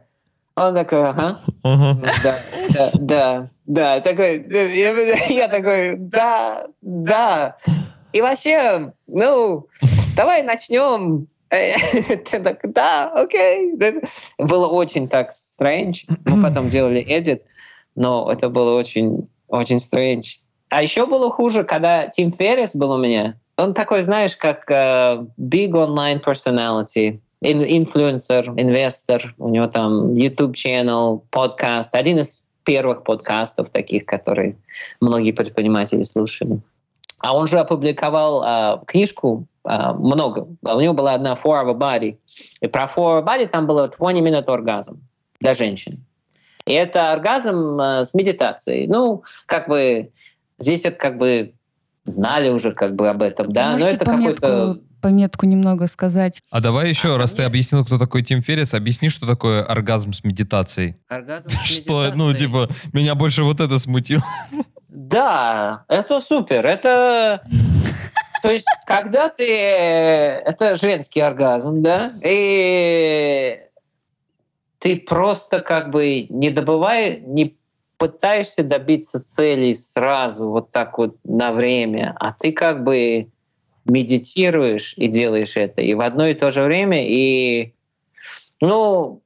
Он 0.55 0.73
такой, 0.73 1.09
ага. 1.09 1.41
Ага. 1.63 2.13
Да, 2.23 2.39
да, 2.69 2.91
да, 2.93 3.49
да. 3.65 4.01
Такой, 4.01 4.45
я, 4.49 5.25
я 5.27 5.47
такой, 5.47 5.95
да, 5.95 6.65
да. 6.81 7.57
И 8.13 8.21
вообще, 8.21 8.91
ну, 9.07 9.67
давай 10.15 10.43
начнем. 10.43 11.27
Ты 11.49 12.39
так, 12.39 12.59
да, 12.73 13.09
окей. 13.09 13.73
Было 14.37 14.67
очень 14.67 15.07
так 15.07 15.31
strange. 15.31 16.05
Мы 16.25 16.41
потом 16.41 16.69
делали 16.69 17.05
edit, 17.05 17.41
но 17.95 18.31
это 18.31 18.49
было 18.49 18.77
очень, 18.77 19.29
очень 19.47 19.77
strange. 19.77 20.39
А 20.71 20.81
еще 20.81 21.05
было 21.05 21.29
хуже, 21.29 21.63
когда 21.65 22.07
Тим 22.07 22.31
Феррис 22.31 22.73
был 22.73 22.91
у 22.91 22.97
меня. 22.97 23.35
Он 23.57 23.73
такой, 23.73 24.01
знаешь, 24.03 24.37
как 24.37 24.69
uh, 24.71 25.27
big 25.37 25.71
online 25.71 26.23
personality 26.23 27.19
инфлюенсер, 27.41 28.49
инвестор, 28.51 29.33
у 29.37 29.49
него 29.49 29.67
там 29.67 30.13
YouTube 30.13 30.55
channel, 30.55 31.21
подкаст, 31.31 31.93
один 31.95 32.19
из 32.19 32.41
первых 32.63 33.03
подкастов 33.03 33.69
таких, 33.71 34.05
которые 34.05 34.55
многие 35.01 35.31
предприниматели 35.31 36.03
слушали. 36.03 36.61
А 37.19 37.35
он 37.35 37.47
же 37.47 37.59
опубликовал 37.59 38.43
э, 38.43 38.85
книжку 38.85 39.45
э, 39.65 39.93
много. 39.93 40.47
У 40.61 40.79
него 40.79 40.93
была 40.93 41.13
одна 41.13 41.33
Four 41.33 41.69
a 41.69 41.73
Body. 41.73 42.17
И 42.61 42.67
про 42.67 42.83
Four 42.83 43.19
a 43.19 43.21
Body 43.21 43.47
там 43.47 43.67
было 43.67 43.87
20 43.87 44.21
минут 44.21 44.47
оргазм 44.47 45.01
для 45.39 45.53
женщин. 45.53 46.03
И 46.65 46.73
это 46.73 47.11
оргазм 47.11 47.79
э, 47.79 48.05
с 48.05 48.13
медитацией. 48.13 48.87
Ну, 48.87 49.23
как 49.47 49.67
бы 49.67 50.11
здесь 50.61 50.81
это 50.85 50.97
как 50.97 51.17
бы 51.17 51.53
знали 52.05 52.49
уже 52.49 52.71
как 52.71 52.95
бы 52.95 53.09
об 53.09 53.21
этом, 53.21 53.51
да, 53.51 53.77
но 53.77 53.87
это 53.87 54.05
какой-то 54.05 54.79
пометку 55.01 55.45
немного 55.45 55.87
сказать. 55.87 56.41
А 56.51 56.61
давай 56.61 56.89
еще, 56.89 57.15
а, 57.15 57.17
раз 57.17 57.31
нет. 57.31 57.37
ты 57.37 57.43
объяснил, 57.43 57.83
кто 57.83 57.97
такой 57.97 58.23
Тим 58.23 58.41
Феррис, 58.41 58.73
объясни, 58.73 59.09
что 59.09 59.25
такое 59.25 59.63
оргазм 59.63 60.13
с 60.13 60.23
медитацией. 60.23 60.95
Оргазм 61.07 61.49
с 61.65 61.65
Что, 61.65 62.11
ну, 62.13 62.33
типа, 62.33 62.69
меня 62.93 63.15
больше 63.15 63.43
вот 63.43 63.59
это 63.59 63.79
смутило. 63.79 64.23
Да, 64.87 65.85
это 65.87 66.21
супер. 66.21 66.65
Это... 66.65 67.41
То 68.43 68.51
есть, 68.51 68.67
когда 68.85 69.29
ты... 69.29 69.43
Это 69.43 70.75
женский 70.75 71.21
оргазм, 71.21 71.81
да? 71.81 72.13
И 72.23 73.59
ты 74.79 74.97
просто 74.97 75.61
как 75.61 75.91
бы 75.91 76.25
не 76.29 76.49
добываешь, 76.49 77.19
не 77.25 77.55
пытаешься 78.01 78.63
добиться 78.63 79.19
целей 79.19 79.75
сразу, 79.75 80.49
вот 80.49 80.71
так 80.71 80.97
вот 80.97 81.17
на 81.23 81.53
время, 81.53 82.15
а 82.19 82.31
ты 82.31 82.51
как 82.51 82.83
бы 82.83 83.27
медитируешь 83.85 84.95
и 84.97 85.07
делаешь 85.07 85.55
это, 85.55 85.83
и 85.83 85.93
в 85.93 86.01
одно 86.01 86.25
и 86.25 86.33
то 86.33 86.49
же 86.49 86.63
время, 86.63 87.07
и, 87.07 87.75
ну, 88.59 89.21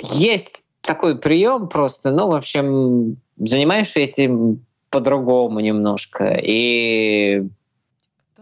есть 0.00 0.60
такой 0.80 1.16
прием 1.16 1.68
просто, 1.68 2.10
ну, 2.10 2.26
в 2.26 2.32
общем, 2.32 3.16
занимаешься 3.36 4.00
этим 4.00 4.66
по-другому 4.90 5.60
немножко, 5.60 6.36
и, 6.42 7.44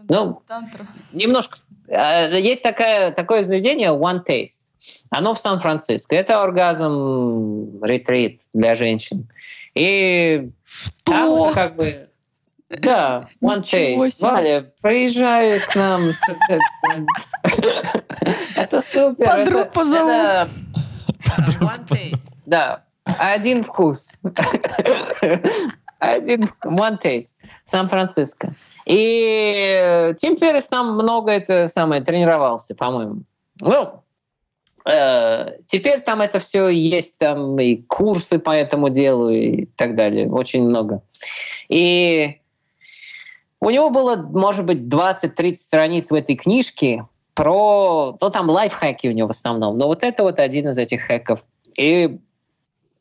ну, 0.09 0.41
немножко. 1.11 1.59
А, 1.89 2.27
есть 2.27 2.63
такая, 2.63 3.11
такое 3.11 3.43
заведение 3.43 3.89
One 3.89 4.25
Taste. 4.27 4.62
Оно 5.09 5.33
в 5.33 5.39
Сан-Франциско. 5.39 6.15
Это 6.15 6.41
оргазм 6.41 7.83
ретрит 7.83 8.41
для 8.53 8.75
женщин. 8.75 9.29
И 9.75 10.49
Что? 10.65 10.93
там 11.03 11.53
как 11.53 11.75
бы 11.75 12.09
да, 12.81 13.27
One 13.41 13.63
Taste. 13.63 14.15
Валя, 14.21 14.71
приезжай 14.81 15.59
к 15.59 15.75
нам. 15.75 16.01
Это 18.55 18.81
супер. 18.81 19.25
Подруг 19.25 19.71
позову. 19.71 20.09
One 20.09 21.87
Taste. 21.87 22.33
Да, 22.45 22.83
один 23.03 23.63
вкус. 23.63 24.11
Один 25.99 26.49
One 26.65 27.01
Taste. 27.01 27.35
Сан-Франциско. 27.65 28.55
И 28.85 30.13
Тим 30.17 30.37
Феррис 30.37 30.67
там 30.67 30.95
много 30.95 31.31
это 31.31 31.67
самое 31.67 32.01
тренировался, 32.01 32.75
по-моему. 32.75 33.23
Ну, 33.61 33.71
э, 33.71 33.85
теперь 34.85 36.01
там 36.01 36.21
это 36.21 36.39
все 36.39 36.67
есть, 36.67 37.17
там 37.17 37.59
и 37.59 37.77
курсы 37.77 38.39
по 38.39 38.51
этому 38.51 38.89
делу 38.89 39.29
и 39.29 39.65
так 39.65 39.95
далее, 39.95 40.29
очень 40.29 40.63
много. 40.63 41.01
И 41.69 42.39
у 43.61 43.69
него 43.69 43.89
было, 43.89 44.17
может 44.17 44.65
быть, 44.65 44.79
20-30 44.79 45.55
страниц 45.55 46.09
в 46.09 46.13
этой 46.13 46.35
книжке 46.35 47.07
про... 47.33 48.15
Ну, 48.19 48.29
там 48.29 48.49
лайфхаки 48.49 49.07
у 49.07 49.11
него 49.11 49.29
в 49.29 49.31
основном. 49.31 49.77
Но 49.77 49.87
вот 49.87 50.03
это 50.03 50.23
вот 50.23 50.39
один 50.39 50.67
из 50.67 50.77
этих 50.77 51.03
хэков. 51.03 51.45
И 51.77 52.19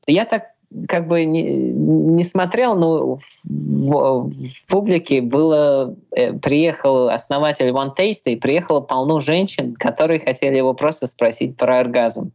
я 0.07 0.25
так 0.25 0.52
как 0.89 1.07
бы 1.07 1.25
не, 1.25 1.43
не 1.43 2.25
смотрел, 2.25 2.75
но 2.77 3.19
в, 3.45 4.31
в, 4.31 4.67
публике 4.69 5.21
было, 5.21 5.95
э, 6.15 6.33
приехал 6.33 7.09
основатель 7.09 7.69
One 7.69 7.97
Taste, 7.97 8.25
и 8.27 8.37
приехало 8.37 8.81
полно 8.81 9.21
женщин, 9.21 9.75
которые 9.75 10.21
хотели 10.21 10.57
его 10.57 10.75
просто 10.75 11.07
спросить 11.07 11.57
про 11.57 11.81
оргазм. 11.81 12.33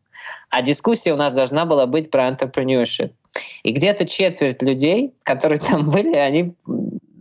А 0.50 0.62
дискуссия 0.62 1.14
у 1.14 1.18
нас 1.18 1.34
должна 1.34 1.66
была 1.66 1.86
быть 1.86 2.10
про 2.10 2.28
entrepreneurship. 2.28 3.12
И 3.64 3.72
где-то 3.72 4.08
четверть 4.08 4.62
людей, 4.62 5.14
которые 5.24 5.60
там 5.60 5.90
были, 5.90 6.16
они 6.16 6.54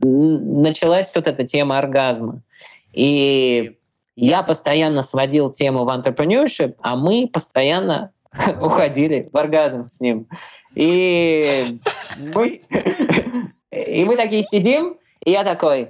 началась 0.02 1.10
вот 1.14 1.26
эта 1.26 1.46
тема 1.46 1.78
оргазма. 1.78 2.42
И 2.92 3.76
я 4.16 4.42
постоянно 4.42 5.02
сводил 5.02 5.50
тему 5.50 5.84
в 5.84 5.88
entrepreneurship, 5.88 6.76
а 6.80 6.96
мы 6.96 7.28
постоянно 7.30 8.12
уходили 8.60 9.28
в 9.32 9.36
оргазм 9.36 9.84
с 9.84 10.00
ним. 10.00 10.26
И 10.76 11.78
мы, 12.18 12.60
и 13.70 14.04
мы 14.04 14.16
такие 14.16 14.44
сидим, 14.44 14.98
и 15.24 15.30
я 15.30 15.42
такой, 15.42 15.88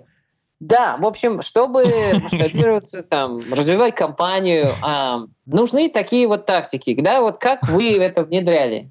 да, 0.61 0.97
в 0.97 1.05
общем, 1.05 1.43
чтобы 1.43 1.85
масштабироваться, 2.23 3.03
там, 3.03 3.41
развивать 3.53 3.97
компанию, 3.97 4.71
а, 4.83 5.25
нужны 5.45 5.91
такие 5.91 6.29
вот 6.29 6.47
тактики, 6.47 6.97
да, 7.01 7.21
вот 7.21 7.39
как 7.39 7.69
вы 7.69 7.99
это 7.99 8.23
внедряли. 8.23 8.91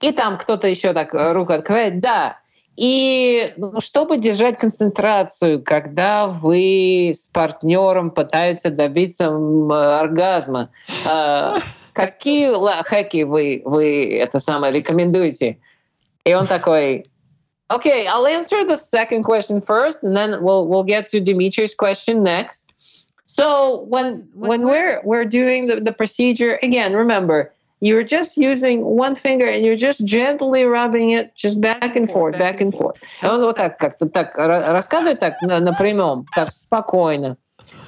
И 0.00 0.12
там 0.12 0.38
кто-то 0.38 0.66
еще 0.66 0.94
так 0.94 1.12
руку 1.12 1.52
открывает, 1.52 2.00
да, 2.00 2.38
и 2.76 3.52
ну, 3.58 3.78
чтобы 3.80 4.16
держать 4.16 4.56
концентрацию, 4.56 5.62
когда 5.62 6.28
вы 6.28 7.12
с 7.14 7.26
партнером 7.26 8.10
пытаетесь 8.10 8.70
добиться 8.70 9.26
оргазма, 10.00 10.70
э, 11.04 11.56
какие 11.99 12.51
хэки 12.83 13.23
вы, 13.23 13.61
вы 13.65 14.17
это 14.17 14.39
самое 14.39 14.73
рекомендуете? 14.73 15.57
И 16.23 16.33
он 16.33 16.47
такой, 16.47 17.05
Okay, 17.71 18.05
I'll 18.05 18.27
answer 18.27 18.63
the 18.63 18.77
second 18.77 19.23
question 19.23 19.59
first, 19.59 20.03
and 20.03 20.15
then 20.15 20.43
we'll 20.43 20.67
we'll 20.67 20.83
get 20.83 21.07
to 21.07 21.19
Dimitri's 21.19 21.73
question 21.73 22.21
next. 22.21 22.69
So 23.25 23.85
when 23.89 24.27
when 24.35 24.67
we're 24.67 25.01
we're 25.03 25.25
doing 25.25 25.65
the, 25.65 25.77
the 25.81 25.91
procedure 25.91 26.59
again, 26.61 26.93
remember 26.93 27.51
you're 27.81 28.03
just 28.03 28.37
using 28.37 28.85
one 28.85 29.15
finger 29.15 29.47
and 29.47 29.65
you're 29.65 29.75
just 29.75 30.05
gently 30.05 30.65
rubbing 30.65 31.09
it 31.09 31.35
just 31.35 31.59
back 31.59 31.95
and 31.95 32.09
forth, 32.09 32.37
back 32.37 32.61
and 32.61 32.73
forth. 32.73 32.97
Он 33.23 33.41
вот 33.41 33.57
так 33.57 33.77
как-то 33.77 34.07
так 34.07 34.37
рассказывает 34.37 35.19
так 35.19 35.41
напрямую, 35.41 36.25
так 36.35 36.51
спокойно. 36.51 37.37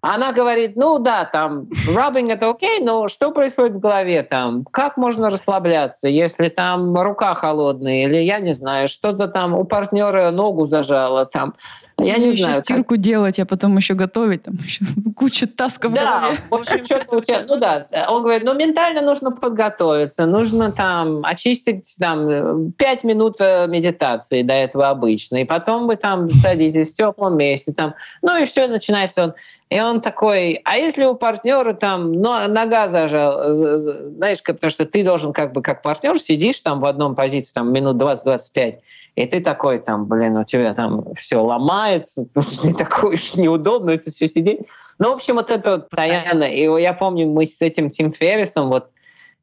Она 0.04 0.32
говорит, 0.32 0.74
ну 0.74 0.98
да, 0.98 1.24
там, 1.24 1.68
rubbing 1.86 2.32
это 2.32 2.50
окей, 2.50 2.80
но 2.80 3.06
что 3.06 3.30
происходит 3.30 3.76
в 3.76 3.78
голове 3.78 4.24
там? 4.24 4.64
Как 4.72 4.96
можно 4.96 5.30
расслабляться, 5.30 6.08
если 6.08 6.48
там 6.48 6.92
рука 6.96 7.34
холодная, 7.34 8.04
или 8.06 8.16
я 8.16 8.40
не 8.40 8.52
знаю, 8.52 8.88
что-то 8.88 9.28
там 9.28 9.54
у 9.54 9.62
партнера 9.62 10.32
ногу 10.32 10.66
зажало 10.66 11.24
там. 11.24 11.54
Я 11.98 12.16
не 12.16 12.30
еще 12.30 12.44
знаю. 12.44 12.64
стирку 12.64 12.94
как... 12.94 13.00
делать, 13.00 13.38
а 13.38 13.46
потом 13.46 13.76
еще 13.76 13.94
готовить, 13.94 14.44
там 14.44 14.54
еще 14.54 14.84
куча 15.16 15.46
тасков 15.46 15.92
да, 15.92 16.32
в 16.50 16.54
общем, 16.54 16.84
что-то 16.84 17.16
у 17.16 17.20
тебя, 17.20 17.44
ну 17.46 17.58
да, 17.58 17.86
он 18.08 18.22
говорит, 18.22 18.44
ну 18.44 18.54
ментально 18.54 19.02
нужно 19.02 19.30
подготовиться, 19.30 20.26
нужно 20.26 20.72
там 20.72 21.24
очистить 21.24 21.94
там 21.98 22.72
пять 22.72 23.04
минут 23.04 23.36
э, 23.40 23.66
медитации 23.68 24.42
до 24.42 24.54
этого 24.54 24.88
обычно, 24.88 25.36
и 25.36 25.44
потом 25.44 25.86
вы 25.86 25.96
там 25.96 26.30
садитесь 26.30 26.92
в 26.92 26.96
теплом 26.96 27.36
месте, 27.36 27.72
там, 27.72 27.94
ну 28.22 28.42
и 28.42 28.46
все, 28.46 28.66
начинается 28.66 29.24
он. 29.24 29.34
И 29.72 29.80
он 29.80 30.02
такой, 30.02 30.60
а 30.64 30.76
если 30.76 31.04
у 31.06 31.14
партнера 31.14 31.72
там 31.72 32.12
нога 32.12 32.88
зажала, 32.88 33.54
знаешь, 33.54 34.42
потому 34.42 34.70
что 34.70 34.84
ты 34.84 35.02
должен 35.02 35.32
как 35.32 35.54
бы 35.54 35.62
как 35.62 35.80
партнер 35.80 36.18
сидишь 36.18 36.60
там 36.60 36.80
в 36.80 36.84
одном 36.84 37.14
позиции 37.14 37.54
там 37.54 37.72
минут 37.72 37.96
20-25, 37.96 38.80
и 39.14 39.26
ты 39.26 39.40
такой 39.40 39.78
там, 39.78 40.06
блин, 40.06 40.36
у 40.36 40.44
тебя 40.44 40.74
там 40.74 41.14
все 41.14 41.42
ломается, 41.82 42.26
ты 42.62 42.74
такой 42.74 43.14
уж 43.14 43.34
неудобно 43.34 43.90
это 43.90 44.10
все 44.10 44.28
сидеть. 44.28 44.60
Ну, 44.98 45.10
в 45.10 45.14
общем, 45.14 45.34
вот 45.34 45.50
это 45.50 45.72
вот 45.72 45.88
постоянно. 45.88 46.44
И 46.44 46.62
я 46.82 46.92
помню, 46.92 47.28
мы 47.28 47.46
с 47.46 47.60
этим 47.60 47.90
Тим 47.90 48.12
Феррисом, 48.12 48.68
вот 48.68 48.90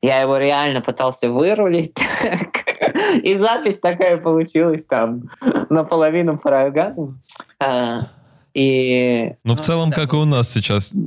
я 0.01 0.21
его 0.21 0.37
реально 0.37 0.81
пытался 0.81 1.29
вырулить. 1.29 1.97
И 3.23 3.35
запись 3.35 3.79
такая 3.79 4.17
получилась 4.17 4.85
там 4.85 5.29
наполовину 5.69 6.37
про 6.37 6.63
оргазм. 6.63 7.19
А, 7.59 8.07
и... 8.53 9.33
Ну, 9.43 9.55
в 9.55 9.59
целом, 9.59 9.91
как 9.91 10.13
и 10.13 10.15
у 10.15 10.25
нас 10.25 10.49
сейчас. 10.49 10.91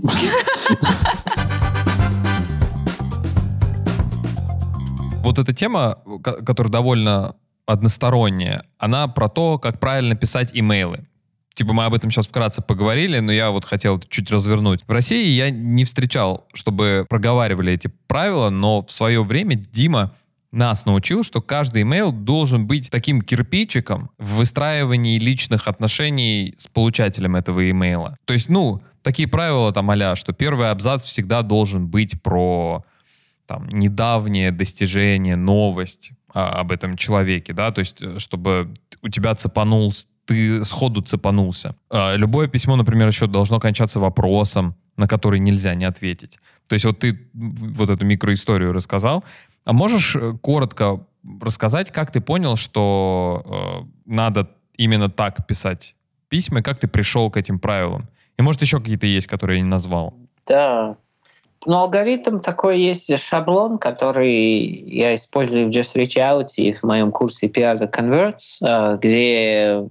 Вот 5.24 5.38
эта 5.38 5.54
тема, 5.54 5.98
ко- 6.22 6.44
которая 6.44 6.72
довольно 6.72 7.36
односторонняя, 7.64 8.64
она 8.78 9.06
про 9.06 9.28
то, 9.28 9.58
как 9.58 9.78
правильно 9.78 10.16
писать 10.16 10.50
имейлы. 10.52 11.06
Типа 11.54 11.72
мы 11.72 11.84
об 11.84 11.94
этом 11.94 12.10
сейчас 12.10 12.26
вкратце 12.26 12.62
поговорили, 12.62 13.18
но 13.18 13.32
я 13.32 13.50
вот 13.50 13.64
хотел 13.64 14.00
чуть 14.08 14.30
развернуть. 14.30 14.80
В 14.86 14.90
России 14.90 15.26
я 15.28 15.50
не 15.50 15.84
встречал, 15.84 16.46
чтобы 16.54 17.06
проговаривали 17.08 17.72
эти 17.72 17.90
правила, 18.06 18.50
но 18.50 18.84
в 18.84 18.90
свое 18.90 19.22
время 19.22 19.56
Дима 19.56 20.14
нас 20.50 20.84
научил, 20.84 21.24
что 21.24 21.40
каждый 21.40 21.82
имейл 21.82 22.12
должен 22.12 22.66
быть 22.66 22.90
таким 22.90 23.22
кирпичиком 23.22 24.10
в 24.18 24.36
выстраивании 24.36 25.18
личных 25.18 25.66
отношений 25.66 26.54
с 26.58 26.68
получателем 26.68 27.36
этого 27.36 27.70
имейла. 27.70 28.16
То 28.26 28.34
есть, 28.34 28.48
ну, 28.48 28.82
такие 29.02 29.28
правила 29.28 29.72
там 29.72 29.90
а 29.90 30.16
что 30.16 30.32
первый 30.32 30.70
абзац 30.70 31.04
всегда 31.04 31.42
должен 31.42 31.88
быть 31.88 32.20
про 32.22 32.84
там, 33.46 33.68
недавнее 33.68 34.50
достижение, 34.50 35.36
новость 35.36 36.12
а, 36.32 36.60
об 36.60 36.70
этом 36.72 36.96
человеке, 36.96 37.52
да, 37.52 37.70
то 37.72 37.80
есть, 37.80 38.00
э, 38.00 38.18
чтобы 38.18 38.74
у 39.02 39.08
тебя 39.08 39.34
цепанул, 39.34 39.92
ты 40.26 40.64
сходу 40.64 41.02
цепанулся. 41.02 41.74
А, 41.90 42.14
любое 42.16 42.48
письмо, 42.48 42.76
например, 42.76 43.08
еще 43.08 43.26
должно 43.26 43.60
кончаться 43.60 44.00
вопросом, 44.00 44.74
на 44.96 45.08
который 45.08 45.40
нельзя 45.40 45.74
не 45.74 45.84
ответить. 45.84 46.38
То 46.68 46.74
есть 46.74 46.84
вот 46.84 46.98
ты 47.00 47.30
вот 47.34 47.90
эту 47.90 48.04
микроисторию 48.04 48.72
рассказал, 48.72 49.24
а 49.64 49.72
можешь 49.72 50.16
э, 50.16 50.34
коротко 50.40 51.00
рассказать, 51.40 51.90
как 51.90 52.10
ты 52.10 52.20
понял, 52.20 52.56
что 52.56 53.42
э, 53.44 53.88
надо 54.06 54.50
именно 54.76 55.08
так 55.08 55.46
писать 55.46 55.94
письма, 56.28 56.60
и 56.60 56.62
как 56.62 56.78
ты 56.78 56.88
пришел 56.88 57.30
к 57.30 57.36
этим 57.36 57.58
правилам? 57.58 58.08
И 58.38 58.42
может 58.42 58.62
еще 58.62 58.78
какие-то 58.78 59.06
есть, 59.06 59.26
которые 59.26 59.58
я 59.58 59.64
не 59.64 59.70
назвал? 59.70 60.14
Да. 60.46 60.96
Ну, 61.64 61.76
алгоритм 61.76 62.40
такой 62.40 62.80
есть 62.80 63.16
шаблон, 63.18 63.78
который 63.78 64.50
я 64.60 65.14
использую 65.14 65.66
в 65.66 65.70
Just 65.70 65.94
Reach 65.94 66.16
Out 66.16 66.48
и 66.56 66.72
в 66.72 66.82
моем 66.82 67.12
курсе 67.12 67.46
PR 67.46 67.78
the 67.78 67.92
Converts, 67.92 68.98
где 68.98 69.84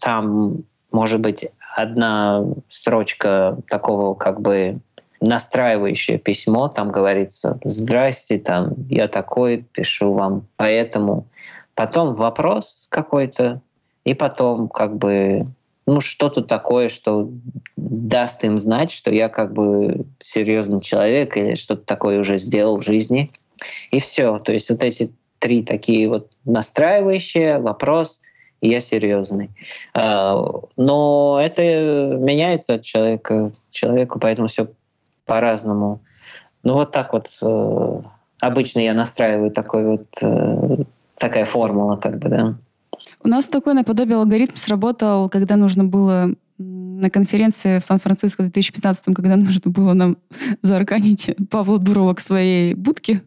там 0.00 0.64
может 0.92 1.20
быть 1.20 1.48
одна 1.76 2.44
строчка 2.68 3.58
такого 3.68 4.14
как 4.14 4.40
бы 4.40 4.78
настраивающее 5.20 6.18
письмо, 6.18 6.68
там 6.68 6.90
говорится 6.90 7.58
«Здрасте, 7.64 8.38
там, 8.38 8.74
я 8.88 9.08
такой, 9.08 9.66
пишу 9.72 10.12
вам 10.12 10.46
поэтому». 10.56 11.26
Потом 11.74 12.14
вопрос 12.14 12.86
какой-то, 12.88 13.60
и 14.04 14.14
потом 14.14 14.68
как 14.68 14.96
бы 14.96 15.46
ну, 15.86 16.00
что-то 16.00 16.42
такое, 16.42 16.88
что 16.88 17.30
даст 17.76 18.44
им 18.44 18.58
знать, 18.58 18.92
что 18.92 19.12
я 19.12 19.28
как 19.28 19.52
бы 19.52 20.06
серьезный 20.20 20.80
человек 20.80 21.36
или 21.36 21.54
что-то 21.54 21.82
такое 21.84 22.20
уже 22.20 22.38
сделал 22.38 22.78
в 22.78 22.84
жизни. 22.84 23.32
И 23.90 24.00
все. 24.00 24.38
То 24.38 24.52
есть 24.52 24.70
вот 24.70 24.82
эти 24.82 25.12
три 25.38 25.62
такие 25.62 26.08
вот 26.08 26.30
настраивающие, 26.44 27.58
вопрос, 27.58 28.20
и 28.60 28.68
я 28.68 28.80
серьезный. 28.80 29.50
А, 29.94 30.42
но 30.76 31.40
это 31.42 31.62
меняется 32.18 32.74
от 32.74 32.82
человека 32.82 33.50
к 33.50 33.72
человеку, 33.72 34.18
поэтому 34.18 34.48
все 34.48 34.68
по-разному. 35.24 36.00
Ну 36.62 36.74
вот 36.74 36.90
так 36.90 37.12
вот 37.12 37.28
э, 37.40 38.00
обычно 38.40 38.80
я 38.80 38.94
настраиваю 38.94 39.50
такой 39.50 39.86
вот 39.86 40.06
э, 40.20 40.76
такая 41.16 41.44
формула, 41.46 41.96
как 41.96 42.18
бы, 42.18 42.28
да. 42.28 42.54
У 43.22 43.28
нас 43.28 43.46
такой 43.46 43.74
наподобие 43.74 44.16
алгоритм 44.16 44.56
сработал, 44.56 45.28
когда 45.28 45.56
нужно 45.56 45.84
было 45.84 46.34
на 46.58 47.08
конференции 47.08 47.78
в 47.78 47.84
Сан-Франциско 47.84 48.42
в 48.42 48.44
2015, 48.46 49.14
когда 49.14 49.36
нужно 49.36 49.70
было 49.70 49.94
нам 49.94 50.18
заарканить 50.62 51.30
Павла 51.50 51.78
Дурова 51.78 52.14
к 52.14 52.20
своей 52.20 52.74
будке, 52.74 53.22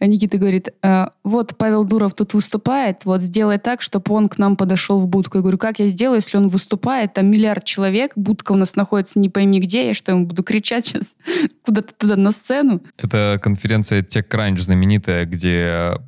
Никита 0.00 0.38
говорит, 0.38 0.68
«Э, 0.82 1.08
вот 1.22 1.56
Павел 1.56 1.84
Дуров 1.84 2.14
тут 2.14 2.34
выступает, 2.34 3.04
вот 3.04 3.22
сделай 3.22 3.58
так, 3.58 3.82
чтобы 3.82 4.14
он 4.14 4.28
к 4.28 4.38
нам 4.38 4.56
подошел 4.56 5.00
в 5.00 5.06
будку. 5.06 5.38
Я 5.38 5.42
говорю, 5.42 5.58
как 5.58 5.78
я 5.78 5.86
сделаю, 5.86 6.16
если 6.16 6.36
он 6.36 6.48
выступает, 6.48 7.14
там 7.14 7.26
миллиард 7.26 7.64
человек, 7.64 8.12
будка 8.16 8.52
у 8.52 8.56
нас 8.56 8.76
находится 8.76 9.18
не 9.18 9.28
пойми 9.28 9.60
где, 9.60 9.88
я 9.88 9.94
что, 9.94 10.12
ему 10.12 10.26
буду 10.26 10.42
кричать 10.42 10.86
сейчас 10.86 11.14
куда-то 11.64 11.94
туда 11.94 12.16
на 12.16 12.30
сцену? 12.30 12.82
Это 12.98 13.40
конференция 13.42 14.02
TechCrunch 14.02 14.58
знаменитая, 14.58 15.24
где 15.24 15.98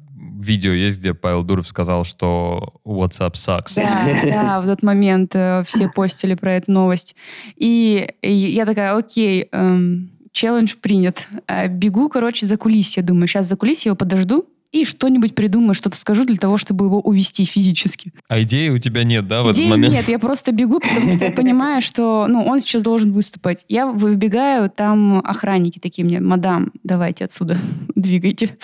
видео 0.46 0.72
есть, 0.72 1.00
где 1.00 1.14
Павел 1.14 1.42
Дуров 1.42 1.66
сказал, 1.66 2.04
что 2.04 2.74
WhatsApp 2.84 3.32
sucks. 3.32 3.72
Да, 3.76 4.06
да, 4.24 4.60
в 4.60 4.64
этот 4.64 4.82
момент 4.82 5.32
э, 5.34 5.62
все 5.66 5.88
постили 5.88 6.34
про 6.34 6.52
эту 6.52 6.72
новость. 6.72 7.16
И, 7.56 8.08
и 8.22 8.32
я 8.32 8.66
такая, 8.66 8.96
окей, 8.96 9.48
эм, 9.52 10.10
челлендж 10.36 10.74
принят. 10.74 11.26
Э, 11.48 11.66
бегу, 11.66 12.08
короче, 12.08 12.46
за 12.46 12.56
кулисье. 12.56 13.02
Думаю, 13.02 13.26
сейчас 13.26 13.46
за 13.46 13.56
кулисье 13.56 13.88
его 13.88 13.96
подожду, 13.96 14.46
и 14.72 14.84
что-нибудь 14.84 15.34
придумаю, 15.34 15.74
что-то 15.74 15.96
скажу 15.96 16.24
для 16.24 16.36
того, 16.36 16.58
чтобы 16.58 16.86
его 16.86 17.00
увести 17.00 17.44
физически. 17.44 18.12
А 18.28 18.42
идеи 18.42 18.68
у 18.68 18.78
тебя 18.78 19.04
нет, 19.04 19.26
да, 19.26 19.42
в 19.42 19.52
Идеи 19.52 19.64
этот 19.64 19.70
момент? 19.70 19.94
нет, 19.94 20.08
я 20.08 20.18
просто 20.18 20.52
бегу, 20.52 20.80
потому 20.80 21.12
что 21.12 21.24
я 21.24 21.30
понимаю, 21.36 21.80
что 21.80 22.26
ну, 22.28 22.42
он 22.42 22.60
сейчас 22.60 22.82
должен 22.82 23.12
выступать. 23.12 23.64
Я 23.68 23.86
выбегаю, 23.86 24.70
там 24.70 25.18
охранники 25.24 25.78
такие 25.78 26.04
мне, 26.04 26.20
мадам, 26.20 26.72
давайте 26.84 27.24
отсюда, 27.24 27.58
двигайте. 27.94 28.56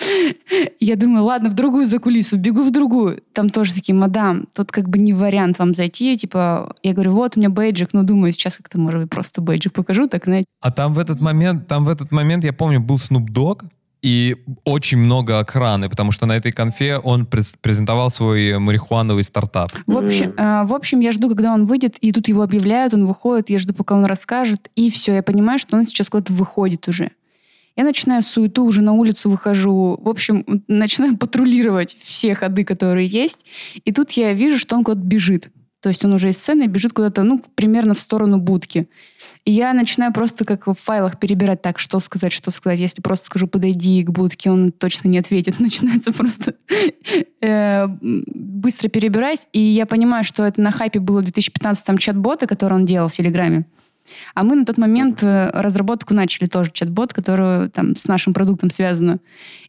Я 0.79 0.95
думаю, 0.95 1.25
ладно, 1.25 1.49
в 1.49 1.53
другую 1.53 1.85
за 1.85 1.99
кулису, 1.99 2.37
бегу 2.37 2.63
в 2.63 2.71
другую. 2.71 3.21
Там 3.33 3.49
тоже 3.49 3.73
такие, 3.73 3.95
мадам, 3.95 4.47
тут 4.53 4.71
как 4.71 4.89
бы 4.89 4.99
не 4.99 5.13
вариант 5.13 5.59
вам 5.59 5.73
зайти, 5.73 6.17
типа, 6.17 6.75
я 6.83 6.93
говорю, 6.93 7.13
вот 7.13 7.35
у 7.35 7.39
меня 7.39 7.49
бейджик, 7.49 7.89
ну 7.93 8.03
думаю, 8.03 8.31
сейчас 8.31 8.55
как-то, 8.55 8.77
может 8.77 9.01
быть, 9.01 9.09
просто 9.09 9.41
бейджик 9.41 9.73
покажу, 9.73 10.07
так, 10.07 10.25
знаете. 10.25 10.45
А 10.61 10.71
там 10.71 10.93
в 10.93 10.99
этот 10.99 11.19
момент, 11.19 11.67
там 11.67 11.85
в 11.85 11.89
этот 11.89 12.11
момент, 12.11 12.43
я 12.43 12.53
помню, 12.53 12.79
был 12.79 12.97
Snoop 12.97 13.27
Dogg, 13.27 13.63
и 14.03 14.35
очень 14.65 14.97
много 14.97 15.39
охраны, 15.39 15.89
потому 15.89 16.11
что 16.11 16.25
на 16.25 16.33
этой 16.33 16.51
конфе 16.51 16.97
он 16.97 17.25
през- 17.25 17.55
презентовал 17.61 18.11
свой 18.11 18.59
марихуановый 18.59 19.23
стартап. 19.23 19.71
В 19.87 19.97
общем, 19.97 20.33
э, 20.37 20.65
в 20.65 20.73
общем, 20.73 20.99
я 20.99 21.11
жду, 21.13 21.29
когда 21.29 21.53
он 21.53 21.65
выйдет, 21.65 21.95
и 22.01 22.11
тут 22.11 22.27
его 22.27 22.43
объявляют, 22.43 22.93
он 22.93 23.05
выходит, 23.05 23.49
я 23.49 23.57
жду, 23.57 23.73
пока 23.73 23.95
он 23.95 24.05
расскажет, 24.05 24.69
и 24.75 24.89
все, 24.91 25.15
я 25.15 25.23
понимаю, 25.23 25.57
что 25.57 25.77
он 25.77 25.85
сейчас 25.85 26.09
куда-то 26.09 26.33
выходит 26.33 26.87
уже. 26.87 27.11
Я 27.75 27.85
начинаю 27.85 28.21
суету, 28.21 28.65
уже 28.65 28.81
на 28.83 28.91
улицу 28.93 29.29
выхожу. 29.31 29.97
В 29.99 30.07
общем, 30.07 30.45
начинаю 30.67 31.17
патрулировать 31.17 31.97
все 32.03 32.35
ходы, 32.35 32.65
которые 32.65 33.07
есть. 33.07 33.39
И 33.83 33.91
тут 33.91 34.11
я 34.11 34.33
вижу, 34.33 34.59
что 34.59 34.75
он 34.75 34.83
куда-то 34.83 35.01
бежит. 35.01 35.49
То 35.83 35.89
есть 35.89 36.05
он 36.05 36.13
уже 36.13 36.29
из 36.29 36.37
сцены 36.37 36.67
бежит 36.67 36.93
куда-то, 36.93 37.23
ну, 37.23 37.43
примерно 37.55 37.93
в 37.93 37.99
сторону 37.99 38.37
будки. 38.37 38.87
И 39.43 39.51
я 39.51 39.73
начинаю 39.73 40.13
просто 40.13 40.45
как 40.45 40.65
в 40.65 40.75
файлах 40.75 41.19
перебирать 41.19 41.61
так, 41.61 41.77
что 41.77 41.99
сказать, 41.99 42.31
что 42.31 42.51
сказать. 42.51 42.79
Если 42.79 43.01
просто 43.01 43.25
скажу 43.25 43.47
«подойди 43.47 44.01
к 44.01 44.09
будке», 44.09 44.49
он 44.49 44.71
точно 44.71 45.09
не 45.09 45.19
ответит. 45.19 45.59
Начинается 45.59 46.13
просто 46.13 46.55
э, 47.41 47.87
быстро 47.89 48.87
перебирать. 48.87 49.41
И 49.51 49.59
я 49.59 49.85
понимаю, 49.85 50.23
что 50.23 50.45
это 50.45 50.61
на 50.61 50.71
хайпе 50.71 51.01
было 51.01 51.21
в 51.21 51.25
2015-м 51.25 51.97
чат-боты, 51.97 52.47
который 52.47 52.75
он 52.75 52.85
делал 52.85 53.09
в 53.09 53.13
Телеграме. 53.13 53.65
А 54.35 54.43
мы 54.43 54.55
на 54.55 54.65
тот 54.65 54.77
момент 54.77 55.23
э, 55.23 55.49
разработку 55.53 56.13
начали 56.13 56.47
тоже 56.47 56.71
чат-бот, 56.71 57.13
который 57.13 57.69
там 57.69 57.95
с 57.95 58.05
нашим 58.05 58.33
продуктом 58.33 58.69
связано. 58.69 59.19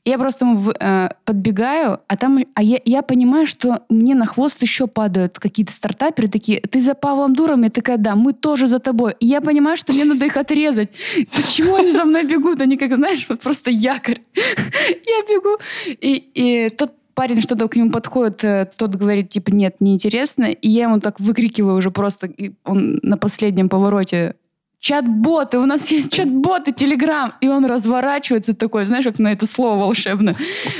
И 0.05 0.11
я 0.11 0.19
просто 0.19 0.45
ему 0.45 0.71
э, 0.71 1.09
подбегаю, 1.25 2.01
а 2.09 2.17
там, 2.17 2.45
а 2.55 2.63
я, 2.63 2.79
я 2.85 3.03
понимаю, 3.03 3.47
что 3.47 3.85
мне 3.89 4.15
на 4.15 4.27
хвост 4.27 4.61
еще 4.61 4.87
падают 4.87 5.39
какие-то 5.39 5.73
стартаперы 5.73 6.29
такие. 6.29 6.61
Ты 6.61 6.81
за 6.81 6.95
Павлом 6.95 7.35
Дуром? 7.35 7.63
Я 7.63 7.71
такая, 7.71 7.97
да, 7.97 8.15
мы 8.15 8.33
тоже 8.33 8.67
за 8.67 8.81
тобой. 8.81 9.15
И 9.21 9.27
я 9.27 9.41
понимаю, 9.41 9.77
что 9.77 9.93
мне 9.93 10.05
надо 10.05 10.27
их 10.27 10.37
отрезать. 10.37 10.91
Почему 11.35 11.77
они 11.77 11.93
за 11.93 12.05
мной 12.05 12.25
бегут? 12.25 12.61
Они 12.61 12.77
как, 12.77 12.95
знаешь, 12.95 13.27
вот 13.29 13.41
просто 13.41 13.71
якорь. 13.71 14.21
Я 14.35 15.23
бегу, 15.29 15.59
и, 15.87 16.31
и 16.35 16.69
тот 16.71 16.93
парень 17.15 17.41
что-то 17.41 17.69
к 17.69 17.77
нему 17.77 17.91
подходит, 17.91 18.45
э, 18.45 18.71
тот 18.77 18.95
говорит, 18.95 19.31
типа, 19.31 19.51
нет, 19.51 19.77
неинтересно. 19.81 20.45
И 20.45 20.69
я 20.69 20.85
ему 20.85 21.01
так 21.01 21.21
выкрикиваю 21.21 21.77
уже 21.77 21.91
просто, 21.91 22.27
и 22.27 22.53
он 22.65 22.99
на 23.03 23.17
последнем 23.17 23.69
повороте 23.69 24.37
чат-боты, 24.85 25.59
у 25.59 25.65
нас 25.65 25.91
есть 25.91 26.13
чат-боты, 26.13 26.73
Телеграм. 26.73 27.33
И 27.41 27.49
он 27.49 27.65
разворачивается 27.65 28.53
такой, 28.53 28.85
знаешь, 28.85 29.05
как 29.05 29.19
на 29.19 29.33
это 29.33 29.47
слово 29.47 29.81
волшебно. 29.81 30.37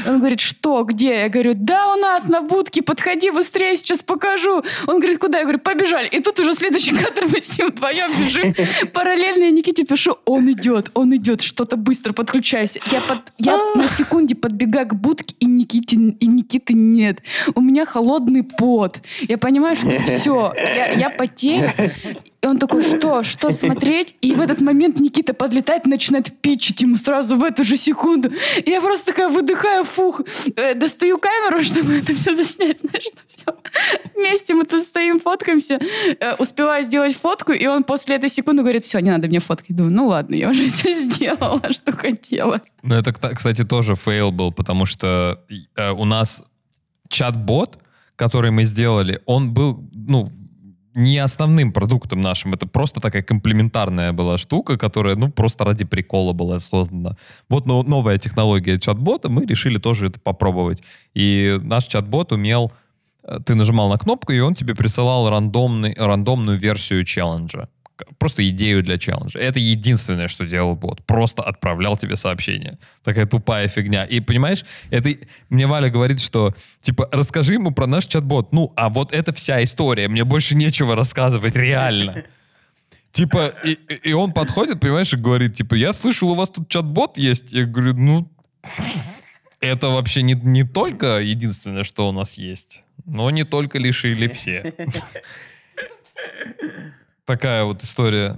Он 0.07 0.19
говорит, 0.19 0.41
что, 0.41 0.83
где? 0.85 1.21
Я 1.21 1.29
говорю, 1.31 1.53
да, 1.55 1.95
у 1.95 1.97
нас 1.97 2.29
на 2.29 2.43
будке, 2.43 2.83
подходи 2.83 3.31
быстрее, 3.31 3.79
сейчас 3.79 4.03
покажу. 4.03 4.63
Он 4.87 5.01
говорит, 5.01 5.19
куда? 5.19 5.39
Я 5.39 5.45
говорю, 5.45 5.59
побежали. 5.59 6.09
И 6.09 6.21
тут 6.21 6.39
уже 6.39 6.53
следующий 6.53 6.95
кадр 6.95 7.25
мы 7.33 7.41
с 7.41 7.59
ним 7.59 7.69
вдвоем 7.69 8.11
бежим. 8.21 8.55
Параллельно 8.93 9.45
я 9.45 9.51
Никите 9.51 9.85
пишу, 9.85 10.19
он 10.27 10.51
идет, 10.51 10.91
он 10.93 11.17
идет, 11.17 11.41
что-то 11.41 11.79
быстро 11.79 12.13
подключайся. 12.13 12.81
Я, 12.91 13.01
под, 13.01 13.21
я 13.39 13.59
на 13.75 13.85
секунде 13.85 14.35
подбегаю 14.35 14.87
к 14.87 14.95
будке, 14.95 15.35
и 15.41 15.47
Никите, 15.47 15.97
и 15.97 16.27
Никиты 16.27 16.75
нет. 16.75 17.21
У 17.55 17.63
меня 17.63 17.87
холодный 17.87 18.43
пот. 18.43 19.01
Я 19.23 19.39
понимаю, 19.39 19.77
что 19.77 19.89
все, 19.99 20.53
я, 20.55 20.93
я 20.93 21.09
потею. 21.09 21.73
И 22.45 22.47
он 22.47 22.59
такой, 22.59 22.83
что, 22.83 23.23
что 23.23 23.51
смотреть? 23.51 24.17
И 24.21 24.35
в 24.35 24.41
этот 24.43 24.61
момент 24.61 25.01
Никита 25.01 25.33
подлетает 25.33 25.87
начинает 25.87 26.31
пичить 26.43 26.83
ему 26.83 26.97
сразу 26.97 27.37
в 27.37 27.43
эту 27.43 27.65
же 27.65 27.79
секунду. 27.79 28.31
И 28.63 28.71
я 28.71 28.83
просто 28.83 29.07
такая 29.07 29.31
выдыхаю, 29.31 29.85
фух, 29.87 30.21
э, 30.55 30.75
достаю 30.75 31.17
камеру, 31.17 31.63
чтобы 31.65 31.95
это 31.95 32.13
все 32.13 32.35
заснять, 32.35 32.81
знаешь, 32.81 33.05
что 33.05 33.23
все. 33.27 34.11
Вместе 34.15 34.53
мы 34.53 34.67
тут 34.67 34.83
стоим, 34.85 35.21
фоткаемся, 35.21 35.79
э, 36.21 36.35
успеваю 36.35 36.85
сделать 36.85 37.17
фотку, 37.17 37.53
и 37.53 37.67
он 37.67 37.83
после 37.83 38.17
этой 38.17 38.29
секунды 38.29 38.63
говорит, 38.63 38.85
все, 38.85 38.99
не 38.99 39.11
надо 39.11 39.27
мне 39.27 39.41
фоткать. 39.41 39.75
Думаю, 39.75 39.95
ну 39.95 40.09
ладно, 40.09 40.35
я 40.35 40.51
уже 40.51 40.67
все 40.71 40.93
сделала, 40.93 41.73
что 41.73 41.93
хотела. 41.93 42.61
Ну, 42.83 42.95
это, 42.95 43.15
кстати, 43.15 43.65
тоже 43.65 43.95
фейл 43.95 44.33
был, 44.33 44.53
потому 44.53 44.85
что 44.85 45.43
э, 45.77 45.93
у 45.93 46.05
нас 46.05 46.45
чат-бот, 47.09 47.79
который 48.17 48.51
мы 48.51 48.65
сделали, 48.65 49.23
он 49.25 49.55
был, 49.55 49.89
ну, 49.95 50.31
не 50.95 51.19
основным 51.19 51.73
продуктом 51.73 52.21
нашим, 52.21 52.55
это 52.55 52.67
просто 52.67 53.01
такая 53.01 53.23
комплементарная 53.23 54.13
была 54.13 54.39
штука, 54.39 54.79
которая, 54.79 55.17
ну, 55.17 55.31
просто 55.31 55.65
ради 55.65 55.85
прикола 55.85 56.33
была 56.33 56.59
создана. 56.61 57.17
Вот 57.49 57.67
ну, 57.67 57.83
новая 57.83 58.19
технология 58.19 58.79
чат-бота, 58.79 59.29
мы 59.29 59.45
решили 59.45 59.79
тоже 59.79 60.07
это 60.07 60.21
попробовать. 60.21 60.83
И 61.15 61.59
наш 61.63 61.85
чат-бот 61.85 62.33
умел, 62.33 62.73
э, 63.25 63.39
ты 63.45 63.55
нажимал 63.55 63.89
на 63.89 63.99
кнопку, 63.99 64.33
и 64.33 64.41
он 64.41 64.55
тебе 64.55 64.75
присылал 64.75 65.29
рандомный, 65.29 65.95
рандомную 65.99 66.59
версию 66.59 67.05
челленджа 67.05 67.69
просто 68.19 68.47
идею 68.49 68.83
для 68.83 68.99
челленджа. 68.99 69.39
Это 69.39 69.59
единственное, 69.59 70.29
что 70.29 70.47
делал 70.47 70.77
бот. 70.77 71.05
Просто 71.05 71.43
отправлял 71.43 71.97
тебе 71.97 72.17
сообщение. 72.17 72.79
Такая 73.03 73.27
тупая 73.27 73.69
фигня. 73.69 74.05
И 74.05 74.21
понимаешь, 74.21 74.65
это 74.91 75.11
мне 75.49 75.67
Валя 75.67 75.91
говорит, 75.91 76.21
что 76.21 76.55
типа 76.83 77.09
расскажи 77.13 77.55
ему 77.55 77.71
про 77.73 77.87
наш 77.87 78.07
чат-бот. 78.07 78.53
Ну, 78.53 78.73
а 78.77 78.89
вот 78.89 79.13
это 79.13 79.33
вся 79.33 79.63
история. 79.63 80.09
Мне 80.09 80.25
больше 80.25 80.55
нечего 80.55 80.97
рассказывать 80.97 81.57
реально. 81.57 82.25
Типа, 83.13 83.55
и, 83.65 83.79
и 84.03 84.13
он 84.13 84.33
подходит, 84.33 84.81
понимаешь, 84.81 85.13
и 85.13 85.17
говорит, 85.17 85.55
типа, 85.55 85.75
я 85.75 85.93
слышал, 85.93 86.31
у 86.31 86.35
вас 86.35 86.51
тут 86.51 86.69
чат-бот 86.69 87.17
есть. 87.17 87.53
Я 87.53 87.65
говорю, 87.65 87.95
ну, 87.95 88.29
это 89.61 89.89
вообще 89.89 90.23
не, 90.23 90.35
не 90.35 90.65
только 90.65 91.21
единственное, 91.21 91.85
что 91.85 92.09
у 92.09 92.13
нас 92.13 92.39
есть, 92.39 92.83
но 93.05 93.31
не 93.31 93.45
только 93.45 93.79
лишили 93.79 94.27
все. 94.27 94.75
Такая 97.25 97.65
вот 97.65 97.83
история. 97.83 98.37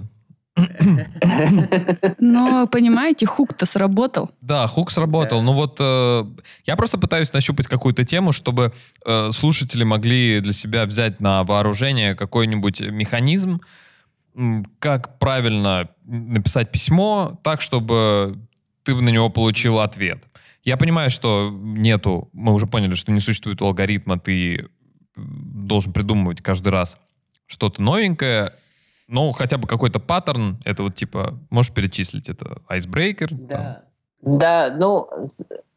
Но, 2.19 2.67
понимаете, 2.67 3.25
хук-то 3.25 3.65
сработал. 3.65 4.31
Да, 4.41 4.65
хук 4.67 4.91
сработал. 4.91 5.41
Ну 5.41 5.53
вот 5.53 5.77
э, 5.79 6.25
я 6.65 6.75
просто 6.75 6.97
пытаюсь 6.97 7.31
нащупать 7.31 7.67
какую-то 7.67 8.03
тему, 8.05 8.31
чтобы 8.31 8.73
э, 9.05 9.31
слушатели 9.31 9.83
могли 9.83 10.39
для 10.39 10.53
себя 10.53 10.85
взять 10.85 11.19
на 11.19 11.43
вооружение 11.43 12.15
какой-нибудь 12.15 12.81
механизм, 12.81 13.61
как 14.79 15.19
правильно 15.19 15.89
написать 16.05 16.71
письмо 16.71 17.39
так, 17.43 17.61
чтобы 17.61 18.39
ты 18.83 18.95
на 18.95 19.09
него 19.09 19.29
получил 19.29 19.79
ответ. 19.79 20.23
Я 20.63 20.77
понимаю, 20.77 21.09
что 21.09 21.49
нету, 21.51 22.29
мы 22.33 22.53
уже 22.53 22.67
поняли, 22.67 22.93
что 22.93 23.11
не 23.11 23.19
существует 23.19 23.61
алгоритма, 23.61 24.19
ты 24.19 24.69
должен 25.15 25.93
придумывать 25.93 26.41
каждый 26.41 26.69
раз 26.69 26.97
что-то 27.47 27.81
новенькое, 27.81 28.53
ну, 29.07 29.31
хотя 29.31 29.57
бы 29.57 29.67
какой-то 29.67 29.99
паттерн, 29.99 30.61
это 30.65 30.83
вот 30.83 30.95
типа, 30.95 31.39
можешь 31.49 31.73
перечислить, 31.73 32.29
это 32.29 32.61
айсбрейкер? 32.67 33.29
Да. 33.33 33.83
Да, 34.21 34.75
ну, 34.75 35.07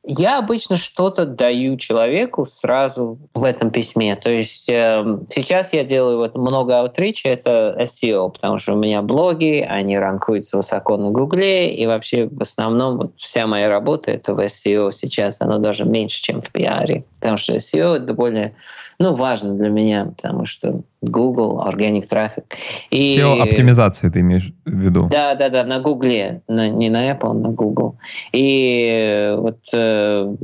я 0.03 0.39
обычно 0.39 0.77
что-то 0.77 1.27
даю 1.27 1.77
человеку 1.77 2.47
сразу 2.47 3.19
в 3.35 3.45
этом 3.45 3.71
письме. 3.71 4.17
То 4.17 4.31
есть 4.31 4.69
э, 4.69 5.19
сейчас 5.29 5.73
я 5.75 5.85
делаю 5.85 6.19
вот 6.19 6.35
много 6.37 6.81
аутрича, 6.81 7.29
это 7.29 7.77
SEO, 7.79 8.33
потому 8.33 8.57
что 8.59 8.73
у 8.73 8.77
меня 8.77 9.03
блоги, 9.03 9.65
они 9.69 9.99
ранкуются 9.99 10.57
высоко 10.57 10.97
на 10.97 11.11
Гугле, 11.11 11.75
и 11.75 11.87
вообще 11.87 12.27
в 12.27 12.41
основном 12.41 12.97
вот 12.97 13.13
вся 13.17 13.47
моя 13.47 13.69
работа 13.69 14.11
это 14.11 14.35
в 14.35 14.41
SEO 14.41 14.91
сейчас, 14.91 15.41
оно 15.41 15.59
даже 15.59 15.85
меньше, 15.85 16.23
чем 16.23 16.41
в 16.41 16.51
пиаре, 16.51 17.05
потому 17.21 17.37
что 17.37 17.57
SEO 17.57 17.97
это 17.97 18.15
более, 18.15 18.55
ну, 18.99 19.15
важно 19.15 19.55
для 19.55 19.69
меня, 19.69 20.07
потому 20.17 20.47
что 20.47 20.83
Google, 21.03 21.63
organic 21.67 22.07
трафик. 22.07 22.45
И... 22.91 23.17
SEO-оптимизация 23.17 24.11
ты 24.11 24.21
имеешь 24.21 24.53
в 24.65 24.71
виду? 24.71 25.09
Да, 25.11 25.35
да, 25.35 25.49
да, 25.49 25.65
на 25.65 25.81
Гугле, 25.81 26.43
на, 26.47 26.69
не 26.69 26.91
на 26.91 27.11
Apple, 27.11 27.33
на 27.33 27.49
Google. 27.49 27.97
И 28.33 29.35
вот 29.39 29.59
э, 29.73 30.35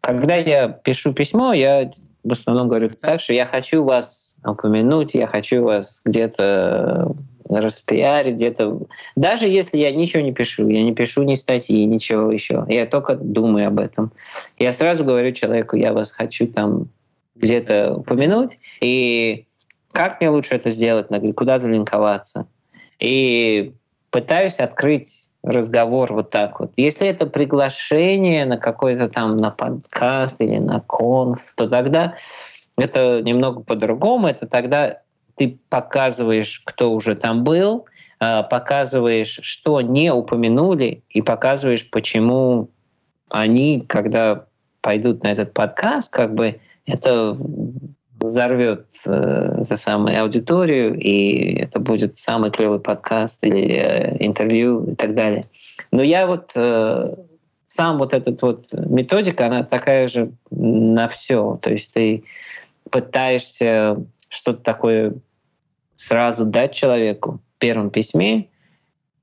когда 0.00 0.36
я 0.36 0.68
пишу 0.68 1.12
письмо, 1.12 1.52
я 1.52 1.90
в 2.22 2.32
основном 2.32 2.68
говорю 2.68 2.90
так, 2.90 3.20
что 3.20 3.32
я 3.32 3.46
хочу 3.46 3.82
вас 3.82 4.36
упомянуть, 4.44 5.14
я 5.14 5.26
хочу 5.26 5.62
вас 5.62 6.00
где-то 6.04 7.14
распиарить, 7.48 8.36
где-то... 8.36 8.78
Даже 9.16 9.46
если 9.46 9.78
я 9.78 9.92
ничего 9.92 10.22
не 10.22 10.32
пишу, 10.32 10.68
я 10.68 10.82
не 10.82 10.94
пишу 10.94 11.22
ни 11.22 11.34
статьи, 11.34 11.84
ничего 11.84 12.30
еще, 12.30 12.64
я 12.68 12.86
только 12.86 13.14
думаю 13.14 13.68
об 13.68 13.78
этом. 13.78 14.12
Я 14.58 14.72
сразу 14.72 15.04
говорю 15.04 15.32
человеку, 15.32 15.76
я 15.76 15.92
вас 15.92 16.10
хочу 16.10 16.46
там 16.46 16.88
где-то 17.34 17.94
упомянуть, 17.96 18.58
и 18.80 19.46
как 19.92 20.20
мне 20.20 20.30
лучше 20.30 20.54
это 20.54 20.70
сделать, 20.70 21.08
куда 21.34 21.60
залинковаться. 21.60 22.46
И 22.98 23.74
пытаюсь 24.10 24.56
открыть 24.56 25.28
разговор 25.42 26.12
вот 26.12 26.30
так 26.30 26.60
вот. 26.60 26.72
Если 26.76 27.06
это 27.06 27.26
приглашение 27.26 28.46
на 28.46 28.58
какой-то 28.58 29.08
там 29.08 29.36
на 29.36 29.50
подкаст 29.50 30.40
или 30.40 30.58
на 30.58 30.80
конф, 30.80 31.40
то 31.56 31.68
тогда 31.68 32.14
это 32.78 33.20
немного 33.22 33.60
по-другому. 33.60 34.28
Это 34.28 34.46
тогда 34.46 35.00
ты 35.36 35.58
показываешь, 35.68 36.62
кто 36.64 36.92
уже 36.92 37.16
там 37.16 37.42
был, 37.42 37.86
а, 38.20 38.44
показываешь, 38.44 39.40
что 39.42 39.80
не 39.80 40.12
упомянули, 40.12 41.02
и 41.08 41.22
показываешь, 41.22 41.90
почему 41.90 42.70
они, 43.30 43.80
когда 43.80 44.46
пойдут 44.80 45.22
на 45.22 45.32
этот 45.32 45.52
подкаст, 45.54 46.12
как 46.12 46.34
бы 46.34 46.60
это 46.86 47.36
взорвет 48.22 48.86
э, 49.04 49.62
эту 49.62 49.76
самую 49.76 50.20
аудиторию, 50.20 50.98
и 50.98 51.54
это 51.58 51.80
будет 51.80 52.16
самый 52.16 52.50
клевый 52.50 52.80
подкаст 52.80 53.44
или 53.44 53.74
э, 53.74 54.16
интервью 54.24 54.84
и 54.90 54.94
так 54.94 55.14
далее. 55.14 55.46
Но 55.90 56.02
я 56.02 56.26
вот 56.26 56.52
э, 56.54 57.14
сам 57.66 57.98
вот 57.98 58.14
этот 58.14 58.40
вот 58.42 58.72
методика, 58.72 59.46
она 59.46 59.64
такая 59.64 60.08
же 60.08 60.32
на 60.50 61.08
все. 61.08 61.58
То 61.62 61.70
есть 61.70 61.92
ты 61.92 62.24
пытаешься 62.90 63.96
что-то 64.28 64.62
такое 64.62 65.14
сразу 65.96 66.44
дать 66.44 66.74
человеку 66.74 67.40
в 67.56 67.58
первом 67.58 67.90
письме 67.90 68.48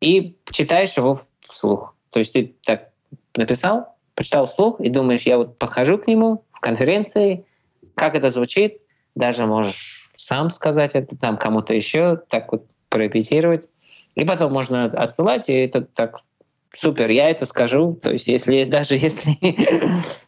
и 0.01 0.35
читаешь 0.51 0.97
его 0.97 1.19
вслух. 1.41 1.95
То 2.09 2.19
есть 2.19 2.33
ты 2.33 2.55
так 2.65 2.89
написал, 3.35 3.95
прочитал 4.15 4.45
вслух 4.45 4.79
и 4.81 4.89
думаешь, 4.89 5.23
я 5.23 5.37
вот 5.37 5.57
подхожу 5.57 5.97
к 5.97 6.07
нему 6.07 6.43
в 6.51 6.59
конференции, 6.59 7.45
как 7.95 8.15
это 8.15 8.29
звучит, 8.29 8.81
даже 9.19 9.45
можешь 9.45 10.09
сам 10.15 10.49
сказать 10.49 10.95
это 10.95 11.15
там 11.15 11.37
кому-то 11.37 11.73
еще, 11.73 12.19
так 12.29 12.51
вот 12.51 12.65
порепетировать. 12.89 13.67
И 14.15 14.25
потом 14.25 14.51
можно 14.51 14.85
отсылать, 14.85 15.49
и 15.49 15.53
это 15.53 15.81
так 15.81 16.21
супер, 16.75 17.09
я 17.09 17.29
это 17.29 17.45
скажу. 17.45 17.97
То 18.01 18.11
есть, 18.11 18.27
если 18.27 18.63
даже 18.65 18.95
если 18.95 19.37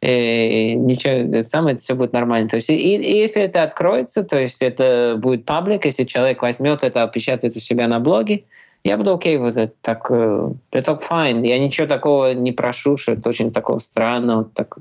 э, 0.01 0.73
ничего, 0.73 1.43
самое, 1.43 1.75
это 1.75 1.83
все 1.83 1.95
будет 1.95 2.13
нормально. 2.13 2.49
То 2.49 2.57
есть, 2.57 2.69
и, 2.69 2.75
и 2.75 3.17
если 3.17 3.43
это 3.43 3.63
откроется, 3.63 4.23
то 4.23 4.39
есть 4.39 4.61
это 4.61 5.15
будет 5.17 5.45
паблик, 5.45 5.85
если 5.85 6.03
человек 6.03 6.41
возьмет 6.41 6.83
это, 6.83 7.03
опечатает 7.03 7.55
у 7.55 7.59
себя 7.59 7.87
на 7.87 7.99
блоге, 7.99 8.43
я 8.83 8.97
буду 8.97 9.13
окей 9.13 9.37
вот 9.37 9.57
это 9.57 9.73
так, 9.81 10.07
э, 10.09 10.49
это 10.71 10.91
fine. 10.93 11.45
Я 11.45 11.59
ничего 11.59 11.87
такого 11.87 12.33
не 12.33 12.51
прошу, 12.51 12.97
что 12.97 13.13
это 13.13 13.29
очень 13.29 13.51
такого 13.51 13.79
странного. 13.79 14.45
Так. 14.45 14.77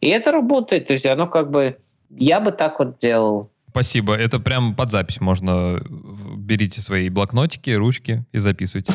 И 0.00 0.08
это 0.08 0.32
работает, 0.32 0.86
то 0.86 0.92
есть 0.92 1.06
оно 1.06 1.26
как 1.26 1.50
бы 1.50 1.78
я 2.16 2.40
бы 2.40 2.52
так 2.52 2.78
вот 2.78 2.98
делал. 2.98 3.50
Спасибо. 3.70 4.14
Это 4.14 4.38
прям 4.38 4.74
под 4.74 4.90
запись 4.92 5.20
можно. 5.20 5.80
Берите 6.36 6.80
свои 6.80 7.08
блокнотики, 7.08 7.70
ручки 7.70 8.24
и 8.32 8.38
записывайте. 8.38 8.92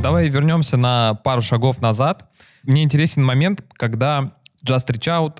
Давай 0.00 0.28
вернемся 0.28 0.76
на 0.76 1.14
пару 1.14 1.42
шагов 1.42 1.80
назад. 1.80 2.28
Мне 2.64 2.82
интересен 2.82 3.24
момент, 3.24 3.64
когда 3.74 4.32
Just 4.64 4.86
Reach 4.88 5.08
Out 5.08 5.38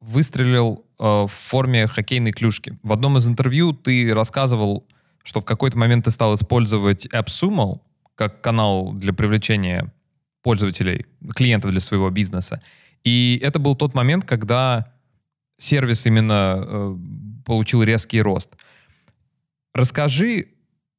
выстрелил 0.00 0.84
э, 0.98 1.02
в 1.02 1.28
форме 1.28 1.86
хоккейной 1.86 2.32
клюшки. 2.32 2.78
В 2.82 2.92
одном 2.92 3.18
из 3.18 3.26
интервью 3.26 3.72
ты 3.72 4.14
рассказывал, 4.14 4.86
что 5.24 5.40
в 5.40 5.44
какой-то 5.44 5.78
момент 5.78 6.04
ты 6.04 6.10
стал 6.10 6.34
использовать 6.34 7.06
AppSumo 7.06 7.80
как 8.14 8.40
канал 8.40 8.92
для 8.92 9.12
привлечения 9.12 9.92
пользователей, 10.42 11.06
клиентов 11.34 11.72
для 11.72 11.80
своего 11.80 12.08
бизнеса. 12.10 12.62
И 13.04 13.38
это 13.42 13.58
был 13.58 13.76
тот 13.76 13.94
момент, 13.94 14.24
когда 14.24 14.92
сервис 15.58 16.06
именно 16.06 16.64
э, 16.66 16.96
получил 17.44 17.82
резкий 17.82 18.20
рост. 18.20 18.56
Расскажи, 19.74 20.48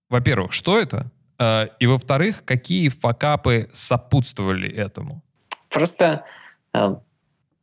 во-первых, 0.10 0.52
что 0.54 0.80
это, 0.80 1.12
э, 1.40 1.68
и 1.80 1.88
во-вторых, 1.88 2.44
какие 2.46 2.90
факапы 2.90 3.70
сопутствовали 3.74 4.72
этому? 4.72 5.22
Просто 5.70 6.24
э, 6.74 6.96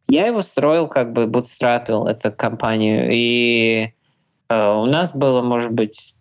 я 0.09 0.26
его 0.26 0.43
строил, 0.43 0.89
как 0.89 1.12
бы 1.12 1.26
бутстрапил 1.26 2.07
эту 2.07 2.30
компанию, 2.32 3.11
и 3.12 3.95
Э, 4.49 4.74
у 4.74 4.87
нас 4.87 5.14
было, 5.14 5.43
может 5.43 5.72
быть, 5.72 6.14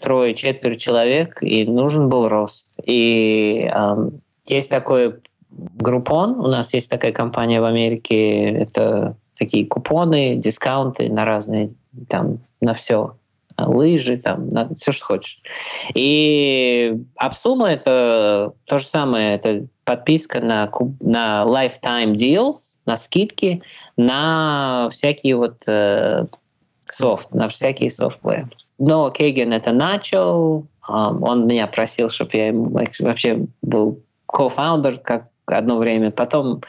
трое-четверо 0.00 0.74
человек, 0.76 1.42
и 1.42 1.64
нужен 1.64 2.08
был 2.08 2.28
рост. 2.28 2.72
И 2.84 3.70
э, 3.72 4.10
есть 4.46 4.70
такой 4.70 5.20
группон, 5.56 6.38
у 6.40 6.48
нас 6.48 6.72
есть 6.74 6.90
такая 6.90 7.12
компания 7.12 7.60
в 7.60 7.64
Америке, 7.64 8.50
это 8.52 9.16
такие 9.38 9.66
купоны, 9.66 10.36
дискаунты 10.36 11.10
на 11.10 11.24
разные, 11.24 11.72
там, 12.08 12.38
на 12.60 12.74
все 12.74 13.16
лыжи, 13.58 14.16
там, 14.16 14.48
на 14.48 14.74
все, 14.74 14.92
что 14.92 15.04
хочешь. 15.04 15.40
И 15.94 16.96
AppSumo— 17.16 17.68
это 17.70 18.52
то 18.64 18.78
же 18.78 18.84
самое, 18.84 19.34
это 19.34 19.66
подписка 19.84 20.40
на, 20.40 20.70
на 21.00 21.44
lifetime 21.46 22.14
deals, 22.14 22.76
на 22.86 22.96
скидки, 22.96 23.62
на 23.96 24.88
всякие 24.90 25.36
вот 25.36 25.56
э, 25.66 26.26
софт, 26.86 27.32
на 27.32 27.48
всякие 27.48 27.90
software. 27.90 28.48
Noah 28.78 29.10
Kagan 29.10 29.52
это 29.52 29.72
начал, 29.72 30.66
он 30.88 31.46
меня 31.46 31.66
просил, 31.66 32.10
чтобы 32.10 32.30
я 32.36 32.48
ему 32.48 32.70
вообще 33.00 33.46
был 33.60 34.00
co-founder 34.28 34.98
как 34.98 35.28
одно 35.46 35.78
время, 35.78 36.10
потом 36.10 36.62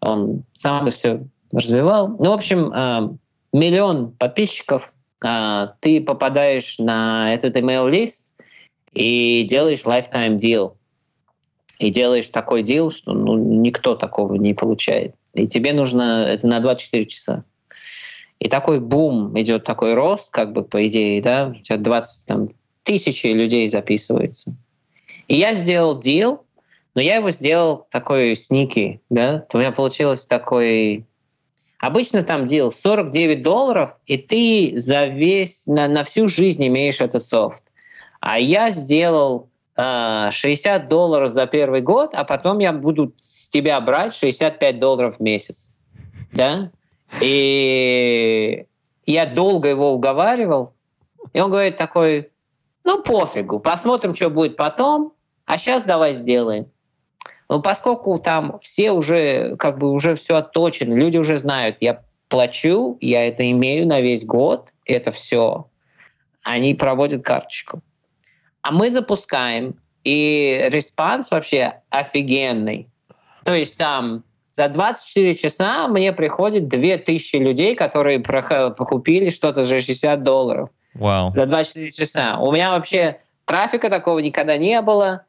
он 0.00 0.44
сам 0.52 0.90
все 0.90 1.24
развивал. 1.52 2.08
Ну, 2.08 2.30
в 2.30 2.34
общем, 2.34 2.72
э, 2.72 3.08
миллион 3.52 4.12
подписчиков, 4.12 4.92
э, 5.24 5.68
ты 5.80 6.00
попадаешь 6.00 6.78
на 6.78 7.32
этот 7.34 7.56
email-лист 7.56 8.26
и 8.92 9.46
делаешь 9.48 9.82
lifetime 9.84 10.36
deal. 10.36 10.74
И 11.78 11.90
делаешь 11.90 12.30
такой 12.30 12.62
deal, 12.62 12.90
что 12.90 13.12
ну, 13.12 13.36
никто 13.36 13.94
такого 13.94 14.34
не 14.34 14.54
получает. 14.54 15.14
И 15.34 15.46
тебе 15.46 15.74
нужно 15.74 16.24
это 16.26 16.46
на 16.46 16.60
24 16.60 17.06
часа. 17.06 17.44
И 18.38 18.48
такой 18.48 18.80
бум 18.80 19.38
идет, 19.38 19.64
такой 19.64 19.94
рост, 19.94 20.30
как 20.30 20.52
бы 20.52 20.62
по 20.62 20.86
идее, 20.86 21.22
да, 21.22 21.54
у 21.58 21.62
тебя 21.62 21.78
20 21.78 22.26
там, 22.26 22.48
тысячи 22.82 23.26
людей 23.26 23.68
записывается. 23.68 24.54
И 25.28 25.36
я 25.36 25.54
сделал 25.54 25.98
deal, 25.98 26.40
но 26.96 27.02
я 27.02 27.16
его 27.16 27.30
сделал 27.30 27.86
такой 27.90 28.34
сники, 28.34 29.02
да, 29.10 29.44
у 29.52 29.58
меня 29.58 29.70
получилось 29.70 30.24
такой... 30.24 31.04
Обычно 31.78 32.22
там 32.22 32.44
deal 32.44 32.70
49 32.70 33.42
долларов, 33.42 33.90
и 34.06 34.16
ты 34.16 34.72
за 34.78 35.04
весь, 35.04 35.66
на, 35.66 35.88
на 35.88 36.04
всю 36.04 36.26
жизнь 36.26 36.66
имеешь 36.66 37.02
этот 37.02 37.22
софт. 37.22 37.62
А 38.20 38.38
я 38.38 38.70
сделал 38.70 39.50
э, 39.76 39.82
а, 39.82 40.30
60 40.30 40.88
долларов 40.88 41.30
за 41.30 41.46
первый 41.46 41.82
год, 41.82 42.14
а 42.14 42.24
потом 42.24 42.60
я 42.60 42.72
буду 42.72 43.12
с 43.20 43.46
тебя 43.48 43.78
брать 43.82 44.14
65 44.14 44.78
долларов 44.78 45.16
в 45.18 45.20
месяц. 45.20 45.74
Да? 46.32 46.70
И 47.20 48.64
я 49.04 49.26
долго 49.26 49.68
его 49.68 49.92
уговаривал, 49.92 50.72
и 51.34 51.40
он 51.40 51.50
говорит 51.50 51.76
такой, 51.76 52.30
ну 52.84 53.02
пофигу, 53.02 53.60
посмотрим, 53.60 54.14
что 54.14 54.30
будет 54.30 54.56
потом, 54.56 55.12
а 55.44 55.58
сейчас 55.58 55.82
давай 55.82 56.14
сделаем. 56.14 56.68
Но 57.48 57.60
поскольку 57.60 58.18
там 58.18 58.58
все 58.60 58.90
уже, 58.92 59.56
как 59.56 59.78
бы 59.78 59.90
уже 59.90 60.16
все 60.16 60.36
отточено, 60.36 60.94
люди 60.94 61.16
уже 61.16 61.36
знают, 61.36 61.76
я 61.80 62.02
плачу, 62.28 62.98
я 63.00 63.26
это 63.26 63.48
имею 63.50 63.86
на 63.86 64.00
весь 64.00 64.24
год, 64.24 64.70
это 64.84 65.10
все, 65.10 65.68
они 66.42 66.74
проводят 66.74 67.22
карточку. 67.22 67.82
А 68.62 68.72
мы 68.72 68.90
запускаем, 68.90 69.76
и 70.02 70.66
response 70.70 71.30
вообще 71.30 71.80
офигенный. 71.90 72.88
То 73.44 73.54
есть 73.54 73.76
там 73.76 74.24
за 74.52 74.68
24 74.68 75.34
часа 75.34 75.86
мне 75.88 76.12
приходит 76.12 76.68
2000 76.68 77.36
людей, 77.36 77.74
которые 77.74 78.20
покупили 78.20 79.30
что-то 79.30 79.64
за 79.64 79.80
60 79.80 80.22
долларов. 80.22 80.70
Wow. 80.94 81.32
За 81.34 81.46
24 81.46 81.90
часа. 81.92 82.38
У 82.38 82.50
меня 82.52 82.70
вообще 82.70 83.20
трафика 83.44 83.90
такого 83.90 84.18
никогда 84.20 84.56
не 84.56 84.80
было. 84.80 85.24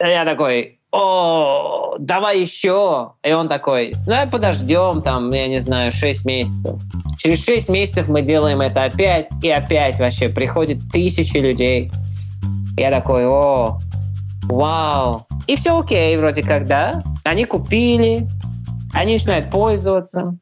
Я 0.00 0.24
такой, 0.24 0.80
о, 0.90 1.96
давай 1.98 2.40
еще. 2.40 3.14
И 3.22 3.32
он 3.32 3.48
такой, 3.48 3.92
давай 4.06 4.28
подождем, 4.28 5.02
там, 5.02 5.30
я 5.32 5.48
не 5.48 5.58
знаю, 5.58 5.92
6 5.92 6.24
месяцев. 6.24 6.80
Через 7.18 7.44
6 7.44 7.68
месяцев 7.68 8.08
мы 8.08 8.22
делаем 8.22 8.60
это 8.60 8.84
опять, 8.84 9.28
и 9.42 9.50
опять 9.50 9.98
вообще 9.98 10.28
приходит 10.28 10.78
тысячи 10.92 11.36
людей. 11.36 11.90
Я 12.76 12.90
такой, 12.90 13.26
о, 13.26 13.78
вау. 14.44 15.26
И 15.46 15.56
все 15.56 15.78
окей, 15.78 16.16
вроде 16.16 16.42
как, 16.42 16.66
да? 16.66 17.02
Они 17.24 17.44
купили, 17.44 18.26
они 18.92 19.14
начинают 19.14 19.50
пользоваться. 19.50 20.36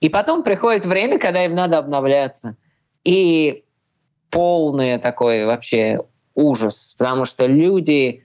И 0.00 0.08
потом 0.08 0.42
приходит 0.42 0.86
время, 0.86 1.18
когда 1.18 1.44
им 1.44 1.54
надо 1.54 1.78
обновляться. 1.78 2.56
И 3.04 3.64
полный 4.30 4.98
такой 4.98 5.44
вообще 5.44 6.00
ужас, 6.38 6.94
потому 6.96 7.26
что 7.26 7.46
люди 7.46 8.24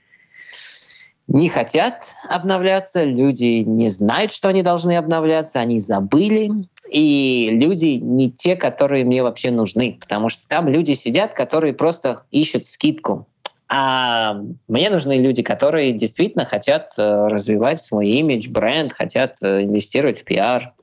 не 1.27 1.49
хотят 1.49 2.05
обновляться, 2.29 3.03
люди 3.03 3.63
не 3.65 3.89
знают, 3.89 4.31
что 4.31 4.49
они 4.49 4.61
должны 4.61 4.95
обновляться, 4.97 5.59
они 5.59 5.79
забыли, 5.79 6.51
и 6.89 7.49
люди 7.51 7.97
не 8.01 8.29
те, 8.31 8.55
которые 8.55 9.03
мне 9.05 9.23
вообще 9.23 9.51
нужны, 9.51 9.97
потому 9.99 10.29
что 10.29 10.47
там 10.47 10.67
люди 10.67 10.93
сидят, 10.93 11.33
которые 11.33 11.73
просто 11.73 12.23
ищут 12.31 12.65
скидку. 12.65 13.27
А 13.69 14.35
мне 14.67 14.89
нужны 14.91 15.13
люди, 15.13 15.41
которые 15.41 15.93
действительно 15.93 16.45
хотят 16.45 16.91
э, 16.97 17.27
развивать 17.27 17.81
свой 17.81 18.07
имидж, 18.09 18.49
бренд, 18.49 18.93
хотят 18.93 19.37
э, 19.41 19.63
инвестировать 19.63 20.21
в 20.21 20.25
пиар. 20.25 20.73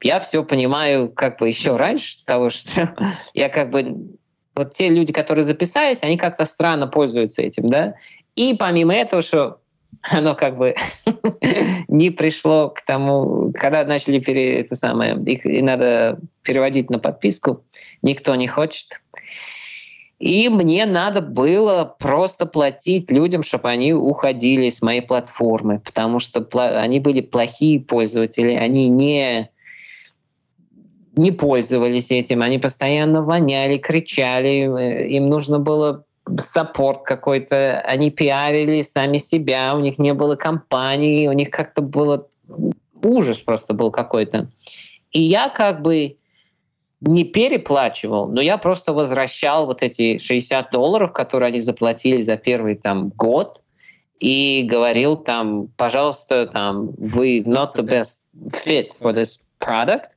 Я 0.00 0.20
все 0.20 0.44
понимаю 0.44 1.10
как 1.10 1.40
бы 1.40 1.48
еще 1.48 1.76
раньше 1.76 2.24
того, 2.24 2.50
что 2.50 2.94
я 3.34 3.48
как 3.48 3.70
бы... 3.70 3.96
Вот 4.54 4.74
те 4.74 4.88
люди, 4.88 5.12
которые 5.12 5.44
записались, 5.44 6.02
они 6.02 6.16
как-то 6.16 6.44
странно 6.44 6.86
пользуются 6.86 7.42
этим, 7.42 7.68
да? 7.68 7.94
И 8.36 8.54
помимо 8.54 8.94
этого, 8.94 9.22
что 9.22 9.58
оно 10.10 10.34
как 10.34 10.56
бы 10.56 10.74
не 11.88 12.10
пришло 12.10 12.70
к 12.70 12.82
тому, 12.82 13.52
когда 13.52 13.84
начали 13.84 14.18
пере, 14.18 14.60
это 14.60 14.74
самое, 14.74 15.18
их 15.24 15.46
и 15.46 15.62
надо 15.62 16.18
переводить 16.42 16.90
на 16.90 16.98
подписку, 16.98 17.64
никто 18.02 18.34
не 18.34 18.48
хочет. 18.48 19.00
И 20.18 20.48
мне 20.48 20.86
надо 20.86 21.20
было 21.20 21.96
просто 21.98 22.46
платить 22.46 23.10
людям, 23.10 23.42
чтобы 23.42 23.68
они 23.70 23.92
уходили 23.92 24.70
с 24.70 24.80
моей 24.80 25.00
платформы, 25.00 25.80
потому 25.80 26.20
что 26.20 26.46
они 26.80 27.00
были 27.00 27.20
плохие 27.22 27.80
пользователи, 27.80 28.52
они 28.52 28.88
не, 28.88 29.50
не 31.16 31.30
пользовались 31.30 32.10
этим, 32.10 32.42
они 32.42 32.58
постоянно 32.58 33.22
воняли, 33.22 33.78
кричали, 33.78 35.08
им 35.08 35.28
нужно 35.28 35.58
было 35.58 36.04
саппорт 36.38 37.02
какой-то, 37.02 37.80
они 37.80 38.10
пиарили 38.10 38.82
сами 38.82 39.18
себя, 39.18 39.74
у 39.74 39.80
них 39.80 39.98
не 39.98 40.14
было 40.14 40.36
компании, 40.36 41.28
у 41.28 41.32
них 41.32 41.50
как-то 41.50 41.82
было 41.82 42.28
ужас 43.04 43.38
просто 43.38 43.74
был 43.74 43.90
какой-то. 43.90 44.48
И 45.10 45.20
я 45.20 45.48
как 45.48 45.82
бы 45.82 46.16
не 47.00 47.24
переплачивал, 47.24 48.28
но 48.28 48.40
я 48.40 48.56
просто 48.56 48.92
возвращал 48.92 49.66
вот 49.66 49.82
эти 49.82 50.18
60 50.18 50.70
долларов, 50.70 51.12
которые 51.12 51.48
они 51.48 51.60
заплатили 51.60 52.18
за 52.18 52.36
первый 52.36 52.76
там 52.76 53.08
год, 53.10 53.62
и 54.20 54.64
говорил 54.70 55.16
там, 55.16 55.66
пожалуйста, 55.76 56.46
там, 56.46 56.92
вы 56.96 57.40
not 57.40 57.74
the 57.74 57.82
best 57.82 58.26
fit 58.64 58.90
for 59.00 59.12
this 59.12 59.40
product. 59.58 60.10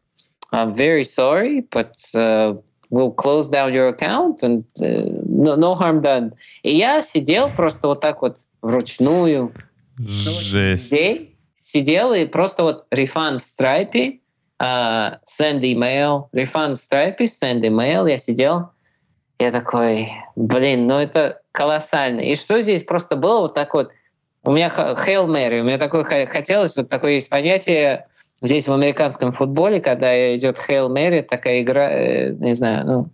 I'm 0.55 0.73
very 0.73 1.03
sorry, 1.03 1.61
but 1.69 1.95
uh, 2.15 2.53
we'll 2.89 3.11
close 3.11 3.49
down 3.49 3.73
your 3.73 3.89
account 3.89 4.41
and 4.41 4.63
uh, 4.79 4.85
no, 5.27 5.55
no 5.55 5.75
harm 5.75 6.01
done. 6.01 6.31
И 6.63 6.75
я 6.75 7.01
сидел 7.03 7.49
просто 7.49 7.87
вот 7.87 7.99
так 7.99 8.21
вот 8.21 8.37
вручную. 8.61 9.51
Жесть. 9.97 10.91
День 10.91 11.35
сидел 11.59 12.13
и 12.13 12.25
просто 12.25 12.63
вот 12.63 12.85
refund 12.91 13.39
Stripe, 13.39 14.19
uh, 14.61 15.17
send 15.25 15.61
email, 15.61 16.29
refund 16.33 16.75
Stripe, 16.77 17.19
send 17.19 17.61
email. 17.61 18.07
Я 18.07 18.17
сидел, 18.17 18.69
я 19.39 19.51
такой, 19.51 20.09
блин, 20.37 20.87
ну 20.87 20.99
это 20.99 21.41
колоссально. 21.51 22.21
И 22.21 22.35
что 22.35 22.61
здесь 22.61 22.83
просто 22.83 23.17
было 23.17 23.41
вот 23.41 23.55
так 23.55 23.73
вот, 23.73 23.89
у 24.43 24.51
меня 24.51 24.69
Hail 24.69 25.27
Mary, 25.27 25.59
у 25.59 25.63
меня 25.63 25.77
такое 25.77 26.03
хотелось, 26.03 26.77
вот 26.77 26.87
такое 26.87 27.13
есть 27.13 27.29
понятие 27.29 28.07
здесь 28.45 28.67
в 28.67 28.73
американском 28.73 29.31
футболе, 29.31 29.79
когда 29.81 30.35
идет 30.35 30.57
Hail 30.57 30.89
Mary, 30.89 31.21
такая 31.21 31.61
игра, 31.61 31.91
э, 31.91 32.31
не 32.31 32.55
знаю, 32.55 32.85
ну, 32.85 33.09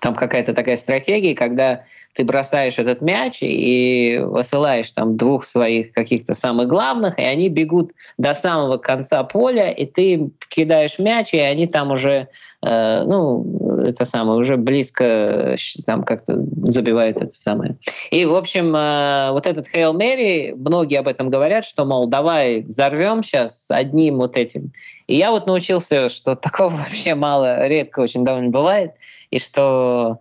там 0.00 0.14
какая-то 0.14 0.54
такая 0.54 0.76
стратегия, 0.76 1.34
когда 1.34 1.84
ты 2.14 2.24
бросаешь 2.24 2.78
этот 2.78 3.02
мяч 3.02 3.38
и 3.40 4.20
высылаешь 4.24 4.90
там 4.90 5.16
двух 5.16 5.44
своих 5.44 5.92
каких-то 5.92 6.34
самых 6.34 6.68
главных, 6.68 7.18
и 7.18 7.22
они 7.22 7.48
бегут 7.48 7.92
до 8.18 8.34
самого 8.34 8.78
конца 8.78 9.22
поля, 9.24 9.70
и 9.70 9.86
ты 9.86 10.30
кидаешь 10.48 10.98
мяч, 10.98 11.32
и 11.32 11.38
они 11.38 11.66
там 11.66 11.92
уже, 11.92 12.28
э, 12.62 13.04
ну, 13.04 13.84
это 13.86 14.04
самое, 14.04 14.40
уже 14.40 14.56
близко 14.56 15.56
там 15.86 16.02
как-то 16.02 16.36
забивают 16.64 17.20
это 17.20 17.34
самое. 17.34 17.76
И, 18.10 18.24
в 18.24 18.34
общем, 18.34 18.72
вот 19.32 19.46
этот 19.46 19.66
Hail 19.74 19.96
Mary, 19.96 20.54
многие 20.54 20.98
об 20.98 21.08
этом 21.08 21.30
говорят, 21.30 21.64
что, 21.64 21.84
мол, 21.84 22.08
давай 22.08 22.62
взорвем 22.62 23.22
сейчас 23.22 23.66
одним 23.70 24.16
вот 24.16 24.36
этим. 24.36 24.72
И 25.06 25.16
я 25.16 25.30
вот 25.30 25.46
научился, 25.46 26.08
что 26.08 26.34
такого 26.36 26.70
вообще 26.70 27.14
мало, 27.14 27.66
редко 27.66 28.00
очень 28.00 28.24
довольно 28.24 28.50
бывает, 28.50 28.92
и 29.30 29.38
что, 29.38 30.20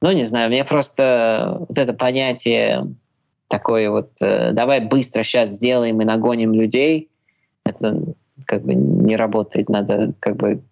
ну, 0.00 0.12
не 0.12 0.24
знаю, 0.24 0.48
мне 0.48 0.64
просто 0.64 1.56
вот 1.68 1.76
это 1.76 1.92
понятие 1.92 2.94
такое 3.48 3.90
вот, 3.90 4.12
давай 4.20 4.80
быстро 4.80 5.22
сейчас 5.22 5.50
сделаем 5.50 6.00
и 6.00 6.04
нагоним 6.04 6.54
людей, 6.54 7.10
это 7.64 8.14
как 8.46 8.62
бы 8.62 8.74
не 8.74 9.16
работает, 9.16 9.68
надо 9.68 10.14
как 10.20 10.36
бы 10.36 10.62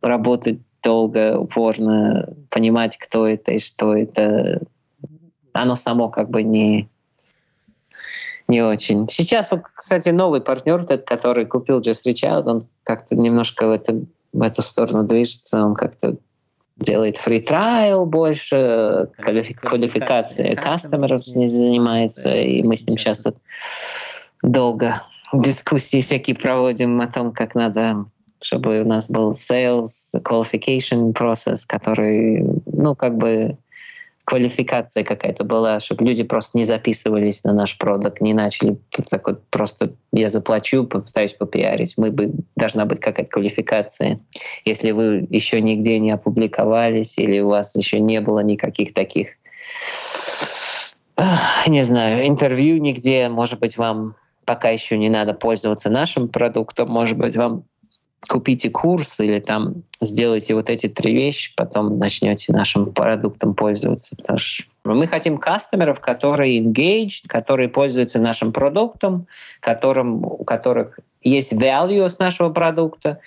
работать 0.00 0.58
долго, 0.82 1.38
упорно, 1.38 2.28
понимать, 2.50 2.96
кто 2.98 3.26
это 3.26 3.52
и 3.52 3.58
что 3.58 3.96
это. 3.96 4.60
Оно 5.52 5.76
само 5.76 6.10
как 6.10 6.30
бы 6.30 6.42
не, 6.42 6.88
не 8.48 8.62
очень. 8.62 9.08
Сейчас, 9.08 9.50
вот, 9.50 9.62
кстати, 9.62 10.10
новый 10.10 10.40
партнер, 10.40 10.80
этот, 10.80 11.06
который 11.06 11.46
купил 11.46 11.80
Just 11.80 12.04
Reach 12.06 12.22
Out, 12.22 12.44
он 12.44 12.66
как-то 12.82 13.16
немножко 13.16 13.66
в, 13.66 13.70
это, 13.70 14.02
в 14.32 14.42
эту 14.42 14.62
сторону 14.62 15.04
движется, 15.04 15.64
он 15.64 15.74
как-то 15.74 16.16
делает 16.76 17.18
free 17.18 17.44
trial 17.46 18.04
больше, 18.04 19.08
квалификация 19.16 20.56
кастомеров 20.56 21.26
не 21.28 21.46
занимается, 21.46 22.34
и 22.34 22.62
мы 22.62 22.76
с 22.76 22.86
ним 22.86 22.98
сейчас 22.98 23.24
вот 23.24 23.36
долго 24.42 25.02
дискуссии 25.32 26.00
всякие 26.00 26.36
проводим 26.36 27.00
о 27.00 27.08
том, 27.08 27.32
как 27.32 27.54
надо 27.54 28.06
чтобы 28.42 28.82
у 28.82 28.84
нас 28.86 29.08
был 29.08 29.32
sales 29.32 29.86
qualification 30.16 31.14
процесс, 31.14 31.64
который, 31.64 32.44
ну, 32.66 32.94
как 32.94 33.16
бы 33.16 33.56
квалификация 34.24 35.04
какая-то 35.04 35.44
была, 35.44 35.80
чтобы 35.80 36.04
люди 36.04 36.22
просто 36.22 36.56
не 36.56 36.64
записывались 36.64 37.44
на 37.44 37.52
наш 37.52 37.76
продукт, 37.76 38.20
не 38.20 38.34
начали 38.34 38.78
так 39.10 39.26
вот 39.26 39.46
просто 39.50 39.92
я 40.12 40.28
заплачу, 40.28 40.84
попытаюсь 40.84 41.34
попиарить. 41.34 41.94
Мы 41.96 42.10
бы 42.10 42.32
должна 42.56 42.86
быть 42.86 43.00
какая-то 43.00 43.30
квалификация. 43.30 44.20
Если 44.64 44.92
вы 44.92 45.26
еще 45.30 45.60
нигде 45.60 45.98
не 45.98 46.10
опубликовались 46.10 47.18
или 47.18 47.40
у 47.40 47.48
вас 47.48 47.76
еще 47.76 48.00
не 48.00 48.20
было 48.20 48.40
никаких 48.40 48.94
таких 48.94 49.28
не 51.66 51.84
знаю, 51.84 52.26
интервью 52.26 52.78
нигде, 52.78 53.28
может 53.28 53.60
быть, 53.60 53.76
вам 53.76 54.16
пока 54.44 54.70
еще 54.70 54.98
не 54.98 55.08
надо 55.08 55.32
пользоваться 55.32 55.90
нашим 55.90 56.28
продуктом, 56.28 56.88
может 56.90 57.16
быть, 57.16 57.36
вам 57.36 57.64
купите 58.28 58.70
курс 58.70 59.20
или 59.20 59.38
там 59.40 59.82
сделайте 60.00 60.54
вот 60.54 60.70
эти 60.70 60.88
три 60.88 61.14
вещи, 61.14 61.52
потом 61.56 61.98
начнете 61.98 62.52
нашим 62.52 62.92
продуктом 62.92 63.54
пользоваться. 63.54 64.16
Потому 64.16 64.38
что 64.38 64.64
мы 64.84 65.06
хотим 65.06 65.38
кастомеров, 65.38 66.00
которые 66.00 66.60
engaged, 66.60 67.26
которые 67.26 67.68
пользуются 67.68 68.18
нашим 68.18 68.52
продуктом, 68.52 69.26
которым, 69.60 70.24
у 70.24 70.44
которых 70.44 70.98
есть 71.22 71.52
value 71.52 72.08
с 72.08 72.18
нашего 72.18 72.50
продукта, 72.50 73.20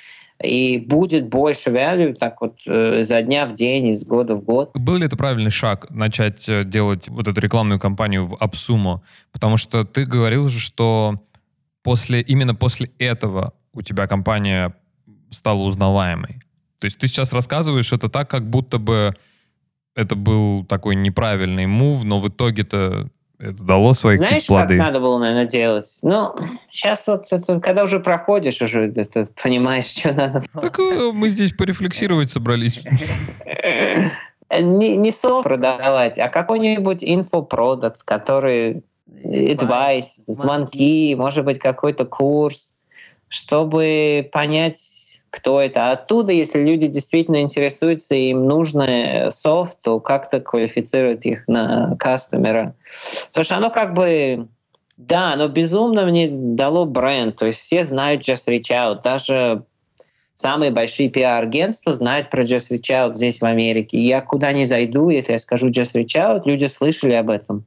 и 0.43 0.77
будет 0.77 1.29
больше 1.29 1.71
value 1.71 2.13
так 2.13 2.41
вот 2.41 2.59
э, 2.67 3.03
за 3.03 3.21
дня 3.23 3.47
в 3.47 3.53
день, 3.53 3.87
из 3.87 4.05
года 4.05 4.35
в 4.35 4.43
год. 4.43 4.69
Был 4.75 4.97
ли 4.97 5.05
это 5.07 5.17
правильный 5.17 5.49
шаг 5.49 5.89
начать 5.89 6.47
э, 6.47 6.63
делать 6.63 7.09
вот 7.09 7.27
эту 7.27 7.41
рекламную 7.41 7.79
кампанию 7.79 8.27
в 8.27 8.35
Абсумо? 8.35 9.01
Потому 9.31 9.57
что 9.57 9.83
ты 9.83 10.05
говорил 10.05 10.47
же, 10.47 10.59
что 10.59 11.19
после, 11.81 12.21
именно 12.21 12.53
после 12.53 12.91
этого 12.99 13.53
у 13.73 13.81
тебя 13.81 14.07
компания 14.07 14.75
стала 15.31 15.61
узнаваемой. 15.63 16.41
То 16.79 16.85
есть 16.85 16.97
ты 16.97 17.07
сейчас 17.07 17.33
рассказываешь 17.33 17.91
это 17.91 18.09
так, 18.09 18.29
как 18.29 18.49
будто 18.49 18.77
бы 18.77 19.13
это 19.95 20.15
был 20.15 20.63
такой 20.65 20.95
неправильный 20.95 21.65
мув, 21.65 22.03
но 22.03 22.19
в 22.19 22.29
итоге-то 22.29 23.09
это 23.39 23.63
дало 23.63 23.93
свои 23.93 24.17
Знаешь, 24.17 24.47
плоды. 24.47 24.77
как 24.77 24.87
надо 24.87 24.99
было, 24.99 25.19
наверное, 25.19 25.45
делать? 25.45 25.97
Ну, 26.01 26.33
сейчас 26.69 27.05
вот 27.07 27.27
это, 27.31 27.59
когда 27.59 27.83
уже 27.83 27.99
проходишь, 27.99 28.61
уже 28.61 28.91
это, 28.95 29.27
понимаешь, 29.41 29.85
что 29.85 30.13
надо 30.13 30.43
было. 30.53 30.61
Так 30.63 30.79
э, 30.79 31.11
мы 31.13 31.29
здесь 31.29 31.53
порефлексировать 31.53 32.31
собрались. 32.31 32.83
Не, 34.49 34.95
не 34.95 35.11
софт 35.11 35.43
продавать, 35.43 36.17
а 36.17 36.29
какой-нибудь 36.29 37.03
инфопродукт, 37.03 38.03
который 38.03 38.83
advice, 39.23 40.05
звонки, 40.25 41.15
может 41.15 41.43
быть, 41.43 41.59
какой-то 41.59 42.05
курс, 42.05 42.75
чтобы 43.27 44.29
понять, 44.31 44.79
кто 45.29 45.61
это. 45.61 45.91
оттуда, 45.91 46.31
если 46.31 46.59
люди 46.59 46.87
действительно 46.87 47.41
интересуются, 47.41 48.15
им 48.15 48.45
нужно 48.45 49.29
софт, 49.31 49.77
то 49.81 49.99
как-то 49.99 50.39
квалифицирует 50.39 51.25
их 51.25 51.47
на 51.47 51.95
кастомера. 51.97 52.75
Потому 53.27 53.43
что 53.43 53.57
оно 53.57 53.69
как 53.69 53.93
бы 53.93 54.47
да, 54.97 55.33
оно 55.33 55.47
безумно 55.47 56.05
мне 56.05 56.27
дало 56.31 56.85
бренд. 56.85 57.35
То 57.35 57.45
есть 57.45 57.59
все 57.59 57.85
знают 57.85 58.27
Just 58.27 58.47
Reach 58.47 58.71
Out. 58.71 59.03
Даже 59.03 59.63
самые 60.35 60.71
большие 60.71 61.09
пиар-агентства 61.09 61.93
знают 61.93 62.31
про 62.31 62.43
Just 62.43 62.71
Reach 62.71 62.89
Out 62.89 63.13
здесь, 63.13 63.39
в 63.39 63.45
Америке. 63.45 63.99
Я 63.99 64.21
куда 64.21 64.51
не 64.53 64.65
зайду, 64.65 65.09
если 65.09 65.33
я 65.33 65.39
скажу 65.39 65.69
Just 65.69 65.93
Reach 65.93 66.15
Out, 66.15 66.41
люди 66.45 66.65
слышали 66.65 67.13
об 67.13 67.29
этом. 67.29 67.63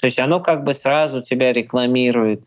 То 0.00 0.06
есть 0.06 0.20
оно 0.20 0.38
как 0.38 0.62
бы 0.62 0.74
сразу 0.74 1.20
тебя 1.20 1.52
рекламирует. 1.52 2.44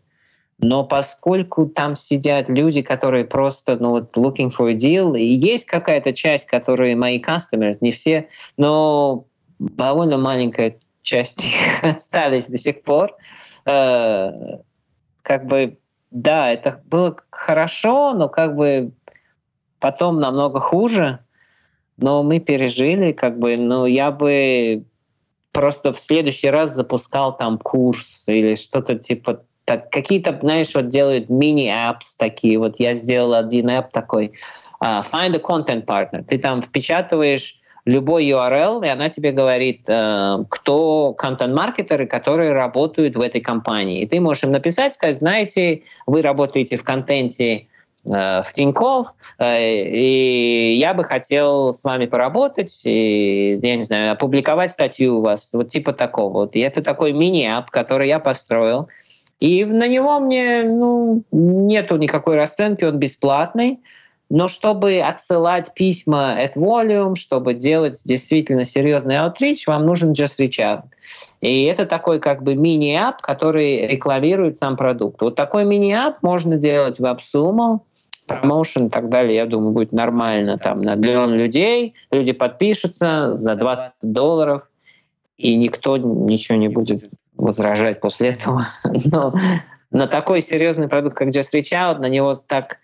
Но 0.62 0.84
поскольку 0.84 1.66
там 1.66 1.96
сидят 1.96 2.48
люди, 2.48 2.84
которые 2.84 3.26
просто, 3.26 3.78
ну 3.78 3.92
вот, 3.92 4.16
looking 4.16 4.52
for 4.56 4.70
a 4.70 4.76
deal, 4.76 5.18
и 5.18 5.26
есть 5.26 5.66
какая-то 5.66 6.14
часть, 6.14 6.46
которые 6.46 6.96
мои 6.96 7.20
customers, 7.20 7.78
не 7.82 7.92
все, 7.92 8.30
но 8.58 9.26
довольно 9.58 10.20
маленькая 10.20 10.78
часть 11.02 11.44
их 11.44 11.84
остались 11.96 12.46
до 12.46 12.60
сих 12.60 12.84
пор. 12.84 13.16
Э, 13.66 14.32
как 15.24 15.48
бы, 15.48 15.80
да, 16.12 16.52
это 16.52 16.82
было 16.86 17.18
хорошо, 17.32 18.14
но 18.14 18.30
как 18.30 18.56
бы 18.56 18.92
потом 19.80 20.20
намного 20.20 20.60
хуже. 20.60 21.20
Но 21.98 22.22
мы 22.22 22.40
пережили, 22.40 23.12
как 23.14 23.40
бы, 23.40 23.58
но 23.58 23.88
я 23.88 24.12
бы 24.12 24.86
просто 25.52 25.92
в 25.92 26.00
следующий 26.00 26.50
раз 26.50 26.76
запускал 26.76 27.36
там 27.36 27.58
курс 27.58 28.24
или 28.28 28.56
что-то 28.56 28.96
типа 28.96 29.44
так, 29.66 29.90
какие-то, 29.92 30.38
знаешь, 30.42 30.74
вот 30.74 30.90
делают 30.90 31.30
мини-апps 31.30 32.16
такие. 32.18 32.58
Вот 32.58 32.80
я 32.80 32.96
сделал 32.96 33.34
один 33.34 33.70
app 33.70 33.88
такой. 33.92 34.34
Uh, 34.84 35.04
find 35.12 35.36
a 35.36 35.40
content 35.40 35.86
partner. 35.86 36.24
Ты 36.24 36.40
там 36.40 36.62
впечатываешь 36.62 37.60
любой 37.86 38.26
URL, 38.26 38.84
и 38.86 38.90
она 38.90 39.10
тебе 39.10 39.32
говорит, 39.32 39.88
uh, 39.88 40.44
кто 40.50 41.14
контент-маркетеры, 41.14 42.08
которые 42.08 42.54
работают 42.54 43.16
в 43.16 43.22
этой 43.22 43.42
компании. 43.42 44.02
И 44.02 44.08
ты 44.08 44.20
можешь 44.20 44.44
им 44.44 44.52
написать, 44.52 44.96
сказать, 44.96 45.18
знаете, 45.18 45.84
вы 46.08 46.24
работаете 46.24 46.78
в 46.78 46.84
контенте 46.84 47.68
uh, 48.08 48.44
в 48.44 48.52
Тинькофф, 48.54 49.10
и 49.40 50.76
я 50.80 50.96
бы 50.96 51.04
хотел 51.04 51.76
с 51.76 51.84
вами 51.84 52.08
поработать, 52.08 52.82
и, 52.84 53.60
я 53.62 53.76
не 53.76 53.84
знаю, 53.84 54.14
опубликовать 54.14 54.72
статью 54.72 55.20
у 55.20 55.22
вас, 55.22 55.52
вот 55.54 55.68
типа 55.70 55.94
такого. 55.94 56.34
Вот. 56.40 56.56
И 56.56 56.60
это 56.60 56.82
такой 56.82 57.14
мини-апп, 57.14 57.70
который 57.70 58.08
я 58.08 58.18
построил. 58.18 58.90
И 59.42 59.66
на 59.66 59.88
него 59.88 60.20
мне 60.20 60.64
ну, 60.64 61.24
нету 61.32 61.98
никакой 61.98 62.36
расценки, 62.36 62.86
он 62.86 62.98
бесплатный. 62.98 63.80
Но 64.30 64.48
чтобы 64.48 65.00
отсылать 65.00 65.74
письма 65.74 66.38
at 66.40 66.54
volume, 66.54 67.16
чтобы 67.16 67.54
делать 67.54 68.00
действительно 68.06 68.64
серьезный 68.64 69.16
outreach, 69.16 69.64
вам 69.68 69.86
нужен 69.86 70.14
Just 70.14 70.40
Reach 70.40 70.60
Out. 70.60 70.84
И 71.42 71.64
это 71.64 71.86
такой 71.86 72.20
как 72.20 72.44
бы 72.44 72.56
мини-ап, 72.56 73.22
который 73.22 73.88
рекламирует 73.88 74.60
сам 74.60 74.78
продукт. 74.78 75.22
Вот 75.22 75.36
такой 75.36 75.66
мини-ап 75.66 76.22
можно 76.22 76.56
делать 76.56 77.00
в 77.00 77.04
AppSumo, 77.04 77.80
промоушен 78.28 78.86
и 78.86 78.90
так 78.90 79.10
далее, 79.10 79.36
я 79.36 79.48
думаю, 79.48 79.72
будет 79.72 79.92
нормально. 79.92 80.60
Там 80.60 80.80
на 80.82 80.96
миллион 80.96 81.34
людей, 81.34 81.96
люди 82.12 82.32
подпишутся 82.32 83.36
за 83.36 83.56
20 83.56 83.92
долларов, 84.04 84.70
и 85.38 85.56
никто 85.56 85.98
ничего 85.98 86.58
не 86.58 86.70
будет 86.70 87.10
возражать 87.42 88.00
после 88.00 88.30
этого. 88.30 88.68
Но 88.84 89.34
на 89.92 90.08
такой 90.08 90.42
серьезный 90.42 90.88
продукт, 90.88 91.18
как 91.18 91.30
Just 91.30 91.54
Reach 91.54 91.72
Out, 91.74 92.00
на 92.00 92.08
него 92.10 92.34
так... 92.36 92.78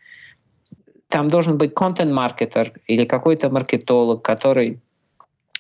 Там 1.10 1.30
должен 1.30 1.58
быть 1.58 1.74
контент-маркетер 1.74 2.74
или 2.86 3.06
какой-то 3.06 3.50
маркетолог, 3.50 4.26
который 4.26 4.82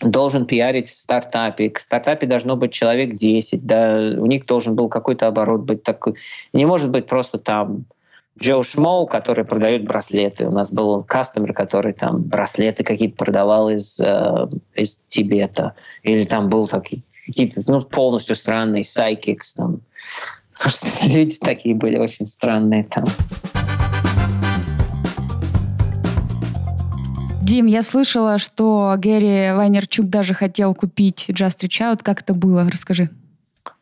должен 0.01 0.45
пиарить 0.45 0.89
в 0.89 0.95
стартапе. 0.95 1.69
К 1.69 1.79
стартапе 1.79 2.27
должно 2.27 2.57
быть 2.57 2.73
человек 2.73 3.15
10, 3.15 3.65
да, 3.65 3.95
у 4.17 4.25
них 4.25 4.45
должен 4.45 4.75
был 4.75 4.89
какой-то 4.89 5.27
оборот 5.27 5.61
быть 5.61 5.83
такой. 5.83 6.15
Не 6.51 6.65
может 6.65 6.89
быть 6.89 7.07
просто 7.07 7.39
там 7.39 7.85
Джо 8.39 8.63
Шмоу, 8.63 9.07
который 9.07 9.45
продает 9.45 9.85
браслеты. 9.85 10.47
У 10.47 10.51
нас 10.51 10.71
был 10.71 11.03
кастомер, 11.03 11.53
который 11.53 11.93
там 11.93 12.21
браслеты 12.21 12.83
какие-то 12.83 13.15
продавал 13.15 13.69
из, 13.69 13.99
э, 13.99 14.47
из 14.75 14.99
Тибета. 15.07 15.73
Или 16.03 16.23
там 16.23 16.49
был 16.49 16.67
какие-то 16.67 17.61
ну, 17.67 17.81
полностью 17.81 18.35
странные 18.35 18.83
сайкикс. 18.83 19.53
Там. 19.53 19.81
Просто 20.59 20.87
люди 21.07 21.37
такие 21.37 21.73
были 21.73 21.97
очень 21.97 22.27
странные 22.27 22.83
там. 22.83 23.05
Дим, 27.41 27.65
я 27.65 27.81
слышала, 27.81 28.37
что 28.39 28.93
Гэри 28.97 29.53
Вайнерчук 29.53 30.09
даже 30.09 30.33
хотел 30.33 30.75
купить 30.75 31.25
Just 31.29 31.59
Reach 31.61 31.79
Out. 31.81 32.03
Как 32.03 32.21
это 32.21 32.33
было? 32.33 32.67
Расскажи. 32.69 33.09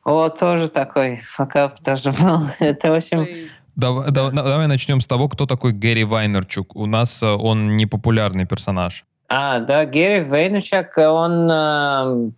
О, 0.06 0.30
тоже 0.30 0.68
такой 0.68 1.22
факап 1.28 1.84
тоже 1.84 2.12
был. 2.12 2.42
Это, 2.60 2.92
в 2.92 2.94
общем... 2.94 3.28
Давай, 3.76 4.12
да. 4.12 4.32
давай 4.32 4.68
начнем 4.68 5.02
с 5.02 5.08
того, 5.08 5.28
кто 5.28 5.46
такой 5.46 5.74
Гэри 5.74 6.04
Вайнерчук. 6.04 6.76
У 6.76 6.86
нас 6.86 7.22
э, 7.22 7.28
он 7.28 7.76
не 7.76 7.86
популярный 7.86 8.46
персонаж. 8.46 9.06
А, 9.28 9.60
да, 9.60 9.86
Гэри 9.86 10.24
Вайнерчук, 10.24 10.98
он 10.98 11.50
э, 11.52 12.32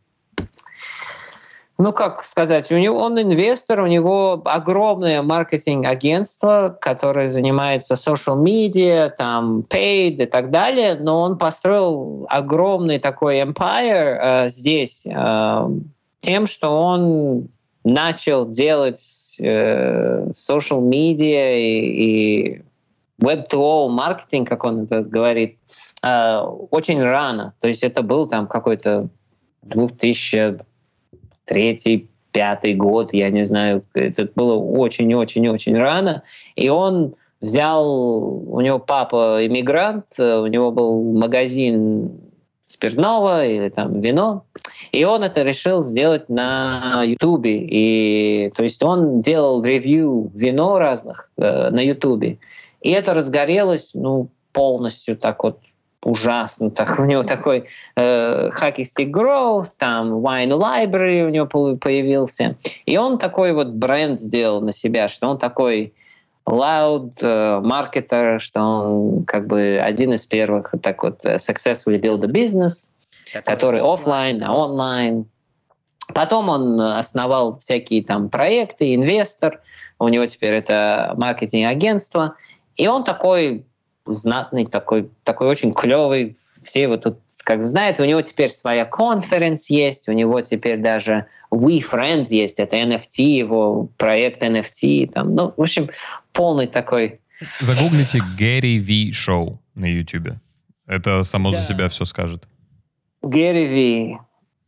ну, 1.80 1.94
как 1.94 2.24
сказать, 2.24 2.72
у 2.72 2.78
него 2.78 3.00
он 3.00 3.22
инвестор, 3.22 3.82
у 3.82 3.88
него 3.88 4.42
огромное 4.46 5.22
маркетинг-агентство, 5.22 6.76
которое 6.82 7.30
занимается 7.30 7.94
social 7.94 8.42
media, 8.42 9.12
там, 9.16 9.60
paid 9.60 10.16
и 10.16 10.26
так 10.26 10.50
далее, 10.50 10.96
но 10.96 11.22
он 11.22 11.38
построил 11.38 12.26
огромный 12.30 12.98
такой 12.98 13.42
empire 13.42 14.46
э, 14.46 14.50
здесь 14.50 15.06
э, 15.06 15.70
тем, 16.22 16.48
что 16.48 16.70
он 16.70 17.50
начал 17.84 18.48
делать 18.48 19.00
э, 19.40 20.28
social 20.32 20.82
media 20.82 21.58
и, 21.58 22.58
и 22.58 22.62
web-to-all 23.22 23.90
маркетинг, 23.90 24.48
как 24.48 24.64
он 24.64 24.84
это 24.84 25.02
говорит, 25.02 25.58
э, 26.04 26.40
очень 26.72 27.02
рано. 27.02 27.54
То 27.60 27.68
есть 27.68 27.84
это 27.84 28.02
был 28.02 28.28
там 28.28 28.48
какой-то 28.48 29.10
2000 29.64 30.60
третий, 31.46 32.10
пятый 32.32 32.76
год, 32.76 33.14
я 33.14 33.30
не 33.30 33.44
знаю, 33.44 33.84
это 33.94 34.30
было 34.36 34.56
очень-очень-очень 34.56 35.76
рано, 35.78 36.24
и 36.56 36.70
он 36.70 37.16
взял, 37.42 37.88
у 37.88 38.62
него 38.62 38.80
папа 38.80 39.46
иммигрант, 39.46 40.20
у 40.20 40.46
него 40.48 40.72
был 40.72 41.14
магазин 41.14 42.27
спиртного 42.68 43.46
или 43.46 43.70
там 43.70 44.02
вино, 44.02 44.44
и 44.92 45.04
он 45.06 45.24
это 45.24 45.44
решил 45.44 45.84
сделать 45.84 46.30
на 46.30 47.02
Ютубе. 47.04 47.60
И 47.62 48.52
то 48.56 48.64
есть 48.64 48.84
он 48.84 49.22
делал 49.22 49.64
ревью 49.64 50.30
вино 50.36 50.78
разных 50.78 51.32
э, 51.38 51.70
на 51.70 51.80
Ютубе. 51.80 52.38
И 52.82 52.92
это 52.92 53.14
разгорелось, 53.14 53.92
ну, 53.94 54.30
полностью 54.52 55.18
так 55.18 55.44
вот 55.44 55.60
ужасно. 56.04 56.70
Так, 56.78 57.00
у 57.00 57.06
него 57.06 57.24
такой 57.24 57.66
э, 57.96 58.50
Hockey 58.50 58.86
Stick 58.86 59.12
Growth, 59.12 59.70
там 59.78 60.14
Wine 60.16 60.50
Library 60.50 61.26
у 61.26 61.30
него 61.30 61.46
появился. 61.78 62.58
И 62.86 62.98
он 62.98 63.18
такой 63.18 63.54
вот 63.54 63.70
бренд 63.70 64.20
сделал 64.20 64.62
на 64.62 64.74
себя, 64.74 65.08
что 65.08 65.28
он 65.28 65.38
такой 65.38 65.94
loud 66.48 67.14
э, 67.22 67.60
маркетер, 67.62 68.40
что 68.40 68.62
он 68.62 69.26
как 69.26 69.48
бы 69.48 69.80
один 69.82 70.14
из 70.14 70.26
первых 70.26 70.74
так 70.82 71.04
вот 71.04 71.26
э, 71.26 71.36
successfully 71.36 72.00
build 72.00 72.24
a 72.24 72.28
business, 72.28 72.86
который 73.46 73.82
офлайн, 73.82 74.44
а 74.44 74.54
онлайн. 74.54 75.26
Потом 76.14 76.48
он 76.48 76.80
основал 76.80 77.60
всякие 77.60 78.02
там 78.04 78.30
проекты, 78.30 78.96
инвестор, 78.96 79.62
у 80.00 80.08
него 80.08 80.26
теперь 80.26 80.54
это 80.54 81.14
маркетинг-агентство, 81.18 82.36
и 82.78 82.88
он 82.88 83.04
такой 83.04 83.66
знатный, 84.06 84.66
такой, 84.66 85.10
такой 85.24 85.48
очень 85.48 85.74
клевый. 85.74 86.38
Все 86.64 86.84
его 86.84 86.98
тут 86.98 87.20
как 87.44 87.64
знают. 87.64 88.00
У 88.00 88.04
него 88.04 88.22
теперь 88.22 88.50
своя 88.50 88.86
конференц 88.86 89.70
есть, 89.70 90.10
у 90.10 90.12
него 90.12 90.42
теперь 90.42 90.80
даже 90.80 91.28
We 91.50 91.82
Friends 91.82 92.28
есть, 92.30 92.60
это 92.60 92.76
NFT, 92.76 93.22
его 93.22 93.88
проект 93.98 94.44
NFT. 94.44 95.12
Там, 95.12 95.34
ну, 95.34 95.54
в 95.56 95.62
общем, 95.62 95.90
полный 96.38 96.68
такой... 96.68 97.20
Загуглите 97.60 98.22
Гэри 98.38 98.80
Ви 98.80 99.12
Шоу 99.12 99.60
на 99.76 99.86
YouTube. 99.86 100.36
Это 100.88 101.24
само 101.24 101.52
да. 101.52 101.58
за 101.58 101.64
себя 101.64 101.88
все 101.90 102.06
скажет. 102.06 102.48
Гэри 103.22 103.66
Ви. 103.68 104.18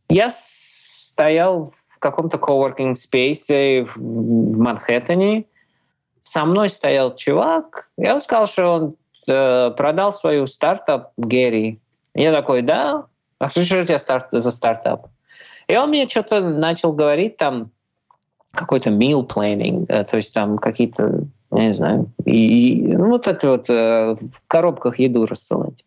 Я 0.08 0.30
стоял 0.30 1.72
в 1.88 1.98
каком-то 1.98 2.36
coworking 2.36 2.94
space 2.94 3.88
в 3.94 4.58
Манхэттене. 4.58 5.44
Со 6.22 6.44
мной 6.44 6.68
стоял 6.68 7.16
чувак. 7.16 7.90
Я 7.96 8.20
сказал, 8.20 8.46
что 8.46 8.72
он 8.74 8.96
Э, 9.30 9.70
продал 9.76 10.12
свою 10.12 10.46
стартап 10.46 11.12
Гэри. 11.16 11.78
Я 12.14 12.32
такой, 12.32 12.62
да? 12.62 13.06
А 13.38 13.50
что 13.50 13.60
у 13.60 13.84
тебя 13.84 13.98
старт, 13.98 14.28
за 14.32 14.50
стартап? 14.50 15.06
И 15.68 15.76
он 15.76 15.90
мне 15.90 16.08
что-то 16.08 16.40
начал 16.40 16.92
говорить 16.92 17.36
там, 17.36 17.70
какой-то 18.50 18.90
meal 18.90 19.26
planning, 19.26 19.86
э, 19.88 20.04
то 20.04 20.16
есть 20.16 20.34
там 20.34 20.58
какие-то, 20.58 21.26
я 21.52 21.66
не 21.66 21.72
знаю, 21.72 22.12
и, 22.24 22.80
ну 22.86 23.08
вот 23.08 23.26
это 23.26 23.50
вот 23.50 23.68
э, 23.68 24.14
в 24.14 24.42
коробках 24.46 24.98
еду 24.98 25.26
рассылать. 25.26 25.84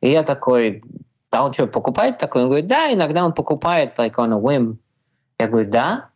И 0.00 0.10
я 0.10 0.22
такой, 0.22 0.82
а 1.30 1.44
он 1.44 1.52
что, 1.52 1.66
покупает 1.66 2.18
такой? 2.18 2.42
Он 2.42 2.48
говорит, 2.48 2.66
да, 2.66 2.92
иногда 2.92 3.24
он 3.24 3.32
покупает 3.32 3.94
like 3.98 4.14
on 4.14 4.32
a 4.32 4.40
whim. 4.40 4.76
Я 5.38 5.48
говорю, 5.48 5.70
да? 5.70 6.10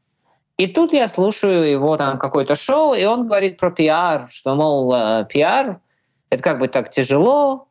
И 0.57 0.69
тут 0.69 0.93
я 0.93 1.09
слушаю 1.09 1.69
его 1.69 1.97
там 1.97 2.19
какое-то 2.19 2.55
шоу, 2.55 2.95
и 2.95 3.05
он 3.05 3.27
говорит 3.27 3.59
про 3.59 3.71
пиар, 3.71 4.29
что, 4.31 4.55
мол, 4.55 5.25
пиар 5.27 5.81
это 6.31 6.43
как 6.43 6.59
бы 6.59 6.69
так 6.69 6.91
тяжело. 6.91 7.69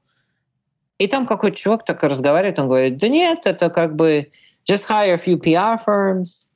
И 0.97 1.07
там 1.07 1.25
какой-то 1.25 1.57
чувак 1.57 1.85
так 1.85 2.03
разговаривает, 2.03 2.59
он 2.59 2.67
говорит, 2.67 2.97
да 2.97 3.07
нет, 3.07 3.41
это 3.45 3.69
как 3.69 3.95
бы 3.95 4.31
just 4.69 4.85
hire 4.87 5.13
a 5.13 5.17
few 5.17 5.37
PR 5.37 5.79
firms. 5.85 6.47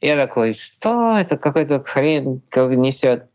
Я 0.00 0.16
такой, 0.16 0.54
что 0.54 1.16
это 1.16 1.36
какой-то 1.36 1.82
хрен 1.82 2.42
как 2.48 2.70
несет. 2.70 3.26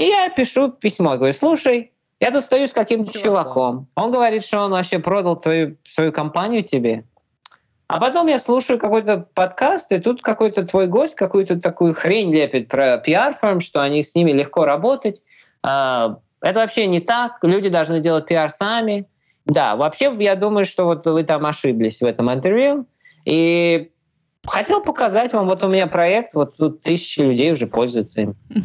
И 0.00 0.04
я 0.04 0.30
пишу 0.30 0.70
письмо, 0.70 1.16
говорю, 1.16 1.34
слушай, 1.34 1.92
я 2.20 2.30
тут 2.30 2.44
стою 2.44 2.68
с 2.68 2.72
каким-то 2.72 3.12
чуваком. 3.12 3.86
Он 3.94 4.10
говорит, 4.10 4.42
что 4.44 4.60
он 4.60 4.70
вообще 4.70 4.98
продал 4.98 5.38
твою, 5.38 5.76
свою 5.86 6.10
компанию 6.10 6.62
тебе. 6.62 7.04
А 7.86 8.00
потом 8.00 8.26
я 8.28 8.38
слушаю 8.38 8.78
какой-то 8.78 9.26
подкаст, 9.34 9.92
и 9.92 9.98
тут 9.98 10.22
какой-то 10.22 10.64
твой 10.64 10.86
гость 10.86 11.16
какую-то 11.16 11.60
такую 11.60 11.94
хрень 11.94 12.32
лепит 12.32 12.68
про 12.68 12.96
пиар-фирм, 12.96 13.60
что 13.60 13.82
они 13.82 14.02
с 14.02 14.14
ними 14.14 14.32
легко 14.32 14.64
работать. 14.64 15.22
А, 15.62 16.16
это 16.40 16.60
вообще 16.60 16.86
не 16.86 17.00
так. 17.00 17.36
Люди 17.42 17.68
должны 17.68 18.00
делать 18.00 18.24
пиар 18.24 18.48
сами. 18.48 19.06
Да, 19.44 19.76
вообще 19.76 20.16
я 20.20 20.34
думаю, 20.34 20.64
что 20.64 20.86
вот 20.86 21.04
вы 21.04 21.24
там 21.24 21.44
ошиблись 21.44 22.00
в 22.00 22.06
этом 22.06 22.32
интервью. 22.32 22.86
И 23.26 23.90
хотел 24.46 24.80
показать 24.80 25.34
вам, 25.34 25.44
вот 25.44 25.62
у 25.62 25.68
меня 25.68 25.86
проект, 25.88 26.34
вот 26.34 26.56
тут 26.56 26.80
тысячи 26.80 27.20
людей 27.20 27.52
уже 27.52 27.66
пользуются 27.66 28.22
им. 28.22 28.36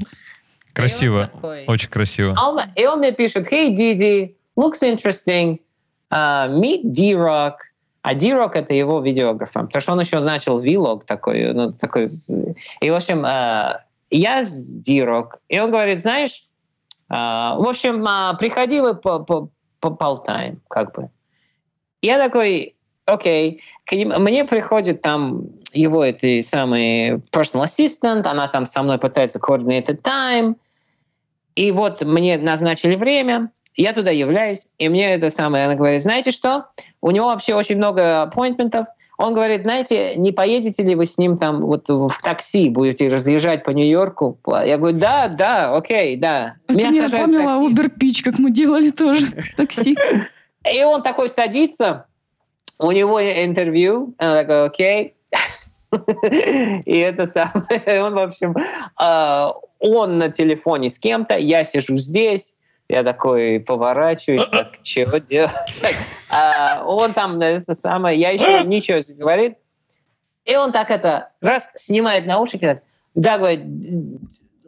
Красиво, 0.76 1.30
такой, 1.34 1.66
очень 1.68 1.90
красиво. 1.90 2.36
А 2.38 2.50
он, 2.50 2.60
и 2.76 2.86
он 2.86 3.00
мне 3.00 3.12
пишет, 3.12 3.52
hey, 3.52 3.74
Didi, 3.74 4.36
looks 4.56 4.82
interesting, 4.82 5.60
uh, 6.12 6.50
meet 6.50 6.82
D-Rock. 6.84 7.56
А 8.02 8.14
D-Rock— 8.14 8.52
это 8.54 8.76
его 8.76 9.02
видеографом, 9.02 9.68
потому 9.68 9.82
что 9.82 9.94
он 9.94 10.00
еще 10.02 10.20
начал 10.20 10.60
вилог 10.60 11.06
такой, 11.06 11.54
ну, 11.54 11.72
такой. 11.72 12.08
И, 12.82 12.90
в 12.90 12.94
общем, 12.94 13.26
uh, 13.26 13.78
я 14.12 14.44
с 14.44 14.74
D-Rock, 14.74 15.40
и 15.50 15.60
он 15.60 15.72
говорит, 15.72 16.00
знаешь, 16.00 16.44
а, 17.10 17.56
в 17.56 17.68
общем, 17.68 18.04
а, 18.08 18.34
приходи, 18.36 18.82
вы 18.82 18.96
поболтаем, 19.80 20.62
как 20.68 20.96
бы. 20.96 21.10
Я 22.02 22.18
такой, 22.18 22.76
окей, 23.06 23.62
мне 23.92 24.46
приходит 24.46 25.02
там 25.02 25.44
его 25.74 26.04
этой 26.04 26.42
самый 26.42 27.18
personal 27.32 27.66
assistant, 27.66 28.26
она 28.26 28.48
там 28.48 28.66
со 28.66 28.82
мной 28.82 28.98
пытается 28.98 29.40
coordinate 29.40 30.02
time, 30.02 30.56
и 31.56 31.72
вот 31.72 32.02
мне 32.02 32.38
назначили 32.38 32.96
время, 32.96 33.52
я 33.76 33.94
туда 33.94 34.12
являюсь, 34.12 34.66
и 34.78 34.90
мне 34.90 35.14
это 35.14 35.32
самое, 35.32 35.66
она 35.66 35.76
говорит, 35.76 36.02
знаете 36.02 36.32
что, 36.32 36.68
у 37.02 37.12
него 37.12 37.28
вообще 37.28 37.56
очень 37.56 37.78
много 37.78 38.24
аппоинтментов, 38.24 38.88
он 39.18 39.34
говорит, 39.34 39.62
знаете, 39.62 40.16
не 40.16 40.32
поедете 40.34 40.84
ли 40.84 40.96
вы 40.96 41.06
с 41.06 41.18
ним 41.18 41.38
там 41.38 41.62
вот 41.62 41.86
в 41.88 42.12
такси, 42.22 42.70
будете 42.70 43.08
разъезжать 43.08 43.64
по 43.64 43.70
Нью-Йорку? 43.70 44.38
Я 44.66 44.78
говорю, 44.78 44.98
да, 44.98 45.30
да, 45.30 45.76
окей, 45.76 46.18
да. 46.18 46.56
Это 46.68 46.78
Меня 46.78 46.90
мне 46.90 47.02
напомнило 47.04 47.66
Uber 47.66 47.90
Pitch, 47.98 48.22
как 48.24 48.40
мы 48.40 48.52
делали 48.52 48.90
тоже 48.90 49.28
в 49.28 49.56
такси. 49.56 49.98
И 50.74 50.84
он 50.84 51.02
такой 51.02 51.30
садится, 51.30 52.08
у 52.78 52.92
него 52.92 53.22
интервью, 53.22 54.16
он 54.20 54.34
такой, 54.34 54.66
окей. 54.66 55.15
И 55.92 56.98
это 56.98 57.28
самое, 57.28 58.04
он, 58.04 58.16
в 58.16 58.20
общем, 58.20 58.56
а, 58.98 59.54
он 59.80 60.18
на 60.18 60.30
телефоне 60.30 60.90
с 60.90 61.00
кем-то, 61.00 61.38
я 61.38 61.64
сижу 61.66 61.98
здесь, 61.98 62.54
я 62.88 63.04
такой 63.04 63.60
поворачиваюсь, 63.60 64.48
так, 64.48 64.82
чего 64.84 65.18
делать? 65.18 65.54
А 66.30 66.84
он 66.86 67.14
там, 67.14 67.40
это 67.40 67.76
самое, 67.76 68.20
я 68.20 68.32
еще 68.32 68.64
ничего 68.66 68.98
не 68.98 69.14
говорит. 69.14 69.58
И 70.46 70.56
он 70.56 70.72
так 70.72 70.92
это, 70.92 71.32
раз, 71.42 71.70
снимает 71.76 72.28
наушники, 72.28 72.66
так, 72.66 72.84
да, 73.16 73.38
говорит, 73.38 73.62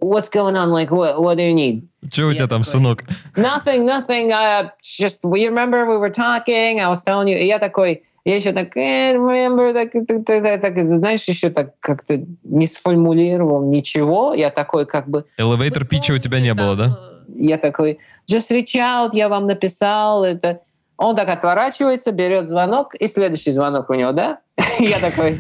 what's 0.02 0.30
going 0.30 0.56
on, 0.56 0.72
like, 0.72 0.90
what, 0.90 1.20
what 1.20 1.38
do 1.38 1.44
you 1.44 1.54
need? 1.54 1.84
Что 2.12 2.28
у 2.28 2.34
тебя 2.34 2.48
там, 2.48 2.64
сынок? 2.64 3.04
Nothing, 3.36 3.86
nothing, 3.86 4.32
uh, 4.32 4.70
just, 4.82 5.20
you 5.24 5.50
remember 5.50 5.86
we 5.86 5.98
were 5.98 6.10
talking, 6.10 6.80
I 6.80 6.88
was 6.90 7.04
telling 7.04 7.28
you, 7.28 7.38
я 7.38 7.60
такой, 7.60 8.04
я 8.28 8.36
еще 8.36 8.52
так, 8.52 8.76
eh, 8.76 9.16
remember, 9.16 9.74
так, 9.74 9.92
так, 10.06 10.26
так, 10.26 10.62
так, 10.62 10.78
знаешь, 11.00 11.24
еще 11.24 11.50
так 11.50 11.80
как-то 11.80 12.22
не 12.44 12.68
сформулировал 12.68 13.64
ничего, 13.64 14.34
я 14.34 14.50
такой 14.50 14.86
как 14.86 15.08
бы... 15.08 15.26
Elevator 15.40 15.86
питча 15.86 16.12
у 16.12 16.18
тебя 16.18 16.42
не 16.42 16.54
было, 16.54 16.76
да? 16.76 17.00
я 17.38 17.58
такой, 17.58 18.00
just 18.30 18.50
reach 18.50 18.76
out, 18.76 19.12
я 19.14 19.30
вам 19.30 19.48
написал, 19.48 20.26
это... 20.26 20.60
Он 20.98 21.16
так 21.16 21.30
отворачивается, 21.30 22.12
берет 22.12 22.48
звонок, 22.48 22.96
и 22.96 23.08
следующий 23.08 23.52
звонок 23.52 23.90
у 23.90 23.94
него, 23.94 24.12
да? 24.12 24.40
Я 24.80 25.00
такой, 25.00 25.40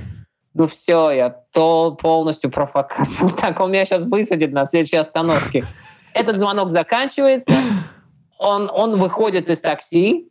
ну 0.54 0.68
все, 0.68 1.10
я 1.10 1.30
то 1.30 1.98
полностью 2.00 2.52
профокат. 2.52 3.08
Так, 3.42 3.60
он 3.60 3.72
меня 3.72 3.84
сейчас 3.84 4.06
высадит 4.06 4.54
на 4.54 4.66
следующей 4.66 4.98
остановке. 4.98 5.66
Этот 6.14 6.38
звонок 6.38 6.70
заканчивается, 6.70 7.54
он, 8.38 8.70
он 8.72 8.98
выходит 8.98 9.50
из 9.50 9.62
такси, 9.62 10.30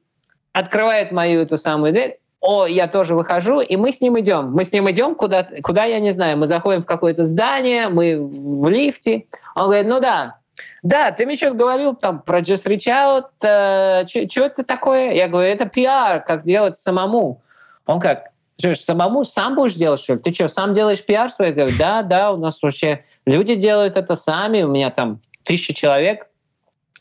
открывает 0.52 1.10
мою 1.12 1.42
эту 1.42 1.58
самую 1.58 1.92
дверь, 1.92 2.18
о, 2.40 2.66
я 2.66 2.86
тоже 2.86 3.14
выхожу, 3.14 3.60
и 3.60 3.76
мы 3.76 3.92
с 3.92 4.00
ним 4.00 4.18
идем. 4.18 4.52
Мы 4.52 4.64
с 4.64 4.72
ним 4.72 4.90
идем 4.90 5.14
куда, 5.14 5.46
куда 5.62 5.84
я 5.84 5.98
не 6.00 6.12
знаю. 6.12 6.38
Мы 6.38 6.46
заходим 6.46 6.82
в 6.82 6.86
какое-то 6.86 7.24
здание, 7.24 7.88
мы 7.88 8.18
в 8.20 8.68
лифте. 8.68 9.26
Он 9.54 9.64
говорит, 9.64 9.86
ну 9.86 10.00
да, 10.00 10.38
да, 10.82 11.10
ты 11.10 11.26
мне 11.26 11.36
что-то 11.36 11.54
говорил 11.54 11.94
там 11.94 12.20
про 12.22 12.40
Just 12.40 12.66
Reach 12.66 12.86
Out, 12.86 13.26
э, 13.42 14.06
что 14.06 14.44
это 14.44 14.64
такое? 14.64 15.12
Я 15.12 15.28
говорю, 15.28 15.52
это 15.52 15.66
пиар, 15.66 16.22
как 16.22 16.44
делать 16.44 16.76
самому. 16.76 17.42
Он 17.86 18.00
как, 18.00 18.30
самому 18.74 19.24
сам 19.24 19.54
будешь 19.54 19.74
делать, 19.74 20.00
что 20.00 20.14
ли? 20.14 20.20
Ты 20.20 20.32
что, 20.32 20.48
сам 20.48 20.72
делаешь 20.72 21.04
пиар 21.04 21.30
свой? 21.30 21.48
Я 21.48 21.54
говорю, 21.54 21.76
да, 21.78 22.02
да, 22.02 22.32
у 22.32 22.36
нас 22.36 22.62
вообще 22.62 23.04
люди 23.24 23.54
делают 23.54 23.96
это 23.96 24.16
сами, 24.16 24.62
у 24.62 24.68
меня 24.68 24.90
там 24.90 25.20
тысяча 25.44 25.74
человек. 25.74 26.28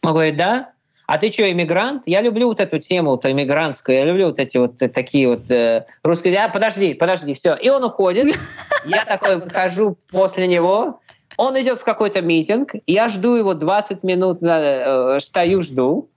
Он 0.02 0.12
говорит, 0.12 0.38
да, 0.38 0.72
а 1.08 1.18
ты 1.18 1.32
что, 1.32 1.50
иммигрант? 1.52 2.04
Я 2.06 2.22
люблю 2.22 2.48
вот 2.48 2.60
эту 2.60 2.80
тему 2.80 3.12
вот, 3.12 3.26
иммигрантскую, 3.26 3.98
я 3.98 4.06
люблю 4.06 4.28
вот 4.28 4.40
эти 4.40 4.58
вот 4.58 4.82
э, 4.82 4.90
такие 4.90 5.28
вот 5.28 5.50
э, 5.52 5.86
русские... 6.04 6.38
А, 6.38 6.50
подожди, 6.50 6.94
подожди, 6.94 7.34
все. 7.34 7.56
И 7.56 7.70
он 7.70 7.84
уходит. 7.84 8.38
Я 8.86 9.04
такой 9.04 9.38
выхожу 9.38 9.98
после 10.12 10.48
него, 10.48 11.00
он 11.38 11.60
идет 11.60 11.82
в 11.82 11.84
какой-то 11.84 12.22
митинг, 12.22 12.74
я 12.88 13.10
жду 13.10 13.36
его 13.36 13.54
20 13.54 14.04
минут, 14.04 14.42
э, 14.42 15.20
стою, 15.20 15.62
жду. 15.62 16.10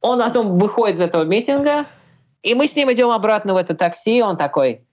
Он 0.00 0.20
потом 0.20 0.58
выходит 0.58 0.96
из 0.96 1.00
этого 1.00 1.24
митинга, 1.24 1.86
и 2.42 2.54
мы 2.54 2.68
с 2.68 2.76
ним 2.76 2.92
идем 2.92 3.10
обратно 3.10 3.54
в 3.54 3.56
это 3.56 3.74
такси, 3.74 4.22
он 4.22 4.36
такой, 4.36 4.84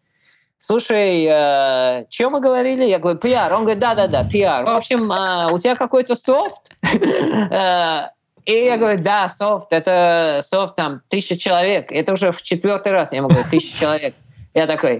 слушай, 0.60 1.26
э, 1.30 2.06
чем 2.10 2.34
мы 2.34 2.40
говорили? 2.40 2.86
Я 2.86 3.00
говорю, 3.00 3.20
пиар. 3.20 3.54
Он 3.54 3.62
говорит, 3.62 3.80
да-да-да, 3.80 4.28
пиар. 4.28 4.66
В 4.66 4.70
общем, 4.70 5.12
э, 5.12 5.52
у 5.52 5.60
тебя 5.60 5.76
какой-то 5.76 6.16
софт? 6.16 6.72
И 8.46 8.54
я 8.54 8.78
говорю, 8.78 9.02
да, 9.02 9.30
софт, 9.30 9.72
это 9.72 10.42
софт 10.44 10.76
там 10.76 11.02
тысяча 11.10 11.38
человек. 11.38 11.92
Это 11.92 12.14
уже 12.14 12.32
в 12.32 12.42
четвертый 12.42 12.92
раз 12.92 13.12
я 13.12 13.18
ему 13.18 13.30
говорю, 13.30 13.46
тысяча 13.50 13.78
человек. 13.78 14.16
Я 14.54 14.68
такой... 14.68 15.00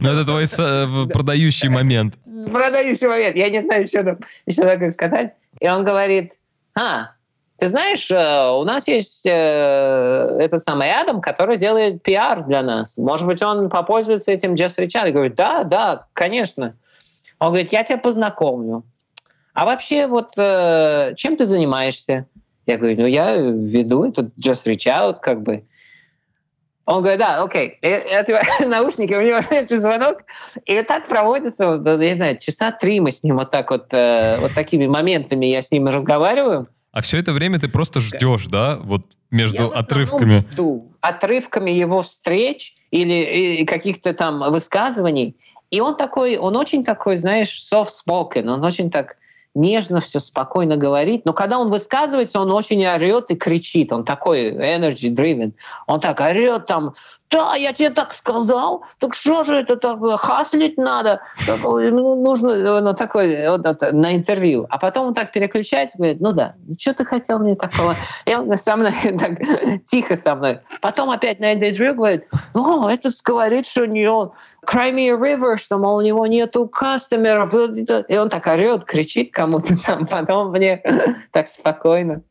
Ну, 0.00 0.12
это 0.12 0.24
твой 0.24 0.44
э, 0.44 1.06
продающий 1.12 1.68
момент. 1.68 2.14
Продающий 2.52 3.08
момент. 3.08 3.36
Я 3.36 3.50
не 3.50 3.62
знаю, 3.62 3.86
что 3.86 4.04
там 4.04 4.18
еще 4.46 4.62
такое 4.62 4.90
сказать. 4.92 5.34
И 5.60 5.68
он 5.68 5.84
говорит, 5.84 6.34
а, 6.74 7.10
ты 7.58 7.66
знаешь, 7.66 8.08
э, 8.10 8.50
у 8.50 8.62
нас 8.62 8.86
есть 8.86 9.26
э, 9.26 10.38
этот 10.40 10.62
самый 10.62 10.92
Адам, 10.92 11.20
который 11.20 11.56
делает 11.56 12.02
пиар 12.04 12.44
для 12.44 12.62
нас. 12.62 12.96
Может 12.96 13.26
быть, 13.26 13.42
он 13.42 13.68
попользуется 13.68 14.30
этим 14.30 14.54
Reach 14.54 14.76
Out. 14.78 15.06
Я 15.06 15.10
говорю, 15.10 15.34
да, 15.34 15.64
да, 15.64 16.06
конечно. 16.12 16.76
Он 17.40 17.48
говорит, 17.48 17.72
я 17.72 17.82
тебя 17.82 17.98
познакомлю. 17.98 18.84
А 19.54 19.64
вообще, 19.64 20.06
вот 20.06 20.34
э, 20.36 21.14
чем 21.16 21.36
ты 21.36 21.46
занимаешься? 21.46 22.26
Я 22.68 22.76
говорю, 22.76 23.00
ну 23.00 23.06
я 23.06 23.34
веду 23.36 24.04
этот 24.04 24.36
Just 24.36 24.66
Reach 24.66 24.86
Out, 24.86 25.20
как 25.22 25.42
бы. 25.42 25.64
Он 26.84 27.00
говорит, 27.00 27.18
да, 27.18 27.42
окей. 27.42 27.78
Одеваю 27.80 28.44
наушники, 28.68 29.14
у 29.14 29.22
него 29.22 29.40
звонок. 29.68 30.18
И 30.66 30.82
так 30.82 31.08
проводится, 31.08 31.78
вот, 31.78 31.86
я 31.86 32.10
не 32.10 32.14
знаю, 32.14 32.38
часа 32.38 32.70
три 32.70 33.00
мы 33.00 33.10
с 33.10 33.22
ним 33.22 33.38
вот 33.38 33.50
так 33.50 33.70
вот, 33.70 33.88
э, 33.92 34.36
вот 34.40 34.52
такими 34.54 34.86
моментами 34.86 35.46
я 35.46 35.62
с 35.62 35.70
ним 35.70 35.88
разговариваю. 35.88 36.68
А 36.92 37.00
все 37.00 37.18
это 37.18 37.32
время 37.32 37.58
ты 37.58 37.68
просто 37.68 38.00
ждешь, 38.00 38.46
да? 38.48 38.76
Вот 38.82 39.02
между 39.30 39.64
я 39.64 39.68
отрывками. 39.68 40.36
жду. 40.36 40.92
Отрывками 41.00 41.70
его 41.70 42.02
встреч 42.02 42.74
или, 42.90 43.14
или 43.14 43.64
каких-то 43.64 44.12
там 44.12 44.40
высказываний. 44.52 45.36
И 45.70 45.80
он 45.80 45.96
такой, 45.96 46.36
он 46.36 46.54
очень 46.54 46.84
такой, 46.84 47.16
знаешь, 47.16 47.66
soft-spoken, 47.72 48.46
он 48.46 48.62
очень 48.62 48.90
так 48.90 49.16
нежно 49.58 50.00
все 50.00 50.20
спокойно 50.20 50.76
говорит, 50.76 51.24
но 51.24 51.32
когда 51.32 51.58
он 51.58 51.68
высказывается, 51.68 52.40
он 52.40 52.50
очень 52.52 52.86
орет 52.86 53.30
и 53.30 53.36
кричит, 53.36 53.92
он 53.92 54.04
такой 54.04 54.50
energy 54.50 55.12
driven, 55.12 55.52
он 55.86 56.00
так 56.00 56.20
орет 56.20 56.66
там, 56.66 56.94
да, 57.30 57.54
я 57.56 57.72
тебе 57.72 57.90
так 57.90 58.14
сказал, 58.14 58.84
так 58.98 59.14
что 59.14 59.44
же 59.44 59.56
это 59.56 59.76
такое, 59.76 60.16
хаслить 60.16 60.78
надо, 60.78 61.20
ну, 61.46 62.22
нужно, 62.22 62.80
ну, 62.80 62.94
такой, 62.94 63.48
вот, 63.48 63.64
вот, 63.64 63.92
на 63.92 64.14
интервью. 64.14 64.66
А 64.70 64.78
потом 64.78 65.08
он 65.08 65.14
так 65.14 65.32
переключается, 65.32 65.98
говорит, 65.98 66.20
ну 66.20 66.32
да, 66.32 66.54
ну 66.66 66.74
что 66.78 66.94
ты 66.94 67.04
хотел 67.04 67.38
мне 67.38 67.54
такого? 67.54 67.96
И 68.24 68.34
он 68.34 68.56
со 68.56 68.76
мной 68.76 68.94
так 69.18 69.38
тихо 69.86 70.16
со 70.16 70.34
мной. 70.34 70.60
Потом 70.80 71.10
опять 71.10 71.40
на 71.40 71.54
интервью 71.54 71.94
говорит, 71.94 72.24
о, 72.54 72.88
этот 72.88 73.14
говорит, 73.22 73.66
что 73.66 73.82
у 73.82 73.86
него 73.86 74.34
Crimea 74.66 75.18
River, 75.18 75.56
что, 75.56 75.78
мол, 75.78 75.96
у 75.96 76.02
него 76.02 76.26
нету 76.26 76.66
кастомеров. 76.68 77.54
И 78.08 78.16
он 78.16 78.28
так 78.28 78.46
орет, 78.46 78.84
кричит 78.84 79.32
кому-то 79.32 79.76
там. 79.84 80.06
Потом 80.06 80.50
мне 80.50 80.82
так 81.32 81.48
спокойно. 81.48 82.22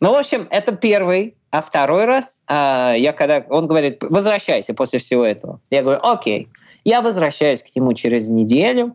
Ну, 0.00 0.12
в 0.12 0.16
общем, 0.16 0.46
это 0.50 0.74
первый 0.74 1.36
а 1.56 1.62
второй 1.62 2.04
раз, 2.04 2.40
а, 2.48 2.94
я 2.94 3.12
когда 3.14 3.42
он 3.48 3.66
говорит, 3.66 4.02
возвращайся 4.02 4.74
после 4.74 4.98
всего 4.98 5.24
этого. 5.24 5.60
Я 5.70 5.82
говорю, 5.82 6.00
окей. 6.02 6.48
Я 6.84 7.00
возвращаюсь 7.00 7.62
к 7.62 7.74
нему 7.74 7.94
через 7.94 8.28
неделю. 8.28 8.94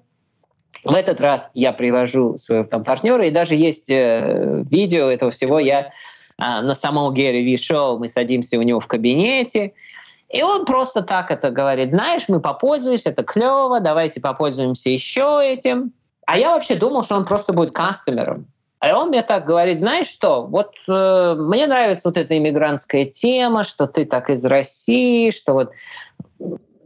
В 0.84 0.94
этот 0.94 1.20
раз 1.20 1.50
я 1.56 1.74
привожу 1.74 2.38
своего 2.38 2.64
там 2.64 2.84
партнера, 2.84 3.26
и 3.26 3.32
даже 3.32 3.56
есть 3.56 3.90
э, 3.90 4.64
видео 4.70 5.10
этого 5.10 5.32
всего. 5.32 5.60
Я 5.60 5.88
э, 5.88 5.90
на 6.38 6.76
самом 6.76 7.14
Гэри 7.14 7.44
Ви 7.44 7.58
мы 7.98 8.08
садимся 8.08 8.60
у 8.60 8.62
него 8.62 8.80
в 8.80 8.88
кабинете, 8.88 9.74
и 10.30 10.44
он 10.44 10.66
просто 10.66 11.02
так 11.02 11.32
это 11.32 11.50
говорит, 11.50 11.90
знаешь, 11.90 12.26
мы 12.30 12.40
попользуемся, 12.40 13.10
это 13.10 13.24
клево, 13.24 13.80
давайте 13.80 14.22
попользуемся 14.22 14.90
еще 14.90 15.42
этим. 15.44 15.94
А 16.28 16.38
я 16.38 16.52
вообще 16.52 16.76
думал, 16.76 17.04
что 17.04 17.16
он 17.16 17.26
просто 17.26 17.54
будет 17.54 17.72
кастомером. 17.72 18.48
А 18.82 18.98
он 18.98 19.10
мне 19.10 19.22
так 19.22 19.46
говорит, 19.46 19.78
знаешь 19.78 20.08
что, 20.08 20.44
вот 20.48 20.74
э, 20.88 21.36
мне 21.38 21.68
нравится 21.68 22.02
вот 22.06 22.18
эта 22.18 22.36
иммигрантская 22.36 23.06
тема, 23.06 23.64
что 23.64 23.86
ты 23.86 24.06
так 24.06 24.32
из 24.32 24.44
России, 24.44 25.30
что 25.30 25.54
вот 25.54 25.72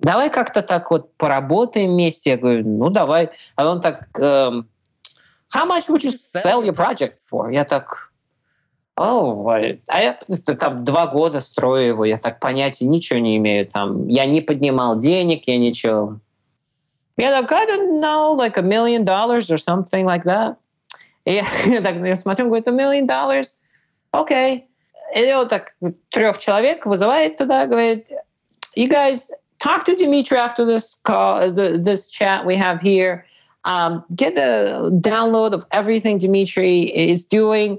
давай 0.02 0.30
как-то 0.30 0.62
так 0.62 0.92
вот 0.92 1.16
поработаем 1.16 1.92
вместе. 1.92 2.32
Я 2.32 2.38
говорю, 2.38 2.68
ну 2.68 2.90
давай. 2.90 3.30
А 3.56 3.70
он 3.70 3.80
так, 3.80 4.10
эм, 4.20 4.68
how 5.56 5.66
much 5.66 5.88
would 5.88 6.04
you 6.04 6.14
sell 6.34 6.62
your 6.62 6.76
project 6.76 7.14
for? 7.32 7.50
Я 7.50 7.64
так, 7.64 8.12
oh, 9.00 9.80
а 9.88 10.02
я 10.02 10.20
там 10.60 10.84
два 10.84 11.08
года 11.08 11.40
строю 11.40 11.88
его, 11.88 12.04
я 12.04 12.18
так 12.18 12.42
понятия 12.42 12.86
ничего 12.86 13.20
не 13.20 13.38
имею. 13.38 13.68
Там, 13.68 14.10
я 14.10 14.26
не 14.26 14.42
поднимал 14.42 14.98
денег, 14.98 15.48
я 15.48 15.58
ничего. 15.58 16.20
Я 17.16 17.32
так, 17.32 17.50
I 17.54 17.66
don't 17.66 18.02
know, 18.02 18.36
like 18.36 18.58
a 18.58 18.62
million 18.62 19.06
dollars 19.06 19.50
or 19.50 19.58
something 19.58 20.04
like 20.06 20.26
that. 20.26 20.58
И 21.25 21.35
я 21.67 21.81
так 21.83 21.97
я 21.97 22.17
смотрю, 22.17 22.47
говорит, 22.47 22.69
a 22.69 22.73
million 22.73 23.07
dollars? 23.07 23.55
Окей. 24.13 24.67
Okay. 25.15 25.31
И 25.31 25.35
вот 25.35 25.49
так 25.49 25.75
трех 26.11 26.39
человек 26.39 26.87
вызывает 26.87 27.37
туда, 27.37 27.67
говорит, 27.67 28.09
you 28.77 28.89
guys 28.89 29.31
talk 29.59 29.85
to 29.85 29.97
Dimitri 29.97 30.37
after 30.39 30.65
this 30.65 30.97
call, 31.05 31.51
the, 31.51 31.79
this 31.79 32.11
chat 32.11 32.47
we 32.47 32.57
have 32.57 32.81
here. 32.81 33.25
Um, 33.65 34.05
get 34.15 34.37
the 34.37 34.91
download 35.03 35.53
of 35.53 35.67
everything 35.71 36.19
Dimitri 36.19 36.83
is 36.83 37.25
doing. 37.25 37.79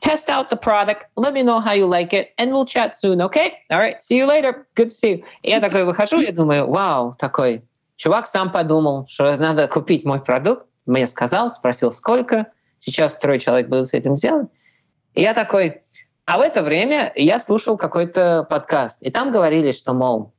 Test 0.00 0.28
out 0.28 0.50
the 0.50 0.56
product. 0.56 1.06
Let 1.16 1.32
me 1.32 1.42
know 1.42 1.60
how 1.60 1.72
you 1.72 1.86
like 1.86 2.12
it, 2.12 2.32
and 2.38 2.52
we'll 2.52 2.66
chat 2.66 2.94
soon. 2.94 3.20
Okay? 3.22 3.54
All 3.70 3.78
right. 3.78 4.00
See 4.02 4.16
you 4.16 4.26
later. 4.26 4.66
Good 4.74 4.90
to 4.90 4.96
see 4.96 5.10
you. 5.10 5.24
И 5.42 5.50
я 5.50 5.60
такой 5.60 5.84
выхожу, 5.84 6.20
я 6.20 6.30
думаю, 6.30 6.68
вау, 6.68 7.14
такой 7.18 7.62
чувак 7.96 8.26
сам 8.26 8.52
подумал, 8.52 9.06
что 9.08 9.36
надо 9.36 9.66
купить 9.66 10.04
мой 10.04 10.20
продукт. 10.20 10.66
Мне 10.86 11.06
сказал, 11.06 11.50
спросил, 11.50 11.90
сколько. 11.90 12.46
Сейчас 12.83 13.13
второй 13.13 13.39
человек 13.39 13.67
будет 13.67 13.87
с 13.87 13.93
этим 13.93 14.17
сделать. 14.17 14.47
И 15.15 15.21
я 15.21 15.33
такой, 15.33 15.81
а 16.25 16.37
в 16.37 16.41
это 16.41 16.63
время 16.63 17.11
я 17.15 17.39
слушал 17.39 17.77
какой-то 17.77 18.45
подкаст, 18.49 19.01
и 19.01 19.11
там 19.11 19.31
говорили, 19.31 19.71
что, 19.71 19.93
мол, 19.93 20.33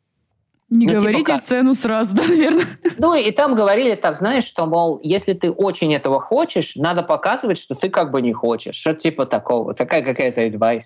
не 0.70 0.86
ну, 0.86 0.92
типа 0.92 1.00
говорите 1.02 1.32
типа, 1.32 1.44
цену 1.44 1.74
сразу, 1.74 2.14
да, 2.14 2.22
наверное. 2.22 2.66
Ну, 2.98 3.14
и 3.14 3.30
там 3.30 3.54
говорили 3.54 3.94
так, 3.94 4.16
знаешь, 4.16 4.44
что, 4.44 4.66
мол, 4.66 4.98
если 5.02 5.34
ты 5.34 5.50
очень 5.50 5.94
этого 5.94 6.20
хочешь, 6.20 6.74
надо 6.76 7.02
показывать, 7.02 7.58
что 7.58 7.74
ты 7.74 7.90
как 7.90 8.10
бы 8.10 8.22
не 8.22 8.32
хочешь. 8.32 8.74
Что 8.74 8.94
типа 8.94 9.26
такого, 9.26 9.74
такая 9.74 10.02
какая-то. 10.02 10.42
И 10.42 10.80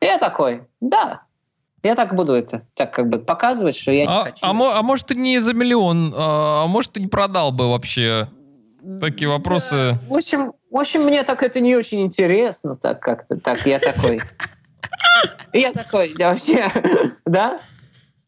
я 0.00 0.18
такой, 0.18 0.62
да, 0.80 1.22
я 1.82 1.94
так 1.96 2.14
буду 2.14 2.32
это, 2.32 2.66
так 2.74 2.94
как 2.94 3.08
бы 3.08 3.18
показывать, 3.18 3.76
что 3.76 3.90
я 3.90 4.04
а, 4.08 4.18
не 4.18 4.24
хочу. 4.30 4.46
А, 4.46 4.50
а 4.50 4.82
может, 4.82 5.06
ты 5.06 5.14
не 5.16 5.40
за 5.40 5.52
миллион, 5.52 6.14
а, 6.16 6.64
а 6.64 6.66
может, 6.66 6.92
ты 6.92 7.00
не 7.00 7.08
продал 7.08 7.50
бы 7.50 7.68
вообще 7.68 8.28
такие 9.00 9.28
вопросы? 9.28 9.98
Да, 10.00 10.00
в 10.08 10.14
общем, 10.16 10.52
в 10.72 10.78
общем, 10.78 11.02
мне 11.02 11.22
так 11.22 11.42
это 11.42 11.60
не 11.60 11.76
очень 11.76 12.00
интересно, 12.00 12.76
так 12.76 13.00
как-то, 13.00 13.38
так, 13.38 13.66
я 13.66 13.78
такой... 13.78 14.20
Я 15.52 15.72
такой, 15.72 16.14
да, 16.16 16.30
вообще, 16.30 16.64
да? 17.26 17.60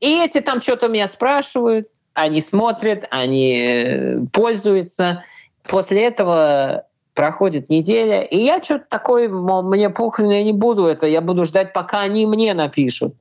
И 0.00 0.22
эти 0.22 0.42
там 0.42 0.60
что-то 0.60 0.88
меня 0.88 1.08
спрашивают, 1.08 1.88
они 2.12 2.42
смотрят, 2.42 3.06
они 3.10 3.56
э, 3.56 4.18
пользуются. 4.30 5.24
После 5.62 6.04
этого 6.04 6.84
проходит 7.14 7.70
неделя, 7.70 8.20
и 8.20 8.36
я 8.36 8.62
что-то 8.62 8.84
такой, 8.90 9.28
мне 9.28 9.88
похрен, 9.88 10.28
я 10.28 10.42
не 10.42 10.52
буду 10.52 10.84
это, 10.84 11.06
я 11.06 11.22
буду 11.22 11.46
ждать, 11.46 11.72
пока 11.72 12.00
они 12.00 12.26
мне 12.26 12.52
напишут. 12.52 13.14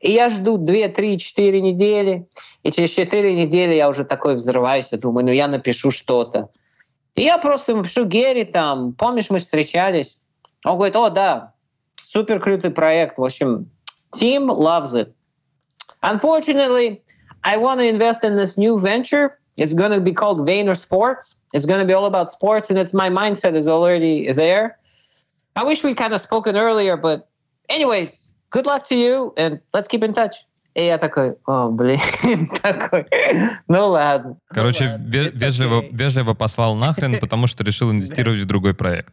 И 0.00 0.10
я 0.10 0.30
жду 0.30 0.56
2, 0.56 0.88
3, 0.88 1.18
4 1.18 1.60
недели, 1.60 2.26
и 2.62 2.72
через 2.72 2.90
4 2.90 3.34
недели 3.34 3.74
я 3.74 3.90
уже 3.90 4.06
такой 4.06 4.36
взрываюсь, 4.36 4.88
я 4.90 4.96
думаю, 4.96 5.26
ну 5.26 5.32
я 5.32 5.48
напишу 5.48 5.90
что-то. 5.90 6.48
И 7.15 7.23
я 7.23 7.37
просто 7.37 7.75
напишу 7.75 8.05
Герри 8.05 8.43
там, 8.43 8.93
помнишь, 8.93 9.29
мы 9.29 9.39
встречались? 9.39 10.17
Он 10.65 10.75
говорит, 10.75 10.95
о, 10.95 11.09
да, 11.09 11.53
супер 12.03 12.39
крутый 12.39 12.71
проект, 12.71 13.17
в 13.17 13.23
общем, 13.23 13.69
team 14.13 14.47
loves 14.47 14.93
it. 14.93 15.13
Unfortunately, 16.01 17.01
I 17.43 17.57
want 17.57 17.79
to 17.79 17.87
invest 17.87 18.23
in 18.23 18.35
this 18.35 18.57
new 18.57 18.79
venture. 18.79 19.39
It's 19.57 19.73
going 19.73 19.91
to 19.91 20.01
be 20.01 20.11
called 20.11 20.39
Vayner 20.47 20.75
Sports. 20.75 21.35
It's 21.53 21.65
going 21.65 21.79
to 21.79 21.85
be 21.85 21.93
all 21.93 22.05
about 22.05 22.29
sports, 22.29 22.69
and 22.69 22.77
it's 22.77 22.93
my 22.93 23.09
mindset 23.09 23.55
is 23.55 23.67
already 23.67 24.31
there. 24.33 24.77
I 25.55 25.63
wish 25.63 25.83
we 25.83 25.93
kind 25.93 26.13
of 26.13 26.19
spoken 26.19 26.57
earlier, 26.57 26.97
but 26.97 27.29
anyways, 27.69 28.31
good 28.49 28.65
luck 28.65 28.87
to 28.89 28.95
you, 28.95 29.33
and 29.37 29.61
let's 29.73 29.87
keep 29.87 30.03
in 30.03 30.11
touch. 30.11 30.35
И 30.74 30.82
я 30.84 30.98
такой, 30.98 31.36
о, 31.46 31.70
блин, 31.70 32.00
такой, 32.62 33.06
ну 33.66 33.88
ладно. 33.88 34.36
Короче, 34.48 35.00
ве- 35.04 35.30
вежливо, 35.32 35.84
вежливо 35.90 36.34
послал 36.34 36.76
нахрен, 36.76 37.18
потому 37.20 37.46
что 37.46 37.64
решил 37.64 37.90
инвестировать 37.90 38.40
в 38.42 38.46
другой 38.46 38.74
проект. 38.74 39.12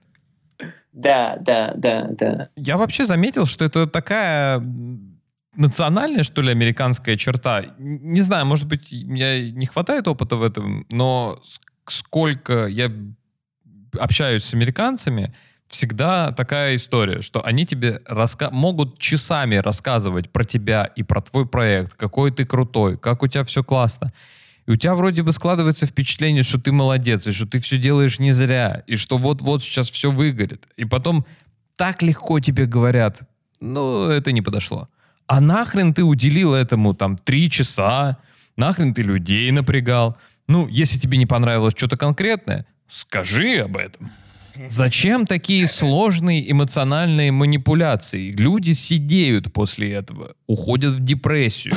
Да, 0.93 1.37
да, 1.41 1.73
да, 1.75 2.07
да. 2.09 2.49
Я 2.55 2.77
вообще 2.77 3.05
заметил, 3.05 3.45
что 3.45 3.65
это 3.65 3.87
такая 3.87 4.61
национальная, 5.55 6.23
что 6.23 6.41
ли, 6.41 6.51
американская 6.51 7.17
черта. 7.17 7.65
Не 7.77 8.21
знаю, 8.21 8.45
может 8.45 8.67
быть, 8.67 8.91
мне 8.91 9.51
не 9.51 9.65
хватает 9.65 10.07
опыта 10.07 10.35
в 10.35 10.43
этом, 10.43 10.85
но 10.89 11.41
сколько 11.87 12.67
я 12.67 12.91
общаюсь 13.99 14.43
с 14.43 14.53
американцами, 14.53 15.33
всегда 15.67 16.31
такая 16.31 16.75
история, 16.75 17.21
что 17.21 17.45
они 17.45 17.65
тебе 17.65 17.99
раска- 18.09 18.51
могут 18.51 18.99
часами 18.99 19.55
рассказывать 19.55 20.29
про 20.29 20.43
тебя 20.43 20.85
и 20.85 21.03
про 21.03 21.21
твой 21.21 21.45
проект, 21.45 21.93
какой 21.95 22.31
ты 22.31 22.45
крутой, 22.45 22.97
как 22.97 23.23
у 23.23 23.27
тебя 23.27 23.43
все 23.43 23.63
классно. 23.63 24.11
И 24.65 24.71
у 24.71 24.75
тебя 24.75 24.95
вроде 24.95 25.23
бы 25.23 25.31
складывается 25.31 25.87
впечатление, 25.87 26.43
что 26.43 26.59
ты 26.59 26.71
молодец, 26.71 27.25
и 27.27 27.31
что 27.31 27.47
ты 27.47 27.59
все 27.59 27.77
делаешь 27.77 28.19
не 28.19 28.33
зря, 28.33 28.83
и 28.85 28.97
что 28.97 29.17
вот-вот 29.17 29.63
сейчас 29.63 29.89
все 29.89 30.11
выгорит. 30.11 30.67
И 30.75 30.85
потом 30.85 31.25
так 31.77 32.01
легко 32.01 32.39
тебе 32.39 32.65
говорят, 32.65 33.21
ну, 33.61 34.09
это 34.09 34.31
не 34.31 34.41
подошло. 34.41 34.89
А 35.25 35.39
нахрен 35.41 35.93
ты 35.93 36.03
уделил 36.03 36.53
этому 36.53 36.93
там 36.93 37.17
три 37.17 37.49
часа, 37.49 38.17
нахрен 38.55 38.93
ты 38.93 39.01
людей 39.03 39.49
напрягал. 39.51 40.17
Ну, 40.47 40.67
если 40.67 40.99
тебе 40.99 41.17
не 41.17 41.25
понравилось 41.25 41.73
что-то 41.75 41.97
конкретное, 41.97 42.65
скажи 42.87 43.57
об 43.59 43.77
этом. 43.77 44.11
Зачем 44.69 45.25
такие 45.25 45.67
сложные 45.67 46.51
эмоциональные 46.51 47.31
манипуляции? 47.31 48.31
Люди 48.31 48.71
сидеют 48.71 49.53
после 49.53 49.93
этого, 49.93 50.35
уходят 50.47 50.93
в 50.93 51.03
депрессию. 51.03 51.73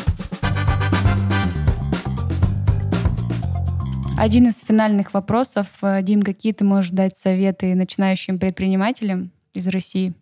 Один 4.19 4.48
из 4.48 4.61
финальных 4.61 5.15
вопросов. 5.15 5.66
Э, 5.81 6.02
Дим, 6.02 6.20
какие 6.20 6.52
ты 6.52 6.62
можешь 6.62 6.90
дать 6.90 7.16
советы 7.16 7.74
начинающим 7.74 8.39
предпринимателям 8.39 9.31
из 9.55 9.66
России? 9.66 10.12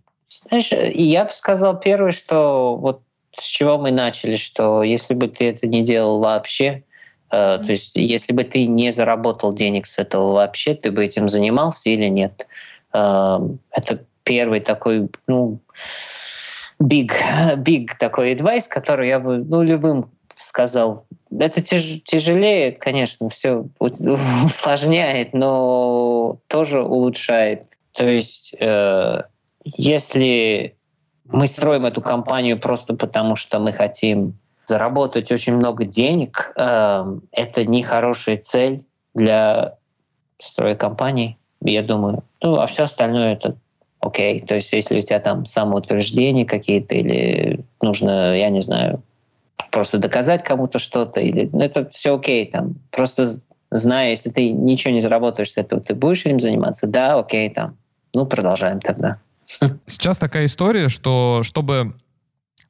Знаешь, 0.48 0.70
я 0.94 1.24
бы 1.24 1.32
сказал 1.32 1.80
первое, 1.80 2.12
что 2.12 2.76
вот 2.76 3.02
с 3.36 3.44
чего 3.44 3.76
мы 3.76 3.90
начали, 3.90 4.36
что 4.36 4.84
если 4.84 5.14
бы 5.14 5.26
ты 5.26 5.46
это 5.46 5.66
не 5.66 5.82
делал 5.82 6.20
вообще. 6.20 6.84
То 7.30 7.66
есть 7.66 7.92
если 7.96 8.32
бы 8.32 8.44
ты 8.44 8.66
не 8.66 8.90
заработал 8.90 9.52
денег 9.52 9.86
с 9.86 9.98
этого 9.98 10.32
вообще, 10.32 10.74
ты 10.74 10.90
бы 10.90 11.04
этим 11.04 11.28
занимался 11.28 11.90
или 11.90 12.06
нет. 12.06 12.46
Э, 12.92 13.38
это 13.70 14.04
первый 14.24 14.60
такой, 14.60 15.08
ну, 15.26 15.60
big, 16.80 17.12
big 17.56 17.90
такой 17.98 18.34
advice, 18.34 18.64
который 18.68 19.08
я 19.08 19.20
бы, 19.20 19.38
ну, 19.38 19.62
любым 19.62 20.10
сказал. 20.42 21.06
Это 21.38 21.62
тяж, 21.62 22.00
тяжелее, 22.04 22.72
конечно, 22.72 23.28
все 23.28 23.66
усложняет, 23.78 25.34
но 25.34 26.38
тоже 26.48 26.82
улучшает. 26.82 27.64
То 27.92 28.06
есть, 28.06 28.54
э, 28.58 29.22
если 29.64 30.76
мы 31.24 31.46
строим 31.46 31.84
эту 31.84 32.00
компанию 32.00 32.58
просто 32.58 32.94
потому, 32.94 33.36
что 33.36 33.58
мы 33.58 33.72
хотим 33.72 34.38
заработать 34.68 35.32
очень 35.32 35.54
много 35.54 35.84
денег. 35.84 36.52
Эм, 36.56 37.22
это 37.32 37.64
не 37.64 37.82
хорошая 37.82 38.36
цель 38.36 38.84
для 39.14 39.76
строя 40.38 40.74
компании, 40.74 41.38
я 41.62 41.82
думаю. 41.82 42.22
Ну, 42.42 42.56
а 42.56 42.66
все 42.66 42.84
остальное 42.84 43.32
это 43.32 43.56
окей. 44.00 44.40
То 44.42 44.54
есть 44.56 44.72
если 44.72 45.00
у 45.00 45.02
тебя 45.02 45.20
там 45.20 45.46
самоутверждения 45.46 46.44
какие-то 46.44 46.94
или 46.94 47.64
нужно, 47.80 48.36
я 48.36 48.50
не 48.50 48.60
знаю, 48.60 49.02
просто 49.70 49.98
доказать 49.98 50.44
кому-то 50.44 50.78
что-то, 50.78 51.20
или 51.20 51.48
ну, 51.50 51.60
это 51.60 51.88
все 51.88 52.14
окей. 52.16 52.44
Там. 52.46 52.76
Просто 52.90 53.26
зная, 53.70 54.10
если 54.10 54.28
ты 54.28 54.50
ничего 54.50 54.92
не 54.92 55.00
заработаешь 55.00 55.52
с 55.52 55.56
этого, 55.56 55.80
ты 55.80 55.94
будешь 55.94 56.26
этим 56.26 56.40
заниматься, 56.40 56.86
да, 56.86 57.18
окей, 57.18 57.48
там. 57.48 57.76
Ну, 58.14 58.26
продолжаем 58.26 58.80
тогда. 58.80 59.18
Сейчас 59.86 60.18
такая 60.18 60.44
история, 60.44 60.90
что 60.90 61.40
чтобы 61.42 61.94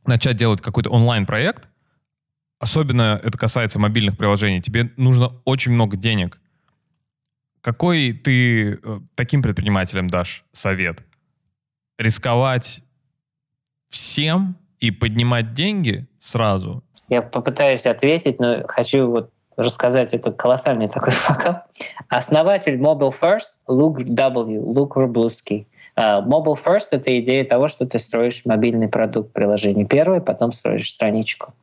начать 0.07 0.37
делать 0.37 0.61
какой-то 0.61 0.91
онлайн-проект, 0.91 1.68
особенно 2.59 3.20
это 3.22 3.36
касается 3.39 3.78
мобильных 3.78 4.16
приложений, 4.16 4.62
тебе 4.62 4.90
нужно 4.97 5.30
очень 5.44 5.72
много 5.72 5.97
денег. 5.97 6.40
Какой 7.60 8.12
ты 8.12 8.74
э, 8.74 9.01
таким 9.14 9.43
предпринимателям 9.43 10.09
дашь 10.09 10.44
совет? 10.52 11.01
Рисковать 11.98 12.80
всем 13.90 14.56
и 14.78 14.90
поднимать 14.90 15.55
деньги 15.55 16.06
сразу? 16.18 16.85
Я 17.09 17.22
попытаюсь 17.22 17.86
ответить, 17.86 18.39
но 18.39 18.62
хочу 18.66 19.09
вот 19.09 19.32
рассказать 19.56 20.14
это 20.14 20.30
колоссальный 20.30 20.89
такой 20.89 21.12
факап. 21.12 21.66
Основатель 22.09 22.76
Mobile 22.76 23.14
First 23.18 23.56
Luke 23.66 24.05
W. 24.05 24.72
Luke 24.72 24.93
Рублуский– 24.94 25.66
а, 26.01 26.20
mobile 26.20 26.56
first— 26.56 26.89
это 26.93 27.18
идея 27.18 27.44
того, 27.44 27.66
что 27.66 27.85
ты 27.85 27.98
строишь 27.98 28.43
мобильный 28.44 28.89
продукт 28.89 29.32
приложение 29.32 29.85
первый, 29.85 30.20
потом 30.20 30.52
строишь 30.52 30.90
страничку. 30.90 31.55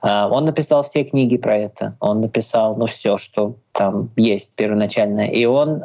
А, 0.00 0.28
он 0.28 0.44
написал 0.44 0.82
все 0.82 1.04
книги 1.04 1.36
про 1.36 1.56
это. 1.56 1.96
Он 2.00 2.20
написал, 2.20 2.76
ну, 2.76 2.86
все, 2.86 3.18
что 3.18 3.56
там 3.72 4.10
есть 4.16 4.54
первоначально. 4.56 5.26
И 5.26 5.44
он 5.44 5.82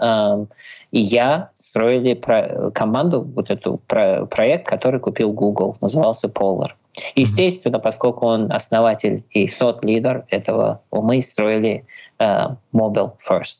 и 0.91 0.99
я 0.99 1.49
строили 1.56 2.14
про 2.14 2.72
команду, 2.72 3.28
вот 3.36 3.52
эту 3.52 3.82
про 3.86 4.26
проект, 4.28 4.66
который 4.66 4.99
купил 5.02 5.34
Google, 5.34 5.76
назывался 5.82 6.28
Polar. 6.28 6.72
Естественно, 7.16 7.80
поскольку 7.80 8.26
он 8.28 8.49
основатель 8.52 9.24
и 9.32 9.49
сот-лидер 9.49 10.26
этого, 10.30 10.82
мы 10.91 11.22
строили 11.22 11.86
uh, 12.20 12.56
Mobile 12.74 13.12
First. 13.30 13.60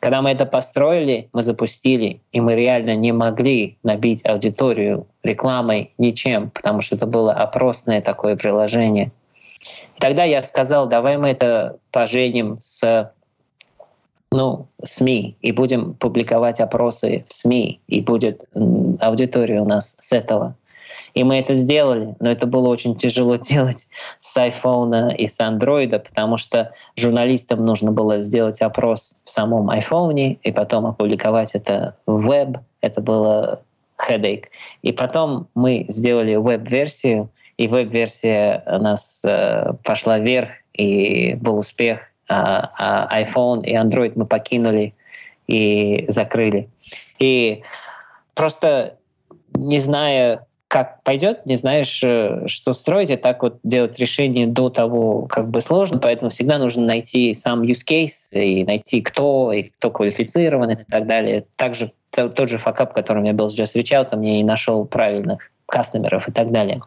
Когда 0.00 0.22
мы 0.22 0.30
это 0.30 0.46
построили, 0.46 1.28
мы 1.32 1.42
запустили, 1.42 2.20
и 2.32 2.40
мы 2.40 2.54
реально 2.54 2.96
не 2.96 3.12
могли 3.12 3.78
набить 3.82 4.24
аудиторию 4.26 5.06
рекламой 5.22 5.92
ничем, 5.98 6.50
потому 6.50 6.80
что 6.80 6.96
это 6.96 7.06
было 7.06 7.32
опросное 7.32 8.00
такое 8.00 8.36
приложение. 8.36 9.10
И 9.96 10.00
тогда 10.00 10.24
я 10.24 10.42
сказал, 10.42 10.86
давай 10.86 11.16
мы 11.16 11.30
это 11.30 11.78
поженим 11.90 12.58
с 12.60 13.12
ну, 14.30 14.66
СМИ, 14.82 15.36
и 15.42 15.52
будем 15.52 15.94
публиковать 15.94 16.60
опросы 16.60 17.24
в 17.28 17.32
СМИ, 17.32 17.80
и 17.86 18.00
будет 18.00 18.44
аудитория 19.00 19.60
у 19.60 19.64
нас 19.64 19.96
с 20.00 20.12
этого. 20.12 20.56
И 21.14 21.22
мы 21.22 21.38
это 21.38 21.54
сделали, 21.54 22.16
но 22.18 22.30
это 22.30 22.46
было 22.46 22.68
очень 22.68 22.96
тяжело 22.96 23.36
делать 23.50 23.86
с 24.20 24.36
iPhone 24.36 25.14
и 25.14 25.26
с 25.26 25.38
Android, 25.38 25.96
потому 25.98 26.36
что 26.36 26.72
журналистам 26.96 27.64
нужно 27.64 27.92
было 27.92 28.20
сделать 28.20 28.60
опрос 28.60 29.16
в 29.24 29.30
самом 29.30 29.70
iPhone 29.70 30.38
и 30.42 30.52
потом 30.52 30.86
опубликовать 30.86 31.52
это 31.52 31.96
в 32.06 32.20
веб. 32.20 32.58
Это 32.80 33.00
было 33.00 33.62
headache. 33.98 34.46
И 34.82 34.92
потом 34.92 35.46
мы 35.54 35.86
сделали 35.88 36.34
веб-версию, 36.34 37.30
и 37.56 37.68
веб-версия 37.68 38.62
у 38.66 38.78
нас 38.78 39.22
э, 39.24 39.72
пошла 39.84 40.18
вверх, 40.18 40.50
и 40.72 41.34
был 41.34 41.58
успех. 41.58 42.00
А, 42.28 43.06
а 43.10 43.22
iPhone 43.22 43.64
и 43.64 43.74
Android 43.74 44.12
мы 44.16 44.26
покинули 44.26 44.94
и 45.46 46.06
закрыли. 46.08 46.68
И 47.18 47.62
просто 48.34 48.96
не 49.54 49.78
зная, 49.78 50.46
как 50.74 51.04
пойдет, 51.04 51.46
не 51.46 51.54
знаешь, 51.54 52.00
э, 52.02 52.48
что 52.48 52.72
строить, 52.72 53.08
и 53.08 53.14
так 53.14 53.44
вот 53.44 53.60
делать 53.62 53.96
решение 54.00 54.48
до 54.48 54.70
того 54.70 55.28
как 55.28 55.48
бы 55.48 55.60
сложно, 55.60 56.00
поэтому 56.00 56.32
всегда 56.32 56.58
нужно 56.58 56.84
найти 56.84 57.32
сам 57.32 57.62
use 57.62 57.86
case 57.88 58.32
и 58.32 58.64
найти 58.64 59.00
кто, 59.00 59.52
и 59.52 59.62
кто 59.62 59.92
квалифицирован 59.92 60.70
и 60.70 60.82
так 60.82 61.06
далее. 61.06 61.44
Также 61.54 61.92
тот 62.10 62.48
же 62.48 62.58
факап, 62.58 62.92
которым 62.92 63.22
я 63.22 63.32
был 63.32 63.48
сейчас 63.48 63.68
встречал, 63.68 64.04
там 64.04 64.22
я 64.22 64.32
не 64.32 64.42
нашел 64.42 64.84
правильных 64.84 65.52
кастомеров 65.66 66.26
и 66.28 66.32
так 66.32 66.50
далее. 66.50 66.80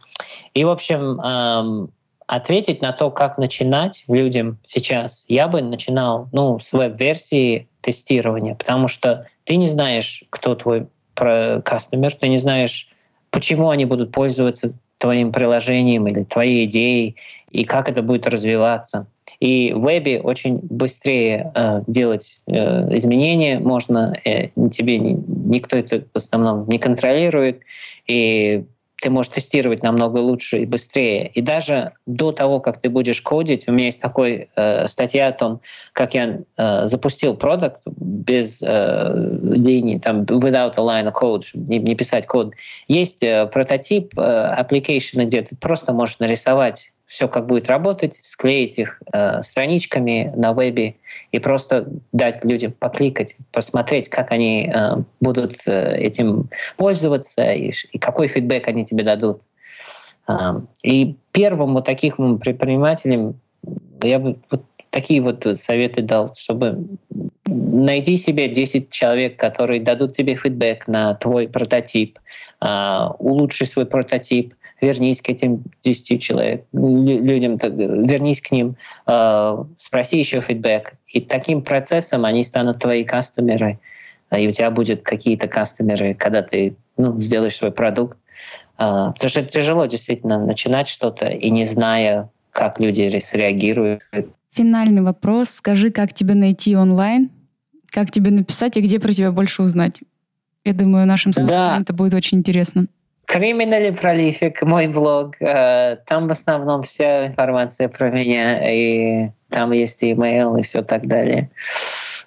И, 0.53 0.65
в 0.65 0.69
общем, 0.69 1.21
эм, 1.21 1.89
ответить 2.25 2.81
на 2.81 2.91
то, 2.91 3.09
как 3.09 3.37
начинать 3.37 4.03
людям 4.09 4.59
сейчас, 4.65 5.23
я 5.29 5.47
бы 5.47 5.61
начинал 5.61 6.27
ну, 6.33 6.59
с 6.59 6.73
веб-версии 6.73 7.69
тестирования, 7.79 8.53
потому 8.53 8.89
что 8.89 9.27
ты 9.45 9.55
не 9.55 9.69
знаешь, 9.69 10.25
кто 10.29 10.55
твой 10.55 10.87
кастомер, 11.15 12.13
ты 12.15 12.27
не 12.27 12.37
знаешь, 12.37 12.89
почему 13.31 13.69
они 13.69 13.85
будут 13.85 14.11
пользоваться 14.11 14.73
твоим 14.97 15.31
приложением 15.31 16.07
или 16.07 16.23
твоей 16.23 16.65
идеей, 16.65 17.15
и 17.51 17.63
как 17.63 17.89
это 17.89 18.01
будет 18.01 18.27
развиваться. 18.27 19.07
И 19.39 19.71
в 19.73 19.81
вебе 19.81 20.19
очень 20.19 20.59
быстрее 20.63 21.51
э, 21.53 21.81
делать 21.85 22.39
э, 22.47 22.97
изменения 22.97 23.59
можно, 23.59 24.15
э, 24.25 24.47
тебе 24.71 24.97
никто 24.97 25.77
это 25.77 26.01
в 26.11 26.15
основном 26.15 26.67
не 26.67 26.79
контролирует, 26.79 27.59
и 28.07 28.65
ты 29.01 29.09
можешь 29.09 29.31
тестировать 29.31 29.83
намного 29.83 30.17
лучше 30.17 30.59
и 30.59 30.65
быстрее. 30.65 31.27
И 31.33 31.41
даже 31.41 31.93
до 32.05 32.31
того, 32.31 32.59
как 32.59 32.81
ты 32.81 32.89
будешь 32.89 33.21
кодить, 33.21 33.67
у 33.67 33.71
меня 33.71 33.87
есть 33.87 34.01
такой 34.01 34.49
э, 34.55 34.87
статья 34.87 35.27
о 35.27 35.31
том, 35.31 35.61
как 35.93 36.15
я 36.15 36.39
э, 36.57 36.85
запустил 36.87 37.35
продукт 37.35 37.81
без 37.85 38.61
э, 38.61 39.39
линии, 39.43 39.99
там, 39.99 40.23
without 40.23 40.73
a 40.77 40.81
line 40.81 41.11
of 41.11 41.13
code, 41.13 41.43
чтобы 41.43 41.65
не, 41.67 41.77
не 41.79 41.95
писать 41.95 42.25
код. 42.25 42.53
Есть 42.87 43.21
э, 43.23 43.45
прототип 43.47 44.17
э, 44.17 44.55
application, 44.59 45.25
где 45.25 45.43
ты 45.43 45.55
просто 45.55 45.93
можешь 45.93 46.17
нарисовать 46.19 46.91
все 47.07 47.29
как 47.29 47.47
будет 47.47 47.69
работать, 47.69 48.19
склеить 48.21 48.77
их 48.77 49.01
э, 49.13 49.41
страничками 49.41 50.31
на 50.35 50.53
вебе 50.53 50.95
и 51.31 51.39
просто 51.39 51.87
дать 52.11 52.43
людям 52.43 52.73
покликать, 52.73 53.35
посмотреть, 53.53 54.09
как 54.09 54.31
они 54.31 54.69
э, 54.73 54.97
будут 55.21 55.61
э, 55.65 55.97
этим 55.97 56.49
пользоваться 56.75 57.53
и, 57.53 57.71
и 57.91 57.97
какой 57.97 58.27
фидбэк 58.27 58.67
они 58.67 58.85
тебе 58.85 59.03
дадут. 59.03 59.41
Э, 60.27 60.59
и 60.83 61.15
первым 61.31 61.73
вот 61.73 61.85
таких 61.85 62.17
предпринимателям 62.17 63.39
я 64.03 64.19
бы 64.19 64.37
вот 64.51 64.63
такие 64.89 65.21
вот 65.21 65.45
советы 65.53 66.01
дал, 66.01 66.35
чтобы 66.35 66.87
найди 67.45 68.17
себе 68.17 68.49
10 68.49 68.89
человек, 68.89 69.39
которые 69.39 69.79
дадут 69.81 70.15
тебе 70.15 70.35
фидбэк 70.35 70.87
на 70.87 71.13
твой 71.15 71.47
прототип, 71.47 72.19
э, 72.61 73.07
улучши 73.19 73.65
свой 73.65 73.85
прототип, 73.85 74.53
вернись 74.81 75.21
к 75.21 75.29
этим 75.29 75.63
10 75.81 76.21
человек, 76.21 76.65
людям, 76.73 77.57
вернись 77.57 78.41
к 78.41 78.51
ним, 78.51 78.75
э, 79.05 79.63
спроси 79.77 80.19
еще 80.19 80.41
фидбэк. 80.41 80.93
И 81.07 81.21
таким 81.21 81.61
процессом 81.61 82.25
они 82.25 82.43
станут 82.43 82.79
твои 82.79 83.03
кастомеры, 83.03 83.79
и 84.35 84.47
у 84.47 84.51
тебя 84.51 84.71
будут 84.71 85.01
какие-то 85.01 85.47
кастомеры, 85.47 86.13
когда 86.13 86.41
ты 86.41 86.75
ну, 86.97 87.19
сделаешь 87.21 87.55
свой 87.55 87.71
продукт. 87.71 88.17
Э, 88.77 89.11
потому 89.13 89.29
что 89.29 89.43
тяжело 89.43 89.85
действительно 89.85 90.43
начинать 90.45 90.87
что-то 90.87 91.27
и 91.27 91.49
не 91.49 91.65
зная, 91.65 92.29
как 92.51 92.79
люди 92.79 93.19
среагируют. 93.19 94.01
Финальный 94.51 95.01
вопрос. 95.01 95.49
Скажи, 95.49 95.91
как 95.91 96.13
тебя 96.13 96.35
найти 96.35 96.75
онлайн, 96.75 97.29
как 97.89 98.11
тебе 98.11 98.31
написать 98.31 98.77
и 98.77 98.81
где 98.81 98.99
про 98.99 99.11
тебя 99.11 99.31
больше 99.31 99.61
узнать? 99.63 100.01
Я 100.65 100.73
думаю, 100.73 101.07
нашим 101.07 101.31
слушателям 101.31 101.77
да. 101.77 101.81
это 101.81 101.93
будет 101.93 102.13
очень 102.13 102.39
интересно. 102.39 102.87
Criminally 103.27 103.91
Prolific, 103.91 104.63
мой 104.65 104.87
блог. 104.87 105.35
Э, 105.41 105.97
там 106.05 106.27
в 106.27 106.31
основном 106.31 106.83
вся 106.83 107.27
информация 107.27 107.89
про 107.89 108.09
меня, 108.09 108.59
и 108.73 109.29
там 109.49 109.71
есть 109.73 110.01
имейл 110.01 110.55
и 110.55 110.63
все 110.63 110.81
так 110.81 111.05
далее. 111.07 111.49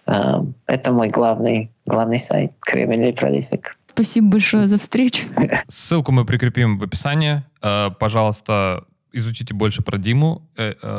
Э, 0.07 0.43
это 0.67 0.93
мой 0.93 1.09
главный, 1.09 1.71
главный 1.87 2.21
сайт, 2.21 2.53
Criminally 2.71 3.17
Prolific. 3.17 3.65
Спасибо 3.87 4.29
большое 4.29 4.69
за 4.69 4.79
встречу. 4.79 5.23
Ссылку 5.69 6.13
мы 6.13 6.27
прикрепим 6.27 6.79
в 6.79 6.83
описании. 6.83 7.43
Э, 7.63 7.89
пожалуйста, 7.99 8.85
изучите 9.13 9.55
больше 9.55 9.83
про 9.83 9.99
Диму. 9.99 10.47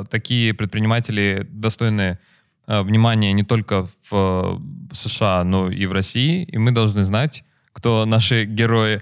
Такие 0.10 0.53
предприниматели 0.53 1.48
достойны 1.49 2.19
внимания 2.68 3.32
не 3.32 3.44
только 3.44 3.88
в 4.10 4.61
США, 4.91 5.45
но 5.45 5.72
и 5.72 5.86
в 5.86 5.94
России. 5.94 6.44
И 6.44 6.57
мы 6.57 6.72
должны 6.72 7.03
знать, 7.03 7.45
кто 7.72 8.06
наши 8.06 8.44
герои. 8.44 8.99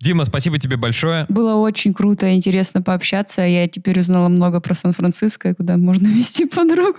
Дима, 0.00 0.24
спасибо 0.24 0.58
тебе 0.58 0.76
большое. 0.76 1.26
Было 1.28 1.56
очень 1.56 1.92
круто 1.92 2.26
и 2.26 2.36
интересно 2.36 2.82
пообщаться. 2.82 3.42
Я 3.42 3.66
теперь 3.66 3.98
узнала 3.98 4.28
много 4.28 4.60
про 4.60 4.74
Сан-Франциско, 4.74 5.54
куда 5.56 5.76
можно 5.76 6.06
вести 6.08 6.46
подругу. 6.46 6.98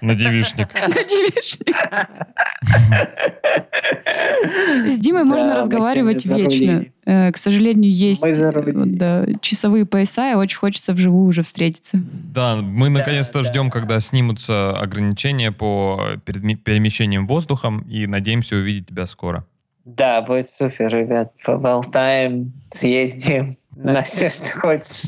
На 0.00 0.14
девишник. 0.14 0.68
На 0.74 1.02
девишник. 1.02 1.76
С 4.88 4.98
Димой 5.00 5.24
можно 5.24 5.56
разговаривать 5.56 6.24
вечно. 6.24 6.86
Э, 7.04 7.32
к 7.32 7.36
сожалению, 7.36 7.90
есть 7.90 8.22
часовые 9.40 9.84
пояса, 9.84 10.30
и 10.30 10.34
очень 10.34 10.58
хочется 10.58 10.92
вживую 10.92 11.26
уже 11.26 11.42
встретиться. 11.42 12.00
Да, 12.32 12.56
мы 12.56 12.90
наконец-то 12.90 13.42
ждем, 13.42 13.70
когда 13.70 13.98
снимутся 13.98 14.70
ограничения 14.78 15.50
по 15.50 16.12
перемещениям 16.24 17.26
воздухом, 17.26 17.80
и 17.80 18.06
надеемся 18.06 18.54
увидеть 18.54 18.86
тебя 18.86 19.06
скоро. 19.06 19.44
Да, 19.84 20.22
будет 20.22 20.48
супер, 20.48 20.88
ребят. 20.88 21.32
Поболтаем, 21.44 22.52
съездим 22.70 23.56
на 23.74 24.02
все, 24.02 24.30
что 24.30 24.48
хочешь. 24.60 25.06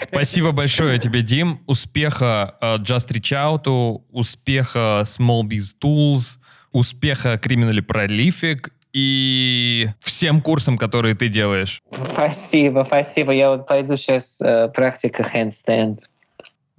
Спасибо 0.00 0.52
большое 0.52 0.98
тебе, 0.98 1.22
Дим. 1.22 1.60
Успеха 1.66 2.56
uh, 2.60 2.78
Just 2.78 3.08
Reach 3.08 3.32
Out, 3.32 4.02
успеха 4.10 5.02
Small 5.04 5.42
Biz 5.42 5.74
Tools, 5.82 6.38
успеха 6.72 7.34
Criminally 7.34 7.84
Prolific 7.84 8.70
и 8.92 9.88
всем 10.00 10.40
курсам, 10.40 10.78
которые 10.78 11.14
ты 11.14 11.28
делаешь. 11.28 11.82
Спасибо, 12.12 12.84
спасибо. 12.86 13.32
Я 13.32 13.50
вот 13.50 13.66
пойду 13.66 13.96
сейчас 13.96 14.40
uh, 14.42 14.68
практика 14.72 15.22
handstand 15.22 16.00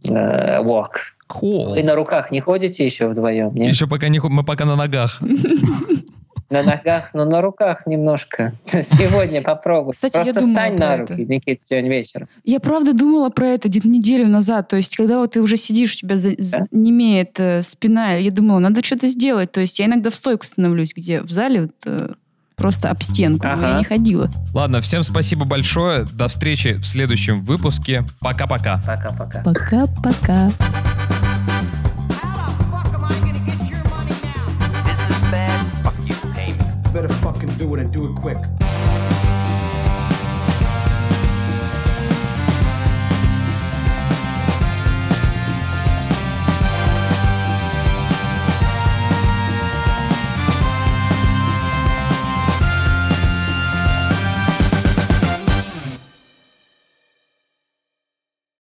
uh, 0.07 0.63
walk. 0.63 1.16
Cool. 1.27 1.71
Вы 1.71 1.83
на 1.83 1.95
руках 1.95 2.31
не 2.31 2.39
ходите 2.39 2.85
еще 2.85 3.07
вдвоем? 3.07 3.53
Нет? 3.53 3.67
Еще 3.67 3.87
пока 3.87 4.07
не 4.07 4.19
мы 4.19 4.43
пока 4.43 4.65
на 4.65 4.75
ногах. 4.75 5.21
На 6.49 6.63
ногах, 6.63 7.09
но 7.13 7.25
на 7.25 7.41
руках 7.41 7.85
немножко. 7.85 8.53
Сегодня 8.71 9.41
попробуй. 9.41 9.91
Кстати, 9.91 10.13
Просто 10.13 10.39
я 10.39 10.45
встань 10.45 10.77
на 10.77 10.97
руки, 10.97 11.13
это. 11.13 11.25
Никита, 11.25 11.61
сегодня 11.67 11.89
вечером. 11.89 12.29
Я 12.45 12.61
правда 12.61 12.93
думала 12.93 13.29
про 13.29 13.49
это 13.49 13.67
где-то 13.67 13.89
неделю 13.89 14.27
назад. 14.27 14.69
То 14.69 14.77
есть, 14.77 14.95
когда 14.95 15.19
вот 15.19 15.31
ты 15.33 15.41
уже 15.41 15.57
сидишь, 15.57 15.95
у 15.95 15.97
тебя 15.97 16.15
да? 16.15 16.61
немеет 16.71 17.37
э, 17.37 17.63
спина, 17.63 18.13
я 18.13 18.31
думала, 18.31 18.59
надо 18.59 18.83
что-то 18.83 19.07
сделать. 19.07 19.51
То 19.51 19.59
есть, 19.59 19.77
я 19.79 19.87
иногда 19.87 20.09
в 20.09 20.15
стойку 20.15 20.45
становлюсь, 20.45 20.93
где 20.95 21.21
в 21.21 21.29
зале 21.29 21.63
вот, 21.63 21.71
э, 21.85 22.13
просто 22.55 22.91
об 22.91 23.03
стенку, 23.03 23.45
ага. 23.45 23.61
но 23.61 23.67
я 23.67 23.79
не 23.79 23.83
ходила. 23.83 24.29
Ладно, 24.53 24.79
всем 24.79 25.03
спасибо 25.03 25.43
большое. 25.43 26.05
До 26.13 26.29
встречи 26.29 26.75
в 26.75 26.85
следующем 26.85 27.43
выпуске. 27.43 28.05
Пока-пока. 28.21 28.81
Пока-пока. 28.85 29.43
Пока-пока. 29.43 30.51
Do 37.57 37.73
it 37.73 37.79
and 37.79 37.91
do 37.91 38.05
it 38.05 38.15
quick. 38.15 38.66